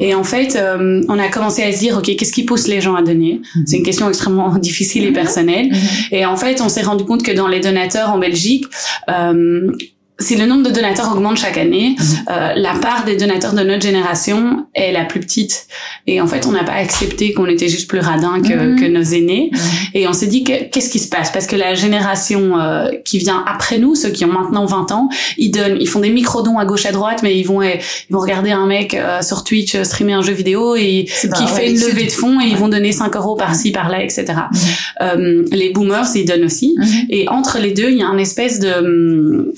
Et 0.00 0.14
en 0.14 0.24
fait, 0.24 0.56
euh, 0.56 1.02
on 1.10 1.18
a 1.18 1.28
commencé 1.28 1.62
à 1.62 1.70
se 1.70 1.78
dire, 1.80 1.98
OK, 1.98 2.16
qu'est-ce 2.16 2.32
qui 2.32 2.44
pousse 2.44 2.66
les 2.66 2.80
gens 2.80 2.94
à 2.94 3.02
donner? 3.02 3.42
C'est 3.66 3.76
une 3.76 3.82
question 3.82 4.08
extrêmement 4.08 4.48
difficile 4.58 5.04
et 5.04 5.12
personnelle. 5.12 5.70
Et 6.10 6.24
en 6.24 6.36
fait, 6.38 6.62
on 6.62 6.70
s'est 6.70 6.82
rendu 6.82 7.04
compte 7.04 7.22
que 7.22 7.32
dans 7.32 7.46
les 7.46 7.60
donateurs 7.60 8.08
en 8.10 8.16
Belgique, 8.18 8.64
euh, 9.10 9.70
si 10.18 10.34
le 10.36 10.46
nombre 10.46 10.62
de 10.62 10.70
donateurs 10.70 11.12
augmente 11.12 11.36
chaque 11.36 11.58
année, 11.58 11.94
euh, 12.30 12.52
la 12.56 12.72
part 12.74 13.04
des 13.04 13.16
donateurs 13.16 13.52
de 13.52 13.62
notre 13.62 13.82
génération 13.82 14.66
est 14.74 14.90
la 14.90 15.04
plus 15.04 15.20
petite. 15.20 15.66
Et 16.06 16.22
en 16.22 16.26
fait, 16.26 16.46
on 16.46 16.52
n'a 16.52 16.64
pas 16.64 16.72
accepté 16.72 17.34
qu'on 17.34 17.44
était 17.46 17.68
juste 17.68 17.86
plus 17.88 17.98
radin 18.00 18.40
que, 18.40 18.54
Mhm. 18.54 18.80
que 18.80 18.84
nos 18.86 19.02
aînés. 19.02 19.50
Mhm. 19.52 19.58
Et 19.92 20.08
on 20.08 20.14
s'est 20.14 20.26
dit 20.26 20.42
que 20.42 20.64
qu'est-ce 20.70 20.88
qui 20.88 21.00
se 21.00 21.08
passe? 21.10 21.30
Parce 21.32 21.46
que 21.46 21.54
la 21.54 21.74
génération 21.74 22.58
euh, 22.58 22.88
qui 23.04 23.18
vient 23.18 23.44
après 23.46 23.78
nous, 23.78 23.94
ceux 23.94 24.08
qui 24.08 24.24
ont 24.24 24.32
maintenant 24.32 24.64
20 24.64 24.90
ans, 24.92 25.10
ils 25.36 25.50
donnent, 25.50 25.76
ils 25.78 25.88
font 25.88 26.00
des 26.00 26.08
micro-dons 26.10 26.58
à 26.58 26.64
gauche 26.64 26.86
à 26.86 26.92
droite, 26.92 27.20
mais 27.22 27.38
ils 27.38 27.44
vont 27.44 27.60
euh, 27.60 27.74
ils 28.08 28.12
vont 28.12 28.20
regarder 28.20 28.52
un 28.52 28.66
mec 28.66 28.94
euh, 28.94 29.20
sur 29.20 29.44
Twitch 29.44 29.74
euh, 29.74 29.84
streamer 29.84 30.14
un 30.14 30.22
jeu 30.22 30.32
vidéo 30.32 30.76
et 30.76 31.04
qui 31.36 31.46
fait 31.46 31.70
une 31.70 31.78
levée 31.80 32.06
de 32.06 32.12
fonds 32.12 32.40
et 32.40 32.46
ils 32.46 32.56
vont 32.56 32.68
donner 32.68 32.92
5 32.92 33.14
euros 33.16 33.36
par-ci 33.36 33.70
par-là, 33.70 34.02
etc. 34.02 34.24
Mhm. 34.28 34.58
Euh, 35.02 35.44
les 35.52 35.70
boomers, 35.70 36.06
ils 36.14 36.24
donnent 36.24 36.44
aussi. 36.44 36.74
Mhm. 36.78 36.86
Et 37.10 37.28
entre 37.28 37.58
les 37.58 37.72
deux, 37.72 37.90
il 37.90 37.98
y 37.98 38.02
a 38.02 38.06
un 38.08 38.16
espèce 38.18 38.60
de 38.60 38.72
hum, 38.72 39.52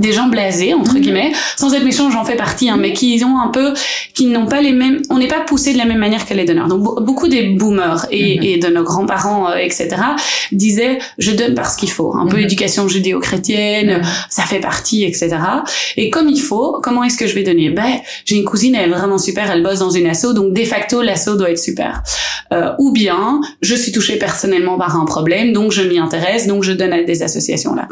des 0.00 0.12
gens 0.12 0.26
blasés 0.28 0.74
entre 0.74 0.94
Mhm. 0.94 1.00
guillemets 1.00 1.32
sans 1.56 1.72
être 1.74 1.84
méchant 1.84 2.10
j'en 2.10 2.24
fais 2.24 2.36
partie 2.36 2.68
hein, 2.68 2.76
mais 2.80 2.92
qui 2.92 3.22
ont 3.24 3.38
un 3.38 3.48
peu 3.48 3.72
qui 4.14 4.26
n'ont 4.26 4.46
pas 4.46 4.60
les 4.60 4.72
mêmes 4.72 5.00
on 5.10 5.18
n'est 5.18 5.28
pas 5.28 5.40
poussé 5.40 5.72
de 5.72 5.78
la 5.78 5.84
même 5.84 5.98
manière 5.98 6.26
que 6.26 6.34
les 6.34 6.44
donneurs 6.44 6.66
donc 6.68 6.82
be- 6.82 7.04
beaucoup 7.04 7.28
des 7.28 7.44
boomers 7.50 8.06
et, 8.10 8.38
Mhm. 8.38 8.42
et 8.44 8.56
de 8.58 8.68
nos 8.68 8.82
grands-parents 8.82 9.50
euh, 9.50 9.56
etc 9.56 9.88
disaient 10.52 10.98
je 11.18 11.30
donne 11.32 11.54
parce 11.54 11.76
qu'il 11.76 11.90
faut 11.90 12.14
un 12.16 12.26
peu 12.26 12.36
Mhm. 12.38 12.42
éducation 12.44 12.88
judéo-chrétienne 12.88 13.98
Mhm. 13.98 14.02
ça 14.28 14.42
fait 14.44 14.60
partie 14.60 15.04
etc 15.04 15.36
et 15.96 16.10
comme 16.10 16.28
il 16.28 16.40
faut 16.40 16.78
comment 16.82 17.04
est-ce 17.04 17.16
que 17.16 17.26
je 17.26 17.34
vais 17.34 17.42
donner? 17.42 17.70
Ben 17.70 18.00
j'ai 18.24 18.36
une 18.36 18.44
cousine 18.44 18.74
elle 18.74 18.90
est 18.90 18.94
vraiment 18.94 19.18
super 19.18 19.50
elle 19.50 19.62
bosse 19.62 19.78
dans 19.80 19.90
une 19.90 20.06
asso 20.06 20.32
donc 20.34 20.52
de 20.54 20.64
facto 20.64 21.02
l'asso 21.02 21.36
doit 21.36 21.50
être 21.50 21.58
super 21.58 22.02
euh, 22.52 22.70
ou 22.78 22.90
bien 22.92 23.40
je 23.62 23.74
suis 23.74 23.92
touchée 23.92 24.16
personnellement 24.16 24.76
par 24.78 24.96
un 25.00 25.04
problème 25.04 25.52
donc 25.52 25.72
je 25.72 25.82
m'y 25.82 25.98
intéresse 25.98 26.46
donc 26.46 26.62
je 26.64 26.72
donne 26.72 26.92
à 26.92 27.02
des 27.02 27.22
associations 27.22 27.74
là 27.74 27.86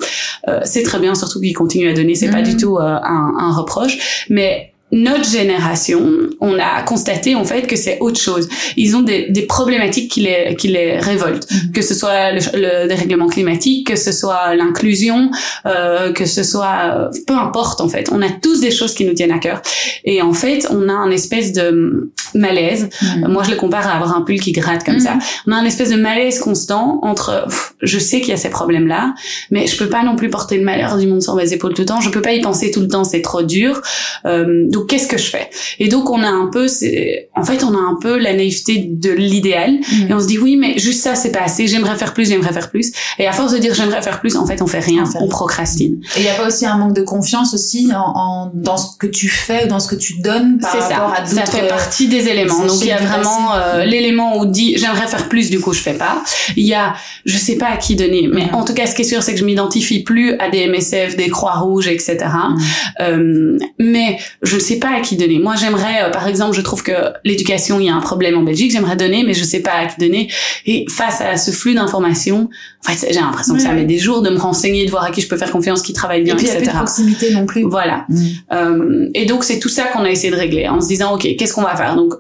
euh, 0.48 0.60
c'est 0.64 0.82
très 0.82 0.98
bien 0.98 1.14
surtout 1.14 1.40
qu'ils 1.40 1.54
continuent 1.56 1.90
à 1.90 1.94
c'est 2.14 2.30
pas 2.30 2.42
du 2.42 2.56
tout 2.56 2.76
euh, 2.76 2.98
un, 3.02 3.34
un 3.38 3.52
reproche. 3.52 4.26
Mais 4.30 4.72
notre 4.90 5.28
génération, 5.28 6.10
on 6.40 6.58
a 6.58 6.82
constaté 6.82 7.34
en 7.34 7.44
fait 7.44 7.66
que 7.66 7.76
c'est 7.76 7.98
autre 8.00 8.18
chose. 8.18 8.48
Ils 8.76 8.96
ont 8.96 9.02
des, 9.02 9.28
des 9.28 9.42
problématiques 9.42 10.10
qui 10.10 10.20
les, 10.20 10.56
qui 10.56 10.68
les 10.68 10.98
révoltent, 10.98 11.46
mm-hmm. 11.50 11.72
que 11.72 11.82
ce 11.82 11.94
soit 11.94 12.32
le, 12.32 12.40
le, 12.54 12.88
dérèglement 12.88 13.28
climatique, 13.28 13.86
que 13.88 13.96
ce 13.96 14.12
soit 14.12 14.54
l'inclusion, 14.54 15.30
euh, 15.66 16.12
que 16.12 16.24
ce 16.24 16.42
soit 16.42 17.10
peu 17.26 17.34
importe 17.34 17.82
en 17.82 17.88
fait. 17.88 18.08
On 18.12 18.22
a 18.22 18.30
tous 18.30 18.60
des 18.60 18.70
choses 18.70 18.94
qui 18.94 19.04
nous 19.04 19.12
tiennent 19.12 19.32
à 19.32 19.38
cœur. 19.38 19.60
Et 20.04 20.22
en 20.22 20.32
fait, 20.32 20.66
on 20.70 20.88
a 20.88 20.92
un 20.92 21.10
espèce 21.10 21.52
de 21.52 22.10
malaise. 22.34 22.88
Mm-hmm. 23.02 23.28
Moi, 23.28 23.42
je 23.42 23.50
le 23.50 23.56
compare 23.56 23.86
à 23.86 23.92
avoir 23.92 24.16
un 24.16 24.22
pull 24.22 24.40
qui 24.40 24.52
gratte 24.52 24.84
comme 24.84 25.00
ça. 25.00 25.16
Mm-hmm. 25.16 25.42
On 25.48 25.52
a 25.52 25.56
un 25.56 25.64
espèce 25.64 25.90
de 25.90 25.96
malaise 25.96 26.38
constant 26.40 26.98
entre 27.02 27.46
je 27.82 27.98
sais 27.98 28.20
qu'il 28.20 28.30
y 28.30 28.32
a 28.32 28.38
ces 28.38 28.50
problèmes-là, 28.50 29.14
mais 29.50 29.66
je 29.66 29.76
peux 29.76 29.88
pas 29.88 30.02
non 30.02 30.16
plus 30.16 30.30
porter 30.30 30.56
le 30.56 30.64
malheur 30.64 30.96
du 30.96 31.06
monde 31.06 31.22
sur 31.22 31.34
mes 31.34 31.52
épaules 31.52 31.74
tout 31.74 31.82
le 31.82 31.86
temps. 31.86 32.00
Je 32.00 32.10
peux 32.10 32.22
pas 32.22 32.32
y 32.32 32.40
penser 32.40 32.70
tout 32.70 32.80
le 32.80 32.88
temps, 32.88 33.04
c'est 33.04 33.22
trop 33.22 33.42
dur. 33.42 33.82
Euh, 34.24 34.66
donc 34.78 34.86
qu'est-ce 34.88 35.08
que 35.08 35.18
je 35.18 35.28
fais? 35.28 35.50
Et 35.80 35.88
donc 35.88 36.08
on 36.08 36.22
a 36.22 36.28
un 36.28 36.46
peu, 36.46 36.68
c'est, 36.68 37.30
en 37.34 37.42
fait, 37.42 37.64
on 37.64 37.74
a 37.74 37.80
un 37.80 37.98
peu 38.00 38.16
la 38.16 38.32
naïveté 38.32 38.86
de 38.88 39.10
l'idéal 39.10 39.72
mm. 39.72 40.10
et 40.10 40.14
on 40.14 40.20
se 40.20 40.26
dit 40.28 40.38
oui, 40.38 40.54
mais 40.54 40.78
juste 40.78 41.02
ça 41.02 41.16
c'est 41.16 41.32
pas 41.32 41.40
assez. 41.40 41.66
J'aimerais 41.66 41.96
faire 41.96 42.14
plus, 42.14 42.28
j'aimerais 42.28 42.52
faire 42.52 42.70
plus. 42.70 42.92
Et 43.18 43.26
à 43.26 43.32
force 43.32 43.52
de 43.52 43.58
dire 43.58 43.74
j'aimerais 43.74 44.02
faire 44.02 44.20
plus, 44.20 44.36
en 44.36 44.46
fait, 44.46 44.62
on 44.62 44.68
fait 44.68 44.78
rien, 44.78 45.02
on, 45.20 45.26
procrastine. 45.26 46.00
Et 46.16 46.20
il 46.20 46.24
y 46.24 46.28
a 46.28 46.34
pas 46.34 46.46
aussi 46.46 46.64
un 46.64 46.76
manque 46.76 46.94
de 46.94 47.02
confiance 47.02 47.54
aussi 47.54 47.90
en, 47.92 48.52
dans 48.54 48.76
ce 48.76 48.96
que 48.96 49.08
tu 49.08 49.28
fais, 49.28 49.66
dans 49.66 49.80
ce 49.80 49.88
que 49.88 49.96
tu 49.96 50.20
donnes 50.20 50.58
par 50.58 50.72
rapport 50.72 51.16
ça. 51.16 51.22
à 51.22 51.26
Ça 51.26 51.46
fait 51.46 51.66
partie 51.66 52.06
des 52.06 52.28
éléments. 52.28 52.64
Donc 52.64 52.80
il 52.80 52.86
y 52.86 52.92
a 52.92 52.98
vraiment 52.98 53.54
euh, 53.54 53.84
l'élément 53.84 54.38
où 54.38 54.46
dit 54.46 54.78
j'aimerais 54.78 55.08
faire 55.08 55.28
plus, 55.28 55.50
du 55.50 55.58
coup 55.58 55.72
je 55.72 55.80
fais 55.80 55.94
pas. 55.94 56.22
Il 56.56 56.66
y 56.66 56.74
a 56.74 56.94
je 57.24 57.36
sais 57.36 57.56
pas 57.56 57.66
à 57.66 57.76
qui 57.78 57.96
donner, 57.96 58.28
mais 58.32 58.46
mm. 58.46 58.54
en 58.54 58.64
tout 58.64 58.74
cas 58.74 58.86
ce 58.86 58.94
qui 58.94 59.02
est 59.02 59.04
sûr 59.04 59.24
c'est 59.24 59.32
que 59.32 59.40
je 59.40 59.44
m'identifie 59.44 60.04
plus 60.04 60.38
à 60.38 60.50
des 60.50 60.68
MSF, 60.68 61.16
des 61.16 61.28
Croix 61.30 61.56
Rouges, 61.56 61.88
etc. 61.88 62.16
Mm. 62.16 62.58
Euh, 63.00 63.58
mais 63.78 64.18
je 64.42 64.56
ne 64.56 64.60
sais 64.68 64.78
pas 64.78 64.96
à 64.96 65.00
qui 65.00 65.16
donner. 65.16 65.38
Moi, 65.38 65.54
j'aimerais, 65.56 66.04
euh, 66.04 66.10
par 66.10 66.26
exemple, 66.26 66.54
je 66.54 66.60
trouve 66.60 66.82
que 66.82 66.92
l'éducation, 67.24 67.80
il 67.80 67.86
y 67.86 67.88
a 67.88 67.94
un 67.94 68.00
problème 68.00 68.36
en 68.36 68.42
Belgique, 68.42 68.70
j'aimerais 68.72 68.96
donner, 68.96 69.24
mais 69.24 69.34
je 69.34 69.44
sais 69.44 69.60
pas 69.60 69.72
à 69.72 69.86
qui 69.86 69.98
donner. 69.98 70.30
Et 70.66 70.86
face 70.88 71.20
à 71.20 71.36
ce 71.36 71.50
flux 71.50 71.74
d'informations, 71.74 72.48
en 72.86 72.92
fait, 72.92 73.08
j'ai 73.10 73.20
l'impression 73.20 73.54
que 73.54 73.60
ça 73.60 73.72
met 73.72 73.84
des 73.84 73.98
jours 73.98 74.22
de 74.22 74.30
me 74.30 74.38
renseigner, 74.38 74.84
de 74.86 74.90
voir 74.90 75.04
à 75.04 75.10
qui 75.10 75.20
je 75.20 75.28
peux 75.28 75.36
faire 75.36 75.50
confiance, 75.50 75.82
qui 75.82 75.92
travaille 75.92 76.22
bien, 76.22 76.34
et 76.34 76.36
puis, 76.36 76.46
etc. 76.46 76.60
Il 76.60 76.66
y 76.66 76.68
a 76.68 76.72
plus 76.72 76.78
de 76.78 76.84
proximité 76.84 77.34
non 77.34 77.46
plus. 77.46 77.62
Voilà. 77.62 78.04
Mm. 78.08 78.26
Euh, 78.52 79.08
et 79.14 79.26
donc, 79.26 79.44
c'est 79.44 79.58
tout 79.58 79.68
ça 79.68 79.84
qu'on 79.84 80.04
a 80.04 80.10
essayé 80.10 80.30
de 80.30 80.36
régler, 80.36 80.68
en 80.68 80.80
se 80.80 80.88
disant, 80.88 81.14
OK, 81.14 81.28
qu'est-ce 81.36 81.54
qu'on 81.54 81.62
va 81.62 81.74
faire? 81.76 81.96
Donc, 81.96 82.14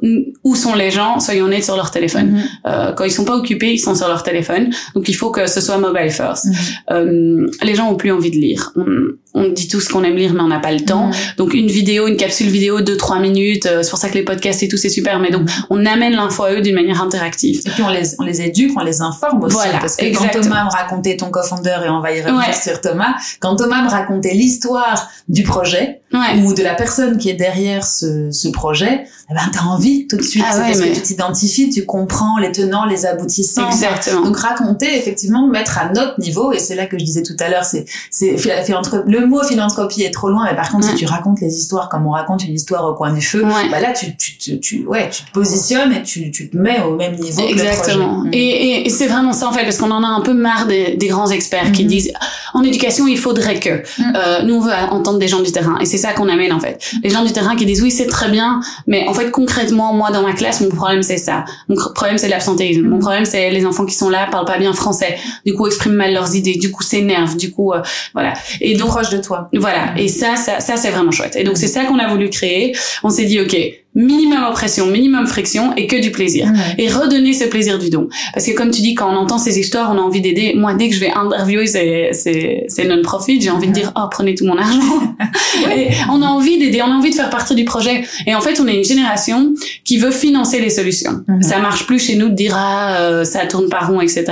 où 0.44 0.56
sont 0.56 0.74
les 0.74 0.90
gens? 0.90 1.20
Soyons 1.20 1.46
honnêtes 1.46 1.64
sur 1.64 1.76
leur 1.76 1.90
téléphone. 1.90 2.32
Mm-hmm. 2.32 2.70
Euh, 2.70 2.92
quand 2.92 3.04
ils 3.04 3.12
sont 3.12 3.24
pas 3.24 3.36
occupés, 3.36 3.72
ils 3.72 3.78
sont 3.78 3.94
sur 3.94 4.08
leur 4.08 4.22
téléphone. 4.22 4.70
Donc, 4.94 5.08
il 5.08 5.14
faut 5.14 5.30
que 5.30 5.46
ce 5.46 5.60
soit 5.60 5.78
mobile 5.78 6.10
first. 6.10 6.46
Mm-hmm. 6.46 7.64
Les 7.64 7.74
gens 7.74 7.90
ont 7.90 7.96
plus 7.96 8.10
envie 8.10 8.30
de 8.30 8.36
lire. 8.36 8.72
On, 8.76 8.86
on 9.34 9.48
dit 9.48 9.68
tout 9.68 9.80
ce 9.80 9.88
qu'on 9.88 10.02
aime 10.04 10.16
lire, 10.16 10.34
mais 10.34 10.40
on 10.40 10.48
n'a 10.48 10.60
pas 10.60 10.72
le 10.72 10.80
temps. 10.80 11.10
Mm-hmm. 11.10 11.36
Donc, 11.36 11.54
une 11.54 11.68
vidéo, 11.68 12.08
une 12.08 12.16
capsule 12.16 12.37
vidéo 12.46 12.80
de 12.80 12.94
3 12.94 13.18
minutes, 13.18 13.66
euh, 13.66 13.82
c'est 13.82 13.90
pour 13.90 13.98
ça 13.98 14.08
que 14.08 14.14
les 14.14 14.22
podcasts 14.22 14.62
et 14.62 14.68
tout, 14.68 14.76
c'est 14.76 14.88
super. 14.88 15.18
Mais 15.18 15.30
donc, 15.30 15.48
on 15.70 15.84
amène 15.84 16.12
l'info 16.12 16.44
à 16.44 16.52
eux 16.52 16.60
d'une 16.60 16.74
manière 16.74 17.02
interactive. 17.02 17.60
Et 17.66 17.70
puis, 17.70 17.82
on 17.82 17.88
les, 17.88 18.20
on 18.20 18.24
les 18.24 18.40
éduque, 18.42 18.72
on 18.76 18.84
les 18.84 19.00
informe 19.00 19.42
aussi. 19.42 19.54
Voilà, 19.54 19.78
parce 19.78 19.96
que 19.96 20.06
quand 20.16 20.28
Thomas 20.28 20.64
me 20.64 20.70
racontait 20.70 21.16
ton 21.16 21.30
co-founder, 21.30 21.78
et 21.84 21.88
on 21.88 22.00
va 22.00 22.12
y 22.12 22.22
revenir 22.22 22.54
sur 22.54 22.80
Thomas, 22.80 23.14
quand 23.40 23.56
Thomas 23.56 23.82
me 23.82 23.90
racontait 23.90 24.34
l'histoire 24.34 25.10
du 25.28 25.42
projet, 25.42 26.00
ou 26.42 26.54
de 26.54 26.62
la 26.62 26.74
personne 26.74 27.18
qui 27.18 27.30
est 27.30 27.34
derrière 27.34 27.84
ce, 27.84 28.30
ce 28.30 28.48
projet, 28.48 29.04
eh 29.30 29.34
ben, 29.34 29.42
t'as 29.52 29.64
envie 29.64 30.06
tout 30.06 30.16
de 30.16 30.22
suite. 30.22 30.42
Ah 30.46 30.58
parce 30.58 30.80
que 30.80 30.94
tu 30.94 31.02
t'identifies, 31.02 31.68
tu 31.68 31.84
comprends 31.84 32.38
les 32.38 32.50
tenants, 32.50 32.86
les 32.86 33.04
aboutissants. 33.04 33.68
Exactement. 33.68 34.22
Donc, 34.22 34.38
raconter, 34.38 34.96
effectivement, 34.96 35.46
mettre 35.48 35.76
à 35.76 35.92
notre 35.92 36.18
niveau, 36.18 36.50
et 36.52 36.58
c'est 36.58 36.74
là 36.74 36.86
que 36.86 36.98
je 36.98 37.04
disais 37.04 37.22
tout 37.22 37.36
à 37.40 37.50
l'heure, 37.50 37.64
c'est, 37.64 37.84
c'est, 38.10 38.36
le 38.36 39.26
mot 39.26 39.42
philanthropie 39.42 40.02
est 40.02 40.12
trop 40.12 40.30
loin, 40.30 40.46
mais 40.48 40.56
par 40.56 40.70
contre, 40.70 40.88
si 40.88 40.94
tu 40.94 41.04
racontes 41.04 41.40
les 41.42 41.58
histoires 41.58 41.90
comme 41.90 42.06
on 42.06 42.12
raconte 42.12 42.42
une 42.44 42.54
histoire 42.54 42.86
au 42.86 42.94
coin 42.94 43.12
du 43.12 43.20
feu, 43.20 43.44
bah 43.70 43.80
là, 43.80 43.92
tu, 43.92 44.16
tu, 44.16 44.38
tu, 44.38 44.60
tu, 44.60 44.86
ouais, 44.86 45.10
tu 45.10 45.22
te 45.24 45.30
positionnes 45.32 45.92
et 45.92 46.02
tu, 46.02 46.30
tu 46.30 46.48
te 46.48 46.56
mets 46.56 46.80
au 46.80 46.96
même 46.96 47.16
niveau 47.16 47.42
Exactement. 47.46 48.22
Que 48.22 48.24
le 48.24 48.30
projet. 48.30 48.38
Et, 48.38 48.86
et, 48.86 48.90
c'est 48.90 49.08
vraiment 49.08 49.34
ça, 49.34 49.46
en 49.46 49.52
fait, 49.52 49.64
parce 49.64 49.76
qu'on 49.76 49.90
en 49.90 50.02
a 50.02 50.08
un 50.08 50.22
peu 50.22 50.32
marre 50.32 50.66
des, 50.66 50.96
des 50.96 51.08
grands 51.08 51.30
experts 51.30 51.72
qui 51.72 51.82
mhm. 51.84 51.90
disent, 51.90 52.12
en 52.54 52.62
éducation, 52.62 53.06
il 53.06 53.18
faudrait 53.18 53.60
que, 53.60 53.82
mhm. 54.00 54.12
euh, 54.16 54.42
nous, 54.44 54.54
on 54.54 54.60
veut 54.60 54.72
entendre 54.90 55.18
des 55.18 55.28
gens 55.28 55.40
du 55.40 55.52
terrain. 55.52 55.76
Et 55.82 55.84
c'est 55.84 55.98
ça 55.98 56.14
qu'on 56.14 56.30
amène, 56.30 56.54
en 56.54 56.60
fait. 56.60 56.80
Les 57.02 57.10
gens 57.10 57.24
du 57.24 57.32
terrain 57.32 57.56
qui 57.56 57.66
disent, 57.66 57.82
oui, 57.82 57.90
c'est 57.90 58.06
très 58.06 58.30
bien, 58.30 58.60
mais 58.86 59.06
en 59.06 59.17
fait, 59.18 59.30
concrètement, 59.30 59.92
moi, 59.92 60.10
dans 60.10 60.22
ma 60.22 60.32
classe, 60.32 60.60
mon 60.60 60.68
problème, 60.68 61.02
c'est 61.02 61.18
ça. 61.18 61.44
Mon 61.68 61.76
problème, 61.76 62.18
c'est 62.18 62.28
l'absentéisme. 62.28 62.82
Mon 62.82 62.96
mhm. 62.96 63.00
problème, 63.00 63.24
c'est 63.24 63.50
les 63.50 63.66
enfants 63.66 63.84
qui 63.84 63.94
sont 63.94 64.08
là, 64.08 64.28
parlent 64.30 64.46
pas 64.46 64.58
bien 64.58 64.72
français. 64.72 65.16
Du 65.44 65.54
coup, 65.54 65.66
expriment 65.66 65.96
mal 65.96 66.12
leurs 66.12 66.34
idées. 66.34 66.56
Du 66.56 66.70
coup, 66.70 66.82
s'énervent. 66.82 67.36
Du 67.36 67.50
coup, 67.50 67.72
euh, 67.72 67.82
voilà. 68.14 68.34
Et 68.60 68.76
donc, 68.76 68.88
proche 68.88 69.10
de 69.10 69.18
toi. 69.18 69.48
Voilà. 69.54 69.94
Et 69.96 70.08
ça, 70.08 70.36
ça, 70.36 70.60
ça, 70.60 70.76
c'est 70.76 70.90
vraiment 70.90 71.10
chouette. 71.10 71.36
Et 71.36 71.44
donc, 71.44 71.56
c'est 71.56 71.68
ça 71.68 71.84
qu'on 71.84 71.98
a 71.98 72.08
voulu 72.08 72.30
créer. 72.30 72.76
On 73.02 73.10
s'est 73.10 73.24
dit, 73.24 73.40
OK, 73.40 73.56
minimum 73.98 74.44
oppression, 74.44 74.86
minimum 74.86 75.26
friction 75.26 75.74
et 75.76 75.86
que 75.86 75.96
du 75.96 76.12
plaisir. 76.12 76.50
Et 76.78 76.88
redonner 76.88 77.32
ce 77.32 77.44
plaisir 77.44 77.78
du 77.78 77.90
don. 77.90 78.08
Parce 78.32 78.46
que 78.46 78.52
comme 78.52 78.70
tu 78.70 78.80
dis, 78.80 78.94
quand 78.94 79.12
on 79.12 79.16
entend 79.16 79.38
ces 79.38 79.58
histoires, 79.58 79.90
on 79.92 79.98
a 79.98 80.00
envie 80.00 80.20
d'aider. 80.20 80.54
Moi, 80.54 80.74
dès 80.74 80.88
que 80.88 80.94
je 80.94 81.00
vais 81.00 81.10
interviewer 81.10 81.66
ces, 81.66 82.10
ces, 82.12 82.64
ces 82.68 82.86
non-profit, 82.86 83.40
j'ai 83.40 83.50
envie 83.50 83.66
de 83.66 83.72
dire, 83.72 83.92
oh, 83.96 84.02
prenez 84.10 84.36
tout 84.36 84.46
mon 84.46 84.56
argent. 84.56 84.78
et 85.76 85.88
on 86.10 86.22
a 86.22 86.26
envie 86.26 86.58
d'aider, 86.58 86.80
on 86.80 86.90
a 86.90 86.94
envie 86.94 87.10
de 87.10 87.16
faire 87.16 87.30
partie 87.30 87.56
du 87.56 87.64
projet. 87.64 88.04
Et 88.26 88.34
en 88.34 88.40
fait, 88.40 88.60
on 88.60 88.68
est 88.68 88.76
une 88.76 88.84
génération 88.84 89.52
qui 89.84 89.98
veut 89.98 90.12
financer 90.12 90.60
les 90.60 90.70
solutions. 90.70 91.24
Ça 91.40 91.58
marche 91.58 91.84
plus 91.86 91.98
chez 91.98 92.14
nous 92.14 92.28
de 92.28 92.34
dire, 92.34 92.54
ah, 92.56 93.00
euh, 93.00 93.24
ça 93.24 93.46
tourne 93.46 93.68
pas 93.68 93.80
rond, 93.80 94.00
etc. 94.00 94.26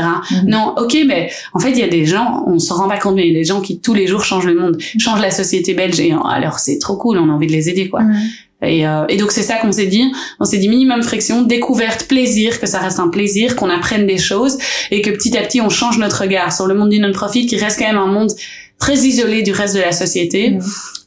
Non, 0.47 0.75
ok, 0.77 0.97
mais 1.07 1.31
en 1.55 1.59
fait, 1.59 1.71
il 1.71 1.79
y 1.79 1.83
a 1.83 1.89
des 1.89 2.07
gens, 2.07 2.45
on 2.47 2.61
se 2.61 2.73
rend 2.73 2.89
pas 2.89 2.99
compte, 2.99 3.17
mais 3.17 3.27
il 3.27 3.33
y 3.33 3.37
a 3.37 3.39
des 3.39 3.45
gens 3.45 3.61
qui 3.61 3.81
tous 3.81 3.95
les 3.95 4.07
jours 4.07 4.25
changent 4.25 4.47
le 4.47 4.55
monde, 4.55 4.79
changent 4.99 5.21
la 5.21 5.33
société 5.33 5.75
belge. 5.75 5.99
Et 5.99 6.15
alors, 6.31 6.61
c'est 6.61 6.79
trop 6.79 6.97
cool, 6.97 7.19
on 7.19 7.29
a 7.29 7.33
envie 7.33 7.49
de 7.49 7.53
les 7.53 7.69
aider, 7.69 7.89
quoi. 7.89 8.03
Et, 8.63 8.87
euh, 8.87 9.05
et, 9.09 9.17
donc 9.19 9.33
c'est 9.33 9.43
ça 9.43 9.57
qu'on 9.57 9.73
s'est 9.73 9.87
dit. 9.87 10.11
On 10.41 10.45
s'est 10.45 10.59
dit 10.59 10.69
minimum 10.69 11.03
friction, 11.03 11.43
découverte, 11.43 12.07
plaisir, 12.07 12.59
que 12.59 12.67
ça 12.67 12.79
reste 12.79 12.99
un 12.99 13.09
plaisir, 13.09 13.55
qu'on 13.55 13.71
apprenne 13.71 14.07
des 14.07 14.19
choses 14.19 14.59
et 14.91 15.03
que 15.03 15.11
petit 15.11 15.37
à 15.37 15.43
petit 15.43 15.61
on 15.61 15.69
change 15.69 15.99
notre 15.99 16.23
regard 16.23 16.53
sur 16.53 16.67
le 16.67 16.75
monde 16.75 16.91
du 16.91 16.99
non-profit 16.99 17.47
qui 17.47 17.57
reste 17.57 17.79
quand 17.79 17.87
même 17.87 17.99
un 17.99 18.07
monde 18.07 18.31
très 18.79 18.97
isolé 18.97 19.43
du 19.43 19.53
reste 19.53 19.75
de 19.75 19.81
la 19.81 19.93
société. 19.93 20.51
Mmh. 20.51 20.61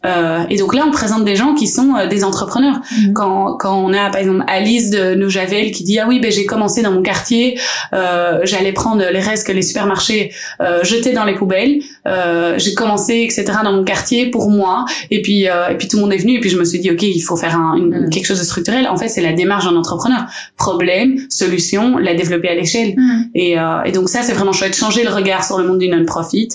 Euh, 0.06 0.44
et 0.50 0.58
donc 0.58 0.74
là, 0.74 0.86
on 0.88 0.92
présente 0.92 1.26
des 1.26 1.36
gens 1.36 1.54
qui 1.54 1.68
sont 1.68 1.96
euh, 1.96 2.08
des 2.08 2.24
entrepreneurs. 2.24 2.80
Mmh. 2.92 3.14
Quand, 3.14 3.58
quand 3.58 3.78
on 3.78 3.94
a 3.94 4.10
par 4.10 4.22
exemple 4.22 4.44
Alice 4.48 4.90
de 4.90 5.16
Noujavel 5.16 5.72
qui 5.72 5.84
dit 5.84 6.00
ah 6.00 6.06
oui 6.08 6.20
ben 6.20 6.32
j'ai 6.32 6.46
commencé 6.46 6.82
dans 6.82 6.92
mon 6.92 7.02
quartier, 7.02 7.60
euh, 7.94 8.40
j'allais 8.44 8.72
prendre 8.72 9.04
les 9.04 9.20
restes 9.20 9.46
que 9.46 9.52
les 9.52 9.62
supermarchés 9.62 10.32
euh, 10.62 10.84
jetaient 10.84 11.12
dans 11.12 11.26
les 11.26 11.36
poubelles. 11.36 11.82
Euh, 12.08 12.56
j'ai 12.58 12.74
commencé 12.76 13.28
etc 13.30 13.60
dans 13.64 13.74
mon 13.74 13.84
quartier 13.84 14.30
pour 14.30 14.50
moi. 14.50 14.86
Et 15.12 15.22
puis 15.22 15.44
et 15.44 15.76
puis 15.78 15.88
tout 15.88 15.98
le 15.98 16.04
monde 16.04 16.14
est 16.14 16.18
venu 16.18 16.36
et 16.36 16.40
puis 16.40 16.50
je 16.50 16.58
me 16.58 16.64
suis 16.64 16.80
dit 16.80 16.92
ok 16.92 17.04
il 17.04 17.22
faut 17.22 17.36
faire 17.36 17.56
un, 17.56 17.76
une, 17.76 18.06
mmh. 18.06 18.10
quelque 18.10 18.26
chose 18.26 18.40
de 18.40 18.46
structurel. 18.46 18.88
En 18.88 18.98
fait 18.98 19.10
c'est 19.10 19.22
la 19.22 19.34
démarche 19.34 19.66
d'un 19.66 19.76
entrepreneur. 19.76 20.26
Problème, 20.56 21.18
solution, 21.30 21.98
la 21.98 22.14
développer 22.14 22.48
à 22.48 22.56
l'échelle. 22.56 22.96
Et, 23.36 23.56
et 23.86 23.92
donc 23.92 24.10
ça 24.10 24.22
c'est 24.22 24.34
vraiment 24.34 24.54
chouette 24.54 24.76
changer 24.76 25.04
le 25.04 25.10
regard 25.10 25.44
sur 25.44 25.58
le 25.58 25.68
monde 25.68 25.80
du 25.80 25.90
non-profit. 25.90 26.50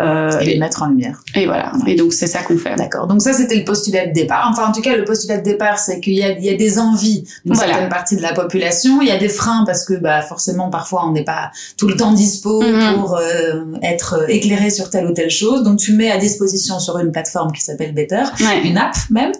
et 0.00 0.44
les 0.44 0.58
mettre 0.58 0.82
en 0.82 0.88
lumière. 0.88 1.20
Et 1.34 1.44
voilà. 1.44 1.72
Et 1.86 1.94
donc 1.94 2.12
c'est 2.12 2.26
ça 2.26 2.42
qu'on 2.42 2.56
fait. 2.56 2.74
D'accord. 2.86 3.08
Donc 3.08 3.20
ça, 3.20 3.32
c'était 3.32 3.56
le 3.56 3.64
postulat 3.64 4.06
de 4.06 4.12
départ. 4.12 4.48
Enfin, 4.52 4.68
en 4.68 4.72
tout 4.72 4.80
cas, 4.80 4.96
le 4.96 5.04
postulat 5.04 5.38
de 5.38 5.42
départ, 5.42 5.78
c'est 5.78 5.98
qu'il 5.98 6.14
y 6.14 6.22
a, 6.22 6.30
il 6.30 6.44
y 6.44 6.50
a 6.50 6.56
des 6.56 6.78
envies 6.78 7.24
d'une 7.44 7.56
certaine 7.56 7.88
partie 7.88 8.16
de 8.16 8.22
la 8.22 8.32
population. 8.32 9.02
Il 9.02 9.08
y 9.08 9.10
a 9.10 9.18
des 9.18 9.28
freins 9.28 9.64
parce 9.66 9.84
que, 9.84 9.94
bah, 9.94 10.22
forcément, 10.22 10.70
parfois, 10.70 11.04
on 11.06 11.12
n'est 11.12 11.24
pas 11.24 11.50
tout 11.76 11.88
le 11.88 11.96
temps 11.96 12.12
dispo 12.12 12.62
mm-hmm. 12.62 12.94
pour 12.94 13.16
euh, 13.16 13.64
être 13.82 14.30
éclairé 14.30 14.70
sur 14.70 14.88
telle 14.90 15.06
ou 15.06 15.12
telle 15.12 15.30
chose. 15.30 15.64
Donc, 15.64 15.78
tu 15.78 15.94
mets 15.94 16.12
à 16.12 16.18
disposition 16.18 16.78
sur 16.78 16.98
une 16.98 17.10
plateforme 17.10 17.50
qui 17.52 17.62
s'appelle 17.62 17.92
Better, 17.92 18.22
une 18.64 18.78
app 18.78 18.94
même, 19.10 19.32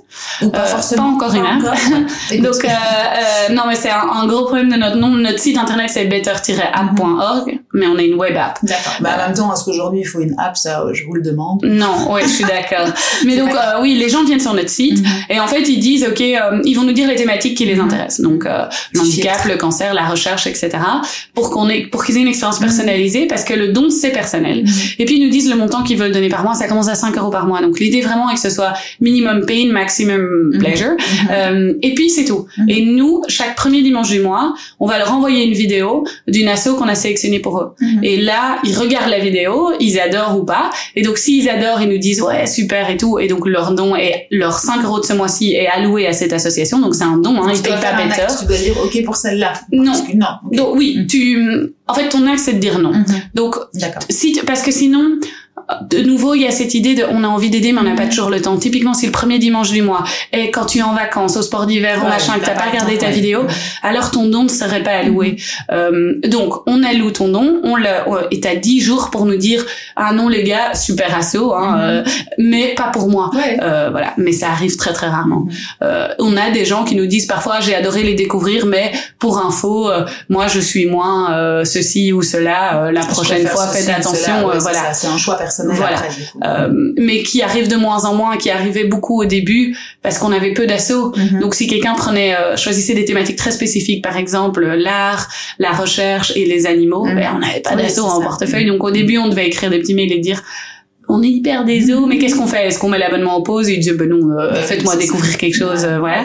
ou 0.43 0.51
pas 0.51 0.63
euh, 0.63 0.67
forcément. 0.67 1.19
Pas 1.19 1.27
encore 1.27 1.35
une 1.35 1.47
app. 1.47 1.63
Donc, 2.43 2.65
euh, 2.65 2.69
euh, 2.69 3.55
non, 3.55 3.63
mais 3.69 3.77
c'est 3.77 3.91
un, 3.91 4.09
un, 4.09 4.27
gros 4.27 4.45
problème 4.45 4.71
de 4.71 4.77
notre 4.77 4.97
nom. 4.97 5.11
Notre 5.11 5.39
site 5.39 5.59
internet, 5.59 5.91
c'est 5.93 6.07
better-app.org, 6.07 7.61
mais 7.75 7.87
on 7.87 7.97
a 7.97 8.03
une 8.03 8.15
web 8.15 8.37
app. 8.37 8.59
D'accord. 8.63 8.95
Bah, 9.01 9.11
en 9.15 9.27
même 9.27 9.37
temps, 9.37 9.53
est-ce 9.53 9.65
qu'aujourd'hui, 9.65 10.01
il 10.01 10.05
faut 10.07 10.21
une 10.21 10.35
app, 10.39 10.57
ça, 10.57 10.85
je 10.93 11.05
vous 11.05 11.15
le 11.15 11.23
demande. 11.23 11.65
Non, 11.65 12.13
ouais, 12.13 12.23
je 12.23 12.29
suis 12.29 12.45
d'accord. 12.45 12.89
mais 13.27 13.36
donc, 13.37 13.51
euh, 13.51 13.81
oui, 13.81 13.95
les 13.95 14.09
gens 14.09 14.25
viennent 14.25 14.41
sur 14.41 14.55
notre 14.55 14.69
site 14.69 15.01
mhm. 15.01 15.09
et 15.31 15.41
en 15.41 15.47
fait, 15.47 15.69
ils 15.69 15.79
disent, 15.79 16.07
OK, 16.09 16.21
euh, 16.21 16.61
ils 16.65 16.75
vont 16.75 16.83
nous 16.83 16.93
dire 16.93 17.09
les 17.09 17.17
thématiques 17.17 17.57
qui 17.57 17.65
les 17.65 17.75
mhm. 17.75 17.83
intéressent. 17.83 18.21
Donc, 18.21 18.47
euh, 18.47 18.65
l'handicap, 18.93 19.45
le 19.45 19.57
cancer, 19.57 19.95
la 19.95 20.07
recherche, 20.07 20.47
etc. 20.47 20.71
Pour 21.35 21.51
qu'on 21.51 21.69
ait, 21.69 21.83
pour 21.87 22.05
qu'ils 22.05 22.17
aient 22.17 22.23
une 22.23 22.29
expérience 22.29 22.61
mhm. 22.61 22.67
personnalisée 22.67 23.27
parce 23.27 23.45
que 23.45 23.55
le 23.55 23.69
don, 23.69 23.91
c'est 23.91 24.11
personnel. 24.11 24.65
Et 24.99 25.05
puis, 25.05 25.17
ils 25.17 25.25
nous 25.25 25.31
disent 25.31 25.49
le 25.49 25.57
montant 25.57 25.83
qu'ils 25.83 25.99
veulent 25.99 26.13
donner 26.13 26.29
par 26.29 26.43
mois. 26.43 26.55
Ça 26.55 26.69
commence 26.69 26.89
à 26.89 26.95
5 26.95 27.17
euros 27.17 27.31
par 27.31 27.47
mois. 27.47 27.61
Donc, 27.61 27.79
l'idée 27.79 28.01
vraiment 28.01 28.31
est 28.31 28.35
que 28.35 28.41
ce 28.41 28.51
soit 28.51 28.73
minimum 29.01 29.45
pain, 29.47 29.71
maximum 29.71 30.57
pleasure. 30.59 30.93
Euh, 31.31 31.73
et 31.83 31.95
puis, 31.95 32.11
c'est 32.11 32.25
tout. 32.25 32.47
Et 32.69 32.85
nous, 32.85 33.23
chaque 33.29 33.57
premier 33.57 33.83
dimanche 33.83 34.11
du 34.11 34.21
mois, 34.21 34.55
on 34.81 34.87
va 34.87 34.99
leur 34.99 35.13
envoyer 35.13 35.45
une 35.45 35.55
vidéo 35.55 36.07
d'une 36.29 36.49
asso 36.49 36.75
qu'on 36.79 36.89
a 36.89 36.95
sélectionnée 36.95 37.41
pour 37.41 37.61
eux. 37.61 37.75
Et 38.03 38.17
là, 38.17 38.59
ils 38.65 38.77
regardent 38.77 39.11
la 39.11 39.19
vidéo, 39.19 39.71
ils 39.81 39.99
adorent 39.99 40.39
ou 40.39 40.45
pas. 40.45 40.71
Et 40.95 41.03
donc, 41.03 41.19
s'ils 41.19 41.49
adorent, 41.49 41.83
ils 41.83 41.89
nous 41.89 41.99
disent, 41.99 42.21
ouais, 42.23 42.47
super 42.47 42.91
et 42.91 42.97
tout. 42.97 43.19
Et 43.19 43.26
donc, 43.29 43.47
leur 43.47 43.73
don 43.73 43.97
est, 43.97 44.27
leur 44.31 44.59
5 44.59 44.85
euros 44.85 45.01
de 45.01 45.05
ce 45.05 45.13
mois-ci 45.13 45.55
est 45.55 45.67
alloué 45.67 46.07
à 46.07 46.13
cette 46.13 46.33
association. 46.33 46.81
Donc, 46.81 46.95
c'est 46.95 47.05
un 47.05 47.19
don, 47.19 47.43
hein. 47.43 47.53
Ils 47.55 47.63
payent 47.63 47.81
pas 47.81 47.93
better. 47.93 48.27
Tu 48.39 48.47
dois 48.47 48.57
dire, 48.57 48.75
OK 48.83 49.05
pour 49.05 49.17
celle-là. 49.17 49.53
Non. 49.73 49.93
Non. 50.15 50.27
Donc, 50.53 50.77
oui, 50.77 51.07
tu, 51.09 51.75
en 51.87 51.95
fait, 51.95 52.09
ton 52.09 52.27
axe, 52.27 52.43
c'est 52.43 52.55
de 52.55 52.59
dire 52.59 52.79
non. 52.79 52.93
Mm-hmm. 52.93 53.21
Donc, 53.35 53.57
si, 54.09 54.41
parce 54.47 54.63
que 54.63 54.71
sinon, 54.71 55.19
de 55.83 55.99
nouveau, 55.99 56.35
il 56.35 56.43
y 56.43 56.47
a 56.47 56.51
cette 56.51 56.75
idée 56.75 56.95
de 56.95 57.05
on 57.11 57.25
a 57.25 57.29
envie 57.29 57.51
d'aider, 57.51 57.73
mais 57.73 57.81
on 57.81 57.85
n'a 57.85 57.95
pas 57.95 58.07
toujours 58.07 58.31
le 58.31 58.41
temps. 58.41 58.57
Typiquement, 58.57 58.95
si 58.95 59.07
le 59.07 59.13
premier 59.13 59.39
dimanche 59.39 59.71
du 59.71 59.83
mois 59.83 60.05
et 60.33 60.51
quand 60.51 60.67
tu 60.67 60.79
es 60.79 60.83
en 60.83 60.95
vacances, 60.95 61.37
au 61.37 61.43
sport 61.43 61.67
d'hiver, 61.67 62.03
ou 62.05 62.09
machin, 62.09 62.39
que 62.39 62.45
t'as 62.45 62.55
pas 62.55 62.71
regardé 62.71 62.99
ta 62.99 63.11
vidéo, 63.11 63.47
alors 63.83 64.11
ton 64.11 64.29
don 64.29 64.45
ne 64.45 64.49
serait 64.49 64.83
pas 64.83 64.93
alloué. 64.93 65.37
Euh, 65.73 66.15
donc, 66.29 66.63
on 66.67 66.83
alloue 66.83 67.11
ton 67.11 67.29
don, 67.29 67.61
on 67.65 67.77
le, 67.77 67.87
et 68.31 68.41
t'as 68.41 68.55
10 68.55 68.81
jours 68.81 69.11
pour 69.11 69.27
nous 69.27 69.37
dire 69.37 69.65
ah 69.97 70.13
non 70.13 70.29
les 70.29 70.45
gars, 70.45 70.75
super 70.75 71.17
assaut, 71.17 71.55
hein, 71.55 71.79
euh, 71.81 72.05
mais 72.39 72.75
pas 72.75 72.89
pour 72.89 73.09
moi. 73.09 73.31
Euh, 73.63 73.89
voilà, 73.91 74.15
mais 74.19 74.33
ça 74.33 74.51
arrive 74.51 74.77
très 74.77 74.93
très 74.93 75.09
rarement. 75.09 75.47
Euh, 75.83 76.09
on 76.19 76.37
a 76.37 76.51
des 76.51 76.65
gens 76.65 76.85
qui 76.85 76.95
nous 76.95 77.07
disent 77.07 77.27
parfois 77.27 77.61
j'ai 77.61 77.75
adoré 77.75 78.03
les 78.03 78.15
découvrir, 78.15 78.67
mais 78.67 78.93
pour 79.19 79.39
info, 79.39 79.89
euh, 79.89 80.05
moi 80.29 80.47
je 80.47 80.61
suis 80.61 80.87
moins 80.87 81.33
euh, 81.33 81.65
ceci 81.65 82.13
ou 82.13 82.23
cela. 82.23 82.91
la 82.93 83.05
prochaine 83.05 83.47
fois, 83.47 83.67
faites 83.67 83.89
attention. 83.89 84.51
voilà, 84.59 84.95
c'est 84.95 85.09
un 85.09 85.19
choix 85.19 85.37
personnel. 85.37 85.56
Voilà, 85.65 86.03
mais 86.97 87.23
qui 87.23 87.43
arrive 87.43 87.69
de 87.69 87.77
moins 87.77 88.05
en 88.05 88.15
moins, 88.15 88.37
qui 88.37 88.51
arrivait 88.51 88.85
beaucoup 88.85 89.21
au 89.21 89.25
début 89.25 89.77
parce 90.03 90.19
qu'on 90.19 90.33
avait 90.33 90.53
peu 90.53 90.67
d'assauts. 90.67 91.13
Mhm. 91.17 91.41
Donc 91.41 91.55
si 91.55 91.67
quelqu'un 91.67 91.95
prenait, 91.95 92.35
choisissait 92.57 92.95
des 92.95 93.05
thématiques 93.05 93.37
très 93.37 93.53
spécifiques, 93.53 94.03
par 94.03 94.17
exemple 94.17 94.65
l'art, 94.65 95.29
la 95.59 95.73
recherche 95.73 96.33
et 96.37 96.45
les 96.45 96.67
animaux, 96.67 97.05
mhm. 97.05 97.15
ben, 97.15 97.33
on 97.37 97.39
n'avait 97.39 97.61
pas 97.61 97.77
d'assaut 97.77 98.05
en 98.05 98.21
portefeuille. 98.21 98.67
Donc 98.67 98.83
au 98.85 98.91
début 98.91 99.19
on 99.19 99.29
devait 99.29 99.47
écrire 99.47 99.71
des 99.71 99.79
petits 99.79 99.95
mails 99.95 100.13
et 100.13 100.19
dire 100.19 100.43
on 101.09 101.23
est 101.23 101.29
hyper 101.29 101.65
désolé, 101.65 102.07
mais 102.09 102.19
qu'est-ce 102.19 102.37
qu'on 102.37 102.47
fait? 102.47 102.67
Est-ce 102.67 102.79
qu'on 102.79 102.89
met 102.89 102.99
l'abonnement 102.99 103.37
en 103.37 103.43
pause 103.43 103.69
et 103.69 103.77
dit 103.77 103.91
ben 103.93 104.09
non, 104.09 104.31
euh, 104.31 104.55
faites-moi 104.55 104.97
découvrir 104.97 105.37
quelque 105.37 105.55
chose, 105.55 105.85
euh, 105.85 105.99
voilà. 105.99 106.25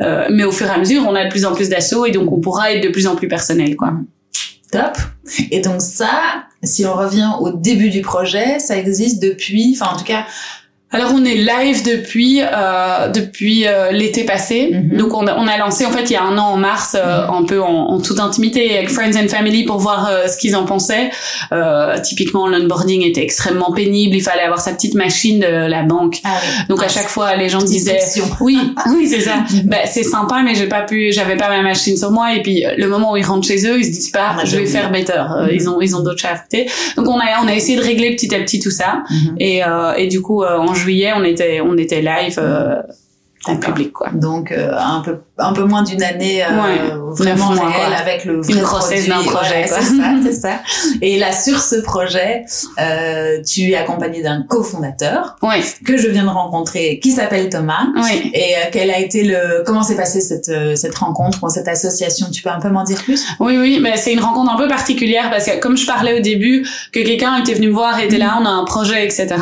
Euh, 0.00 0.26
mais 0.30 0.44
au 0.44 0.52
fur 0.52 0.66
et 0.66 0.70
à 0.70 0.78
mesure, 0.78 1.04
on 1.08 1.14
a 1.14 1.24
de 1.24 1.30
plus 1.30 1.44
en 1.44 1.54
plus 1.54 1.68
d'assauts 1.68 2.06
et 2.06 2.10
donc 2.10 2.32
on 2.32 2.40
pourra 2.40 2.72
être 2.72 2.82
de 2.82 2.88
plus 2.88 3.06
en 3.06 3.14
plus 3.14 3.28
personnel, 3.28 3.76
quoi. 3.76 3.92
Top. 4.72 4.98
Et 5.52 5.60
donc 5.60 5.80
ça, 5.80 6.46
si 6.64 6.84
on 6.84 6.94
revient 6.94 7.30
au 7.40 7.50
début 7.50 7.90
du 7.90 8.00
projet, 8.00 8.58
ça 8.58 8.76
existe 8.76 9.22
depuis, 9.22 9.76
enfin 9.78 9.94
en 9.94 9.96
tout 9.96 10.04
cas, 10.04 10.26
alors 10.92 11.12
on 11.14 11.24
est 11.24 11.36
live 11.36 11.82
depuis 11.84 12.42
euh, 12.42 13.08
depuis 13.08 13.66
euh, 13.66 13.92
l'été 13.92 14.24
passé. 14.24 14.70
Mhm. 14.72 14.98
Donc 14.98 15.14
on 15.14 15.26
a, 15.26 15.34
on 15.36 15.46
a 15.46 15.56
lancé 15.56 15.86
en 15.86 15.90
fait 15.90 16.10
il 16.10 16.12
y 16.12 16.16
a 16.16 16.22
un 16.22 16.36
an 16.36 16.48
en 16.52 16.56
mars 16.58 16.94
euh, 16.94 17.26
mhm. 17.26 17.34
un 17.34 17.44
peu 17.44 17.62
en, 17.62 17.88
en, 17.88 18.00
toute 18.00 18.20
intimité 18.20 18.76
avec 18.76 18.90
friends 18.90 19.16
and 19.16 19.28
family 19.28 19.64
pour 19.64 19.78
voir 19.78 20.08
euh, 20.10 20.28
ce 20.28 20.36
qu'ils 20.36 20.54
en 20.54 20.64
pensaient. 20.64 21.10
typiquement 22.04 22.46
l'onboarding 22.46 23.02
était 23.02 23.22
extrêmement 23.22 23.72
pénible. 23.72 24.14
Il 24.14 24.22
fallait 24.22 24.42
avoir 24.42 24.60
sa 24.60 24.72
petite 24.72 24.94
machine 24.94 25.40
de 25.40 25.46
la 25.46 25.82
banque. 25.82 26.18
Ah 26.24 26.38
Donc 26.68 26.82
à 26.82 26.88
chaque 26.88 27.08
fois 27.08 27.36
les 27.36 27.48
gens 27.48 27.62
disaient 27.62 28.00
oui 28.40 28.58
oui 28.92 29.08
c'est 29.08 29.20
ça. 29.20 29.36
bah, 29.64 29.78
c'est 29.86 30.02
sympa 30.02 30.42
mais 30.44 30.54
j'ai 30.54 30.68
pas 30.68 30.82
pu 30.82 31.10
j'avais 31.12 31.36
pas 31.36 31.48
ma 31.48 31.62
machine 31.62 31.96
sur 31.96 32.10
moi 32.10 32.34
et 32.34 32.42
puis 32.42 32.64
le 32.76 32.88
moment 32.88 33.12
où 33.12 33.16
ils 33.16 33.24
rentrent 33.24 33.46
chez 33.46 33.66
eux 33.66 33.78
ils 33.78 33.86
se 33.86 33.90
disent 33.90 34.10
pas 34.10 34.36
ah, 34.38 34.44
je 34.44 34.56
vais 34.58 34.66
faire 34.66 34.90
better. 34.90 35.12
Mhm. 35.14 35.48
Ils 35.52 35.70
ont 35.70 35.80
ils 35.80 35.96
ont 35.96 36.00
d'autres 36.00 36.20
choses 36.20 36.32
à 36.32 36.36
faire. 36.36 36.66
Donc 36.96 37.08
on 37.08 37.18
a 37.18 37.24
on 37.42 37.48
a 37.48 37.54
essayé 37.54 37.78
de 37.78 37.82
régler 37.82 38.14
petit 38.14 38.34
à 38.34 38.40
petit 38.40 38.60
tout 38.60 38.70
ça 38.70 39.02
et 39.38 39.62
et 39.96 40.06
du 40.08 40.20
coup 40.20 40.44
en 40.44 40.74
juillet, 40.82 41.12
on 41.14 41.24
était, 41.24 41.60
on 41.60 41.76
était 41.76 42.02
live 42.02 42.38
euh, 42.38 42.82
en 43.46 43.56
public, 43.56 43.92
quoi. 43.92 44.10
Donc 44.10 44.52
euh, 44.52 44.72
un 44.76 45.00
peu 45.00 45.18
un 45.42 45.52
peu 45.52 45.64
moins 45.64 45.82
d'une 45.82 46.02
année 46.02 46.42
euh, 46.42 47.12
vraiment 47.12 47.50
réelle 47.50 47.94
avec 47.94 48.24
le 48.24 48.40
une 48.48 48.60
grossesse 48.60 49.08
d'un 49.08 49.22
projet 49.22 49.66
c'est 49.66 49.82
ça 49.82 50.14
c'est 50.22 50.32
ça. 50.32 50.60
Et 51.00 51.18
là 51.18 51.32
sur 51.32 51.60
ce 51.60 51.76
projet 51.76 52.44
euh, 52.80 53.42
tu 53.42 53.70
es 53.70 53.76
accompagné 53.76 54.22
d'un 54.22 54.42
cofondateur 54.42 55.36
oui. 55.42 55.56
que 55.84 55.96
je 55.96 56.08
viens 56.08 56.24
de 56.24 56.28
rencontrer 56.28 56.98
qui 57.00 57.12
s'appelle 57.12 57.48
Thomas. 57.48 57.86
Oui. 57.96 58.30
et 58.34 58.56
euh, 58.56 58.68
quel 58.72 58.90
a 58.90 58.98
été 58.98 59.24
le 59.24 59.62
comment 59.66 59.82
s'est 59.82 59.96
passée 59.96 60.20
cette 60.20 60.48
euh, 60.48 60.74
cette 60.76 60.94
rencontre 60.94 61.48
cette 61.50 61.68
association? 61.68 62.26
Tu 62.32 62.42
peux 62.42 62.50
un 62.50 62.60
peu 62.60 62.68
m'en 62.68 62.84
dire 62.84 63.02
plus? 63.02 63.24
Oui 63.40 63.58
oui 63.58 63.78
mais 63.80 63.96
c'est 63.96 64.12
une 64.12 64.20
rencontre 64.20 64.52
un 64.52 64.56
peu 64.56 64.68
particulière 64.68 65.30
parce 65.30 65.46
que 65.46 65.58
comme 65.60 65.76
je 65.76 65.86
parlais 65.86 66.18
au 66.18 66.22
début 66.22 66.66
que 66.92 67.00
quelqu'un 67.00 67.36
était 67.38 67.54
venu 67.54 67.68
me 67.68 67.74
voir 67.74 68.00
était 68.00 68.18
là 68.18 68.38
on 68.40 68.44
a 68.46 68.50
un 68.50 68.64
projet 68.64 69.04
etc 69.04 69.34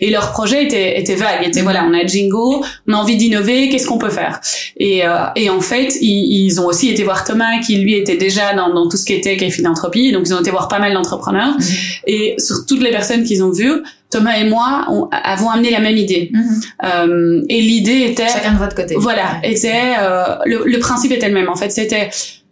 et 0.00 0.10
leur 0.10 0.32
projet 0.32 0.64
était 0.64 1.00
était 1.00 1.14
vague. 1.14 1.46
Était 1.46 1.62
voilà 1.62 1.84
on 1.88 1.94
a 1.94 2.04
Jingo 2.06 2.64
on 2.88 2.92
a 2.92 2.96
envie 2.96 3.16
d'innover 3.16 3.68
qu'est-ce 3.68 3.86
qu'on 3.86 3.98
peut 3.98 4.10
faire? 4.10 4.40
Et 4.76 5.06
euh, 5.06 5.26
et 5.36 5.50
en 5.50 5.60
fait, 5.60 5.94
ils, 6.00 6.60
ont 6.60 6.66
aussi 6.66 6.90
été 6.90 7.02
voir 7.04 7.24
Thomas, 7.24 7.58
qui 7.64 7.76
lui 7.76 7.94
était 7.94 8.16
déjà 8.16 8.54
dans, 8.54 8.72
dans 8.72 8.88
tout 8.88 8.96
ce 8.96 9.04
qui 9.04 9.14
était 9.14 9.36
philanthropie. 9.50 10.12
Donc, 10.12 10.22
ils 10.26 10.34
ont 10.34 10.40
été 10.40 10.50
voir 10.50 10.68
pas 10.68 10.78
mal 10.78 10.92
d'entrepreneurs. 10.92 11.54
Mhm. 11.58 11.64
Et 12.06 12.34
sur 12.38 12.66
toutes 12.66 12.82
les 12.82 12.90
personnes 12.90 13.24
qu'ils 13.24 13.42
ont 13.42 13.50
vues, 13.50 13.82
Thomas 14.10 14.36
et 14.36 14.44
moi 14.44 14.86
on, 14.90 15.08
avons 15.10 15.50
amené 15.50 15.70
la 15.70 15.80
même 15.80 15.96
idée. 15.96 16.30
Mhm. 16.32 16.60
Euh, 16.84 17.42
et 17.48 17.60
l'idée 17.60 18.06
était... 18.10 18.28
Chacun 18.28 18.54
de 18.54 18.58
votre 18.58 18.74
côté. 18.74 18.96
Voilà, 18.98 19.40
était... 19.42 19.94
Euh, 20.00 20.36
le, 20.46 20.64
le 20.64 20.78
principe 20.78 21.12
était 21.12 21.28
le 21.28 21.34
même. 21.34 21.48
En 21.48 21.56
fait, 21.56 21.70
c'était 21.70 22.10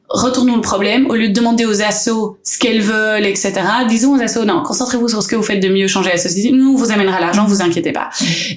retournons 0.09 0.57
le 0.57 0.63
problème 0.63 1.11
au 1.11 1.15
lieu 1.15 1.29
de 1.29 1.35
demander 1.35 1.67
aux 1.67 1.83
assos 1.83 2.39
ce 2.43 2.59
qu'elles 2.59 2.81
veulent, 2.81 3.27
etc. 3.27 3.53
Disons 3.89 4.17
aux 4.17 4.21
assos 4.21 4.45
non, 4.45 4.63
concentrez-vous 4.63 5.09
sur 5.09 5.23
ce 5.23 5.29
que 5.29 5.37
vous 5.37 5.43
faites 5.43 5.63
de 5.63 5.69
mieux, 5.69 5.87
changez 5.87 6.11
la 6.11 6.17
société. 6.17 6.51
Nous, 6.51 6.73
on 6.73 6.77
vous 6.77 6.91
amènera 6.91 7.21
l'argent, 7.21 7.45
vous 7.45 7.63
inquiétez 7.63 7.93
pas. 7.93 8.09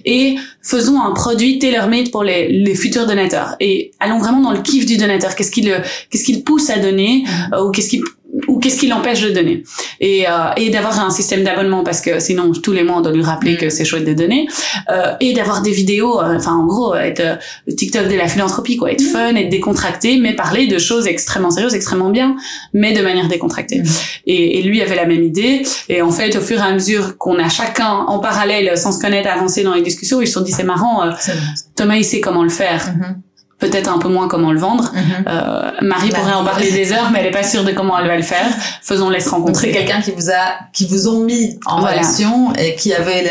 Et 0.06 0.36
faisons 0.62 1.02
un 1.02 1.12
produit 1.12 1.60
tailor-made 1.60 2.12
pour 2.12 2.24
les, 2.24 2.48
les, 2.48 2.76
futurs 2.76 3.06
donateurs. 3.06 3.56
Et 3.60 3.92
allons 4.00 4.20
vraiment 4.20 4.42
dans 4.42 4.52
le 4.52 4.62
kiff 4.62 4.86
du 4.86 4.98
donateur. 4.98 5.36
Qu'est-ce 5.36 5.52
qui 5.52 5.62
le, 5.62 5.78
qu'est-ce 6.10 6.24
qu'il 6.24 6.44
pousse 6.44 6.70
à 6.70 6.80
donner 6.80 7.26
euh, 7.54 7.66
ou 7.66 7.72
qu'est-ce 7.72 7.90
qui 7.90 8.02
qu'est-ce 8.62 8.80
qui 8.80 8.88
l'empêche 8.88 9.22
de 9.22 9.30
donner. 9.30 9.64
Et, 10.00 10.28
euh, 10.28 10.32
et 10.58 10.70
d'avoir 10.70 11.00
un 11.00 11.10
système 11.10 11.44
d'abonnement 11.44 11.84
parce 11.84 12.02
que 12.02 12.20
sinon 12.20 12.52
tous 12.52 12.72
les 12.72 12.84
mois 12.84 12.98
on 12.98 13.02
doit 13.02 13.12
lui 13.12 13.24
rappeler 13.24 13.58
que 13.58 13.70
c'est 13.70 13.86
chouette 13.86 14.06
de 14.06 14.14
donner. 14.14 14.48
Euh, 14.90 15.14
et 15.20 15.34
d'avoir 15.34 15.62
des 15.62 15.72
vidéos 15.72 16.20
euh, 16.20 16.38
enfin 16.38 16.54
en 16.54 16.66
gros 16.66 16.96
être 16.96 17.20
euh, 17.20 17.36
le 17.68 17.76
TikTok 17.76 18.08
de 18.08 18.16
la 18.16 18.28
philanthropie 18.28 18.78
quoi. 18.78 18.92
Être 18.92 19.04
fun 19.04 19.36
être 19.36 19.50
décontracté 19.50 20.18
mais 20.18 20.34
parler 20.36 20.68
de 20.68 20.78
choses 20.78 21.08
extrêmement 21.08 21.52
sérieuses 21.52 21.76
extrêmement 21.76 22.10
bien 22.10 22.36
mais 22.74 22.94
de 22.94 23.02
manière 23.02 23.28
décontractée. 23.28 23.84
Et, 24.26 24.60
et, 24.60 24.62
lui 24.64 24.82
avait 24.82 24.96
la 24.96 25.06
même 25.06 25.24
idée. 25.24 25.64
Et 25.90 26.02
en 26.02 26.12
fait 26.12 26.36
au 26.36 26.42
fur 26.42 26.60
et 26.60 26.64
à 26.64 26.74
mesure 26.74 27.18
qu'on 27.18 27.38
a 27.40 27.50
chacun 27.50 27.90
en 27.90 28.20
parallèle 28.20 28.78
sans 28.78 28.92
se 28.92 29.00
connaître 29.00 29.30
avancé 29.30 29.64
dans 29.64 29.74
les 29.74 29.82
discussions 29.82 30.22
ils 30.22 30.28
se 30.28 30.34
sont 30.34 30.42
dit 30.42 30.52
c'est 30.52 30.64
marrant 30.64 31.04
Thomas 31.76 31.96
il 31.96 32.06
sait 32.06 32.22
comment 32.22 32.44
le 32.44 32.50
faire. 32.50 32.86
Mm-hmm 32.86 33.31
peut-être 33.62 33.90
un 33.90 34.00
peu 34.00 34.10
moins 34.10 34.28
comment 34.28 34.52
le 34.52 34.60
vendre. 34.60 34.92
Mhm. 34.94 35.26
euh, 35.28 35.72
Marie 35.82 36.10
pourrait 36.10 36.34
en 36.34 36.44
parler 36.44 36.72
des 36.72 36.92
heures, 36.92 37.10
mais 37.14 37.20
elle 37.20 37.28
est 37.28 37.32
pas 37.32 37.44
sûre 37.44 37.64
de 37.64 37.72
comment 37.72 37.98
elle 37.98 38.08
va 38.08 38.18
le 38.18 38.24
faire. 38.24 38.46
Faisons-les 38.82 39.22
se 39.22 39.30
rencontrer. 39.30 39.68
C'est 39.68 39.74
quelqu'un 39.74 40.02
qui 40.02 40.12
vous 40.12 40.30
a, 40.30 40.60
qui 40.74 40.86
vous 40.88 41.08
ont 41.08 41.24
mis 41.24 41.58
en 41.66 41.78
relation 41.78 42.52
et 42.54 42.76
qui 42.76 42.94
avait 42.94 43.24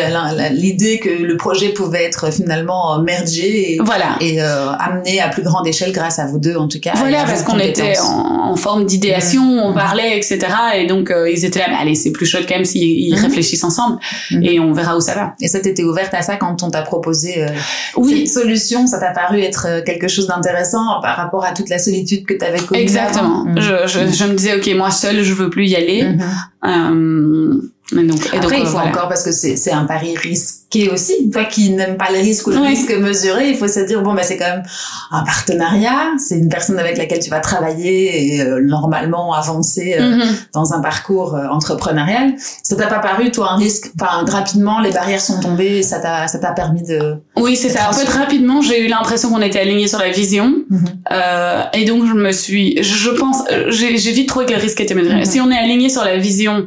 l'idée 0.53 0.99
que 0.99 1.11
le 1.11 1.37
projet 1.37 1.71
pouvait 1.71 2.05
être 2.05 2.33
finalement 2.33 3.01
mergé 3.03 3.75
et, 3.75 3.79
voilà. 3.83 4.17
et 4.21 4.41
euh, 4.41 4.71
amené 4.79 5.21
à 5.21 5.29
plus 5.29 5.43
grande 5.43 5.67
échelle 5.67 5.93
grâce 5.93 6.19
à 6.19 6.27
vous 6.27 6.39
deux 6.39 6.57
en 6.57 6.69
tout 6.69 6.81
cas. 6.81 6.93
Voilà, 6.97 7.25
parce 7.25 7.43
qu'on 7.43 7.59
était 7.59 7.99
en, 8.01 8.57
forme 8.57 8.85
d'idéation, 8.85 9.43
mhm. 9.43 9.61
on 9.61 9.75
parlait, 9.75 10.17
etc. 10.17 10.39
Et 10.77 10.87
donc 10.87 11.11
euh, 11.11 11.31
ils 11.31 11.45
étaient 11.45 11.61
là, 11.61 11.67
mais 11.69 11.77
allez, 11.81 11.95
c'est 11.95 12.11
plus 12.13 12.27
chouette 12.27 12.47
quand 12.49 12.57
même 12.57 12.65
s'ils 12.65 13.15
mhm. 13.15 13.23
réfléchissent 13.23 13.65
ensemble 13.65 13.99
et 14.43 14.61
on 14.61 14.73
verra 14.73 14.97
où 14.97 15.01
ça 15.01 15.15
va. 15.15 15.35
Et 15.41 15.49
ça 15.49 15.61
t'étais 15.61 15.83
ouverte 15.83 16.15
à 16.15 16.23
ça 16.23 16.37
quand 16.37 16.63
on 16.63 16.71
t'a 16.71 16.83
proposé 16.83 17.43
euh, 17.43 17.49
oui. 17.97 18.27
cette 18.27 18.43
solution, 18.43 18.87
ça 18.87 18.99
t'a 18.99 19.11
paru 19.11 19.41
être 19.41 19.67
euh, 19.69 19.83
quelque 19.83 20.09
chose 20.09 20.20
d'intéressant 20.27 21.01
par 21.01 21.17
rapport 21.17 21.45
à 21.45 21.53
toute 21.53 21.69
la 21.69 21.79
solitude 21.79 22.27
que 22.27 22.35
tu 22.35 22.45
avais 22.45 22.61
connue. 22.61 22.81
Exactement. 22.81 23.45
Mm. 23.45 23.61
Je, 23.61 23.87
je, 23.87 24.13
je, 24.13 24.25
me 24.25 24.35
disais, 24.35 24.57
ok, 24.57 24.75
moi 24.77 24.91
seule, 24.91 25.23
je 25.23 25.35
veux 25.35 25.51
plus 25.51 25.69
y 25.69 25.77
aller. 25.77 26.05
Mm-hmm. 26.05 26.23
Euh, 26.67 27.61
donc, 27.93 28.29
et 28.33 28.37
Après, 28.37 28.61
il 28.61 28.67
faut 28.67 28.79
encore 28.79 29.09
parce 29.09 29.25
que 29.25 29.33
c'est 29.33 29.57
c'est 29.57 29.73
un 29.73 29.85
pari 29.85 30.17
risqué 30.17 30.89
aussi. 30.91 31.31
Toi 31.31 31.45
qui 31.45 31.71
n'aime 31.71 31.97
pas 31.97 32.11
le 32.13 32.19
risque 32.19 32.47
ou 32.47 32.51
le 32.51 32.61
risque 32.61 32.93
mesuré, 32.97 33.51
il 33.51 33.57
faut 33.57 33.67
se 33.67 33.81
dire 33.81 34.03
bon 34.03 34.15
bah 34.15 34.23
c'est 34.23 34.37
quand 34.37 34.49
même 34.49 34.63
un 35.11 35.25
partenariat. 35.25 36.13
C'est 36.19 36.39
une 36.39 36.49
personne 36.49 36.79
avec 36.79 36.97
laquelle 36.97 37.19
tu 37.19 37.31
vas 37.31 37.41
travailler 37.41 38.35
et 38.37 38.43
euh, 38.43 38.61
normalement 38.61 39.35
avancer 39.35 39.97
euh, 39.99 40.17
mm-hmm. 40.17 40.35
dans 40.55 40.73
un 40.73 40.81
parcours 40.81 41.35
euh, 41.35 41.49
entrepreneurial. 41.49 42.35
Ça 42.63 42.77
t'a 42.77 42.87
pas 42.87 43.01
paru 43.01 43.33
toi 43.33 43.53
un 43.53 43.57
risque? 43.57 43.91
Enfin 44.01 44.25
rapidement 44.25 44.81
les 44.81 44.93
barrières 44.93 45.21
sont 45.21 45.41
tombées 45.41 45.79
et 45.79 45.83
ça 45.83 45.99
t'a 45.99 46.29
ça 46.29 46.39
t'a 46.39 46.53
permis 46.53 46.83
de. 46.83 47.17
Oui 47.37 47.57
c'est 47.57 47.71
ça. 47.71 47.89
En 47.91 47.93
fait 47.93 48.09
rapidement 48.09 48.63
j'ai 48.63 48.85
eu 48.85 48.89
l'impression 48.89 49.31
qu'on 49.31 49.43
était 49.43 49.61
alignés 49.61 49.89
sur 49.89 49.99
la 49.99 50.11
vision 50.11 50.55
mm-hmm. 50.71 51.71
et 51.75 51.85
donc 51.85 52.07
je 52.07 52.15
me 52.15 52.31
suis 52.31 52.81
je 52.83 53.11
pense 53.11 53.43
j'ai 53.69 53.99
j'ai 53.99 54.13
vite 54.13 54.29
trouvé 54.29 54.47
que 54.47 54.53
le 54.53 54.61
risque 54.61 54.81
était 54.81 54.95
mesuré. 54.95 55.25
Si 55.25 55.41
on 55.41 55.51
est 55.51 55.59
aligné 55.59 55.89
sur 55.89 56.05
la 56.05 56.17
vision, 56.17 56.65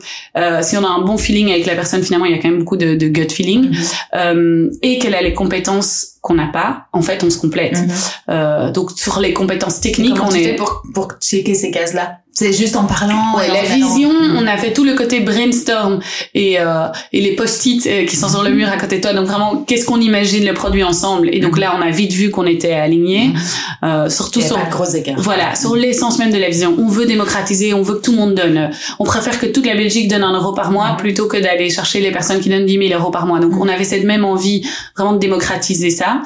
si 0.61 0.77
on 0.77 0.83
a 0.83 0.89
un 0.89 1.01
bon 1.01 1.12
feeling 1.17 1.51
avec 1.51 1.65
la 1.65 1.75
personne, 1.75 2.03
finalement, 2.03 2.25
il 2.25 2.35
y 2.35 2.39
a 2.39 2.41
quand 2.41 2.49
même 2.49 2.59
beaucoup 2.59 2.77
de, 2.77 2.95
de 2.95 3.07
gut 3.07 3.31
feeling, 3.31 3.69
mhm. 3.69 3.75
euh, 4.15 4.69
et 4.81 4.99
qu'elle 4.99 5.15
a 5.15 5.21
les 5.21 5.33
compétences 5.33 6.13
qu'on 6.21 6.35
n'a 6.35 6.47
pas, 6.47 6.87
en 6.93 7.01
fait, 7.01 7.23
on 7.23 7.29
se 7.29 7.37
complète. 7.37 7.77
Mhm. 7.77 7.89
euh, 8.29 8.71
donc 8.71 8.91
sur 8.91 9.19
les 9.19 9.33
compétences 9.33 9.81
techniques, 9.81 10.21
on 10.21 10.31
est 10.31 10.55
pour 10.55 10.83
pour 10.93 11.13
checker 11.19 11.53
ces 11.53 11.71
cases-là? 11.71 12.19
C'est 12.33 12.51
juste 12.51 12.75
en 12.75 12.85
parlant. 12.85 13.37
Ouais, 13.37 13.47
la 13.47 13.61
vision, 13.61 14.09
on 14.09 14.47
a 14.47 14.57
fait 14.57 14.73
tout 14.73 14.83
le 14.83 14.95
côté 14.95 15.19
brainstorm 15.19 15.99
et 16.33 16.59
euh, 16.59 16.87
et 17.11 17.21
les 17.21 17.35
post-it 17.35 17.85
euh, 17.85 18.05
qui 18.05 18.15
sont 18.15 18.27
sur 18.27 18.41
le 18.41 18.49
mur 18.49 18.69
à 18.69 18.77
côté 18.77 18.97
de 18.97 19.01
toi. 19.01 19.13
Donc 19.13 19.27
vraiment, 19.27 19.57
qu'est-ce 19.67 19.85
qu'on 19.85 20.01
imagine 20.01 20.43
le 20.43 20.53
produit 20.55 20.83
ensemble? 20.83 21.29
Et 21.31 21.39
donc 21.39 21.59
là, 21.59 21.75
on 21.77 21.81
a 21.81 21.91
vite 21.91 22.11
vu 22.11 22.31
qu'on 22.31 22.47
était 22.47 22.73
alignés. 22.73 23.27
Mhm. 23.27 23.35
Euh, 23.83 24.09
surtout 24.09 24.41
sur 24.41 24.55
pas 24.55 24.65
gros 24.65 24.85
écart. 24.85 25.15
Voilà, 25.17 25.53
sur 25.53 25.75
l'essence 25.75 26.17
même 26.17 26.31
de 26.31 26.37
la 26.37 26.49
vision. 26.49 26.75
On 26.79 26.87
veut 26.87 27.05
démocratiser, 27.05 27.73
on 27.75 27.83
veut 27.83 27.95
que 27.95 28.01
tout 28.01 28.11
le 28.11 28.17
monde 28.17 28.33
donne. 28.33 28.71
On 28.97 29.03
préfère 29.03 29.39
que 29.39 29.45
toute 29.45 29.67
la 29.67 29.75
Belgique 29.75 30.09
donne 30.09 30.23
un 30.23 30.33
euro 30.33 30.53
par 30.53 30.71
mois 30.71 30.95
plutôt 30.97 31.27
que 31.27 31.37
d'aller 31.37 31.69
chercher 31.69 31.99
les 31.99 32.11
personnes 32.11 32.39
qui 32.39 32.49
donnent 32.49 32.65
10 32.65 32.87
000 32.87 32.99
euros 32.99 33.11
par 33.11 33.27
mois. 33.27 33.39
Donc 33.39 33.53
on 33.59 33.67
avait 33.67 33.83
cette 33.83 34.05
même 34.05 34.25
envie 34.25 34.65
vraiment 34.97 35.13
de 35.13 35.19
démocratiser 35.19 35.91
ça. 35.91 36.21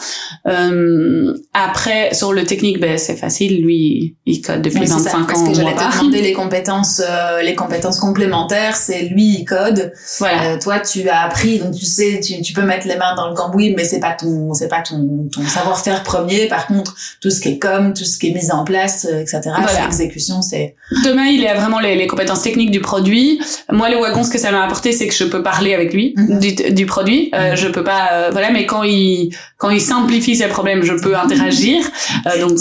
Euh, 0.47 1.34
après, 1.53 2.13
sur 2.13 2.31
le 2.31 2.45
technique, 2.45 2.79
ben, 2.79 2.97
c'est 2.97 3.17
facile. 3.17 3.61
Lui, 3.61 4.15
il 4.25 4.41
code 4.41 4.61
depuis 4.61 4.85
25 4.85 5.31
ans. 5.35 5.96
Demander 5.99 6.21
les 6.21 6.33
compétences, 6.33 7.01
euh, 7.07 7.41
les 7.41 7.55
compétences 7.55 7.99
complémentaires, 7.99 8.75
c'est 8.75 9.03
lui 9.03 9.39
il 9.39 9.45
code, 9.45 9.93
voilà. 10.19 10.53
Euh, 10.53 10.59
toi 10.59 10.79
tu 10.79 11.07
as 11.09 11.21
appris, 11.21 11.59
donc 11.59 11.75
tu 11.75 11.85
sais, 11.85 12.19
tu, 12.19 12.41
tu 12.41 12.53
peux 12.53 12.63
mettre 12.63 12.87
les 12.87 12.95
mains 12.95 13.15
dans 13.15 13.29
le 13.29 13.35
cambouis, 13.35 13.73
mais 13.75 13.83
c'est 13.83 13.99
pas 13.99 14.13
ton, 14.13 14.53
c'est 14.53 14.67
pas 14.67 14.81
ton, 14.81 15.27
ton 15.31 15.43
savoir-faire 15.43 16.03
premier. 16.03 16.47
Par 16.47 16.67
contre, 16.67 16.95
tout 17.21 17.29
ce 17.29 17.41
qui 17.41 17.49
est 17.49 17.59
com, 17.59 17.93
tout 17.93 18.03
ce 18.03 18.17
qui 18.17 18.29
est 18.29 18.33
mise 18.33 18.51
en 18.51 18.63
place, 18.63 19.07
euh, 19.11 19.21
etc. 19.21 19.41
Voilà. 19.45 19.85
L'exécution, 19.85 20.41
c'est. 20.41 20.75
Thomas, 21.03 21.25
il 21.25 21.45
a 21.45 21.53
vraiment 21.53 21.79
les, 21.79 21.95
les, 21.95 22.07
compétences 22.07 22.41
techniques 22.41 22.71
du 22.71 22.79
produit. 22.79 23.41
Moi, 23.71 23.89
le 23.89 23.97
wagon, 23.97 24.23
ce 24.23 24.29
que 24.29 24.37
ça 24.37 24.51
m'a 24.51 24.63
apporté, 24.63 24.91
c'est 24.91 25.07
que 25.07 25.13
je 25.13 25.25
peux 25.25 25.43
parler 25.43 25.73
avec 25.73 25.93
lui 25.93 26.13
mhm. 26.15 26.39
du, 26.39 26.53
du, 26.73 26.85
produit. 26.85 27.29
Euh, 27.33 27.51
mhm. 27.51 27.57
je 27.57 27.67
peux 27.67 27.83
pas, 27.83 28.09
euh, 28.11 28.29
voilà, 28.31 28.51
mais 28.51 28.65
quand 28.65 28.83
il 28.83 29.35
quand 29.57 29.69
il 29.69 29.81
simplifie 29.81 30.35
ses 30.35 30.47
problèmes, 30.47 30.83
je 30.83 30.93
peux 30.93 31.17
interagir. 31.17 31.83
Euh, 32.27 32.39
donc 32.39 32.59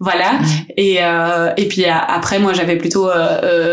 voilà. 0.00 0.32
Mhm. 0.34 0.46
Et 0.76 0.98
et 1.56 1.68
puis 1.68 1.84
après, 1.86 2.38
moi, 2.38 2.52
j'avais 2.52 2.65
plutôt 2.74 3.08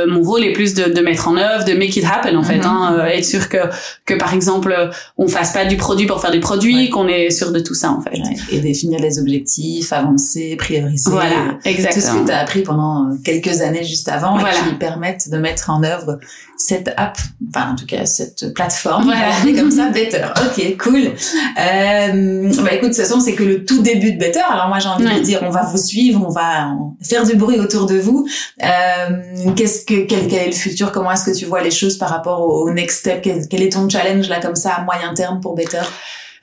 mon 0.08 0.22
rôle 0.22 0.44
est 0.44 0.54
plus 0.54 0.76
de, 0.76 0.94
de, 0.94 1.02
mettre 1.02 1.28
en 1.28 1.38
œuvre, 1.38 1.66
de 1.66 1.74
make 1.74 1.98
it 1.98 2.06
happen 2.06 2.36
en 2.36 2.44
fait, 2.44 2.64
hein, 2.64 3.04
être 3.08 3.26
sûr 3.26 3.50
que 3.50 3.58
que 4.06 4.14
par 4.14 4.34
exemple 4.34 4.92
on 5.18 5.28
fasse 5.28 5.54
pas 5.54 5.66
du 5.66 5.78
produit 5.78 6.06
pour 6.06 6.22
faire 6.22 6.32
du 6.32 6.40
produit, 6.40 6.90
qu'on 6.90 7.08
est 7.08 7.32
sûr 7.32 7.52
de 7.52 7.60
tout 7.60 7.74
ça 7.74 7.92
en 7.92 8.02
fait. 8.02 8.20
Et 8.52 8.60
définir 8.60 9.00
les 9.00 9.20
objectifs, 9.20 9.92
avancer, 9.94 10.56
prioriser. 10.58 11.10
Voilà, 11.10 11.58
exactement. 11.66 11.94
Tout 11.94 12.18
ce 12.20 12.22
que 12.22 12.28
tu 12.28 12.32
as 12.32 12.40
appris 12.40 12.62
pendant 12.62 13.10
quelques 13.24 13.62
années 13.62 13.84
juste 13.84 14.10
avant 14.10 14.38
et 14.40 14.70
qui 14.70 14.76
permettent 14.76 15.30
de 15.30 15.38
mettre 15.38 15.70
en 15.70 15.84
œuvre 15.84 16.20
cette 16.58 16.94
app, 16.98 17.18
enfin 17.50 17.72
en 17.72 17.76
tout 17.76 17.86
cas 17.86 18.06
cette 18.06 18.54
plateforme, 18.54 19.06
voilà. 19.06 19.32
comme 19.56 19.72
ça, 19.72 19.90
Better. 19.90 20.26
Ok, 20.46 20.78
cool. 20.78 21.12
Euh, 21.60 22.52
bah 22.64 22.74
écoute, 22.74 22.90
de 22.90 22.94
toute 22.94 22.96
façon, 22.96 23.20
c'est 23.20 23.34
que 23.34 23.44
le 23.44 23.66
tout 23.66 23.82
début 23.82 24.14
de 24.14 24.20
Better. 24.20 24.42
Alors 24.50 24.68
moi, 24.68 24.80
j'ai 24.80 24.90
envie 24.90 25.04
de 25.04 25.24
dire, 25.24 25.40
on 25.44 25.50
va 25.50 25.64
vous 25.64 25.78
suivre, 25.78 26.24
on 26.26 26.32
va 26.32 26.72
faire 27.02 27.26
du 27.26 27.36
bruit 27.36 27.60
autour 27.60 27.86
de 27.86 27.98
vous. 27.98 28.28
Euh, 28.64 29.54
qu'est-ce 29.56 29.86
que 29.86 30.06
quel, 30.06 30.28
quel, 30.28 30.44
est 30.44 30.48
le 30.48 30.54
futur? 30.54 30.92
Comment 30.92 31.12
est-ce 31.12 31.26
que 31.26 31.36
tu 31.36 31.46
vois 31.46 31.62
les 31.62 31.72
choses 31.72 31.98
par 31.98 32.10
rapport 32.10 32.42
au, 32.42 32.72
next 32.72 33.00
step? 33.00 33.22
Quel, 33.22 33.48
quel, 33.48 33.62
est 33.62 33.74
ton 33.74 33.90
challenge 33.90 34.30
là 34.30 34.40
comme 34.40 34.56
ça 34.56 34.74
à 34.74 34.84
moyen 34.84 35.14
terme 35.14 35.42
pour 35.42 35.56
Better? 35.56 35.82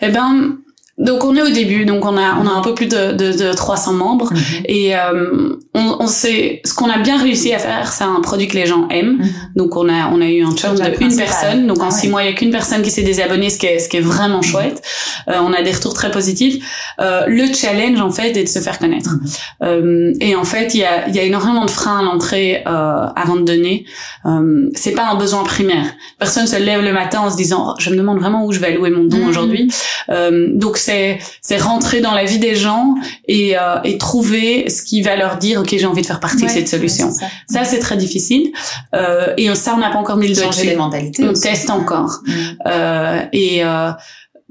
Eh 0.00 0.08
ben, 0.08 0.58
donc 1.00 1.24
on 1.24 1.34
est 1.34 1.42
au 1.42 1.48
début, 1.48 1.86
donc 1.86 2.04
on 2.04 2.16
a 2.18 2.36
on 2.36 2.46
a 2.46 2.50
un 2.50 2.60
peu 2.60 2.74
plus 2.74 2.86
de 2.86 3.12
de, 3.12 3.32
de 3.32 3.52
300 3.54 3.94
membres 3.94 4.30
mhm. 4.32 4.40
et 4.66 4.94
euh, 4.94 5.56
on, 5.74 5.96
on 6.00 6.06
sait 6.06 6.60
ce 6.66 6.74
qu'on 6.74 6.90
a 6.90 6.98
bien 6.98 7.18
réussi 7.18 7.54
à 7.54 7.58
faire, 7.58 7.90
c'est 7.90 8.04
un 8.04 8.20
produit 8.20 8.48
que 8.48 8.56
les 8.56 8.66
gens 8.66 8.86
aiment. 8.90 9.16
Mhm. 9.16 9.30
Donc 9.56 9.76
on 9.76 9.88
a 9.88 10.10
on 10.12 10.20
a 10.20 10.26
eu 10.26 10.44
un 10.44 10.54
churn 10.54 10.76
de 10.76 11.02
une 11.02 11.16
personne, 11.16 11.66
donc 11.66 11.82
en 11.82 11.90
six 11.90 12.08
mois 12.08 12.22
il 12.22 12.26
y 12.26 12.32
a 12.32 12.34
qu'une 12.34 12.50
personne 12.50 12.82
qui 12.82 12.90
s'est 12.90 13.02
désabonnée, 13.02 13.48
ce 13.48 13.58
qui 13.58 13.64
est 13.64 13.78
ce 13.78 13.88
qui 13.88 13.96
est 13.96 14.02
vraiment 14.02 14.38
mhm. 14.38 14.42
chouette. 14.42 14.82
Euh, 15.28 15.38
on 15.40 15.54
a 15.54 15.62
des 15.62 15.72
retours 15.72 15.94
très 15.94 16.10
positifs. 16.10 16.62
Euh, 17.00 17.24
le 17.26 17.46
challenge 17.54 17.98
en 17.98 18.10
fait 18.10 18.36
est 18.36 18.44
de 18.44 18.48
se 18.48 18.58
faire 18.58 18.78
connaître. 18.78 19.14
Euh, 19.62 20.12
et 20.20 20.36
en 20.36 20.44
fait 20.44 20.74
il 20.74 20.80
y 20.80 20.84
a 20.84 21.08
il 21.08 21.16
y 21.16 21.18
a 21.18 21.22
énormément 21.22 21.64
de 21.64 21.70
freins 21.70 22.00
à 22.00 22.02
l'entrée 22.02 22.62
euh, 22.66 23.06
avant 23.16 23.36
de 23.36 23.42
donner. 23.42 23.86
Euh, 24.26 24.68
c'est 24.74 24.92
pas 24.92 25.08
un 25.08 25.14
besoin 25.14 25.44
primaire. 25.44 25.86
Personne 26.18 26.46
se 26.46 26.56
lève 26.56 26.82
le 26.82 26.92
matin 26.92 27.20
en 27.20 27.30
se 27.30 27.38
disant 27.38 27.70
oh, 27.70 27.74
je 27.78 27.88
me 27.88 27.96
demande 27.96 28.18
vraiment 28.18 28.44
où 28.44 28.52
je 28.52 28.58
vais 28.58 28.66
allouer 28.66 28.90
mon 28.90 29.04
don 29.04 29.26
aujourd'hui. 29.26 29.72
donc 30.08 30.76
c'est 31.42 31.58
rentrer 31.58 32.00
dans 32.00 32.12
la 32.12 32.24
vie 32.24 32.38
des 32.38 32.54
gens 32.54 32.94
et, 33.26 33.56
euh, 33.56 33.78
et 33.84 33.98
trouver 33.98 34.68
ce 34.68 34.82
qui 34.82 35.02
va 35.02 35.16
leur 35.16 35.36
dire 35.36 35.60
ok 35.60 35.68
j'ai 35.70 35.86
envie 35.86 36.02
de 36.02 36.06
faire 36.06 36.20
partie 36.20 36.44
de 36.44 36.48
cette 36.48 36.68
solution. 36.68 37.10
ça, 37.48 37.64
c'est 37.64 37.78
très 37.78 37.96
difficile 37.96 38.52
euh, 38.94 39.34
et 39.36 39.54
ça 39.54 39.74
on 39.74 39.78
n'a 39.78 39.90
pas 39.90 39.98
encore 39.98 40.16
mis 40.16 40.28
le 40.28 40.34
doigt 40.34 40.48
dessus. 40.48 40.66
les 40.66 40.76
mentalités. 40.76 41.24
On 41.24 41.32
teste 41.32 41.70
encore 41.70 42.20
mm. 42.26 42.32
euh, 42.66 43.22
et 43.32 43.64
euh, 43.64 43.90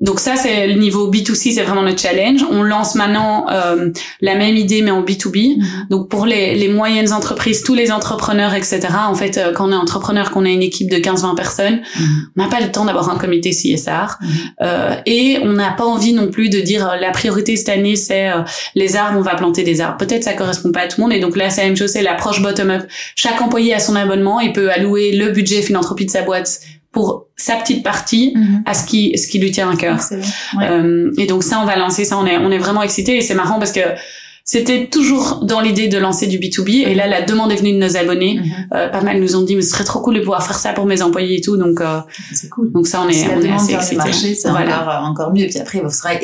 donc 0.02 0.20
ça, 0.20 0.36
c'est 0.36 0.68
le 0.68 0.76
niveau 0.76 1.12
B2C, 1.12 1.54
c'est 1.54 1.64
vraiment 1.64 1.82
le 1.82 1.96
challenge. 1.96 2.46
On 2.50 2.64
lance 2.64 2.96
maintenant 2.96 3.48
euh, 3.50 3.90
la 4.22 4.36
même 4.36 4.56
idée, 4.56 4.82
mais 4.82 4.92
en 4.92 5.04
B2B. 5.04 5.58
Mhm. 5.58 5.66
Donc 5.90 6.10
pour 6.10 6.26
les, 6.26 6.56
les, 6.56 6.70
moyennes 6.70 7.12
entreprises, 7.12 7.64
tous 7.64 7.76
les 7.76 7.92
entrepreneurs, 7.92 8.54
etc. 8.54 8.80
En 9.08 9.16
fait, 9.16 9.38
euh, 9.38 9.52
quand 9.52 9.68
on 9.68 9.72
est 9.72 9.76
entrepreneur, 9.76 10.32
qu'on 10.32 10.46
a 10.46 10.50
une 10.50 10.62
équipe 10.62 10.90
de 10.90 10.98
15-20 10.98 11.36
personnes, 11.36 11.82
mhm. 12.00 12.08
on 12.38 12.44
n'a 12.44 12.48
pas 12.50 12.62
le 12.62 12.72
temps 12.72 12.86
d'avoir 12.86 13.10
un 13.10 13.18
comité 13.18 13.52
CSR. 13.52 14.18
Mhm. 14.22 14.30
Euh, 14.62 14.96
et 15.06 15.40
on 15.44 15.54
n'a 15.54 15.72
pas 15.72 15.86
envie 15.86 16.14
non 16.14 16.30
plus 16.30 16.50
de 16.50 16.60
dire 16.62 16.90
euh, 16.90 16.96
la 16.96 17.12
priorité 17.12 17.56
cette 17.56 17.70
année, 17.70 17.96
c'est 17.96 18.30
euh, 18.30 18.42
les 18.76 18.96
arbres, 18.96 19.20
on 19.20 19.22
va 19.22 19.36
planter 19.36 19.64
des 19.64 19.82
arbres. 19.82 19.98
Peut-être 19.98 20.24
ça 20.24 20.34
correspond 20.34 20.72
pas 20.72 20.82
à 20.82 20.88
tout 20.88 21.02
le 21.02 21.04
monde. 21.04 21.14
Et 21.14 21.20
donc 21.20 21.36
là, 21.36 21.50
c'est 21.50 21.62
la 21.62 21.68
même 21.68 21.78
chose, 21.78 21.92
c'est 21.92 22.02
l'approche 22.02 22.42
bottom-up. 22.42 22.84
Chaque 23.16 23.42
employé 23.42 23.74
a 23.74 23.80
son 23.80 23.96
abonnement, 23.96 24.40
il 24.40 24.54
peut 24.54 24.72
allouer 24.72 25.12
le 25.12 25.32
budget 25.32 25.62
philanthropie 25.62 26.06
de 26.06 26.12
sa 26.12 26.22
boîte 26.22 26.62
pour 26.92 27.28
sa 27.36 27.56
petite 27.56 27.84
partie 27.84 28.34
mhm. 28.36 28.64
à 28.66 28.74
ce 28.74 28.86
qui 28.86 29.18
ce 29.18 29.28
qui 29.28 29.40
lui 29.40 29.52
tient 29.52 29.70
à 29.70 29.76
cœur. 29.76 30.00
Euh, 30.62 31.12
et 31.18 31.28
donc 31.28 31.44
ça 31.44 31.60
on 31.62 31.66
va 31.66 31.76
lancer 31.76 32.04
ça. 32.04 32.18
On 32.18 32.26
est 32.26 32.38
on 32.38 32.52
est 32.52 32.58
vraiment 32.58 32.82
excités 32.82 33.18
et 33.18 33.22
c'est 33.22 33.36
marrant 33.36 33.60
parce 33.60 33.72
que 33.72 33.82
c'était 34.44 34.88
toujours 34.88 35.42
dans 35.44 35.62
l'idée 35.62 35.88
de 35.88 36.00
lancer 36.00 36.26
du 36.26 36.40
B2B 36.40 36.88
et 36.88 36.96
là 36.96 37.06
la 37.06 37.22
demande 37.22 37.52
est 37.52 37.58
venue 37.58 37.74
de 37.74 37.78
nos 37.78 37.96
abonnés. 37.96 38.40
Mhm. 38.40 38.52
euh, 38.74 38.90
pas 38.90 39.02
mal 39.02 39.20
nous 39.20 39.36
ont 39.36 39.44
dit 39.44 39.56
mais 39.56 39.62
ce 39.62 39.70
serait 39.70 39.84
trop 39.84 40.00
cool 40.00 40.16
de 40.16 40.22
pouvoir 40.22 40.44
faire 40.44 40.58
ça 40.58 40.74
pour 40.74 40.86
mes 40.86 41.04
employés 41.04 41.38
et 41.38 41.42
tout. 41.42 41.58
Donc 41.58 41.80
euh, 41.80 42.00
c'est 42.34 42.50
cool. 42.50 42.72
donc 42.72 42.88
ça 42.88 43.04
on 43.06 43.10
est 43.10 43.28
on 43.36 43.42
est 43.42 43.52
assez 43.52 43.74
excités. 43.74 44.34
c'est 44.34 44.50
voilà. 44.50 44.82
encore, 44.82 45.04
encore 45.04 45.34
mieux. 45.34 45.46
Puis 45.48 45.60
après 45.60 45.82
il 45.84 45.90
faudra 45.90 46.16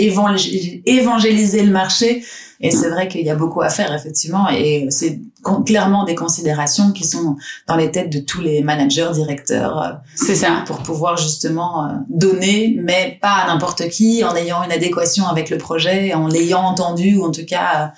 évangéliser 0.86 1.62
le 1.62 1.72
marché 1.72 2.24
et 2.62 2.72
c'est 2.72 2.90
vrai 2.90 3.08
qu'il 3.08 3.26
y 3.26 3.30
a 3.30 3.36
beaucoup 3.36 3.62
à 3.62 3.70
faire, 3.70 3.94
effectivement, 3.94 4.50
et 4.50 4.88
c'est 4.90 5.20
clairement 5.66 6.06
des 6.06 6.16
considérations 6.16 6.92
qui 6.92 7.04
sont 7.04 7.36
dans 7.68 7.76
les 7.76 7.92
têtes 7.92 8.12
de 8.12 8.20
tous 8.20 8.42
les 8.42 8.64
managers, 8.64 9.10
directeurs. 9.14 9.82
Euh, 9.82 9.90
c'est 10.16 10.36
ça. 10.36 10.64
Pour 10.66 10.78
pouvoir 10.78 11.18
justement 11.18 11.86
euh, 11.86 11.90
donner, 12.10 12.76
mais 12.82 13.18
pas 13.22 13.44
à 13.44 13.48
n'importe 13.48 13.90
qui, 13.90 14.24
en 14.24 14.36
ayant 14.36 14.64
une 14.64 14.72
adéquation 14.72 15.28
avec 15.28 15.50
le 15.50 15.58
projet, 15.58 16.14
en 16.14 16.28
l'ayant 16.28 16.64
entendu, 16.64 17.18
ou 17.18 17.26
en 17.26 17.32
tout 17.32 17.46
cas 17.46 17.92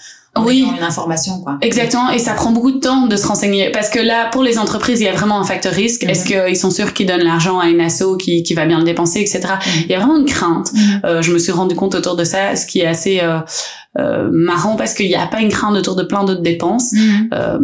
oui. 0.46 0.68
une 0.78 0.84
information 0.84 1.40
quoi. 1.42 1.58
Exactement 1.62 2.10
et 2.12 2.20
ça 2.20 2.34
prend 2.34 2.52
beaucoup 2.52 2.72
de 2.72 2.80
temps 2.80 3.08
de 3.08 3.16
se 3.16 3.26
renseigner 3.26 3.72
parce 3.72 3.90
que 3.90 4.00
là 4.00 4.30
pour 4.32 4.44
les 4.44 4.60
entreprises 4.60 5.00
il 5.02 5.06
y 5.06 5.10
a 5.10 5.14
vraiment 5.14 5.40
un 5.40 5.44
facteur 5.44 5.74
risque. 5.74 6.04
Est-ce 6.04 6.32
mhm. 6.32 6.46
qu'ils 6.46 6.58
sont 6.58 6.72
sûrs 6.72 6.94
qu'ils 6.94 7.08
donnent 7.08 7.24
l'argent 7.24 7.60
à 7.60 7.68
une 7.68 7.82
asso 7.82 8.18
qui, 8.20 8.44
qui 8.44 8.54
va 8.54 8.66
bien 8.66 8.80
le 8.80 8.84
dépenser 8.84 9.20
etc. 9.20 9.42
Mhm. 9.42 9.72
Il 9.86 9.92
y 9.92 9.96
a 9.96 10.00
vraiment 10.00 10.18
une 10.18 10.26
crainte. 10.26 10.72
Mhm. 10.74 11.02
Euh, 11.06 11.22
je 11.22 11.32
me 11.32 11.40
suis 11.40 11.52
rendu 11.52 11.76
compte 11.76 11.96
autour 11.96 12.16
de 12.16 12.24
ça, 12.24 12.56
ce 12.56 12.66
qui 12.66 12.80
est 12.80 12.88
assez 12.88 13.20
euh, 13.22 13.40
euh, 13.98 14.30
marrant 14.32 14.76
parce 14.76 14.94
qu'il 14.94 15.08
n'y 15.08 15.16
a 15.16 15.26
pas 15.28 15.42
une 15.42 15.50
crainte 15.50 15.76
autour 15.76 15.96
de 15.96 16.04
plein 16.04 16.24
d'autres 16.24 16.42
dépenses. 16.42 16.94
Euh, 17.34 17.58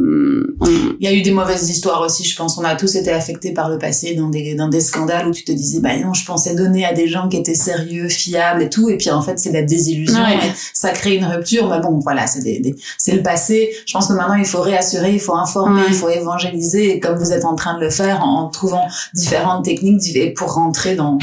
Il 0.99 1.05
y 1.05 1.07
a 1.07 1.13
eu 1.13 1.21
des 1.21 1.31
mauvaises 1.31 1.69
histoires 1.69 2.01
aussi, 2.01 2.23
je 2.23 2.35
pense. 2.35 2.57
On 2.57 2.63
a 2.63 2.75
tous 2.75 2.95
été 2.95 3.11
affectés 3.11 3.53
par 3.53 3.69
le 3.69 3.77
passé 3.77 4.15
dans 4.15 4.29
des 4.29 4.55
dans 4.55 4.67
des 4.67 4.79
scandales 4.79 5.27
où 5.27 5.31
tu 5.31 5.43
te 5.43 5.51
disais 5.51 5.79
bah 5.79 5.97
non, 5.97 6.13
je 6.13 6.25
pensais 6.25 6.55
donner 6.55 6.85
à 6.85 6.93
des 6.93 7.07
gens 7.07 7.29
qui 7.29 7.37
étaient 7.37 7.53
sérieux, 7.53 8.09
fiables 8.09 8.63
et 8.63 8.69
tout, 8.69 8.89
et 8.89 8.97
puis 8.97 9.11
en 9.11 9.21
fait 9.21 9.37
c'est 9.37 9.51
la 9.51 9.61
désillusion 9.61 10.25
et 10.27 10.51
ça 10.73 10.89
crée 10.89 11.15
une 11.15 11.25
rupture. 11.25 11.69
Mais 11.69 11.79
bon, 11.79 11.99
voilà, 11.99 12.25
c'est 12.25 12.41
des 12.41 12.75
c'est 12.97 13.15
le 13.15 13.21
passé. 13.21 13.71
Je 13.85 13.93
pense 13.93 14.07
que 14.07 14.13
maintenant, 14.13 14.35
il 14.35 14.45
faut 14.45 14.61
réassurer, 14.61 15.13
il 15.13 15.19
faut 15.19 15.35
informer, 15.35 15.81
il 15.87 15.93
faut 15.93 16.09
évangéliser, 16.09 16.99
comme 16.99 17.17
vous 17.17 17.31
êtes 17.31 17.45
en 17.45 17.55
train 17.55 17.75
de 17.75 17.81
le 17.81 17.89
faire, 17.89 18.23
en, 18.23 18.49
trouvant 18.49 18.87
différentes 19.13 19.65
techniques 19.65 20.33
pour 20.35 20.53
rentrer 20.53 20.95
dans 20.95 21.17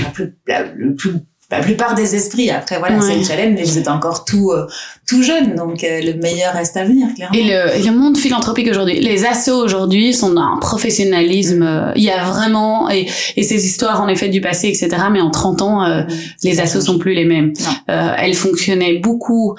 le 0.46 0.94
plus 0.94 1.14
la 1.50 1.60
plupart 1.60 1.94
des 1.94 2.14
esprits. 2.14 2.50
Après, 2.50 2.78
voilà, 2.78 3.00
c'est 3.00 3.16
le 3.16 3.24
challenge, 3.24 3.54
mais 3.54 3.64
vous 3.64 3.78
êtes 3.78 3.88
encore 3.88 4.24
tout, 4.24 4.52
euh, 4.52 4.66
tout 5.10 5.24
jeune, 5.24 5.56
donc 5.56 5.82
euh, 5.82 6.00
le 6.02 6.14
meilleur 6.22 6.52
reste 6.54 6.76
à 6.76 6.84
venir, 6.84 7.08
clairement. 7.16 7.36
Et 7.36 7.42
le, 7.42 7.84
le 7.84 7.90
monde 7.90 8.16
philanthropique 8.16 8.68
aujourd'hui, 8.70 9.00
les 9.00 9.24
assos 9.24 9.56
aujourd'hui 9.56 10.14
sont 10.14 10.32
d'un 10.32 10.56
professionnalisme. 10.60 11.64
Euh, 11.64 11.92
il 11.96 12.04
y 12.04 12.10
a 12.10 12.22
vraiment 12.22 12.88
et, 12.88 13.08
et 13.36 13.42
ces 13.42 13.66
histoires 13.66 14.00
en 14.02 14.06
effet 14.06 14.28
du 14.28 14.40
passé, 14.40 14.68
etc. 14.68 14.88
Mais 15.10 15.20
en 15.20 15.30
30 15.30 15.62
ans, 15.62 15.84
euh, 15.84 16.02
les 16.44 16.60
assos 16.60 16.80
sont 16.80 16.98
plus 16.98 17.14
les 17.14 17.24
mêmes. 17.24 17.52
elles 17.88 18.34
fonctionnaient 18.34 18.98
beaucoup 18.98 19.56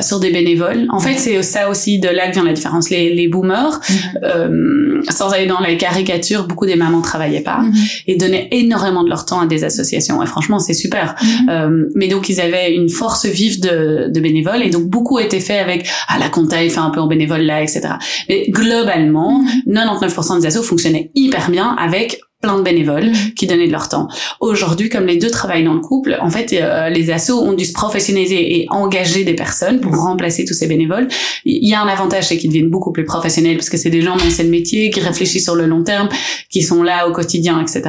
sur 0.00 0.20
des 0.20 0.30
bénévoles. 0.30 0.86
En 0.90 1.00
fait, 1.00 1.14
c'est 1.16 1.42
ça 1.42 1.70
aussi 1.70 1.98
de 1.98 2.08
là 2.08 2.28
que 2.28 2.34
vient 2.34 2.44
la 2.44 2.52
différence. 2.52 2.90
Les, 2.90 3.14
les 3.14 3.28
boomers, 3.28 3.80
mm-hmm. 3.80 5.10
sans 5.10 5.32
aller 5.32 5.46
dans 5.46 5.60
la 5.60 5.74
caricature, 5.76 6.46
beaucoup 6.46 6.66
des 6.66 6.76
mamans 6.76 7.00
travaillaient 7.00 7.40
pas 7.40 7.62
mm-hmm. 7.62 8.02
et 8.08 8.16
donnaient 8.16 8.48
énormément 8.50 9.02
de 9.02 9.08
leur 9.08 9.24
temps 9.24 9.40
à 9.40 9.46
des 9.46 9.64
associations. 9.64 10.22
Et 10.22 10.26
franchement, 10.26 10.58
c'est 10.58 10.74
super. 10.74 11.14
Mm-hmm. 11.14 11.86
mais 11.94 12.08
donc 12.08 12.28
ils 12.28 12.40
avaient 12.40 12.74
une 12.74 12.90
force 12.90 13.24
vive 13.24 13.60
de, 13.60 14.10
de 14.10 14.20
bénévoles 14.20 14.62
et 14.62 14.73
donc 14.74 14.84
beaucoup 14.84 15.18
été 15.18 15.40
fait 15.40 15.58
avec 15.58 15.88
ah 16.08 16.18
la 16.18 16.28
compta 16.28 16.56
fait 16.56 16.78
un 16.78 16.90
peu 16.90 17.00
en 17.00 17.06
bénévole 17.06 17.42
là 17.42 17.62
etc. 17.62 17.82
Mais 18.28 18.46
globalement 18.48 19.44
99% 19.66 20.40
des 20.40 20.46
assos 20.46 20.62
fonctionnaient 20.62 21.10
hyper 21.14 21.50
bien 21.50 21.74
avec 21.78 22.20
plein 22.44 22.58
de 22.58 22.62
bénévoles 22.62 23.06
mm. 23.06 23.34
qui 23.34 23.46
donnaient 23.46 23.66
de 23.66 23.72
leur 23.72 23.88
temps. 23.88 24.06
Aujourd'hui, 24.40 24.90
comme 24.90 25.06
les 25.06 25.16
deux 25.16 25.30
travaillent 25.30 25.64
dans 25.64 25.72
le 25.72 25.80
couple, 25.80 26.18
en 26.20 26.28
fait, 26.28 26.52
euh, 26.52 26.90
les 26.90 27.10
assos 27.10 27.40
ont 27.40 27.54
dû 27.54 27.64
se 27.64 27.72
professionnaliser 27.72 28.58
et 28.58 28.66
engager 28.68 29.24
des 29.24 29.32
personnes 29.32 29.80
pour 29.80 29.96
remplacer 29.96 30.44
tous 30.44 30.52
ces 30.52 30.66
bénévoles. 30.66 31.08
Il 31.46 31.66
y 31.66 31.72
a 31.72 31.80
un 31.80 31.88
avantage, 31.88 32.28
c'est 32.28 32.36
qu'ils 32.36 32.50
deviennent 32.50 32.68
beaucoup 32.68 32.92
plus 32.92 33.06
professionnels 33.06 33.56
parce 33.56 33.70
que 33.70 33.78
c'est 33.78 33.88
des 33.88 34.02
gens 34.02 34.16
dans 34.16 34.24
le 34.24 34.48
métier 34.50 34.90
qui 34.90 35.00
réfléchissent 35.00 35.44
sur 35.44 35.54
le 35.54 35.64
long 35.64 35.84
terme, 35.84 36.10
qui 36.50 36.60
sont 36.60 36.82
là 36.82 37.08
au 37.08 37.12
quotidien, 37.12 37.60
etc. 37.62 37.82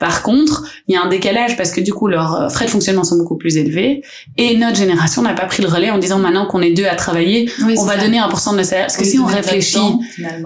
Par 0.00 0.22
contre, 0.22 0.64
il 0.88 0.94
y 0.94 0.96
a 0.96 1.02
un 1.02 1.08
décalage 1.08 1.56
parce 1.56 1.70
que 1.70 1.80
du 1.80 1.92
coup, 1.92 2.08
leurs 2.08 2.34
euh, 2.34 2.48
frais 2.48 2.64
de 2.64 2.70
fonctionnement 2.70 3.04
sont 3.04 3.16
beaucoup 3.16 3.36
plus 3.36 3.56
élevés 3.56 4.02
et 4.36 4.56
notre 4.56 4.76
génération 4.76 5.22
n'a 5.22 5.34
pas 5.34 5.46
pris 5.46 5.62
le 5.62 5.68
relais 5.68 5.90
en 5.90 5.98
disant 5.98 6.18
maintenant 6.18 6.46
qu'on 6.46 6.62
est 6.62 6.72
deux 6.72 6.86
à 6.86 6.96
travailler, 6.96 7.48
on 7.78 7.84
va 7.84 7.96
donner 7.96 8.18
un 8.18 8.28
pourcent 8.28 8.54
de 8.54 8.62
salaire. 8.64 8.86
Parce 8.86 8.96
que 8.96 9.04
si 9.04 9.20
on 9.20 9.26
réfléchit, 9.26 9.78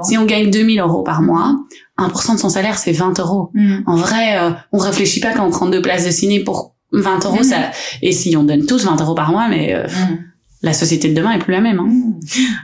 si 0.05 0.19
on 0.19 0.27
gagne 0.27 0.51
2000 0.51 0.81
euros 0.81 1.03
par 1.03 1.23
mois, 1.23 1.55
1% 1.99 2.35
de 2.35 2.39
son 2.39 2.49
salaire, 2.49 2.79
c'est 2.79 2.93
20 2.93 3.19
euros. 3.20 3.51
Mm. 3.55 3.79
En 3.87 3.97
vrai, 3.97 4.39
euh, 4.39 4.51
on 4.73 4.79
réfléchit 4.79 5.20
pas 5.20 5.33
quand 5.33 5.47
on 5.47 5.51
prend 5.51 5.66
deux 5.66 5.83
places 5.83 6.07
de 6.07 6.11
ciné 6.11 6.41
pour 6.41 6.75
20 6.93 7.25
euros. 7.25 7.41
Mm. 7.41 7.45
Ça, 7.45 7.57
et 8.03 8.12
si 8.12 8.37
on 8.37 8.45
donne 8.45 8.66
tous 8.66 8.85
20 8.85 9.01
euros 9.01 9.15
par 9.15 9.33
mois, 9.33 9.49
mais 9.49 9.75
euh, 9.75 9.87
mm. 9.87 10.19
la 10.62 10.73
société 10.73 11.09
de 11.09 11.15
demain 11.15 11.33
est 11.33 11.39
plus 11.39 11.53
la 11.53 11.61
même. 11.61 11.81
Hein. 11.81 12.09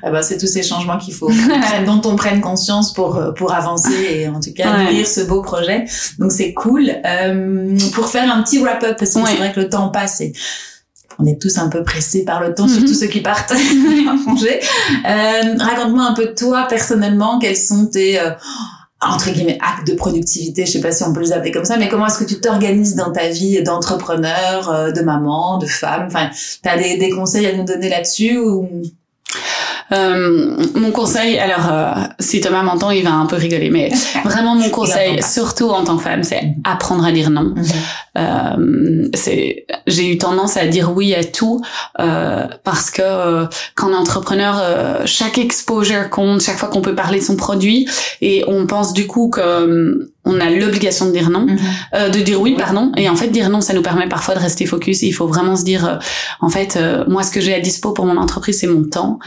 Ah 0.02 0.10
bah, 0.10 0.22
c'est 0.22 0.38
tous 0.38 0.46
ces 0.46 0.62
changements 0.62 0.98
qu'il 0.98 1.14
faut 1.14 1.30
dont 1.86 2.00
on 2.04 2.16
prenne 2.16 2.40
conscience 2.40 2.92
pour 2.92 3.16
euh, 3.16 3.32
pour 3.32 3.52
avancer 3.52 3.94
et 4.10 4.28
en 4.28 4.40
tout 4.40 4.52
cas 4.52 4.84
nourrir 4.84 5.06
ce 5.06 5.22
beau 5.22 5.42
projet. 5.42 5.84
Donc 6.18 6.32
c'est 6.32 6.52
cool. 6.54 6.90
Euh, 7.04 7.76
pour 7.92 8.08
faire 8.08 8.30
un 8.34 8.42
petit 8.42 8.58
wrap 8.58 8.82
up 8.82 8.96
parce 8.98 9.14
que 9.14 9.20
c'est 9.26 9.36
vrai 9.36 9.52
que 9.52 9.60
le 9.60 9.68
temps 9.68 9.88
passe 9.88 10.20
et 10.20 10.32
on 11.18 11.26
est 11.26 11.40
tous 11.40 11.58
un 11.58 11.68
peu 11.68 11.82
pressés 11.82 12.24
par 12.24 12.40
le 12.40 12.54
temps, 12.54 12.68
surtout 12.68 12.88
mhm. 12.88 12.94
ceux 12.94 13.06
qui 13.06 13.20
partent 13.20 13.52
manger. 14.26 14.60
Euh, 15.06 15.54
raconte-moi 15.58 16.04
un 16.04 16.14
peu 16.14 16.26
de 16.26 16.34
toi 16.34 16.66
personnellement, 16.68 17.38
quels 17.38 17.56
sont 17.56 17.86
tes 17.86 18.18
euh, 18.18 18.30
entre 19.00 19.30
guillemets 19.30 19.58
actes 19.60 19.86
de 19.86 19.94
productivité, 19.94 20.64
je 20.66 20.72
sais 20.72 20.80
pas 20.80 20.92
si 20.92 21.02
on 21.04 21.12
peut 21.12 21.20
les 21.20 21.32
appeler 21.32 21.50
comme 21.52 21.64
ça, 21.64 21.76
mais 21.76 21.88
comment 21.88 22.06
est-ce 22.06 22.18
que 22.18 22.24
tu 22.24 22.40
t'organises 22.40 22.94
dans 22.96 23.12
ta 23.12 23.28
vie 23.28 23.62
d'entrepreneur, 23.62 24.70
euh, 24.70 24.90
de 24.92 25.02
maman, 25.02 25.58
de 25.58 25.66
femme? 25.66 26.04
Enfin, 26.06 26.30
tu 26.62 26.68
as 26.68 26.78
des, 26.78 26.96
des 26.96 27.10
conseils 27.10 27.46
à 27.46 27.56
nous 27.56 27.64
donner 27.64 27.88
là-dessus 27.88 28.38
ou? 28.38 28.68
Euh, 29.92 30.56
mon 30.74 30.90
conseil, 30.90 31.38
alors 31.38 31.68
euh, 31.70 31.92
si 32.18 32.40
Thomas 32.40 32.62
m'entend, 32.62 32.90
il 32.90 33.04
va 33.04 33.12
un 33.12 33.26
peu 33.26 33.36
rigoler, 33.36 33.70
mais 33.70 33.90
vraiment 34.24 34.54
mon 34.54 34.70
conseil, 34.70 35.22
surtout 35.22 35.70
en 35.70 35.84
tant 35.84 35.96
que 35.96 36.02
femme, 36.02 36.24
c'est 36.24 36.54
apprendre 36.64 37.04
à 37.04 37.12
dire 37.12 37.30
non. 37.30 37.54
Mhm. 37.54 37.64
Euh, 38.16 39.08
c'est, 39.14 39.66
j'ai 39.86 40.12
eu 40.12 40.18
tendance 40.18 40.56
à 40.56 40.66
dire 40.66 40.92
oui 40.94 41.14
à 41.14 41.24
tout 41.24 41.60
euh, 41.98 42.46
parce 42.62 42.90
que 42.90 43.02
euh, 43.02 43.46
quand 43.74 43.90
on 43.90 43.92
est 43.92 43.96
entrepreneur, 43.96 45.06
chaque 45.06 45.38
exposure 45.38 46.08
compte, 46.10 46.40
chaque 46.40 46.56
fois 46.56 46.68
qu'on 46.68 46.82
peut 46.82 46.94
parler 46.94 47.18
de 47.18 47.24
son 47.24 47.36
produit, 47.36 47.88
et 48.20 48.44
on 48.46 48.66
pense 48.66 48.92
du 48.92 49.06
coup 49.06 49.30
que 49.30 50.10
on 50.24 50.40
a 50.40 50.50
l'obligation 50.50 51.06
de 51.06 51.12
dire 51.12 51.30
non, 51.30 51.46
mhm. 51.46 51.58
euh, 51.94 52.08
de 52.08 52.20
dire 52.20 52.40
oui, 52.40 52.54
pardon. 52.56 52.92
Et 52.96 53.08
en 53.08 53.16
fait, 53.16 53.28
dire 53.28 53.50
non, 53.50 53.60
ça 53.60 53.74
nous 53.74 53.82
permet 53.82 54.08
parfois 54.08 54.34
de 54.34 54.40
rester 54.40 54.64
focus. 54.64 55.02
il 55.02 55.12
faut 55.12 55.26
vraiment 55.26 55.56
se 55.56 55.64
dire, 55.64 55.86
euh, 55.86 55.96
en 56.40 56.48
fait, 56.48 56.76
euh, 56.76 57.04
moi, 57.08 57.22
ce 57.22 57.30
que 57.30 57.40
j'ai 57.40 57.54
à 57.54 57.60
dispo 57.60 57.92
pour 57.92 58.06
mon 58.06 58.16
entreprise, 58.16 58.58
c'est 58.60 58.66
mon 58.66 58.84
temps. 58.84 59.18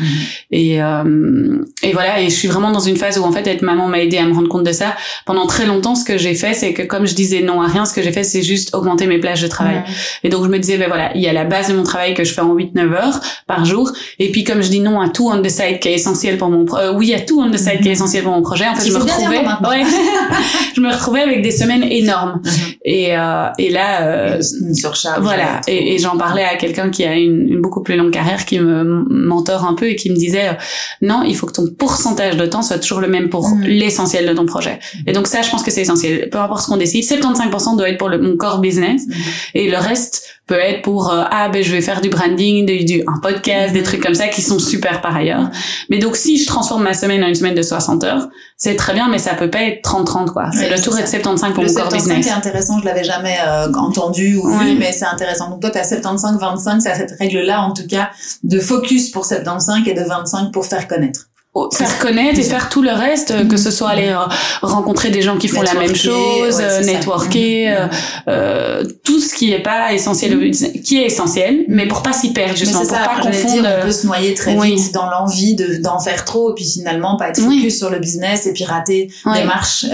Et, 0.51 0.81
euh, 0.81 1.57
et 1.83 1.91
voilà. 1.91 2.21
Et 2.21 2.25
je 2.25 2.35
suis 2.35 2.47
vraiment 2.47 2.71
dans 2.71 2.79
une 2.79 2.95
phase 2.95 3.17
où, 3.17 3.23
en 3.23 3.31
fait, 3.31 3.45
être 3.47 3.61
maman 3.61 3.87
m'a 3.87 3.99
aidé 3.99 4.17
à 4.17 4.25
me 4.25 4.33
rendre 4.33 4.47
compte 4.47 4.63
de 4.63 4.71
ça. 4.71 4.95
Pendant 5.25 5.45
très 5.45 5.65
longtemps, 5.65 5.95
ce 5.95 6.05
que 6.05 6.17
j'ai 6.17 6.35
fait, 6.35 6.53
c'est 6.53 6.73
que 6.73 6.83
comme 6.83 7.05
je 7.05 7.15
disais 7.15 7.41
non 7.41 7.61
à 7.61 7.67
rien, 7.67 7.85
ce 7.85 7.93
que 7.93 8.01
j'ai 8.01 8.11
fait, 8.11 8.23
c'est 8.23 8.43
juste 8.43 8.73
augmenter 8.73 9.07
mes 9.07 9.19
plages 9.19 9.41
de 9.41 9.47
travail. 9.47 9.83
Et 10.23 10.29
donc, 10.29 10.43
je 10.43 10.49
me 10.49 10.57
disais, 10.57 10.77
ben 10.77 10.87
voilà, 10.87 11.11
il 11.15 11.21
y 11.21 11.27
a 11.27 11.33
la 11.33 11.43
base 11.43 11.69
de 11.69 11.75
mon 11.75 11.83
travail 11.83 12.13
que 12.13 12.23
je 12.23 12.33
fais 12.33 12.41
en 12.41 12.55
8-9 12.55 12.93
heures 12.93 13.19
par 13.45 13.65
jour. 13.65 13.91
Et 14.19 14.31
puis, 14.31 14.43
comme 14.43 14.61
je 14.61 14.69
dis 14.69 14.79
non 14.79 15.01
à 15.01 15.09
tout 15.09 15.29
on 15.29 15.41
the 15.41 15.49
side 15.49 15.79
qui 15.79 15.89
est 15.89 15.93
essentiel 15.93 16.37
pour 16.37 16.49
mon, 16.49 16.65
oui, 16.95 17.13
à 17.13 17.19
tout 17.19 17.41
on 17.41 17.51
the 17.51 17.57
side 17.57 17.81
qui 17.81 17.89
est 17.89 17.93
essentiel 17.93 18.23
pour 18.23 18.33
mon 18.33 18.41
projet, 18.41 18.67
en 18.67 18.75
fait, 18.75 18.87
je 18.87 18.93
me 18.93 18.99
retrouvais, 18.99 19.39
ouais, 19.39 19.83
je 20.75 20.81
me 20.81 20.91
retrouvais 20.91 21.21
avec 21.21 21.41
des 21.41 21.51
semaines 21.51 21.83
énormes. 21.83 22.41
Mhm. 22.43 22.51
Et, 22.85 23.17
euh, 23.17 23.47
et 23.57 23.69
là, 23.69 24.01
euh, 24.01 24.41
une 24.61 24.75
surcharge. 24.75 25.21
Voilà. 25.21 25.61
Et, 25.67 25.95
et 25.95 25.97
j'en 25.97 26.17
parlais 26.17 26.43
à 26.43 26.55
quelqu'un 26.55 26.89
qui 26.89 27.03
a 27.03 27.15
une, 27.15 27.47
une, 27.49 27.61
beaucoup 27.61 27.83
plus 27.83 27.95
longue 27.95 28.11
carrière, 28.11 28.45
qui 28.45 28.59
me 28.59 28.83
mentor 29.09 29.65
un 29.65 29.73
peu 29.73 29.89
et 29.89 29.95
qui 29.95 30.09
me 30.09 30.15
disait, 30.15 30.36
euh, 30.45 30.53
non, 31.01 31.23
il 31.23 31.35
faut 31.35 31.47
que 31.47 31.53
ton 31.53 31.67
pourcentage 31.67 32.37
de 32.37 32.45
temps 32.45 32.61
soit 32.61 32.79
toujours 32.79 32.99
le 32.99 33.07
même 33.07 33.29
pour 33.29 33.49
mhm. 33.49 33.63
l'essentiel 33.63 34.27
de 34.27 34.33
ton 34.33 34.45
projet. 34.45 34.79
Et 35.05 35.13
donc 35.13 35.27
ça, 35.27 35.41
je 35.41 35.49
pense 35.49 35.63
que 35.63 35.71
c'est 35.71 35.81
essentiel. 35.81 36.29
Peu 36.29 36.39
importe 36.39 36.63
ce 36.63 36.67
qu'on 36.67 36.77
décide, 36.77 37.03
75% 37.03 37.77
doit 37.77 37.89
être 37.89 37.97
pour 37.97 38.09
le, 38.09 38.19
mon 38.19 38.37
core 38.37 38.59
business 38.59 39.07
mhm. 39.07 39.15
et 39.55 39.69
le 39.69 39.77
reste 39.77 40.23
peut 40.47 40.55
être 40.55 40.81
pour 40.81 41.11
euh, 41.11 41.23
ah 41.29 41.49
ben 41.49 41.61
je 41.61 41.71
vais 41.71 41.81
faire 41.81 42.01
du 42.01 42.09
branding, 42.09 42.65
du, 42.65 43.03
un 43.05 43.19
podcast, 43.21 43.73
des 43.73 43.83
trucs 43.83 44.01
comme 44.01 44.15
ça 44.15 44.27
qui 44.29 44.41
sont 44.41 44.59
super 44.59 45.01
par 45.01 45.15
ailleurs. 45.15 45.49
Mais 45.89 45.99
donc 45.99 46.15
si 46.15 46.37
je 46.37 46.47
transforme 46.47 46.83
ma 46.83 46.93
semaine 46.93 47.23
en 47.23 47.27
une 47.27 47.35
semaine 47.35 47.55
de 47.55 47.61
60 47.61 48.03
heures, 48.05 48.27
c'est 48.59 48.75
très 48.75 48.93
bien, 48.93 49.07
mais 49.07 49.19
ça 49.19 49.35
peut 49.35 49.51
pas 49.51 49.61
être 49.61 49.87
30-30 49.87 50.31
quoi. 50.31 50.49
C'est 50.51 50.67
le 50.67 50.81
tour 50.81 50.95
de 50.95 51.05
75 51.05 51.53
pour 51.53 51.63
le 51.63 51.69
mon 51.69 51.75
core 51.75 51.91
business. 51.91 52.25
c'est 52.25 52.31
intéressant, 52.31 52.79
je 52.79 52.85
l'avais 52.85 53.03
jamais 53.03 53.37
euh, 53.47 53.71
entendu 53.73 54.35
ou 54.35 54.49
vu, 54.49 54.75
mais 54.79 54.91
c'est 54.91 55.05
intéressant. 55.05 55.51
Donc 55.51 55.61
toi 55.61 55.69
tu 55.69 55.77
as 55.77 55.83
75-25, 55.83 56.79
c'est 56.79 56.95
cette 56.95 57.19
règle 57.19 57.41
là 57.41 57.61
en 57.61 57.71
tout 57.71 57.85
cas 57.87 58.09
de 58.43 58.59
focus 58.59 59.11
pour 59.11 59.25
75 59.25 59.87
et 59.87 59.93
de 59.93 60.01
25 60.01 60.51
pour 60.51 60.65
faire 60.65 60.87
connaître 60.87 61.29
faire 61.71 61.99
connaître 61.99 62.39
et 62.39 62.43
faire 62.43 62.69
tout 62.69 62.81
le 62.81 62.91
reste, 62.91 63.31
euh, 63.31 63.45
que 63.45 63.57
ce 63.57 63.71
soit 63.71 63.89
aller 63.89 64.09
euh, 64.09 64.25
rencontrer 64.61 65.09
des 65.09 65.21
gens 65.21 65.37
qui 65.37 65.47
font 65.47 65.61
la 65.61 65.73
même 65.73 65.95
chose, 65.95 66.59
euh, 66.59 66.81
networker, 66.83 67.67
mm-hmm. 67.67 67.89
euh, 68.27 68.83
tout 69.03 69.19
ce 69.19 69.33
qui 69.33 69.51
est 69.51 69.61
pas 69.61 69.93
essentiel, 69.93 70.37
mm-hmm. 70.37 70.81
qui 70.81 70.97
est 70.97 71.05
essentiel, 71.05 71.65
mais 71.67 71.87
pour 71.87 72.03
pas 72.03 72.13
s'y 72.13 72.33
perdre 72.33 72.55
justement, 72.55 72.81
pour 72.81 72.89
pas 72.89 73.21
confondre. 73.21 73.61
Dire, 73.61 73.77
on 73.81 73.85
peut 73.85 73.91
se 73.91 74.05
noyer 74.07 74.33
très 74.33 74.55
vite 74.55 74.93
dans 74.93 75.09
l'envie 75.09 75.55
de 75.55 75.77
d'en 75.81 75.99
faire 75.99 76.25
trop, 76.25 76.51
et 76.51 76.55
puis 76.55 76.65
finalement 76.65 77.17
pas 77.17 77.29
être 77.29 77.41
focus 77.41 77.77
sur 77.77 77.89
le 77.89 77.99
business 77.99 78.47
et 78.47 78.53
puis 78.53 78.63
rater 78.63 79.09
des 79.33 79.43
marches 79.43 79.85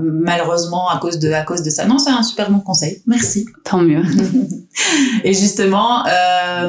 malheureusement 0.00 0.88
à 0.88 0.98
cause 0.98 1.18
de 1.18 1.32
à 1.32 1.42
cause 1.42 1.62
de 1.62 1.70
ça. 1.70 1.84
Non, 1.84 1.98
c'est 1.98 2.10
un 2.10 2.22
super 2.22 2.50
bon 2.50 2.60
conseil. 2.60 3.02
Merci. 3.06 3.46
Tant 3.64 3.78
mieux. 3.78 4.02
et 5.24 5.32
justement, 5.32 6.04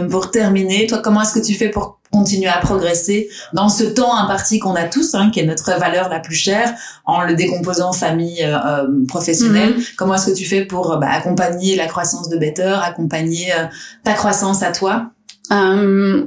pour 0.09 0.31
terminer, 0.31 0.87
toi, 0.87 0.99
comment 0.99 1.21
est-ce 1.21 1.33
que 1.33 1.45
tu 1.45 1.53
fais 1.53 1.69
pour 1.69 1.98
continuer 2.11 2.49
à 2.49 2.57
progresser 2.57 3.29
dans 3.53 3.69
ce 3.69 3.83
temps 3.83 4.15
imparti 4.15 4.59
qu'on 4.59 4.75
a 4.75 4.85
tous, 4.85 5.13
hein, 5.13 5.29
qui 5.31 5.39
est 5.39 5.45
notre 5.45 5.77
valeur 5.79 6.09
la 6.09 6.19
plus 6.19 6.35
chère, 6.35 6.73
en 7.05 7.21
le 7.21 7.35
décomposant 7.35 7.93
famille 7.93 8.43
euh, 8.43 8.57
euh 8.57 9.05
professionnelle. 9.07 9.75
Mhm. 9.75 9.83
Comment 9.97 10.15
est-ce 10.15 10.31
que 10.31 10.35
tu 10.35 10.45
fais 10.45 10.65
pour 10.65 10.97
bah, 10.97 11.09
accompagner 11.11 11.75
la 11.75 11.85
croissance 11.85 12.29
de 12.29 12.37
Better, 12.37 12.77
accompagner 12.83 13.53
euh, 13.53 13.65
ta 14.03 14.13
croissance 14.13 14.63
à 14.63 14.71
toi? 14.71 15.11
Euh, 15.51 16.25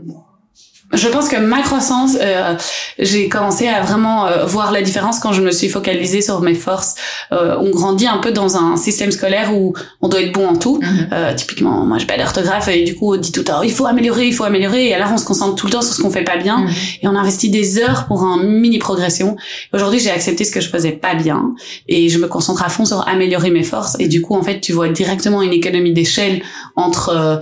je 0.92 1.08
pense 1.08 1.28
que 1.28 1.36
ma 1.36 1.62
croissance, 1.62 2.16
euh, 2.20 2.54
j'ai 2.98 3.28
commencé 3.28 3.66
à 3.66 3.82
vraiment 3.82 4.26
euh, 4.26 4.44
voir 4.44 4.72
la 4.72 4.82
différence 4.82 5.18
quand 5.20 5.32
je 5.32 5.40
me 5.40 5.50
suis 5.50 5.68
focalisée 5.68 6.20
sur 6.20 6.40
mes 6.40 6.54
forces. 6.54 6.94
Euh, 7.32 7.56
on 7.58 7.70
grandit 7.70 8.06
un 8.06 8.18
peu 8.18 8.30
dans 8.30 8.56
un 8.56 8.76
système 8.76 9.10
scolaire 9.10 9.54
où 9.54 9.74
on 10.02 10.08
doit 10.08 10.20
être 10.20 10.32
bon 10.32 10.48
en 10.48 10.56
tout. 10.56 10.80
Mhm. 10.82 11.08
Euh, 11.12 11.34
typiquement, 11.34 11.86
moi, 11.86 11.98
j'ai 11.98 12.06
pas 12.06 12.18
d'orthographe 12.18 12.68
et 12.68 12.84
du 12.84 12.94
coup, 12.94 13.14
on 13.14 13.16
dit 13.16 13.32
tout 13.32 13.40
le 13.40 13.44
temps, 13.44 13.62
il 13.62 13.72
faut 13.72 13.86
améliorer, 13.86 14.26
il 14.26 14.34
faut 14.34 14.44
améliorer. 14.44 14.88
Et 14.88 14.94
alors, 14.94 15.10
on 15.12 15.18
se 15.18 15.24
concentre 15.24 15.54
tout 15.54 15.66
le 15.66 15.72
temps 15.72 15.82
sur 15.82 15.94
ce 15.94 16.02
qu'on 16.02 16.10
fait 16.10 16.24
pas 16.24 16.36
bien 16.36 16.58
mhm. 16.58 16.70
et 17.02 17.08
on 17.08 17.16
investit 17.16 17.48
des 17.48 17.78
heures 17.78 18.06
pour 18.06 18.22
un 18.24 18.42
mini 18.42 18.78
progression. 18.78 19.36
Aujourd'hui, 19.72 19.98
j'ai 19.98 20.10
accepté 20.10 20.44
ce 20.44 20.52
que 20.52 20.60
je 20.60 20.68
faisais 20.68 20.92
pas 20.92 21.14
bien 21.14 21.54
et 21.88 22.10
je 22.10 22.18
me 22.18 22.28
concentre 22.28 22.62
à 22.62 22.68
fond 22.68 22.84
sur 22.84 23.08
améliorer 23.08 23.50
mes 23.50 23.62
forces. 23.62 23.96
Et 23.98 24.08
du 24.08 24.20
coup, 24.20 24.34
en 24.34 24.42
fait, 24.42 24.60
tu 24.60 24.72
vois 24.72 24.88
directement 24.88 25.40
une 25.40 25.52
économie 25.52 25.92
d'échelle 25.92 26.42
entre 26.76 27.40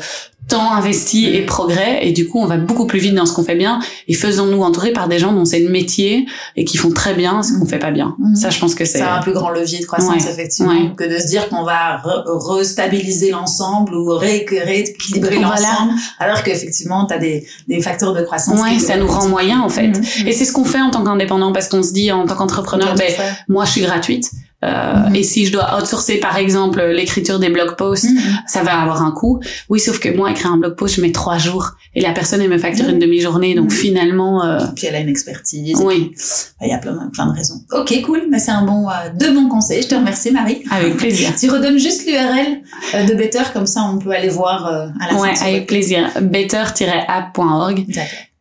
temps 0.49 0.73
investi 0.73 1.27
et 1.27 1.43
progrès 1.47 2.07
et 2.07 2.13
du 2.13 2.29
coup 2.29 2.41
on 2.41 2.47
va 2.47 2.57
beaucoup 2.57 2.87
plus 2.87 2.99
vite 2.99 3.15
dans 3.15 3.27
ce 3.27 3.33
qu'on 3.33 3.45
fait 3.45 3.55
bien 3.55 3.81
et 4.09 4.15
faisons-nous 4.15 4.63
entourer 4.63 4.93
par 4.93 5.09
des 5.09 5.19
gens 5.19 5.33
dont 5.33 5.45
c'est 5.45 5.61
le 5.61 5.69
métier 5.69 6.27
et 6.57 6.65
qui 6.65 6.77
font 6.77 6.91
très 6.91 7.15
bien 7.15 7.43
ce 7.43 7.53
qu'on 7.59 7.67
fait 7.67 7.79
pas 7.79 7.91
bien. 7.91 8.17
Mhm. 8.19 8.37
Ça 8.37 8.51
je 8.51 8.59
pense 8.59 8.75
que 8.75 8.85
c'est 8.85 9.01
un 9.01 9.21
plus 9.21 9.33
grand 9.33 9.51
levier 9.51 9.79
de 9.79 9.87
croissance 9.87 10.27
effectivement 10.27 10.91
que 10.97 11.05
de 11.05 11.19
se 11.19 11.29
dire 11.29 11.49
qu'on 11.49 11.63
va 11.65 12.03
restabiliser 12.49 13.31
l'ensemble 13.31 13.95
ou 13.95 14.09
rééquilibrer 14.09 15.39
l'ensemble 15.39 15.93
alors 16.19 16.43
qu'effectivement 16.43 17.07
tu 17.07 17.15
as 17.15 17.19
des, 17.19 17.47
des 17.69 17.81
facteurs 17.81 18.13
de 18.13 18.23
croissance. 18.23 18.61
Ouais, 18.61 18.79
ça 18.79 18.97
nous 18.97 19.09
rend 19.09 19.29
moyen 19.29 19.61
en 19.61 19.69
fait. 19.69 19.89
Mhm. 19.89 20.27
Et 20.27 20.33
c'est 20.33 20.45
ce 20.45 20.53
qu'on 20.53 20.65
fait 20.65 20.81
en 20.81 20.91
tant 20.91 21.05
qu'indépendant 21.05 21.53
parce 21.53 21.69
qu'on 21.69 21.83
se 21.83 21.93
dit 21.93 22.11
en 22.11 22.27
tant 22.27 22.35
qu'entrepreneur 22.35 22.95
ben 22.97 23.13
moi 23.49 23.65
je 23.65 23.71
suis 23.73 23.83
gratuite 23.83 24.31
euh, 24.63 25.09
mhm. 25.09 25.15
Et 25.15 25.23
si 25.23 25.47
je 25.47 25.53
dois 25.53 25.79
outsourcer 25.79 26.19
par 26.19 26.37
exemple 26.37 26.83
l'écriture 26.83 27.39
des 27.39 27.49
blog 27.49 27.77
posts, 27.77 28.11
mhm. 28.11 28.21
ça 28.47 28.63
va 28.63 28.81
avoir 28.81 29.03
un 29.03 29.13
coût. 29.13 29.41
Oui, 29.69 29.81
sauf 29.81 29.99
que 29.99 30.15
moi 30.15 30.31
écrire 30.31 30.53
un 30.53 30.59
blog 30.59 30.75
post, 30.75 30.97
je 30.97 31.01
mets 31.01 31.13
trois 31.13 31.39
jours 31.39 31.73
et 31.95 32.01
la 32.01 32.13
personne 32.13 32.41
elle 32.41 32.51
me 32.51 32.59
facture 32.59 32.89
une 32.89 32.99
demi-journée, 32.99 33.55
donc 33.55 33.71
mhm. 33.71 33.77
finalement. 33.77 34.45
Euh... 34.45 34.59
Puis 34.77 34.87
elle 34.87 34.95
a 34.95 35.01
une 35.01 35.09
expertise. 35.09 35.79
Oui. 35.83 36.13
Il 36.61 36.69
y 36.69 36.73
a 36.73 36.79
plein, 36.79 37.11
plein 37.13 37.27
de 37.27 37.33
raisons. 37.33 37.63
Ok, 37.73 38.03
cool. 38.03 38.25
Mais 38.31 38.39
c'est 38.39 38.51
un 38.51 38.65
bon, 38.65 38.89
euh, 38.89 38.93
deux 39.19 39.33
bons 39.33 39.49
conseils. 39.49 39.83
Je 39.83 39.89
te 39.89 39.95
remercie 39.95 40.31
Marie. 40.31 40.63
Avec 40.71 40.97
plaisir. 40.97 41.33
tu 41.39 41.51
redonnes 41.51 41.79
juste 41.79 42.07
l'URL 42.07 42.61
euh, 42.95 43.05
de 43.05 43.15
Better 43.15 43.43
comme 43.53 43.67
ça 43.67 43.83
on 43.83 43.99
peut 43.99 44.11
aller 44.11 44.29
voir 44.29 44.67
euh, 44.67 44.89
à 45.01 45.13
la 45.13 45.21
ouais, 45.21 45.33
avec 45.41 45.67
plaisir. 45.67 46.11
Better-app.org. 46.21 47.87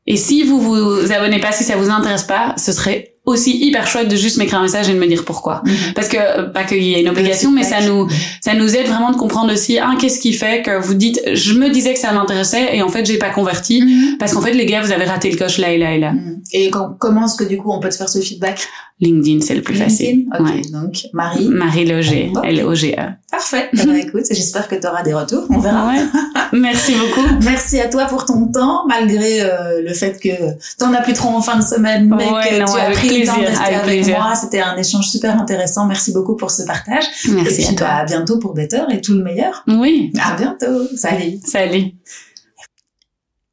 Et 0.07 0.17
si 0.17 0.43
vous 0.43 0.59
vous 0.59 1.11
abonnez 1.11 1.39
pas, 1.39 1.51
si 1.51 1.63
ça 1.63 1.75
vous 1.75 1.89
intéresse 1.89 2.23
pas, 2.23 2.55
ce 2.57 2.71
serait 2.71 3.13
aussi 3.30 3.57
hyper 3.57 3.88
chouette 3.88 4.07
de 4.07 4.15
juste 4.15 4.38
m'écrire 4.38 4.60
un 4.60 4.64
message 4.64 4.89
et 4.89 4.93
de 4.93 4.99
me 4.99 5.07
dire 5.07 5.23
pourquoi. 5.26 5.61
Mhm. 5.65 5.93
Parce 5.95 6.07
que 6.07 6.49
pas 6.51 6.64
qu'il 6.64 6.84
y 6.84 6.93
ait 6.93 7.01
une 7.01 7.10
obligation, 7.10 7.51
mais 7.51 7.64
ça 7.64 7.81
nous 7.81 8.07
ça 8.41 8.53
nous 8.53 8.76
aide 8.76 8.88
vraiment 8.88 9.11
de 9.11 9.18
comprendre 9.18 9.53
aussi 9.53 9.80
un 9.80 9.95
qu'est-ce 9.95 10.19
qui 10.19 10.34
fait 10.34 10.61
que 10.61 10.80
vous 10.80 10.93
dites 10.93 11.22
je 11.34 11.53
me 11.53 11.69
disais 11.69 11.93
que 11.93 11.99
ça 11.99 12.11
m'intéressait 12.11 12.76
et 12.76 12.81
en 12.81 12.89
fait 12.89 13.06
j'ai 13.06 13.18
pas 13.18 13.30
converti 13.30 13.81
mhm. 13.81 14.18
parce 14.18 14.34
qu'en 14.34 14.41
fait 14.41 14.53
les 14.53 14.65
gars 14.65 14.81
vous 14.81 14.91
avez 14.91 15.06
raté 15.06 15.31
le 15.31 15.38
coche 15.38 15.57
là 15.57 15.72
et 15.72 15.77
là 15.77 15.95
et 15.95 15.99
là. 15.99 16.14
Mhm. 16.14 16.41
Et 16.53 16.72
comment 16.99 17.26
est-ce 17.26 17.35
que 17.35 17.43
du 17.43 17.57
coup 17.57 17.72
on 17.72 17.80
peut 17.80 17.89
te 17.89 17.95
faire 17.95 18.10
ce 18.10 18.19
feedback? 18.19 18.68
LinkedIn, 19.01 19.39
c'est 19.39 19.56
le 19.56 19.61
plus 19.61 19.76
facile. 19.76 20.27
Okay. 20.38 20.61
Donc, 20.72 21.06
Marie? 21.14 21.47
Marie 21.47 21.85
Loger, 21.85 22.31
L-O-G-E. 22.43 23.14
Parfait. 23.31 23.69
Eh 23.73 23.85
ben, 23.85 23.95
écoute, 23.95 24.26
j'espère 24.30 24.68
que 24.68 24.76
tu 24.76 24.88
auras 24.88 25.03
des 25.03 25.14
retours. 25.14 25.45
On 25.49 25.60
verra. 25.60 25.93
Merci 26.51 26.95
beaucoup. 26.95 27.27
Merci 27.43 27.80
à 27.80 27.88
toi 27.88 28.06
pour 28.06 28.26
ton 28.26 28.47
temps, 28.47 28.85
malgré 28.88 29.41
euh, 29.41 29.81
le 29.84 29.93
fait 29.93 30.19
que 30.19 30.30
tu 30.77 30.84
en 30.84 30.93
as 30.93 31.01
plus 31.01 31.14
trop 31.14 31.30
en 31.30 31.41
fin 31.41 31.57
de 31.57 31.64
semaine, 31.64 32.14
mais 32.15 32.26
que 32.26 32.56
tu 32.56 32.80
as 32.80 32.91
pris 32.91 33.19
le 33.19 33.27
temps 33.27 33.38
de 33.38 33.45
rester 33.45 33.76
avec, 33.76 34.07
moi. 34.07 34.34
C'était 34.35 34.61
un 34.61 34.76
échange 34.77 35.10
super 35.10 35.39
intéressant. 35.39 35.85
Merci 35.85 36.11
beaucoup 36.11 36.35
pour 36.35 36.49
ce 36.49 36.64
partage. 36.64 37.03
Merci 37.30 37.61
et 37.61 37.68
à 37.68 37.73
toi. 37.73 37.88
Bah, 37.88 37.95
à 37.97 38.06
bientôt 38.06 38.39
pour 38.39 38.53
Better 38.53 38.84
et 38.89 39.01
tout 39.01 39.14
le 39.14 39.23
meilleur. 39.23 39.64
Oui. 39.68 40.11
À 40.19 40.35
bientôt. 40.35 40.88
Salut. 40.95 41.39
Salut. 41.45 41.91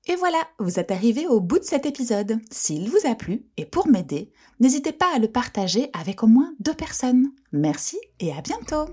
Et 0.08 0.14
voilà, 0.14 0.38
vous 0.58 0.78
êtes 0.78 0.92
arrivé 0.92 1.26
au 1.26 1.40
bout 1.40 1.58
de 1.58 1.64
cet 1.64 1.84
épisode. 1.84 2.38
S'il 2.50 2.88
vous 2.88 3.10
a 3.10 3.14
plu, 3.14 3.42
et 3.56 3.64
pour 3.64 3.88
m'aider, 3.88 4.30
n'hésitez 4.60 4.92
pas 4.92 5.06
à 5.14 5.18
le 5.18 5.28
partager 5.28 5.90
avec 5.98 6.22
au 6.22 6.28
moins 6.28 6.52
deux 6.60 6.74
personnes. 6.74 7.26
Merci 7.52 7.98
et 8.20 8.30
à 8.30 8.40
bientôt 8.40 8.86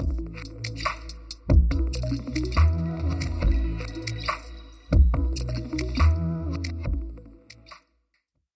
you 0.00 1.03